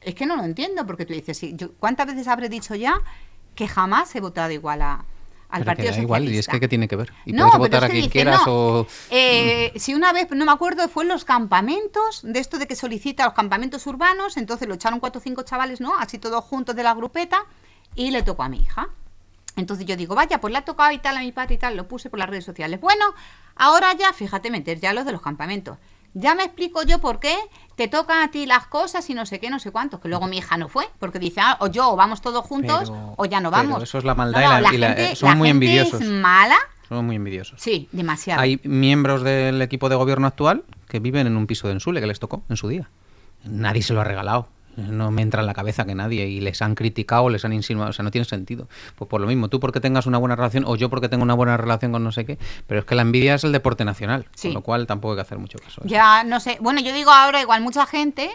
es 0.00 0.14
que 0.14 0.24
no 0.26 0.36
lo 0.36 0.44
entiendo, 0.44 0.86
porque 0.86 1.06
tú 1.06 1.12
dices, 1.14 1.36
sí, 1.36 1.54
yo, 1.56 1.72
¿cuántas 1.80 2.06
veces 2.06 2.28
habré 2.28 2.48
dicho 2.48 2.74
ya 2.74 3.00
que 3.60 3.68
jamás 3.68 4.14
he 4.14 4.20
votado 4.20 4.50
igual 4.52 4.80
a, 4.80 4.92
al 4.94 5.04
Pero 5.50 5.60
que 5.60 5.66
Partido 5.66 5.92
da 5.92 6.00
igual, 6.00 6.22
y 6.22 6.24
es 6.24 6.46
Socialista? 6.46 6.52
que 6.52 6.60
¿qué 6.60 6.68
tiene 6.68 6.88
que 6.88 6.96
ver? 6.96 7.12
Y 7.26 7.32
No, 7.34 7.48
puedes 7.48 7.58
votar 7.58 7.82
es 7.82 7.84
a 7.84 7.86
que 7.88 7.92
quien 7.92 8.02
dice, 8.04 8.12
quieras 8.12 8.40
no, 8.46 8.54
o... 8.80 8.86
eh, 9.10 9.72
si 9.76 9.92
una 9.92 10.14
vez, 10.14 10.30
no 10.30 10.46
me 10.46 10.52
acuerdo, 10.52 10.88
fue 10.88 11.02
en 11.02 11.10
los 11.10 11.26
campamentos, 11.26 12.20
de 12.22 12.38
esto 12.40 12.56
de 12.58 12.66
que 12.66 12.74
solicita 12.74 13.26
los 13.26 13.34
campamentos 13.34 13.86
urbanos, 13.86 14.38
entonces 14.38 14.66
lo 14.66 14.76
echaron 14.76 14.98
cuatro 14.98 15.20
o 15.20 15.22
cinco 15.22 15.42
chavales, 15.42 15.78
¿no? 15.82 15.94
Así 15.98 16.16
todos 16.16 16.42
juntos 16.42 16.74
de 16.74 16.82
la 16.82 16.94
grupeta, 16.94 17.44
y 17.94 18.12
le 18.12 18.22
tocó 18.22 18.44
a 18.44 18.48
mi 18.48 18.62
hija. 18.62 18.88
Entonces 19.56 19.84
yo 19.84 19.94
digo, 19.94 20.14
vaya, 20.14 20.40
pues 20.40 20.52
le 20.52 20.58
ha 20.58 20.64
tocado 20.64 20.90
y 20.92 20.98
tal 20.98 21.18
a 21.18 21.20
mi 21.20 21.32
padre 21.32 21.56
y 21.56 21.58
tal, 21.58 21.76
lo 21.76 21.86
puse 21.86 22.08
por 22.08 22.18
las 22.18 22.30
redes 22.30 22.46
sociales. 22.46 22.80
Bueno, 22.80 23.04
ahora 23.56 23.92
ya, 23.92 24.14
fíjate, 24.14 24.50
meter 24.50 24.80
ya 24.80 24.94
los 24.94 25.04
de 25.04 25.12
los 25.12 25.20
campamentos. 25.20 25.76
Ya 26.14 26.34
me 26.34 26.44
explico 26.44 26.82
yo 26.82 26.98
por 26.98 27.20
qué 27.20 27.36
te 27.80 27.88
tocan 27.88 28.20
a 28.22 28.30
ti 28.30 28.44
las 28.44 28.66
cosas 28.66 29.08
y 29.08 29.14
no 29.14 29.24
sé 29.24 29.40
qué, 29.40 29.48
no 29.48 29.58
sé 29.58 29.70
cuántos. 29.70 30.00
Que 30.00 30.08
luego 30.08 30.26
mi 30.26 30.36
hija 30.36 30.58
no 30.58 30.68
fue, 30.68 30.84
porque 30.98 31.18
dice, 31.18 31.40
ah, 31.42 31.56
o 31.60 31.68
yo 31.68 31.90
o 31.92 31.96
vamos 31.96 32.20
todos 32.20 32.44
juntos 32.44 32.90
Pero- 32.90 33.14
o 33.16 33.24
ya 33.24 33.40
no 33.40 33.50
pero 33.50 33.62
vamos. 33.68 33.82
eso 33.82 33.96
es 33.96 34.04
la 34.04 34.14
maldad 34.14 34.40
No, 34.40 34.46
y 34.46 34.48
no, 34.50 34.60
la- 34.60 34.74
y 34.74 34.76
la- 34.78 34.86
gente- 34.88 35.12
eh, 35.12 35.16
son 35.16 35.28
la 35.30 35.34
muy 35.36 35.48
gente 35.48 35.64
envidiosos. 35.66 36.00
Es 36.02 36.08
mala, 36.08 36.56
Son 36.90 37.06
muy 37.06 37.16
envidiosos. 37.16 37.58
sí, 37.58 37.88
demasiado. 37.92 38.42
Hay 38.42 38.60
miembros 38.64 39.22
del 39.22 39.62
equipo 39.62 39.88
de 39.88 39.96
gobierno 39.96 40.26
actual 40.26 40.62
que 40.88 41.00
viven 41.00 41.26
en 41.26 41.38
un 41.38 41.46
piso 41.46 41.68
de 41.68 41.72
Ensule 41.72 42.00
que 42.02 42.06
les 42.06 42.20
tocó 42.20 42.42
en 42.50 42.58
su 42.58 42.68
día. 42.68 42.90
Nadie 43.44 43.80
se 43.82 43.94
lo 43.94 44.02
ha 44.02 44.04
regalado. 44.04 44.48
No 44.76 45.10
me 45.10 45.22
entra 45.22 45.40
en 45.40 45.46
la 45.46 45.54
cabeza 45.54 45.84
que 45.84 45.94
nadie 45.94 46.26
y 46.28 46.40
les 46.40 46.62
han 46.62 46.74
criticado, 46.74 47.28
les 47.28 47.44
han 47.44 47.52
insinuado, 47.52 47.90
o 47.90 47.92
sea, 47.92 48.02
no 48.02 48.10
tiene 48.10 48.24
sentido. 48.24 48.68
Pues 48.96 49.08
por 49.08 49.20
lo 49.20 49.26
mismo, 49.26 49.48
tú 49.48 49.60
porque 49.60 49.80
tengas 49.80 50.06
una 50.06 50.18
buena 50.18 50.36
relación 50.36 50.64
o 50.66 50.76
yo 50.76 50.88
porque 50.88 51.08
tengo 51.08 51.22
una 51.22 51.34
buena 51.34 51.56
relación 51.56 51.92
con 51.92 52.04
no 52.04 52.12
sé 52.12 52.24
qué, 52.24 52.38
pero 52.66 52.80
es 52.80 52.86
que 52.86 52.94
la 52.94 53.02
envidia 53.02 53.34
es 53.34 53.44
el 53.44 53.52
deporte 53.52 53.84
nacional, 53.84 54.26
Sí. 54.34 54.48
con 54.48 54.54
lo 54.54 54.60
cual 54.62 54.86
tampoco 54.86 55.12
hay 55.12 55.16
que 55.16 55.22
hacer 55.22 55.38
mucho 55.38 55.58
caso. 55.58 55.82
Ya, 55.84 56.24
no 56.24 56.40
sé. 56.40 56.58
Bueno, 56.60 56.80
yo 56.80 56.92
digo 56.92 57.10
ahora 57.10 57.40
igual 57.40 57.60
mucha 57.62 57.84
gente, 57.86 58.30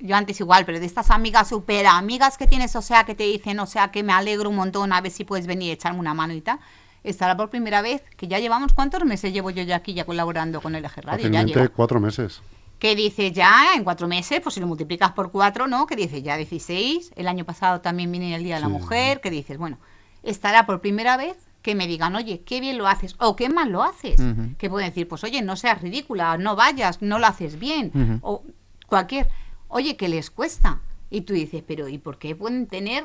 yo 0.00 0.16
antes 0.16 0.38
igual, 0.40 0.66
pero 0.66 0.80
de 0.80 0.86
estas 0.86 1.10
amigas 1.10 1.48
super 1.48 1.86
amigas 1.86 2.36
que 2.36 2.46
tienes, 2.46 2.74
o 2.76 2.82
sea, 2.82 3.04
que 3.04 3.14
te 3.14 3.24
dicen, 3.24 3.58
o 3.60 3.66
sea, 3.66 3.90
que 3.90 4.02
me 4.02 4.12
alegro 4.12 4.50
un 4.50 4.56
montón, 4.56 4.92
a 4.92 5.00
ver 5.00 5.12
si 5.12 5.24
puedes 5.24 5.46
venir 5.46 5.68
y 5.68 5.70
echarme 5.72 6.00
una 6.00 6.14
mano 6.14 6.34
y 6.34 6.40
tal. 6.40 6.58
Estará 7.04 7.36
por 7.36 7.48
primera 7.50 7.82
vez, 7.82 8.02
que 8.16 8.26
ya 8.26 8.40
llevamos, 8.40 8.72
¿cuántos 8.74 9.04
meses 9.04 9.32
llevo 9.32 9.50
yo 9.50 9.62
ya 9.62 9.76
aquí 9.76 9.94
ya 9.94 10.04
colaborando 10.04 10.60
con 10.60 10.74
el 10.74 10.84
Eje 10.84 11.00
Radio? 11.02 11.28
Ya 11.30 11.68
cuatro 11.68 12.00
meses. 12.00 12.42
Que 12.78 12.94
dice 12.94 13.32
ya 13.32 13.74
en 13.74 13.84
cuatro 13.84 14.06
meses, 14.06 14.40
pues 14.42 14.54
si 14.54 14.60
lo 14.60 14.66
multiplicas 14.66 15.12
por 15.12 15.30
cuatro, 15.30 15.66
¿no? 15.66 15.86
Que 15.86 15.96
dice 15.96 16.22
ya 16.22 16.36
16. 16.36 17.12
El 17.16 17.28
año 17.28 17.44
pasado 17.44 17.80
también 17.80 18.10
viene 18.10 18.34
el 18.34 18.44
Día 18.44 18.56
de 18.56 18.60
la. 18.60 18.68
Mujer, 18.68 19.20
que 19.20 19.30
dices, 19.30 19.56
bueno, 19.56 19.78
estará 20.22 20.66
por 20.66 20.80
primera 20.80 21.16
vez 21.16 21.36
que 21.62 21.74
me 21.74 21.86
digan, 21.88 22.14
oye, 22.14 22.42
qué 22.44 22.60
bien 22.60 22.78
lo 22.78 22.86
haces, 22.86 23.16
o 23.18 23.34
qué 23.34 23.48
mal 23.48 23.70
lo 23.70 23.82
haces. 23.82 24.20
Que 24.58 24.70
pueden 24.70 24.90
decir, 24.90 25.08
pues 25.08 25.24
oye, 25.24 25.42
no 25.42 25.56
seas 25.56 25.82
ridícula, 25.82 26.36
no 26.38 26.54
vayas, 26.54 27.02
no 27.02 27.18
lo 27.18 27.26
haces 27.26 27.58
bien, 27.58 28.20
o 28.22 28.42
cualquier, 28.86 29.28
oye, 29.68 29.96
que 29.96 30.08
les 30.08 30.30
cuesta. 30.30 30.80
Y 31.10 31.22
tú 31.22 31.32
dices, 31.32 31.64
pero 31.66 31.88
¿y 31.88 31.98
por 31.98 32.18
qué 32.18 32.36
pueden 32.36 32.66
tener 32.66 33.04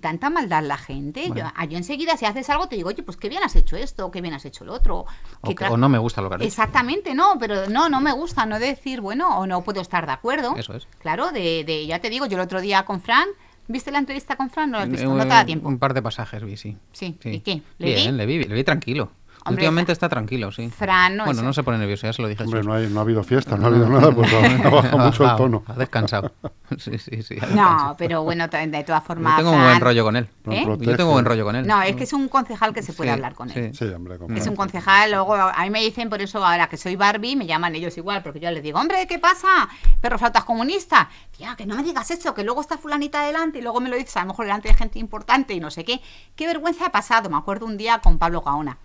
tanta 0.00 0.30
maldad 0.30 0.62
la 0.62 0.76
gente? 0.76 1.24
Bueno. 1.28 1.42
Yo, 1.48 1.52
ah, 1.54 1.64
yo 1.64 1.76
enseguida 1.76 2.16
si 2.16 2.24
haces 2.26 2.48
algo 2.50 2.68
te 2.68 2.76
digo, 2.76 2.88
oye, 2.88 3.02
pues 3.02 3.16
qué 3.16 3.28
bien 3.28 3.42
has 3.42 3.56
hecho 3.56 3.76
esto, 3.76 4.06
o 4.06 4.10
qué 4.10 4.20
bien 4.20 4.34
has 4.34 4.44
hecho 4.44 4.64
lo 4.64 4.72
otro. 4.72 5.04
O, 5.40 5.54
que- 5.54 5.68
no 5.76 5.88
me 5.88 5.98
gusta 5.98 6.22
lo 6.22 6.28
que 6.30 6.36
has. 6.36 6.42
Exactamente, 6.42 7.14
no, 7.14 7.34
pero 7.38 7.68
no, 7.68 7.88
no 7.88 8.00
me 8.00 8.12
gusta, 8.12 8.46
no 8.46 8.58
decir, 8.58 9.00
bueno, 9.00 9.38
o 9.38 9.46
no 9.46 9.62
puedo 9.62 9.80
estar 9.80 10.06
de 10.06 10.12
acuerdo. 10.12 10.54
Eso 10.56 10.74
es. 10.74 10.86
Claro, 11.00 11.32
de, 11.32 11.64
de 11.64 11.86
ya 11.86 11.98
te 12.00 12.10
digo, 12.10 12.26
yo 12.26 12.36
el 12.36 12.42
otro 12.42 12.60
día 12.60 12.84
con 12.84 13.00
Fran, 13.00 13.26
¿viste 13.68 13.90
la 13.90 13.98
entrevista 13.98 14.36
con 14.36 14.50
Fran? 14.50 14.70
No 14.70 14.78
la 14.78 14.84
has 14.84 14.90
visto, 14.90 15.06
Eh, 15.06 15.14
no 15.14 15.22
te 15.22 15.28
da 15.28 15.44
tiempo. 15.44 15.68
Un 15.68 15.78
par 15.78 15.94
de 15.94 16.02
pasajes 16.02 16.42
vi, 16.44 16.56
sí. 16.56 16.76
Sí, 16.92 17.18
¿y 17.24 17.40
qué? 17.40 17.62
¿Le 17.78 17.86
Bien, 17.94 18.12
vi? 18.12 18.16
le 18.18 18.26
vi, 18.26 18.44
le 18.44 18.54
vi 18.54 18.64
tranquilo. 18.64 19.10
Hombre, 19.44 19.62
Últimamente 19.64 19.92
está 19.92 20.08
tranquilo, 20.08 20.52
sí. 20.52 20.68
Fran 20.68 21.16
no 21.16 21.24
bueno, 21.24 21.40
es- 21.40 21.44
no 21.46 21.52
se 21.52 21.62
pone 21.62 21.78
nervioso, 21.78 22.06
ya 22.06 22.12
se 22.12 22.20
lo 22.22 22.28
dije. 22.28 22.42
Hombre, 22.44 22.62
no, 22.62 22.74
hay, 22.74 22.88
no 22.88 23.00
ha 23.00 23.02
habido 23.02 23.22
fiesta, 23.22 23.56
no 23.56 23.64
ha 23.64 23.68
habido 23.68 23.88
nada, 23.88 24.12
pues 24.12 24.30
ha, 24.32 24.66
ha 24.66 24.70
bajado 24.70 24.98
mucho 25.06 25.24
el 25.30 25.36
tono. 25.36 25.62
Ha 25.66 25.74
descansado. 25.74 26.32
Sí, 26.78 26.98
sí, 26.98 27.20
sí. 27.24 27.34
No, 27.52 27.96
pero 27.98 28.22
bueno, 28.22 28.46
de 28.46 28.84
todas 28.84 29.02
Yo 29.02 29.06
formas. 29.08 29.36
tengo 29.38 29.50
un 29.50 29.60
buen 29.60 29.80
rollo 29.80 30.04
con 30.04 30.14
él. 30.14 30.28
¿Eh? 30.52 30.64
Yo 30.78 30.96
tengo 30.96 31.10
buen 31.10 31.24
rollo 31.24 31.44
con 31.44 31.56
él. 31.56 31.66
No, 31.66 31.82
es 31.82 31.96
que 31.96 32.04
es 32.04 32.12
un 32.12 32.28
concejal 32.28 32.72
que 32.72 32.80
se 32.80 32.92
puede 32.92 33.10
Sí, 33.10 33.14
hablar 33.14 33.34
con 33.34 33.50
él. 33.50 33.74
Sí, 33.74 33.86
hombre, 33.86 34.18
como- 34.18 34.36
Es 34.36 34.46
un 34.46 34.54
concejal, 34.54 35.10
luego 35.10 35.34
a 35.34 35.60
mí 35.64 35.70
me 35.70 35.80
dicen 35.80 36.08
por 36.08 36.22
eso 36.22 36.44
ahora 36.44 36.68
que 36.68 36.76
soy 36.76 36.94
Barbie, 36.94 37.34
me 37.34 37.44
llaman 37.46 37.74
ellos 37.74 37.96
igual, 37.98 38.22
porque 38.22 38.38
yo 38.38 38.52
les 38.52 38.62
digo, 38.62 38.78
hombre, 38.78 39.04
¿qué 39.08 39.18
pasa? 39.18 39.68
Perro 40.00 40.16
flautas 40.16 40.44
comunista. 40.44 41.08
Tía, 41.40 41.56
que 41.56 41.64
no 41.64 41.74
me 41.74 41.82
digas 41.82 42.10
eso, 42.10 42.34
que 42.34 42.44
luego 42.44 42.60
está 42.60 42.76
fulanita 42.76 43.24
delante 43.24 43.60
y 43.60 43.62
luego 43.62 43.80
me 43.80 43.88
lo 43.88 43.96
dices 43.96 44.14
a 44.18 44.20
lo 44.20 44.26
mejor 44.26 44.44
delante 44.44 44.68
de 44.68 44.74
gente 44.74 44.98
importante 44.98 45.54
y 45.54 45.60
no 45.60 45.70
sé 45.70 45.86
qué. 45.86 46.02
Qué 46.36 46.46
vergüenza 46.46 46.84
ha 46.86 46.92
pasado, 46.92 47.30
me 47.30 47.38
acuerdo 47.38 47.64
un 47.64 47.78
día 47.78 47.98
con 48.00 48.18
Pablo 48.18 48.42
Gaona. 48.42 48.76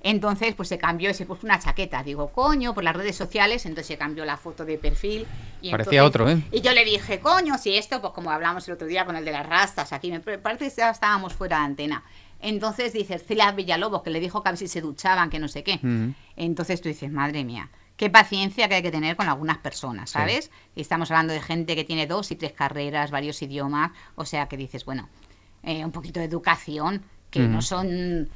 Entonces, 0.00 0.54
pues 0.54 0.68
se 0.68 0.78
cambió 0.78 1.10
y 1.10 1.14
se 1.14 1.26
puso 1.26 1.44
una 1.44 1.58
chaqueta. 1.58 2.04
Digo, 2.04 2.28
coño, 2.30 2.72
por 2.72 2.84
las 2.84 2.94
redes 2.94 3.16
sociales, 3.16 3.66
entonces 3.66 3.88
se 3.88 3.98
cambió 3.98 4.24
la 4.24 4.36
foto 4.36 4.64
de 4.64 4.78
perfil. 4.78 5.26
Y 5.60 5.72
Parecía 5.72 6.02
entonces- 6.04 6.08
otro, 6.22 6.30
¿eh? 6.30 6.44
Y 6.52 6.60
yo 6.60 6.72
le 6.72 6.84
dije, 6.84 7.18
coño, 7.18 7.58
si 7.58 7.76
esto, 7.76 8.00
pues 8.00 8.12
como 8.12 8.30
hablamos 8.30 8.68
el 8.68 8.74
otro 8.74 8.86
día 8.86 9.04
con 9.04 9.16
el 9.16 9.24
de 9.24 9.32
las 9.32 9.44
rastas, 9.44 9.92
aquí 9.92 10.12
me 10.12 10.20
parece 10.20 10.68
que 10.70 10.76
ya 10.76 10.90
estábamos 10.90 11.34
fuera 11.34 11.58
de 11.58 11.64
antena. 11.64 12.04
Entonces 12.40 12.92
dices, 12.92 13.24
Celia 13.26 13.50
Villalobos, 13.50 14.02
que 14.02 14.10
le 14.10 14.20
dijo 14.20 14.40
que 14.44 14.48
a 14.50 14.52
ver 14.52 14.58
si 14.58 14.68
se 14.68 14.80
duchaban, 14.80 15.30
que 15.30 15.40
no 15.40 15.48
sé 15.48 15.64
qué. 15.64 15.80
Entonces 16.36 16.80
tú 16.80 16.88
dices, 16.88 17.10
madre 17.10 17.42
mía, 17.42 17.68
qué 17.96 18.10
paciencia 18.10 18.68
que 18.68 18.76
hay 18.76 18.82
que 18.82 18.90
tener 18.90 19.16
con 19.16 19.28
algunas 19.28 19.58
personas, 19.58 20.10
¿sabes? 20.10 20.50
Estamos 20.74 21.10
hablando 21.10 21.32
de 21.32 21.40
gente 21.40 21.74
que 21.74 21.84
tiene 21.84 22.06
dos 22.06 22.30
y 22.30 22.36
tres 22.36 22.52
carreras, 22.52 23.10
varios 23.10 23.40
idiomas, 23.42 23.92
o 24.14 24.24
sea 24.24 24.48
que 24.48 24.56
dices, 24.56 24.84
bueno, 24.84 25.08
eh, 25.62 25.84
un 25.84 25.92
poquito 25.92 26.20
de 26.20 26.26
educación, 26.26 27.02
que 27.30 27.40
no 27.40 27.60
son 27.60 28.28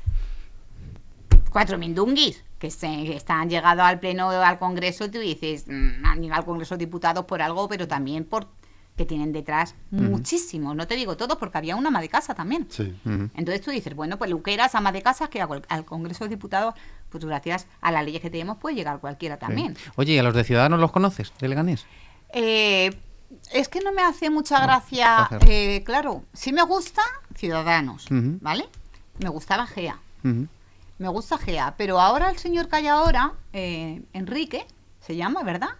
cuatro 1.50 1.78
mindunguis 1.78 2.44
que, 2.58 2.70
se, 2.70 3.14
están 3.14 3.48
llegado 3.48 3.82
al 3.82 3.98
pleno 3.98 4.30
al 4.30 4.58
Congreso 4.58 5.06
y 5.06 5.08
tú 5.08 5.18
dices 5.18 5.64
mm, 5.66 6.04
han 6.04 6.20
llegado 6.20 6.40
al 6.40 6.46
Congreso 6.46 6.76
de 6.76 6.84
Diputados 6.84 7.24
por 7.24 7.42
algo 7.42 7.68
pero 7.68 7.88
también 7.88 8.24
por 8.24 8.48
que 8.96 9.06
tienen 9.06 9.32
detrás 9.32 9.76
muchísimos. 9.90 10.76
No 10.76 10.86
te 10.86 10.94
digo 10.94 11.16
todo 11.16 11.38
porque 11.38 11.56
había 11.56 11.74
una 11.74 11.88
ama 11.88 12.02
de 12.02 12.10
casa 12.10 12.34
también. 12.34 12.66
Sí. 12.68 12.94
Entonces 13.34 13.62
tú 13.62 13.70
dices 13.70 13.94
bueno 13.94 14.18
pues 14.18 14.30
Luqueras 14.30 14.74
ama 14.74 14.92
de 14.92 15.00
casa 15.00 15.28
que 15.28 15.40
al 15.40 15.84
Congreso 15.86 16.24
de 16.24 16.30
Diputados 16.30 16.74
pues 17.10 17.24
gracias 17.24 17.66
a 17.80 17.90
las 17.90 18.04
leyes 18.04 18.22
que 18.22 18.30
tenemos 18.30 18.58
puede 18.58 18.76
llegar 18.76 19.00
cualquiera 19.00 19.38
también 19.38 19.76
Sí. 19.76 19.90
Oye, 19.96 20.12
¿y 20.14 20.18
a 20.18 20.22
los 20.22 20.34
de 20.34 20.44
Ciudadanos 20.44 20.80
los 20.80 20.92
conoces? 20.92 21.32
¿De 21.38 21.48
Leganés? 21.48 21.86
Eh, 22.32 22.96
es 23.52 23.68
que 23.68 23.80
no 23.80 23.92
me 23.92 24.02
hace 24.02 24.30
mucha 24.30 24.60
gracia 24.60 25.28
eh, 25.48 25.82
claro 25.84 26.24
sí 26.32 26.52
me 26.52 26.62
gusta 26.62 27.02
Ciudadanos 27.34 28.06
vale 28.08 28.68
me 29.20 29.28
gustaba 29.28 29.66
Gea. 29.66 29.98
Me 30.22 31.08
gusta 31.08 31.38
Gea, 31.38 31.74
pero 31.76 32.00
ahora 32.00 32.30
el 32.30 32.38
señor 32.38 32.68
que 32.68 32.76
hay 32.76 32.86
ahora, 32.86 33.32
eh, 33.52 34.02
Enrique, 34.12 34.66
se 35.00 35.16
llama, 35.16 35.42
¿verdad? 35.42 35.70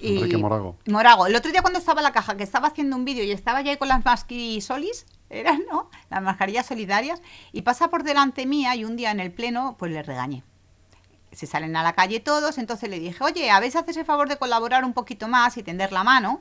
Enrique 0.00 0.36
Morago. 0.36 0.76
Morago. 0.86 1.26
El 1.26 1.36
otro 1.36 1.50
día 1.50 1.62
cuando 1.62 1.78
estaba 1.78 2.00
en 2.00 2.04
la 2.04 2.12
caja, 2.12 2.36
que 2.36 2.42
estaba 2.42 2.68
haciendo 2.68 2.96
un 2.96 3.04
vídeo 3.04 3.24
y 3.24 3.30
estaba 3.32 3.62
ya 3.62 3.70
ahí 3.70 3.76
con 3.76 3.88
las 3.88 4.04
masquirisolis, 4.04 5.06
eran, 5.40 5.62
¿no? 5.70 5.90
Las 6.10 6.22
mascarillas 6.22 6.66
solidarias, 6.66 7.22
y 7.52 7.62
pasa 7.62 7.88
por 7.88 8.02
delante 8.02 8.46
mía 8.46 8.74
y 8.76 8.84
un 8.84 8.96
día 8.96 9.10
en 9.10 9.20
el 9.20 9.32
pleno, 9.32 9.76
pues 9.78 9.92
le 9.92 10.02
regañé. 10.02 10.42
Se 11.32 11.46
salen 11.46 11.76
a 11.76 11.82
la 11.82 11.94
calle 11.94 12.20
todos, 12.20 12.58
entonces 12.58 12.88
le 12.88 13.00
dije, 13.00 13.22
oye, 13.22 13.50
a 13.50 13.60
si 13.60 13.76
haces 13.76 13.96
el 13.96 14.04
favor 14.04 14.28
de 14.28 14.36
colaborar 14.36 14.84
un 14.84 14.92
poquito 14.92 15.26
más 15.28 15.56
y 15.56 15.62
tender 15.62 15.92
la 15.92 16.04
mano. 16.04 16.40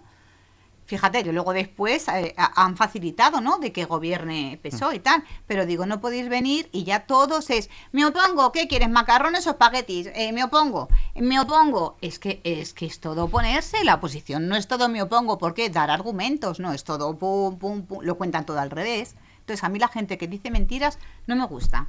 Fíjate, 0.85 1.23
que 1.23 1.31
luego 1.31 1.53
después 1.53 2.07
eh, 2.09 2.33
ha- 2.37 2.63
han 2.63 2.75
facilitado, 2.77 3.39
¿no? 3.41 3.57
De 3.57 3.71
que 3.71 3.85
gobierne 3.85 4.59
PSOE 4.61 4.95
y 4.95 4.99
tal. 4.99 5.23
Pero 5.47 5.65
digo, 5.65 5.85
no 5.85 6.01
podéis 6.01 6.27
venir 6.29 6.67
y 6.71 6.83
ya 6.83 7.01
todos 7.05 7.49
es, 7.49 7.69
me 7.91 8.05
opongo, 8.05 8.51
¿qué 8.51 8.67
quieres? 8.67 8.89
¿Macarrones 8.89 9.47
o 9.47 9.51
espaguetis? 9.51 10.09
Eh, 10.13 10.31
me 10.33 10.43
opongo, 10.43 10.89
me 11.15 11.39
opongo. 11.39 11.97
Es 12.01 12.19
que, 12.19 12.41
es 12.43 12.73
que 12.73 12.85
es 12.85 12.99
todo 12.99 13.25
oponerse, 13.25 13.83
la 13.83 13.95
oposición 13.95 14.47
no 14.49 14.55
es 14.55 14.67
todo 14.67 14.89
me 14.89 15.01
opongo, 15.01 15.37
porque 15.37 15.69
dar 15.69 15.89
argumentos, 15.89 16.59
no, 16.59 16.73
es 16.73 16.83
todo 16.83 17.17
pum, 17.17 17.57
pum, 17.57 17.83
pum, 17.85 17.99
lo 18.01 18.15
cuentan 18.17 18.45
todo 18.45 18.59
al 18.59 18.69
revés. 18.69 19.15
Entonces 19.39 19.63
a 19.63 19.69
mí 19.69 19.79
la 19.79 19.87
gente 19.87 20.17
que 20.17 20.27
dice 20.27 20.51
mentiras 20.51 20.99
no 21.27 21.35
me 21.35 21.45
gusta. 21.45 21.87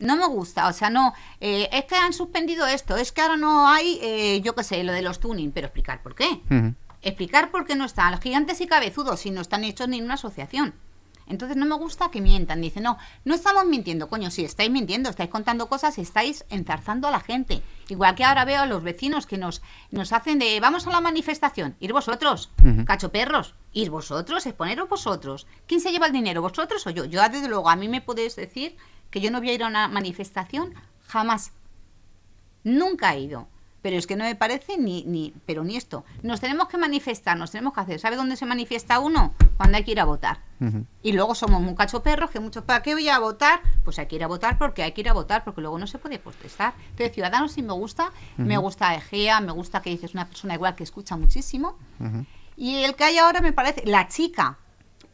No 0.00 0.16
me 0.16 0.26
gusta, 0.28 0.68
o 0.68 0.72
sea, 0.72 0.90
no, 0.90 1.12
eh, 1.40 1.68
es 1.72 1.84
que 1.86 1.96
han 1.96 2.12
suspendido 2.12 2.68
esto, 2.68 2.96
es 2.96 3.10
que 3.10 3.20
ahora 3.20 3.36
no 3.36 3.66
hay, 3.68 3.98
eh, 4.00 4.40
yo 4.44 4.54
qué 4.54 4.62
sé, 4.62 4.84
lo 4.84 4.92
de 4.92 5.02
los 5.02 5.18
tuning, 5.18 5.50
pero 5.50 5.66
explicar 5.66 6.02
por 6.04 6.14
qué. 6.14 6.40
Explicar 7.02 7.50
por 7.50 7.66
qué 7.66 7.76
no 7.76 7.84
están 7.84 8.12
los 8.12 8.20
gigantes 8.20 8.60
y 8.60 8.66
cabezudos 8.66 9.20
si 9.20 9.30
no 9.30 9.40
están 9.40 9.64
hechos 9.64 9.88
ni 9.88 9.98
en 9.98 10.04
una 10.04 10.14
asociación. 10.14 10.74
Entonces 11.28 11.56
no 11.56 11.66
me 11.66 11.76
gusta 11.76 12.10
que 12.10 12.20
mientan. 12.20 12.60
Dice, 12.60 12.80
no, 12.80 12.96
no 13.24 13.34
estamos 13.34 13.66
mintiendo, 13.66 14.08
coño, 14.08 14.30
si 14.30 14.44
estáis 14.44 14.70
mintiendo, 14.70 15.10
estáis 15.10 15.30
contando 15.30 15.68
cosas 15.68 15.98
y 15.98 16.00
estáis 16.00 16.44
enzarzando 16.48 17.06
a 17.06 17.10
la 17.10 17.20
gente. 17.20 17.62
Igual 17.88 18.14
que 18.14 18.24
ahora 18.24 18.44
veo 18.44 18.62
a 18.62 18.66
los 18.66 18.82
vecinos 18.82 19.26
que 19.26 19.36
nos, 19.36 19.62
nos 19.90 20.12
hacen 20.12 20.38
de, 20.38 20.58
vamos 20.60 20.86
a 20.86 20.90
la 20.90 21.00
manifestación, 21.00 21.76
ir 21.80 21.92
vosotros, 21.92 22.50
cachoperros, 22.86 23.54
ir 23.72 23.90
vosotros, 23.90 24.46
exponeros 24.46 24.88
vosotros. 24.88 25.46
¿Quién 25.66 25.80
se 25.80 25.92
lleva 25.92 26.06
el 26.06 26.12
dinero, 26.12 26.42
vosotros 26.42 26.86
o 26.86 26.90
yo? 26.90 27.04
Yo, 27.04 27.20
desde 27.28 27.48
luego, 27.48 27.68
a 27.68 27.76
mí 27.76 27.88
me 27.88 28.00
podéis 28.00 28.34
decir 28.36 28.76
que 29.10 29.20
yo 29.20 29.30
no 29.30 29.40
voy 29.40 29.50
a 29.50 29.54
ir 29.54 29.62
a 29.62 29.68
una 29.68 29.88
manifestación 29.88 30.74
jamás. 31.06 31.52
Nunca 32.64 33.14
he 33.14 33.20
ido. 33.20 33.48
Pero 33.80 33.96
es 33.96 34.06
que 34.06 34.16
no 34.16 34.24
me 34.24 34.34
parece 34.34 34.76
ni, 34.76 35.04
ni, 35.04 35.32
pero 35.46 35.62
ni 35.62 35.76
esto. 35.76 36.04
Nos 36.22 36.40
tenemos 36.40 36.68
que 36.68 36.78
manifestar, 36.78 37.36
nos 37.36 37.52
tenemos 37.52 37.72
que 37.72 37.80
hacer. 37.80 38.00
¿Sabe 38.00 38.16
dónde 38.16 38.36
se 38.36 38.44
manifiesta 38.44 38.98
uno? 38.98 39.34
Cuando 39.56 39.76
hay 39.76 39.84
que 39.84 39.92
ir 39.92 40.00
a 40.00 40.04
votar. 40.04 40.40
Y 41.02 41.12
luego 41.12 41.36
somos 41.36 41.60
muy 41.60 41.76
cachoperros, 41.76 42.30
que 42.30 42.40
muchos, 42.40 42.64
¿para 42.64 42.82
qué 42.82 42.94
voy 42.94 43.08
a 43.08 43.20
votar? 43.20 43.60
Pues 43.84 43.98
hay 44.00 44.06
que 44.06 44.16
ir 44.16 44.24
a 44.24 44.26
votar 44.26 44.58
porque 44.58 44.82
hay 44.82 44.90
que 44.90 45.02
ir 45.02 45.08
a 45.08 45.12
votar, 45.12 45.44
porque 45.44 45.60
luego 45.60 45.78
no 45.78 45.86
se 45.86 45.98
puede 45.98 46.18
protestar. 46.18 46.74
Entonces, 46.90 47.14
Ciudadanos 47.14 47.52
sí 47.52 47.62
me 47.62 47.72
gusta, 47.72 48.10
me 48.36 48.58
gusta 48.58 48.94
Egea, 48.96 49.40
me 49.40 49.52
gusta 49.52 49.80
que 49.82 49.90
dices 49.90 50.14
una 50.14 50.26
persona 50.26 50.54
igual 50.54 50.74
que 50.74 50.82
escucha 50.82 51.16
muchísimo. 51.16 51.78
Y 52.56 52.82
el 52.82 52.96
que 52.96 53.04
hay 53.04 53.18
ahora 53.18 53.40
me 53.40 53.52
parece, 53.52 53.84
la 53.86 54.08
chica, 54.08 54.58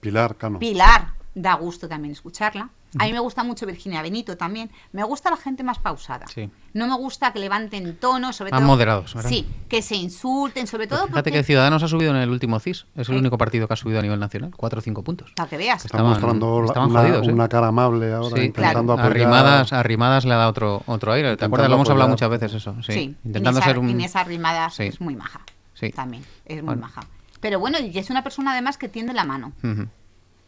Pilar 0.01 0.37
Cano. 0.37 0.59
Pilar, 0.59 1.15
da 1.35 1.55
gusto 1.55 1.89
también 1.89 2.13
escucharla. 2.13 2.71
A 2.99 3.05
mí 3.05 3.13
me 3.13 3.19
gusta 3.21 3.43
mucho 3.45 3.67
Virginia 3.67 4.03
Benito 4.03 4.37
también. 4.37 4.71
Me 4.93 5.03
gusta 5.05 5.31
la 5.31 5.37
gente 5.37 5.63
más 5.63 5.79
pausada. 5.79 6.27
Sí. 6.27 6.51
No 6.73 6.87
me 6.87 6.97
gusta 6.97 7.33
que 7.33 7.39
levanten 7.39 7.97
tono, 7.99 8.33
sobre 8.33 8.51
Más 8.51 8.61
todo. 8.61 8.67
moderados, 8.69 9.15
¿verdad? 9.15 9.31
Sí, 9.31 9.47
que 9.69 9.83
se 9.83 9.97
insulten, 9.97 10.67
sobre 10.67 10.87
todo 10.87 11.07
Fíjate 11.07 11.15
porque. 11.31 11.31
que 11.33 11.43
Ciudadanos 11.45 11.83
ha 11.83 11.89
subido 11.89 12.11
en 12.11 12.17
el 12.19 12.31
último 12.31 12.59
CIS. 12.61 12.87
Es 12.95 13.09
el 13.09 13.15
Sí. 13.15 13.19
único 13.21 13.39
partido 13.39 13.67
que 13.69 13.75
ha 13.75 13.77
subido 13.77 13.99
a 13.99 14.03
nivel 14.03 14.19
nacional. 14.21 14.53
Cuatro 14.57 14.79
o 14.79 14.83
cinco 14.83 15.03
puntos. 15.03 15.33
Para 15.37 15.49
que 15.49 15.57
veas. 15.57 15.85
Está 15.85 16.03
mostrando 16.03 16.57
una, 16.57 17.09
¿eh? 17.09 17.21
una 17.33 17.49
cara 17.49 17.69
amable 17.69 18.13
ahora, 18.13 18.37
Sí, 18.37 18.43
intentando 18.47 18.95
Claro. 18.95 19.09
apoyar. 19.09 19.11
Arrimadas, 19.29 19.73
Arrimadas 19.73 20.25
le 20.25 20.35
ha 20.35 20.37
dado 20.37 20.51
otro, 20.51 20.83
otro 20.87 21.13
aire. 21.13 21.29
¿Te 21.29 21.33
Intentando 21.33 21.47
acuerdas? 21.57 21.69
Lo 21.71 21.75
hemos 21.77 21.91
hablado 21.91 22.11
muchas 22.11 22.31
veces 22.31 22.55
eso. 22.55 22.75
Sí. 22.83 22.93
Sí, 22.93 23.17
Intentando 23.25 23.59
Inés, 23.61 23.65
ser 23.65 23.79
un... 23.79 23.91
Inés 23.91 24.17
Arrimadas 24.17 24.75
Sí. 24.75 24.85
es 24.85 25.01
muy 25.01 25.15
maja. 25.17 25.41
Sí. 25.75 25.91
También, 25.91 26.25
es 26.45 26.57
muy 26.57 26.67
Bueno. 26.67 26.83
maja. 26.83 27.03
Pero 27.41 27.59
bueno, 27.61 27.79
y 27.79 27.97
es 27.99 28.09
una 28.11 28.23
persona 28.25 28.53
además 28.53 28.79
que 28.79 28.89
tiende 28.89 29.13
la 29.13 29.25
mano. 29.25 29.53
Ujú. 29.63 29.87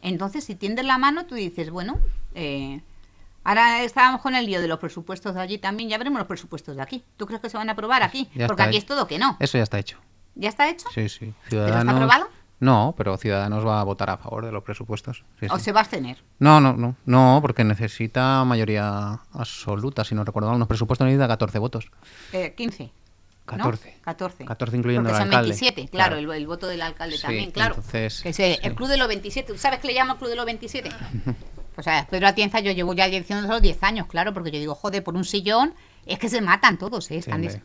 Entonces, 0.07 0.45
si 0.45 0.55
tiendes 0.55 0.85
la 0.85 0.99
mano, 0.99 1.27
tú 1.27 1.35
dices, 1.35 1.71
bueno, 1.71 1.99
eh, 2.35 2.81
ahora 3.45 3.83
estábamos 3.83 4.21
con 4.21 4.35
el 4.35 4.47
lío 4.47 4.61
de 4.61 4.69
los 4.69 4.79
presupuestos 4.79 5.35
de 5.35 5.41
allí 5.41 5.59
también, 5.59 5.89
ya 5.89 5.99
veremos 5.99 6.19
los 6.19 6.29
presupuestos 6.29 6.77
de 6.77 6.83
aquí. 6.83 7.05
¿Tú 7.17 7.27
crees 7.27 7.41
que 7.43 7.51
se 7.51 7.57
van 7.57 7.69
a 7.69 7.73
aprobar 7.73 8.03
aquí? 8.03 8.29
Ya 8.35 8.47
Porque 8.47 8.63
está 8.63 8.69
aquí 8.69 8.77
hecho. 8.77 8.85
es 8.85 8.87
todo 8.87 9.07
que 9.07 9.19
no. 9.19 9.37
Eso 9.41 9.59
ya 9.59 9.65
está 9.65 9.79
hecho. 9.79 9.99
¿Ya 10.37 10.49
está 10.49 10.69
hecho? 10.69 10.87
Sí, 10.95 11.09
sí. 11.09 11.27
está 11.45 11.49
Ciudadanos... 11.51 11.95
aprobado? 11.95 12.29
No, 12.59 12.95
pero 12.97 13.17
Ciudadanos 13.19 13.67
va 13.67 13.81
a 13.81 13.85
votar 13.85 14.09
a 14.09 14.17
favor 14.17 14.45
de 14.47 14.53
los 14.53 14.63
presupuestos. 14.63 15.25
Sí, 15.41 15.47
¿O 15.51 15.59
sí. 15.59 15.65
se 15.65 15.73
va 15.73 15.81
a 15.81 15.83
abstener? 15.83 16.23
No, 16.39 16.59
no, 16.61 16.73
no. 16.73 16.97
No, 17.05 17.39
porque 17.43 17.65
necesita 17.65 18.43
mayoría 18.45 19.21
absoluta. 19.33 20.05
Si 20.05 20.15
no 20.15 20.25
recuerdo 20.25 20.49
mal, 20.51 20.59
los 20.59 20.69
presupuestos 20.69 21.05
necesita 21.05 21.29
14 21.29 21.59
votos. 21.59 21.91
Eh, 22.33 22.55
15. 22.57 22.91
¿No? 23.53 23.65
14. 23.65 23.99
14. 24.03 24.45
14 24.45 24.77
incluyendo 24.77 25.09
Porque 25.09 25.17
al 25.23 25.27
son 25.29 25.35
alcalde. 25.35 25.49
27, 25.51 25.89
claro, 25.89 26.17
Claro. 26.17 26.33
El, 26.33 26.39
el 26.41 26.47
voto 26.47 26.67
del 26.67 26.83
alcalde 26.83 27.17
Sí, 27.17 27.23
también, 27.23 27.51
claro. 27.51 27.75
entonces, 27.77 28.21
que 28.23 28.33
sí. 28.33 28.57
el 28.63 28.75
club 28.75 28.89
de 28.89 28.97
los 28.97 29.09
27. 29.09 29.53
¿Tú 29.53 29.59
sabes 29.59 29.79
qué 29.81 29.87
le 29.89 29.95
llama 29.95 30.15
el 30.15 30.19
club 30.19 30.31
de 30.31 30.37
los 30.37 30.47
27? 30.47 30.91
Pues 31.75 31.87
a 31.89 32.07
Pedro 32.11 32.27
Atienza 32.29 32.61
yo 32.61 32.73
llevo 32.73 32.95
ya 32.95 33.07
diciendo 33.07 33.47
los 33.47 33.61
10 33.61 33.83
años, 33.83 34.07
claro, 34.07 34.33
porque 34.33 34.51
yo 34.51 34.59
digo, 34.59 34.75
joder, 34.75 35.05
por 35.05 35.15
un 35.15 35.25
sillón, 35.25 35.75
es 36.07 36.19
que 36.19 36.29
se 36.31 36.41
matan 36.41 36.79
todos, 36.79 37.11
¿eh? 37.11 37.19
Están 37.19 37.43
des- 37.43 37.59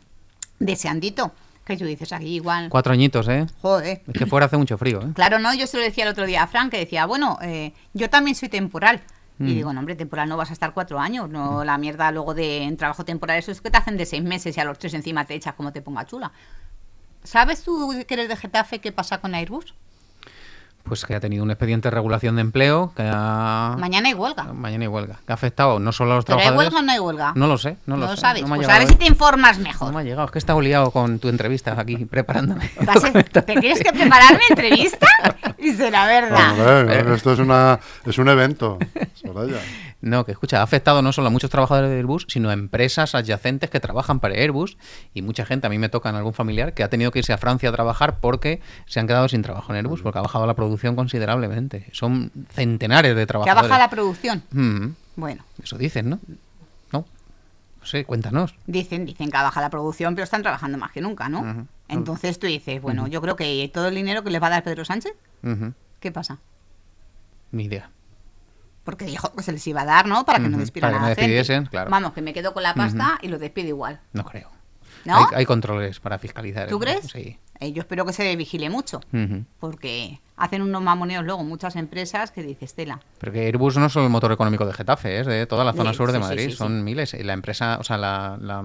deseandito. 0.58 1.32
Que 1.64 1.76
tú 1.76 1.84
dices 1.84 2.12
aquí 2.12 2.26
igual, 2.34 2.68
Cuatro 2.70 2.92
añitos, 2.92 3.28
¿eh? 3.28 3.46
joder. 3.60 4.02
Es 4.08 4.18
que 4.18 4.26
fuera 4.26 4.46
hace 4.46 4.56
mucho 4.56 4.76
frío, 4.76 5.00
¿eh? 5.00 5.12
Claro, 5.14 5.38
no, 5.38 5.54
yo 5.54 5.68
se 5.68 5.76
lo 5.76 5.82
decía 5.84 6.02
el 6.04 6.10
otro 6.10 6.26
día 6.26 6.42
a 6.42 6.46
Frank, 6.48 6.72
que 6.72 6.78
decía, 6.78 7.06
bueno, 7.06 7.38
eh, 7.40 7.72
yo 7.94 8.10
también 8.10 8.34
soy 8.34 8.48
temporal. 8.48 9.00
Mm. 9.42 9.48
Y 9.48 9.54
digo, 9.54 9.72
no, 9.72 9.80
hombre, 9.80 9.96
temporal 9.96 10.28
no 10.28 10.36
vas 10.36 10.50
a 10.50 10.52
estar 10.52 10.72
cuatro 10.72 10.98
años. 10.98 11.28
No, 11.28 11.64
la 11.64 11.78
mierda 11.78 12.10
luego 12.12 12.34
de 12.34 12.62
en 12.62 12.76
trabajo 12.76 13.04
temporal, 13.04 13.38
eso 13.38 13.50
es 13.50 13.60
que 13.60 13.70
te 13.70 13.78
hacen 13.78 13.96
de 13.96 14.06
seis 14.06 14.22
meses 14.22 14.56
y 14.56 14.60
a 14.60 14.64
los 14.64 14.78
tres 14.78 14.94
encima 14.94 15.24
te 15.24 15.34
echas 15.34 15.54
como 15.54 15.72
te 15.72 15.82
ponga 15.82 16.06
chula. 16.06 16.32
¿Sabes 17.24 17.62
tú 17.62 17.92
que 18.06 18.14
eres 18.14 18.28
de 18.28 18.36
Getafe 18.36 18.80
qué 18.80 18.92
pasa 18.92 19.20
con 19.20 19.34
Airbus? 19.34 19.74
Pues 20.84 21.06
que 21.06 21.14
ha 21.14 21.20
tenido 21.20 21.44
un 21.44 21.50
expediente 21.50 21.86
de 21.88 21.90
regulación 21.94 22.34
de 22.36 22.40
empleo 22.42 22.92
que 22.96 23.02
ha... 23.10 23.76
Mañana 23.78 24.08
hay 24.08 24.14
huelga. 24.14 24.44
Mañana 24.52 24.82
hay 24.84 24.88
huelga. 24.88 25.20
Que 25.24 25.32
ha 25.32 25.34
afectado 25.34 25.78
no 25.78 25.92
solo 25.92 26.12
a 26.12 26.16
los 26.16 26.24
¿Pero 26.24 26.38
hay 26.38 26.44
trabajadores... 26.46 26.72
huelga 26.74 26.80
o 26.80 26.86
no 26.86 26.92
hay 26.92 26.98
huelga? 26.98 27.32
No 27.36 27.46
lo 27.46 27.56
sé, 27.56 27.76
no 27.86 27.96
lo, 27.96 28.08
sé. 28.08 28.16
sabes. 28.16 28.42
No 28.42 28.54
pues 28.56 28.68
a 28.68 28.78
ver 28.78 28.88
si 28.88 28.96
te 28.96 29.06
informas 29.06 29.58
No 29.58 29.64
mejor. 29.64 29.92
me 29.94 30.00
ha 30.00 30.02
llegado. 30.02 30.24
Es 30.26 30.30
que 30.32 30.38
he 30.38 30.40
estado 30.40 30.60
liado 30.60 30.90
con 30.90 31.18
tu 31.20 31.28
entrevista 31.28 31.78
aquí 31.80 31.96
preparándome. 32.10 32.68
A- 32.86 33.22
¿Te 33.22 33.42
tienes 33.42 33.80
que 33.80 33.92
preparar 33.92 34.32
mi 34.34 34.44
entrevista? 34.50 35.06
Y 35.58 35.70
será 35.74 36.06
verdad. 36.06 36.80
Hombre, 36.80 37.14
esto 37.14 37.32
es, 37.34 37.38
una, 37.38 37.78
es 38.04 38.18
un 38.18 38.28
evento, 38.28 38.78
Soraya. 39.14 39.58
No, 40.02 40.26
que 40.26 40.32
escucha, 40.32 40.58
ha 40.58 40.62
afectado 40.64 41.00
no 41.00 41.12
solo 41.12 41.28
a 41.28 41.30
muchos 41.30 41.48
trabajadores 41.48 41.88
de 41.88 41.96
Airbus, 41.96 42.26
sino 42.28 42.50
a 42.50 42.52
empresas 42.52 43.14
adyacentes 43.14 43.70
que 43.70 43.78
trabajan 43.78 44.18
para 44.18 44.34
Airbus 44.34 44.76
y 45.14 45.22
mucha 45.22 45.46
gente, 45.46 45.68
a 45.68 45.70
mí 45.70 45.78
me 45.78 45.88
toca 45.88 46.08
en 46.10 46.16
algún 46.16 46.34
familiar, 46.34 46.74
que 46.74 46.82
ha 46.82 46.90
tenido 46.90 47.12
que 47.12 47.20
irse 47.20 47.32
a 47.32 47.38
Francia 47.38 47.68
a 47.68 47.72
trabajar 47.72 48.18
porque 48.20 48.60
se 48.86 48.98
han 48.98 49.06
quedado 49.06 49.28
sin 49.28 49.42
trabajo 49.42 49.72
en 49.72 49.76
Airbus, 49.76 50.02
porque 50.02 50.18
ha 50.18 50.22
bajado 50.22 50.44
la 50.46 50.54
producción 50.54 50.96
considerablemente. 50.96 51.86
Son 51.92 52.32
centenares 52.50 53.12
de 53.12 53.16
Que 53.16 53.22
ha 53.22 53.26
trabajadores. 53.26 53.62
bajado 53.70 53.78
la 53.86 53.90
producción. 53.90 54.42
Mm, 54.50 54.86
Bueno, 55.14 55.44
eso 55.62 55.78
dicen, 55.78 56.10
¿no? 56.10 56.18
No. 56.92 57.06
No 57.80 57.86
sé, 57.86 58.04
cuéntanos. 58.04 58.54
dicen, 58.66 59.06
dicen 59.06 59.30
que 59.30 59.36
ha 59.36 59.42
bajado 59.44 59.66
la 59.66 59.70
producción, 59.70 60.14
pero 60.16 60.24
están 60.24 60.42
trabajando 60.42 60.78
más 60.78 60.90
que 60.90 61.00
nunca, 61.00 61.28
¿no? 61.28 61.68
Entonces 61.88 62.40
tú 62.40 62.48
dices, 62.48 62.82
bueno, 62.82 63.06
yo 63.06 63.20
creo 63.22 63.36
que 63.36 63.70
todo 63.72 63.86
el 63.88 63.94
dinero 63.94 64.24
que 64.24 64.30
les 64.30 64.42
va 64.42 64.48
a 64.48 64.50
dar 64.50 64.64
Pedro 64.64 64.84
Sánchez, 64.84 65.12
¿qué 66.00 66.10
pasa? 66.10 66.38
Ni 67.52 67.64
idea. 67.66 67.90
Porque 68.84 69.04
dijo 69.04 69.32
que 69.34 69.42
se 69.42 69.52
les 69.52 69.66
iba 69.66 69.82
a 69.82 69.84
dar, 69.84 70.06
¿no? 70.06 70.24
Para 70.24 70.40
que 70.40 70.48
no 70.48 70.58
despidan 70.58 70.90
para 70.90 70.98
que 70.98 71.02
la 71.02 71.14
gente. 71.14 71.20
despidiesen, 71.22 71.66
claro. 71.66 71.90
Vamos, 71.90 72.12
que 72.12 72.22
me 72.22 72.32
quedo 72.32 72.52
con 72.52 72.62
la 72.62 72.74
pasta 72.74 73.18
y 73.22 73.28
lo 73.28 73.38
despido 73.38 73.68
igual. 73.68 74.00
No 74.12 74.24
creo. 74.24 74.50
¿No? 75.04 75.16
Hay, 75.16 75.24
hay 75.34 75.46
controles 75.46 76.00
para 76.00 76.18
fiscalizar. 76.18 76.68
¿Tú 76.68 76.78
crees? 76.78 77.06
Sí. 77.10 77.38
Eh, 77.60 77.72
yo 77.72 77.82
espero 77.82 78.04
que 78.04 78.12
se 78.12 78.34
vigile 78.34 78.70
mucho, 78.70 79.00
porque 79.60 80.20
hacen 80.36 80.62
unos 80.62 80.82
mamoneos 80.82 81.24
luego 81.24 81.44
muchas 81.44 81.76
empresas 81.76 82.30
que 82.30 82.42
dices, 82.42 82.74
Tela. 82.74 83.00
Pero 83.18 83.32
que 83.32 83.46
Airbus 83.46 83.76
no 83.76 83.86
es 83.86 83.92
solo 83.92 84.06
el 84.06 84.10
motor 84.12 84.32
económico 84.32 84.66
de 84.66 84.72
Getafe, 84.72 85.20
es 85.20 85.26
de 85.26 85.46
toda 85.46 85.64
la 85.64 85.72
zona 85.72 85.90
Sí, 85.92 85.96
sur 85.98 86.10
de 86.10 86.18
sí, 86.18 86.22
sí, 86.22 86.28
Madrid, 86.28 86.44
sí, 86.46 86.50
sí. 86.52 86.56
son 86.56 86.82
miles. 86.84 87.14
Y 87.14 87.22
la 87.22 87.32
empresa, 87.34 87.76
o 87.78 87.84
sea, 87.84 87.98
la, 87.98 88.36
la, 88.40 88.64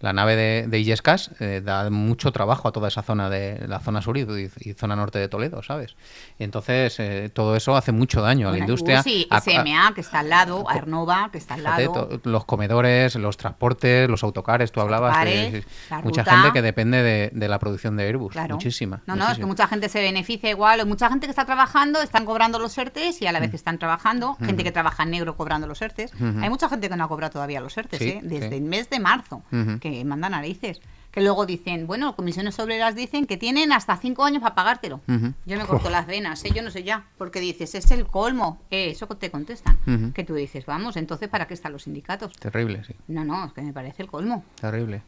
la 0.00 0.12
nave 0.12 0.36
de, 0.36 0.66
de 0.68 0.78
Illescas 0.80 1.30
eh, 1.40 1.62
da 1.64 1.88
mucho 1.88 2.32
trabajo 2.32 2.68
a 2.68 2.72
toda 2.72 2.88
esa 2.88 3.02
zona 3.02 3.30
de 3.30 3.66
la 3.68 3.80
zona 3.80 4.02
sur 4.02 4.18
y, 4.18 4.50
y 4.60 4.72
zona 4.74 4.96
norte 4.96 5.18
de 5.18 5.28
Toledo, 5.28 5.62
¿sabes? 5.62 5.96
Y 6.38 6.44
entonces 6.44 6.98
eh, 7.00 7.30
todo 7.32 7.56
eso 7.56 7.76
hace 7.76 7.92
mucho 7.92 8.20
daño 8.20 8.48
a 8.48 8.52
la 8.52 8.58
industria. 8.58 9.02
A- 9.30 9.40
SMA, 9.40 9.92
que 9.94 10.00
está 10.00 10.18
al 10.18 10.28
lado, 10.28 10.68
Aernova, 10.68 11.30
que 11.32 11.38
está 11.38 11.54
al 11.54 11.62
lado. 11.62 12.20
los 12.24 12.44
comedores, 12.44 13.14
los 13.14 13.36
transportes, 13.36 14.08
los 14.10 14.22
autocares, 14.24 14.72
tú 14.72 14.80
hablabas. 14.80 15.16
que- 15.24 15.38
autocares, 15.38 15.64
la 15.90 16.00
mucha 16.02 16.22
ruta. 16.22 16.32
gente 16.36 16.52
que 16.52 16.62
depende 16.62 17.02
de, 17.02 17.30
de 17.32 17.48
la 17.48 17.58
producción 17.58 17.96
de 17.96 18.04
Airbus. 18.06 18.32
Claro. 18.32 18.56
Muchísima. 18.56 19.00
No, 19.06 19.16
no, 19.16 19.30
es 19.30 19.38
que 19.38 19.46
mucha 19.46 19.66
gente 19.68 19.88
se 19.88 20.00
beneficia 20.02 20.50
igual, 20.50 20.80
mucha 20.88 21.08
gente 21.08 21.26
que 21.26 21.30
está 21.30 21.44
trabajando 21.44 22.00
están 22.02 22.24
cobrando 22.24 22.58
los 22.58 22.76
ERTES 22.76 23.22
y 23.22 23.26
a 23.26 23.32
la 23.32 23.38
Mm. 23.38 23.42
vez 23.42 23.50
que 23.50 23.56
están 23.56 23.78
trabajando, 23.78 24.34
gente 24.36 24.64
que 24.64 24.72
trabaja 24.72 25.02
en 25.04 25.10
negro 25.10 25.36
cobrando 25.36 25.66
los 25.66 25.80
ERTES. 25.80 26.12
Hay 26.40 26.50
mucha 26.50 26.68
gente 26.68 26.88
que 26.88 26.96
no 26.96 27.04
ha 27.04 27.08
cobrado 27.08 27.32
todavía 27.32 27.60
los 27.60 27.76
ERTES, 27.76 27.98
Sí, 27.98 28.08
¿eh? 28.08 28.20
desde 28.22 28.48
sí. 28.48 28.54
el 28.56 28.62
mes 28.62 28.90
de 28.90 28.98
marzo, 29.00 29.42
Ujú. 29.52 29.78
que 29.78 30.04
mandan 30.04 30.32
narices. 30.32 30.80
Que 31.10 31.22
luego 31.22 31.46
dicen, 31.46 31.86
bueno, 31.86 32.14
comisiones 32.14 32.58
obreras 32.58 32.94
dicen 32.94 33.26
que 33.26 33.36
tienen 33.38 33.72
hasta 33.72 33.96
cinco 33.96 34.24
años 34.24 34.42
para 34.42 34.54
pagártelo. 34.54 35.00
Ujú. 35.08 35.32
Yo 35.46 35.56
me 35.58 35.64
corto 35.64 35.88
las 35.90 36.06
venas, 36.06 36.44
¿eh? 36.44 36.50
yo 36.54 36.62
no 36.62 36.70
sé 36.70 36.82
ya, 36.84 37.06
porque 37.16 37.40
dices, 37.40 37.74
es 37.74 37.90
el 37.90 38.06
colmo. 38.06 38.60
Eh, 38.70 38.90
eso 38.90 39.06
te 39.06 39.30
contestan. 39.30 39.78
Que 40.14 40.22
tú 40.24 40.34
dices, 40.34 40.66
vamos, 40.66 40.96
entonces, 40.96 41.28
¿para 41.28 41.46
qué 41.46 41.54
están 41.54 41.72
los 41.72 41.84
sindicatos? 41.84 42.32
Terrible, 42.34 42.84
sí. 42.84 42.94
No, 43.08 43.24
no, 43.24 43.46
es 43.46 43.52
que 43.54 43.62
me 43.62 43.72
parece 43.72 44.02
el 44.02 44.08
colmo. 44.08 44.44
Terrible. 44.60 45.02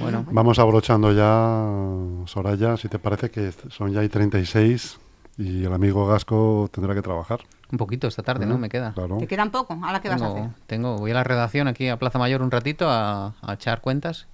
Bueno, 0.00 0.24
Vamos 0.30 0.58
abrochando 0.58 1.12
ya, 1.12 2.26
Soraya, 2.26 2.76
si 2.76 2.88
te 2.88 2.98
parece 2.98 3.30
que 3.30 3.52
son 3.70 3.92
ya 3.92 4.00
hay 4.00 4.08
36 4.08 4.98
y 5.38 5.64
el 5.64 5.72
amigo 5.72 6.06
Gasco 6.06 6.68
tendrá 6.72 6.94
que 6.94 7.02
trabajar. 7.02 7.40
un 7.70 7.78
poquito 7.78 8.06
esta 8.08 8.22
tarde, 8.22 8.46
¿no? 8.46 8.58
Me 8.58 8.68
queda. 8.68 8.92
Claro. 8.94 9.18
¿Te 9.18 9.26
quedan 9.26 9.50
poco? 9.50 9.78
¿Ahora 9.82 10.00
qué 10.00 10.08
vas 10.08 10.22
a 10.22 10.28
hacer? 10.28 10.48
tengo- 10.66 10.96
voy 10.98 11.10
a 11.10 11.14
la 11.14 11.24
redacción 11.24 11.68
aquí 11.68 11.88
a 11.88 11.96
Plaza 11.98 12.18
Mayor 12.18 12.42
un 12.42 12.50
ratito 12.50 12.88
a, 12.88 13.34
a 13.42 13.52
echar 13.54 13.80
cuentas. 13.80 14.26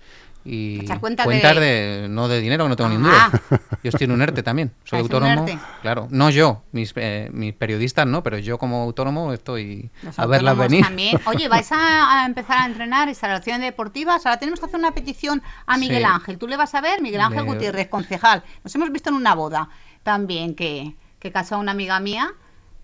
Y 0.46 0.80
¿A 0.80 0.82
echar 0.82 1.00
cuentas 1.00 1.24
cuentas 1.24 1.54
de- 1.54 1.60
de... 2.02 2.08
no 2.08 2.28
de 2.28 2.40
dinero, 2.40 2.64
que 2.64 2.68
no 2.68 2.76
tengo 2.76 2.90
ni 2.90 2.96
duro. 2.96 3.10
Yo 3.82 3.88
estoy 3.88 4.04
en 4.04 4.10
un 4.10 4.20
ERTE 4.20 4.42
también. 4.42 4.72
Soy 4.84 4.98
Ah, 4.98 5.02
autónomo. 5.02 5.46
Claro, 5.80 6.06
no 6.10 6.28
yo, 6.30 6.62
mis, 6.72 6.92
eh, 6.96 7.30
mis 7.32 7.54
periodistas 7.54 8.06
no, 8.06 8.22
pero 8.22 8.36
yo 8.38 8.58
como 8.58 8.82
autónomo 8.82 9.32
estoy 9.32 9.90
Los 10.02 10.18
a 10.18 10.26
verlas 10.26 10.56
venir. 10.58 10.84
También. 10.84 11.18
Oye, 11.26 11.48
vais 11.48 11.70
a, 11.72 12.22
a 12.22 12.26
empezar 12.26 12.58
a 12.58 12.66
entrenar 12.66 13.08
instalaciones 13.08 13.62
deportivas. 13.62 14.26
Ahora 14.26 14.38
tenemos 14.38 14.60
que 14.60 14.66
hacer 14.66 14.78
una 14.78 14.92
petición 14.92 15.42
a 15.66 15.78
Miguel 15.78 15.98
Sí. 16.02 16.04
Ángel. 16.04 16.38
¿Tú 16.38 16.46
le 16.46 16.56
vas 16.58 16.74
a 16.74 16.80
ver? 16.82 17.00
Miguel 17.00 17.20
Ángel 17.22 17.44
Gutiérrez, 17.44 17.88
concejal. 17.88 18.42
Nos 18.62 18.74
hemos 18.74 18.92
visto 18.92 19.08
en 19.10 19.16
una 19.16 19.34
boda 19.34 19.68
también 20.02 20.54
que, 20.54 20.94
que 21.18 21.32
casó 21.32 21.54
a 21.54 21.58
una 21.58 21.72
amiga 21.72 21.98
mía. 22.00 22.32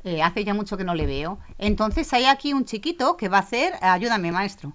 eh, 0.05 0.23
hace 0.23 0.45
ya 0.45 0.55
mucho 0.55 0.79
que 0.79 0.85
no 0.85 0.95
le 0.95 1.05
veo. 1.07 1.39
Entonces 1.59 2.11
hay 2.15 2.25
aquí 2.25 2.55
un 2.55 2.65
chiquito 2.65 3.19
que 3.19 3.29
va 3.29 3.37
a 3.37 3.41
hacer, 3.41 3.75
ayúdame 3.83 4.33
maestro, 4.33 4.73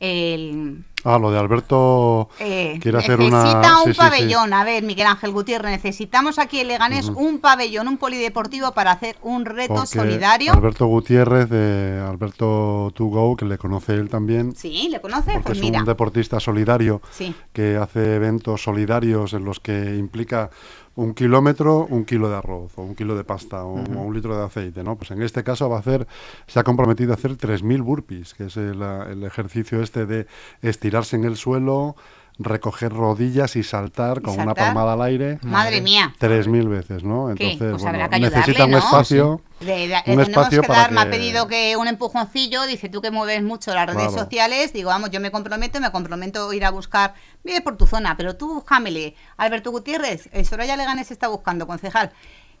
el, 0.00 0.84
Ah, 1.08 1.18
lo 1.20 1.30
de 1.30 1.38
Alberto 1.38 2.28
eh, 2.40 2.80
quiere 2.82 2.98
hacer 2.98 3.20
necesita 3.20 3.58
una... 3.60 3.78
un 3.78 3.84
sí, 3.84 3.90
sí, 3.90 3.92
sí. 3.92 3.98
pabellón. 3.98 4.52
A 4.52 4.64
ver, 4.64 4.82
Miguel 4.82 5.06
Ángel 5.06 5.30
Gutiérrez, 5.30 5.70
necesitamos 5.70 6.40
aquí 6.40 6.58
en 6.58 6.66
Leganés 6.66 7.10
un 7.10 7.38
pabellón, 7.38 7.86
un 7.86 7.96
polideportivo 7.96 8.72
para 8.72 8.90
hacer 8.90 9.16
un 9.22 9.44
reto 9.44 9.74
Porque 9.74 9.86
solidario. 10.00 10.52
Alberto 10.52 10.86
Gutiérrez, 10.86 11.48
de 11.48 12.02
Alberto 12.04 12.90
To 12.94 13.04
Go, 13.04 13.36
que 13.36 13.44
le 13.44 13.56
conoce 13.56 13.94
él 13.94 14.08
también, 14.08 14.56
Sí, 14.56 14.88
¿le 14.90 15.00
conoce? 15.00 15.30
porque 15.34 15.42
Pues 15.44 15.58
es 15.58 15.62
mira. 15.64 15.78
un 15.78 15.86
deportista 15.86 16.40
solidario 16.40 17.00
Sí. 17.12 17.32
que 17.52 17.76
hace 17.76 18.16
eventos 18.16 18.62
solidarios 18.64 19.32
en 19.32 19.44
los 19.44 19.60
que 19.60 19.94
implica 19.96 20.50
un 20.96 21.14
kilómetro, 21.14 21.86
un 21.88 22.04
kilo 22.04 22.28
de 22.28 22.36
arroz, 22.36 22.72
o 22.76 22.82
un 22.82 22.94
kilo 22.94 23.16
de 23.16 23.24
pasta, 23.24 23.64
o, 23.64 23.74
un 23.74 24.14
litro 24.14 24.36
de 24.36 24.44
aceite, 24.44 24.82
¿no? 24.82 24.96
Pues 24.96 25.10
en 25.10 25.22
este 25.22 25.44
caso 25.44 25.68
va 25.68 25.76
a 25.76 25.80
hacer, 25.80 26.06
se 26.46 26.58
ha 26.58 26.64
comprometido 26.64 27.12
a 27.12 27.14
hacer 27.14 27.36
3.000 27.36 27.82
burpees, 27.82 28.34
que 28.34 28.46
es 28.46 28.56
el, 28.56 28.82
el 28.82 29.22
ejercicio 29.24 29.82
este 29.82 30.06
de 30.06 30.26
estirarse 30.62 31.16
en 31.16 31.24
el 31.24 31.36
suelo, 31.36 31.96
recoger 32.38 32.92
rodillas 32.92 33.56
y 33.56 33.62
saltar 33.62 34.20
con 34.20 34.38
una 34.38 34.54
palmada 34.54 34.92
al 34.92 35.02
aire. 35.02 35.38
Madre 35.42 35.80
mía. 35.80 36.14
Tres 36.18 36.48
mil 36.48 36.68
veces, 36.68 37.02
¿no? 37.02 37.30
Entonces, 37.30 37.56
Pues 37.58 37.82
bueno, 37.82 38.08
necesita 38.18 38.66
un 38.66 38.72
¿no? 38.72 38.78
espacio, 38.78 39.40
De- 39.60 39.66
de- 39.66 39.84
un 39.86 39.88
le 39.88 40.02
tenemos 40.02 40.28
espacio 40.28 40.60
que 40.62 40.68
para 40.68 40.80
dar, 40.80 40.92
me 40.92 41.00
ha 41.00 41.10
pedido 41.10 41.48
que 41.48 41.76
un 41.76 41.88
empujoncillo, 41.88 42.66
dice 42.66 42.90
tú 42.90 43.00
que 43.00 43.10
mueves 43.10 43.42
mucho 43.42 43.72
las 43.74 43.86
redes 43.86 44.08
Claro. 44.08 44.18
sociales, 44.24 44.72
digo, 44.74 44.90
vamos, 44.90 45.10
yo 45.10 45.20
me 45.20 45.30
comprometo, 45.30 45.80
me 45.80 45.90
comprometo 45.90 46.50
a 46.50 46.54
ir 46.54 46.64
a 46.66 46.70
buscar, 46.70 47.14
vive 47.42 47.62
por 47.62 47.76
tu 47.78 47.86
zona, 47.86 48.16
pero 48.18 48.36
tú 48.36 48.52
búscamele. 48.52 49.14
Alberto 49.38 49.70
Gutiérrez, 49.70 50.28
Soraya 50.46 50.76
Leganes 50.76 51.10
está 51.10 51.28
buscando, 51.28 51.66
concejal, 51.66 52.12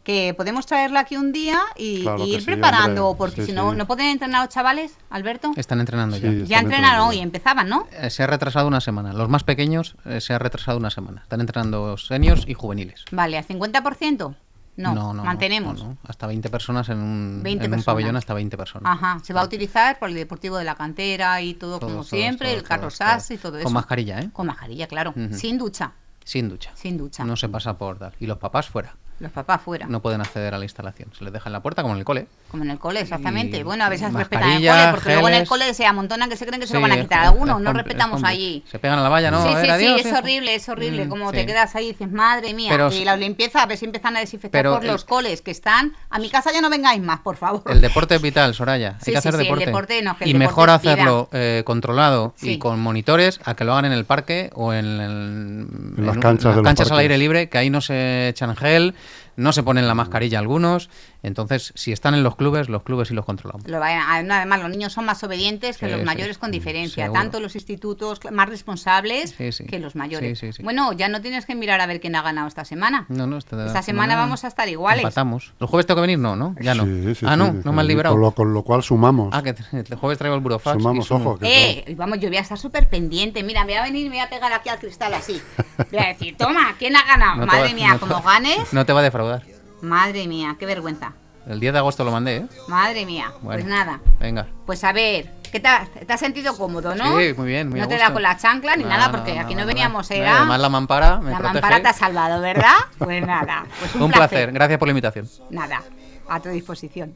que 0.06 0.34
podemos 0.34 0.66
traerla 0.66 1.00
aquí 1.00 1.16
un 1.16 1.32
día 1.32 1.58
y, 1.76 2.02
Claro 2.02 2.22
y 2.22 2.26
que 2.28 2.34
ir 2.34 2.40
sí, 2.40 2.46
preparando, 2.46 3.08
hombre. 3.08 3.18
porque 3.18 3.40
Sí, 3.40 3.48
si 3.48 3.52
no, 3.52 3.72
sí. 3.72 3.76
¿no 3.76 3.88
pueden 3.88 4.06
entrenar 4.06 4.44
los 4.44 4.54
chavales, 4.54 4.96
Alberto? 5.10 5.50
Están 5.56 5.80
entrenando 5.80 6.14
Sí, 6.16 6.22
ya. 6.22 6.28
están 6.28 6.46
Ya 6.46 6.58
entrenaron 6.60 7.08
hoy, 7.08 7.18
empezaban, 7.18 7.68
¿no? 7.68 7.88
Eh, 7.90 8.08
Se 8.10 8.22
ha 8.22 8.28
retrasado 8.28 8.68
una 8.68 8.80
semana. 8.80 9.12
Los 9.12 9.28
más 9.28 9.42
pequeños 9.42 9.96
eh, 10.04 10.20
se 10.20 10.32
ha 10.32 10.38
retrasado 10.38 10.78
una 10.78 10.90
semana. 10.90 11.22
Están 11.22 11.40
entrenando 11.40 11.96
seniors 11.98 12.44
y 12.46 12.54
juveniles. 12.54 13.04
Vale, 13.10 13.36
¿a 13.36 13.42
50%? 13.44 14.36
No, 14.76 14.94
no, 14.94 15.12
no, 15.12 15.24
mantenemos. 15.24 15.82
no, 15.82 15.88
no. 15.88 15.98
Hasta 16.06 16.28
20 16.28 16.50
personas 16.50 16.88
en 16.90 16.98
un, 16.98 17.40
20 17.42 17.64
en 17.64 17.70
un 17.70 17.76
personas. 17.78 17.84
pabellón, 17.86 18.16
hasta 18.16 18.32
20 18.32 18.56
personas. 18.56 18.92
Ajá, 18.92 19.18
se 19.24 19.32
va 19.32 19.40
a 19.40 19.44
utilizar 19.44 19.98
por 19.98 20.08
el 20.10 20.14
Deportivo 20.14 20.56
de 20.58 20.64
la 20.64 20.76
Cantera 20.76 21.40
y 21.42 21.54
todo, 21.54 21.80
Todo, 21.80 21.88
como 21.88 21.94
todo, 22.02 22.04
siempre, 22.04 22.50
todo, 22.50 22.58
el 22.58 22.62
carro 22.62 22.90
SAS 22.90 23.26
todo. 23.26 23.34
y 23.34 23.38
todo 23.38 23.52
Con 23.54 23.60
eso. 23.62 23.70
mascarilla, 23.70 24.20
¿eh? 24.20 24.30
Con 24.32 24.46
mascarilla, 24.46 24.86
claro. 24.86 25.14
Sin 25.32 25.58
ducha, 25.58 25.92
Sin 26.22 26.48
ducha. 26.48 26.70
sin 26.76 26.96
ducha. 26.96 27.24
No 27.24 27.34
se 27.36 27.48
pasa 27.48 27.76
por 27.76 27.98
dar. 27.98 28.12
Y 28.20 28.26
los 28.26 28.38
papás 28.38 28.68
fuera. 28.68 28.94
Los 29.18 29.32
papás 29.32 29.62
fuera. 29.62 29.86
No 29.86 30.00
pueden 30.00 30.20
acceder 30.20 30.54
a 30.54 30.58
la 30.58 30.64
instalación. 30.64 31.10
Se 31.16 31.24
les 31.24 31.32
deja 31.32 31.48
en 31.48 31.54
la 31.54 31.62
puerta 31.62 31.82
como 31.82 31.94
en 31.94 32.00
el 32.00 32.04
cole. 32.04 32.26
Como 32.56 32.64
en 32.64 32.70
el 32.70 32.78
cole, 32.78 33.00
exactamente. 33.00 33.58
Y 33.58 33.62
bueno, 33.64 33.84
a 33.84 33.90
veces 33.90 34.10
respetan 34.14 34.50
el 34.52 34.66
cole, 34.66 34.88
porque 34.92 35.12
luego 35.12 35.28
en 35.28 35.34
el 35.34 35.46
cole 35.46 35.74
se 35.74 35.84
amontonan 35.84 36.30
que 36.30 36.36
se 36.38 36.46
creen 36.46 36.58
que 36.58 36.66
se 36.66 36.72
lo 36.72 36.80
van 36.80 36.92
a 36.92 37.00
quitar 37.00 37.24
algunos. 37.26 37.60
No 37.60 37.72
respetamos 37.74 38.24
allí. 38.24 38.64
Se 38.70 38.78
pegan 38.78 38.98
a 38.98 39.02
la 39.02 39.10
valla, 39.10 39.30
¿no? 39.30 39.42
sí, 39.42 39.48
sí, 39.50 39.54
ver, 39.66 39.78
sí, 39.80 39.86
es 40.00 40.06
hijo. 40.06 40.16
horrible, 40.16 40.54
es 40.54 40.68
horrible. 40.70 41.04
Mm, 41.04 41.08
como 41.10 41.30
sí. 41.32 41.36
te 41.36 41.44
quedas 41.46 41.74
ahí 41.76 41.84
y 41.84 41.88
dices, 41.92 42.10
madre 42.10 42.54
mía. 42.54 42.70
Pero 42.70 42.90
y 42.90 43.04
la 43.04 43.14
limpieza, 43.16 43.62
a 43.62 43.66
ver 43.66 43.76
si 43.76 43.84
empiezan 43.84 44.16
a 44.16 44.20
desinfectar 44.20 44.58
Pero 44.58 44.74
por 44.76 44.84
el- 44.84 44.90
los 44.90 45.04
coles 45.04 45.42
que 45.42 45.50
están. 45.50 45.92
A 46.08 46.18
mi 46.18 46.30
casa 46.30 46.50
ya 46.50 46.62
no 46.62 46.70
vengáis 46.70 47.02
más, 47.02 47.20
por 47.20 47.36
favor. 47.36 47.62
El 47.66 47.82
deporte 47.82 48.14
es 48.14 48.22
vital, 48.22 48.54
Soraya. 48.54 48.92
Sí, 49.02 49.10
Hay 49.10 49.14
que 49.16 49.20
sí, 49.22 49.28
hacer 49.28 49.32
sí, 49.34 49.38
el 49.40 49.44
deporte. 49.44 49.66
deporte 49.66 50.02
no, 50.02 50.16
que 50.16 50.24
el 50.24 50.30
y 50.30 50.32
deporte 50.32 50.48
mejor 50.48 50.70
hacerlo 50.70 51.28
eh, 51.32 51.62
controlado 51.66 52.32
Sí. 52.36 52.52
y 52.52 52.58
con 52.58 52.80
monitores 52.80 53.38
a 53.44 53.54
que 53.54 53.64
lo 53.64 53.72
hagan 53.72 53.84
en 53.84 53.92
el 53.92 54.06
parque 54.06 54.48
o 54.54 54.72
en, 54.72 54.86
el- 54.86 55.66
En 55.98 56.06
las 56.06 56.16
canchas 56.16 56.52
de 56.52 56.56
los 56.56 56.64
canchas 56.64 56.90
al 56.90 56.98
aire 57.00 57.18
libre, 57.18 57.50
que 57.50 57.58
ahí 57.58 57.68
no 57.68 57.82
se 57.82 58.28
echan 58.28 58.56
gel, 58.56 58.94
no 59.36 59.52
se 59.52 59.62
ponen 59.62 59.86
la 59.86 59.94
mascarilla 59.94 60.38
algunos. 60.38 60.88
Entonces, 61.26 61.72
si 61.74 61.90
están 61.90 62.14
en 62.14 62.22
los 62.22 62.36
clubes, 62.36 62.68
los 62.68 62.84
clubes 62.84 63.08
sí 63.08 63.14
los 63.14 63.24
controlamos. 63.24 63.66
Lo 63.66 63.80
vayan- 63.80 64.30
además, 64.30 64.60
los 64.62 64.70
niños 64.70 64.92
son 64.92 65.06
más 65.06 65.22
obedientes 65.24 65.76
que 65.76 65.86
Sí, 65.86 65.90
los 65.90 66.00
sí. 66.00 66.06
mayores 66.06 66.38
con 66.38 66.52
diferencia. 66.52 67.06
Seguro. 67.06 67.20
Tanto 67.20 67.40
los 67.40 67.56
institutos 67.56 68.20
más 68.30 68.48
responsables 68.48 69.34
Sí, 69.36 69.50
sí. 69.50 69.64
que 69.64 69.80
los 69.80 69.96
mayores. 69.96 70.38
Sí, 70.38 70.46
sí, 70.46 70.52
sí. 70.58 70.62
Bueno, 70.62 70.92
ya 70.92 71.08
no 71.08 71.20
tienes 71.20 71.44
que 71.44 71.56
mirar 71.56 71.80
a 71.80 71.86
ver 71.86 72.00
quién 72.00 72.14
ha 72.14 72.22
ganado 72.22 72.46
esta 72.46 72.64
semana. 72.64 73.06
No, 73.08 73.26
no, 73.26 73.38
esta, 73.38 73.66
Esta 73.66 73.82
semana 73.82 74.14
vamos 74.14 74.44
a 74.44 74.48
estar 74.48 74.68
iguales. 74.68 75.02
Empatamos. 75.02 75.52
¿El 75.60 75.66
jueves 75.66 75.84
tengo 75.86 75.96
que 75.96 76.02
venir? 76.02 76.18
No, 76.20 76.36
¿no? 76.36 76.54
Ya 76.60 76.74
no. 76.76 76.84
Sí, 76.84 77.14
sí, 77.16 77.26
ah, 77.28 77.36
no, 77.36 77.46
sí, 77.46 77.58
no 77.64 77.72
me 77.72 77.80
has 77.82 77.86
sí. 77.86 77.92
librado. 77.92 78.14
Con 78.14 78.20
lo, 78.22 78.30
con 78.30 78.54
lo 78.54 78.62
cual 78.62 78.82
sumamos. 78.84 79.30
Ah, 79.32 79.42
que 79.42 79.50
el 79.72 79.96
jueves 79.96 80.18
traigo 80.18 80.36
el 80.36 80.42
burofax. 80.42 80.76
y 80.76 80.80
Sumamos, 80.80 81.06
sumo. 81.06 81.30
ojo. 81.30 81.38
que 81.40 81.84
Eh, 81.88 81.94
vamos, 81.96 82.20
yo 82.20 82.28
voy 82.28 82.36
a 82.38 82.42
estar 82.42 82.56
súper 82.58 82.88
pendiente. 82.88 83.42
Mira, 83.42 83.62
me 83.64 83.72
voy 83.72 83.78
a 83.80 83.82
venir 83.82 84.06
y 84.06 84.10
me 84.10 84.16
voy 84.16 84.24
a 84.24 84.28
pegar 84.30 84.52
aquí 84.52 84.68
al 84.68 84.78
cristal 84.78 85.12
así. 85.14 85.42
Voy 85.90 85.98
a 85.98 86.06
decir, 86.06 86.36
toma, 86.36 86.76
¿quién 86.78 86.94
ha 86.94 87.02
ganado? 87.04 87.40
No 87.40 87.46
Madre 87.46 87.68
va- 87.70 87.74
mía, 87.74 87.92
no 87.94 87.98
como 88.00 88.22
ganes. 88.22 88.72
No 88.72 88.86
te 88.86 88.92
va 88.92 89.00
a 89.00 89.02
defraudar. 89.02 89.42
Madre 89.82 90.26
mía, 90.26 90.56
qué 90.58 90.66
vergüenza. 90.66 91.12
El 91.46 91.60
10 91.60 91.72
de 91.74 91.78
agosto 91.78 92.02
lo 92.04 92.10
mandé, 92.10 92.36
¿eh? 92.38 92.46
Madre 92.68 93.06
mía. 93.06 93.32
Pues 93.42 93.64
nada. 93.64 94.00
Venga. 94.18 94.46
Pues 94.66 94.82
a 94.82 94.92
ver, 94.92 95.30
¿qué 95.52 95.60
te, 95.60 95.68
has- 95.68 95.88
te 95.90 96.12
has 96.12 96.18
sentido 96.18 96.56
cómodo, 96.56 96.94
no? 96.96 97.04
Sí, 97.20 97.34
muy 97.36 97.46
bien, 97.46 97.68
muy 97.68 97.78
No 97.78 97.86
te 97.86 97.96
da 97.98 98.12
con 98.12 98.22
la 98.22 98.36
chancla 98.36 98.74
ni 98.76 98.82
No, 98.82 98.88
nada, 98.88 99.06
no, 99.06 99.12
porque 99.12 99.34
no, 99.36 99.42
aquí 99.42 99.54
no, 99.54 99.60
no 99.60 99.66
no, 99.66 99.68
veníamos, 99.68 100.10
no. 100.10 100.16
era. 100.16 100.38
Además, 100.38 100.60
la 100.60 100.68
mampara 100.68 101.18
me 101.18 101.30
la 101.30 101.38
protege. 101.38 101.60
mampara 101.60 101.82
te 101.82 101.88
ha 101.88 101.92
salvado, 101.92 102.40
¿verdad? 102.40 102.74
Pues 102.98 103.24
nada. 103.24 103.64
Pues 103.78 103.94
un, 103.94 104.02
Un 104.02 104.10
placer. 104.10 104.50
Gracias 104.52 104.78
por 104.78 104.88
la 104.88 104.92
invitación. 104.92 105.28
Nada, 105.50 105.82
a 106.28 106.40
tu 106.40 106.48
disposición. 106.48 107.14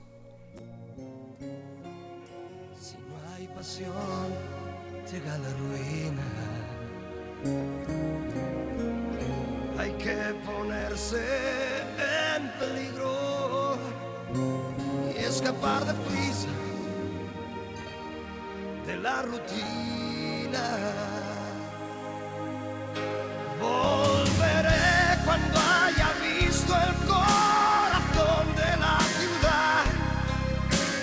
pasión 3.57 3.93
llega 5.11 5.37
la 5.37 5.51
ruina. 5.59 6.23
Hay 9.79 9.91
que 9.93 10.17
ponerse 10.47 11.80
peligro 12.59 13.76
y 15.14 15.18
escapar 15.18 15.84
de 15.84 15.95
prisa 15.95 16.49
de 18.86 18.97
la 18.97 19.22
rutina. 19.22 20.64
Volveré 23.61 25.18
cuando 25.24 25.59
haya 25.59 26.09
visto 26.22 26.74
el 26.74 26.95
corazón 27.07 28.47
de 28.57 28.70
la 28.84 28.99
ciudad, 29.18 29.84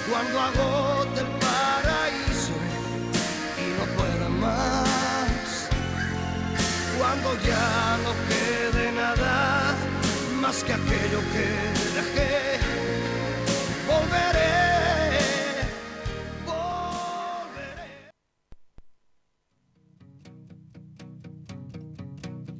cuando 0.09 0.39
agote 0.41 1.19
el 1.21 1.31
paraíso 1.45 2.55
y 3.63 3.65
no 3.77 3.85
pueda 3.97 4.29
más, 4.29 5.69
cuando 6.97 7.35
ya 7.41 7.97
no 8.03 8.11
quede 8.27 8.91
nada 8.91 9.57
más 10.48 10.64
que 10.64 10.72
aquello 10.72 11.20
que 11.34 11.45
dejé. 11.98 12.32
Volveré, 13.89 14.54
volveré. 16.45 17.91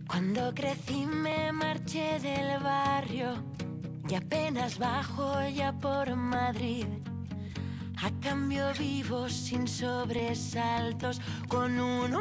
Cuando 0.06 0.54
crecí 0.54 1.06
me 1.06 1.54
marché 1.54 2.20
del 2.20 2.62
barrio 2.62 3.30
y 4.10 4.16
apenas 4.16 4.78
bajo 4.78 5.48
ya 5.48 5.72
por 5.72 6.14
Madrid. 6.14 6.88
A 8.04 8.12
cambio 8.20 8.66
vivo 8.78 9.30
sin 9.30 9.66
sobresaltos 9.66 11.22
con 11.48 11.80
un 11.80 12.14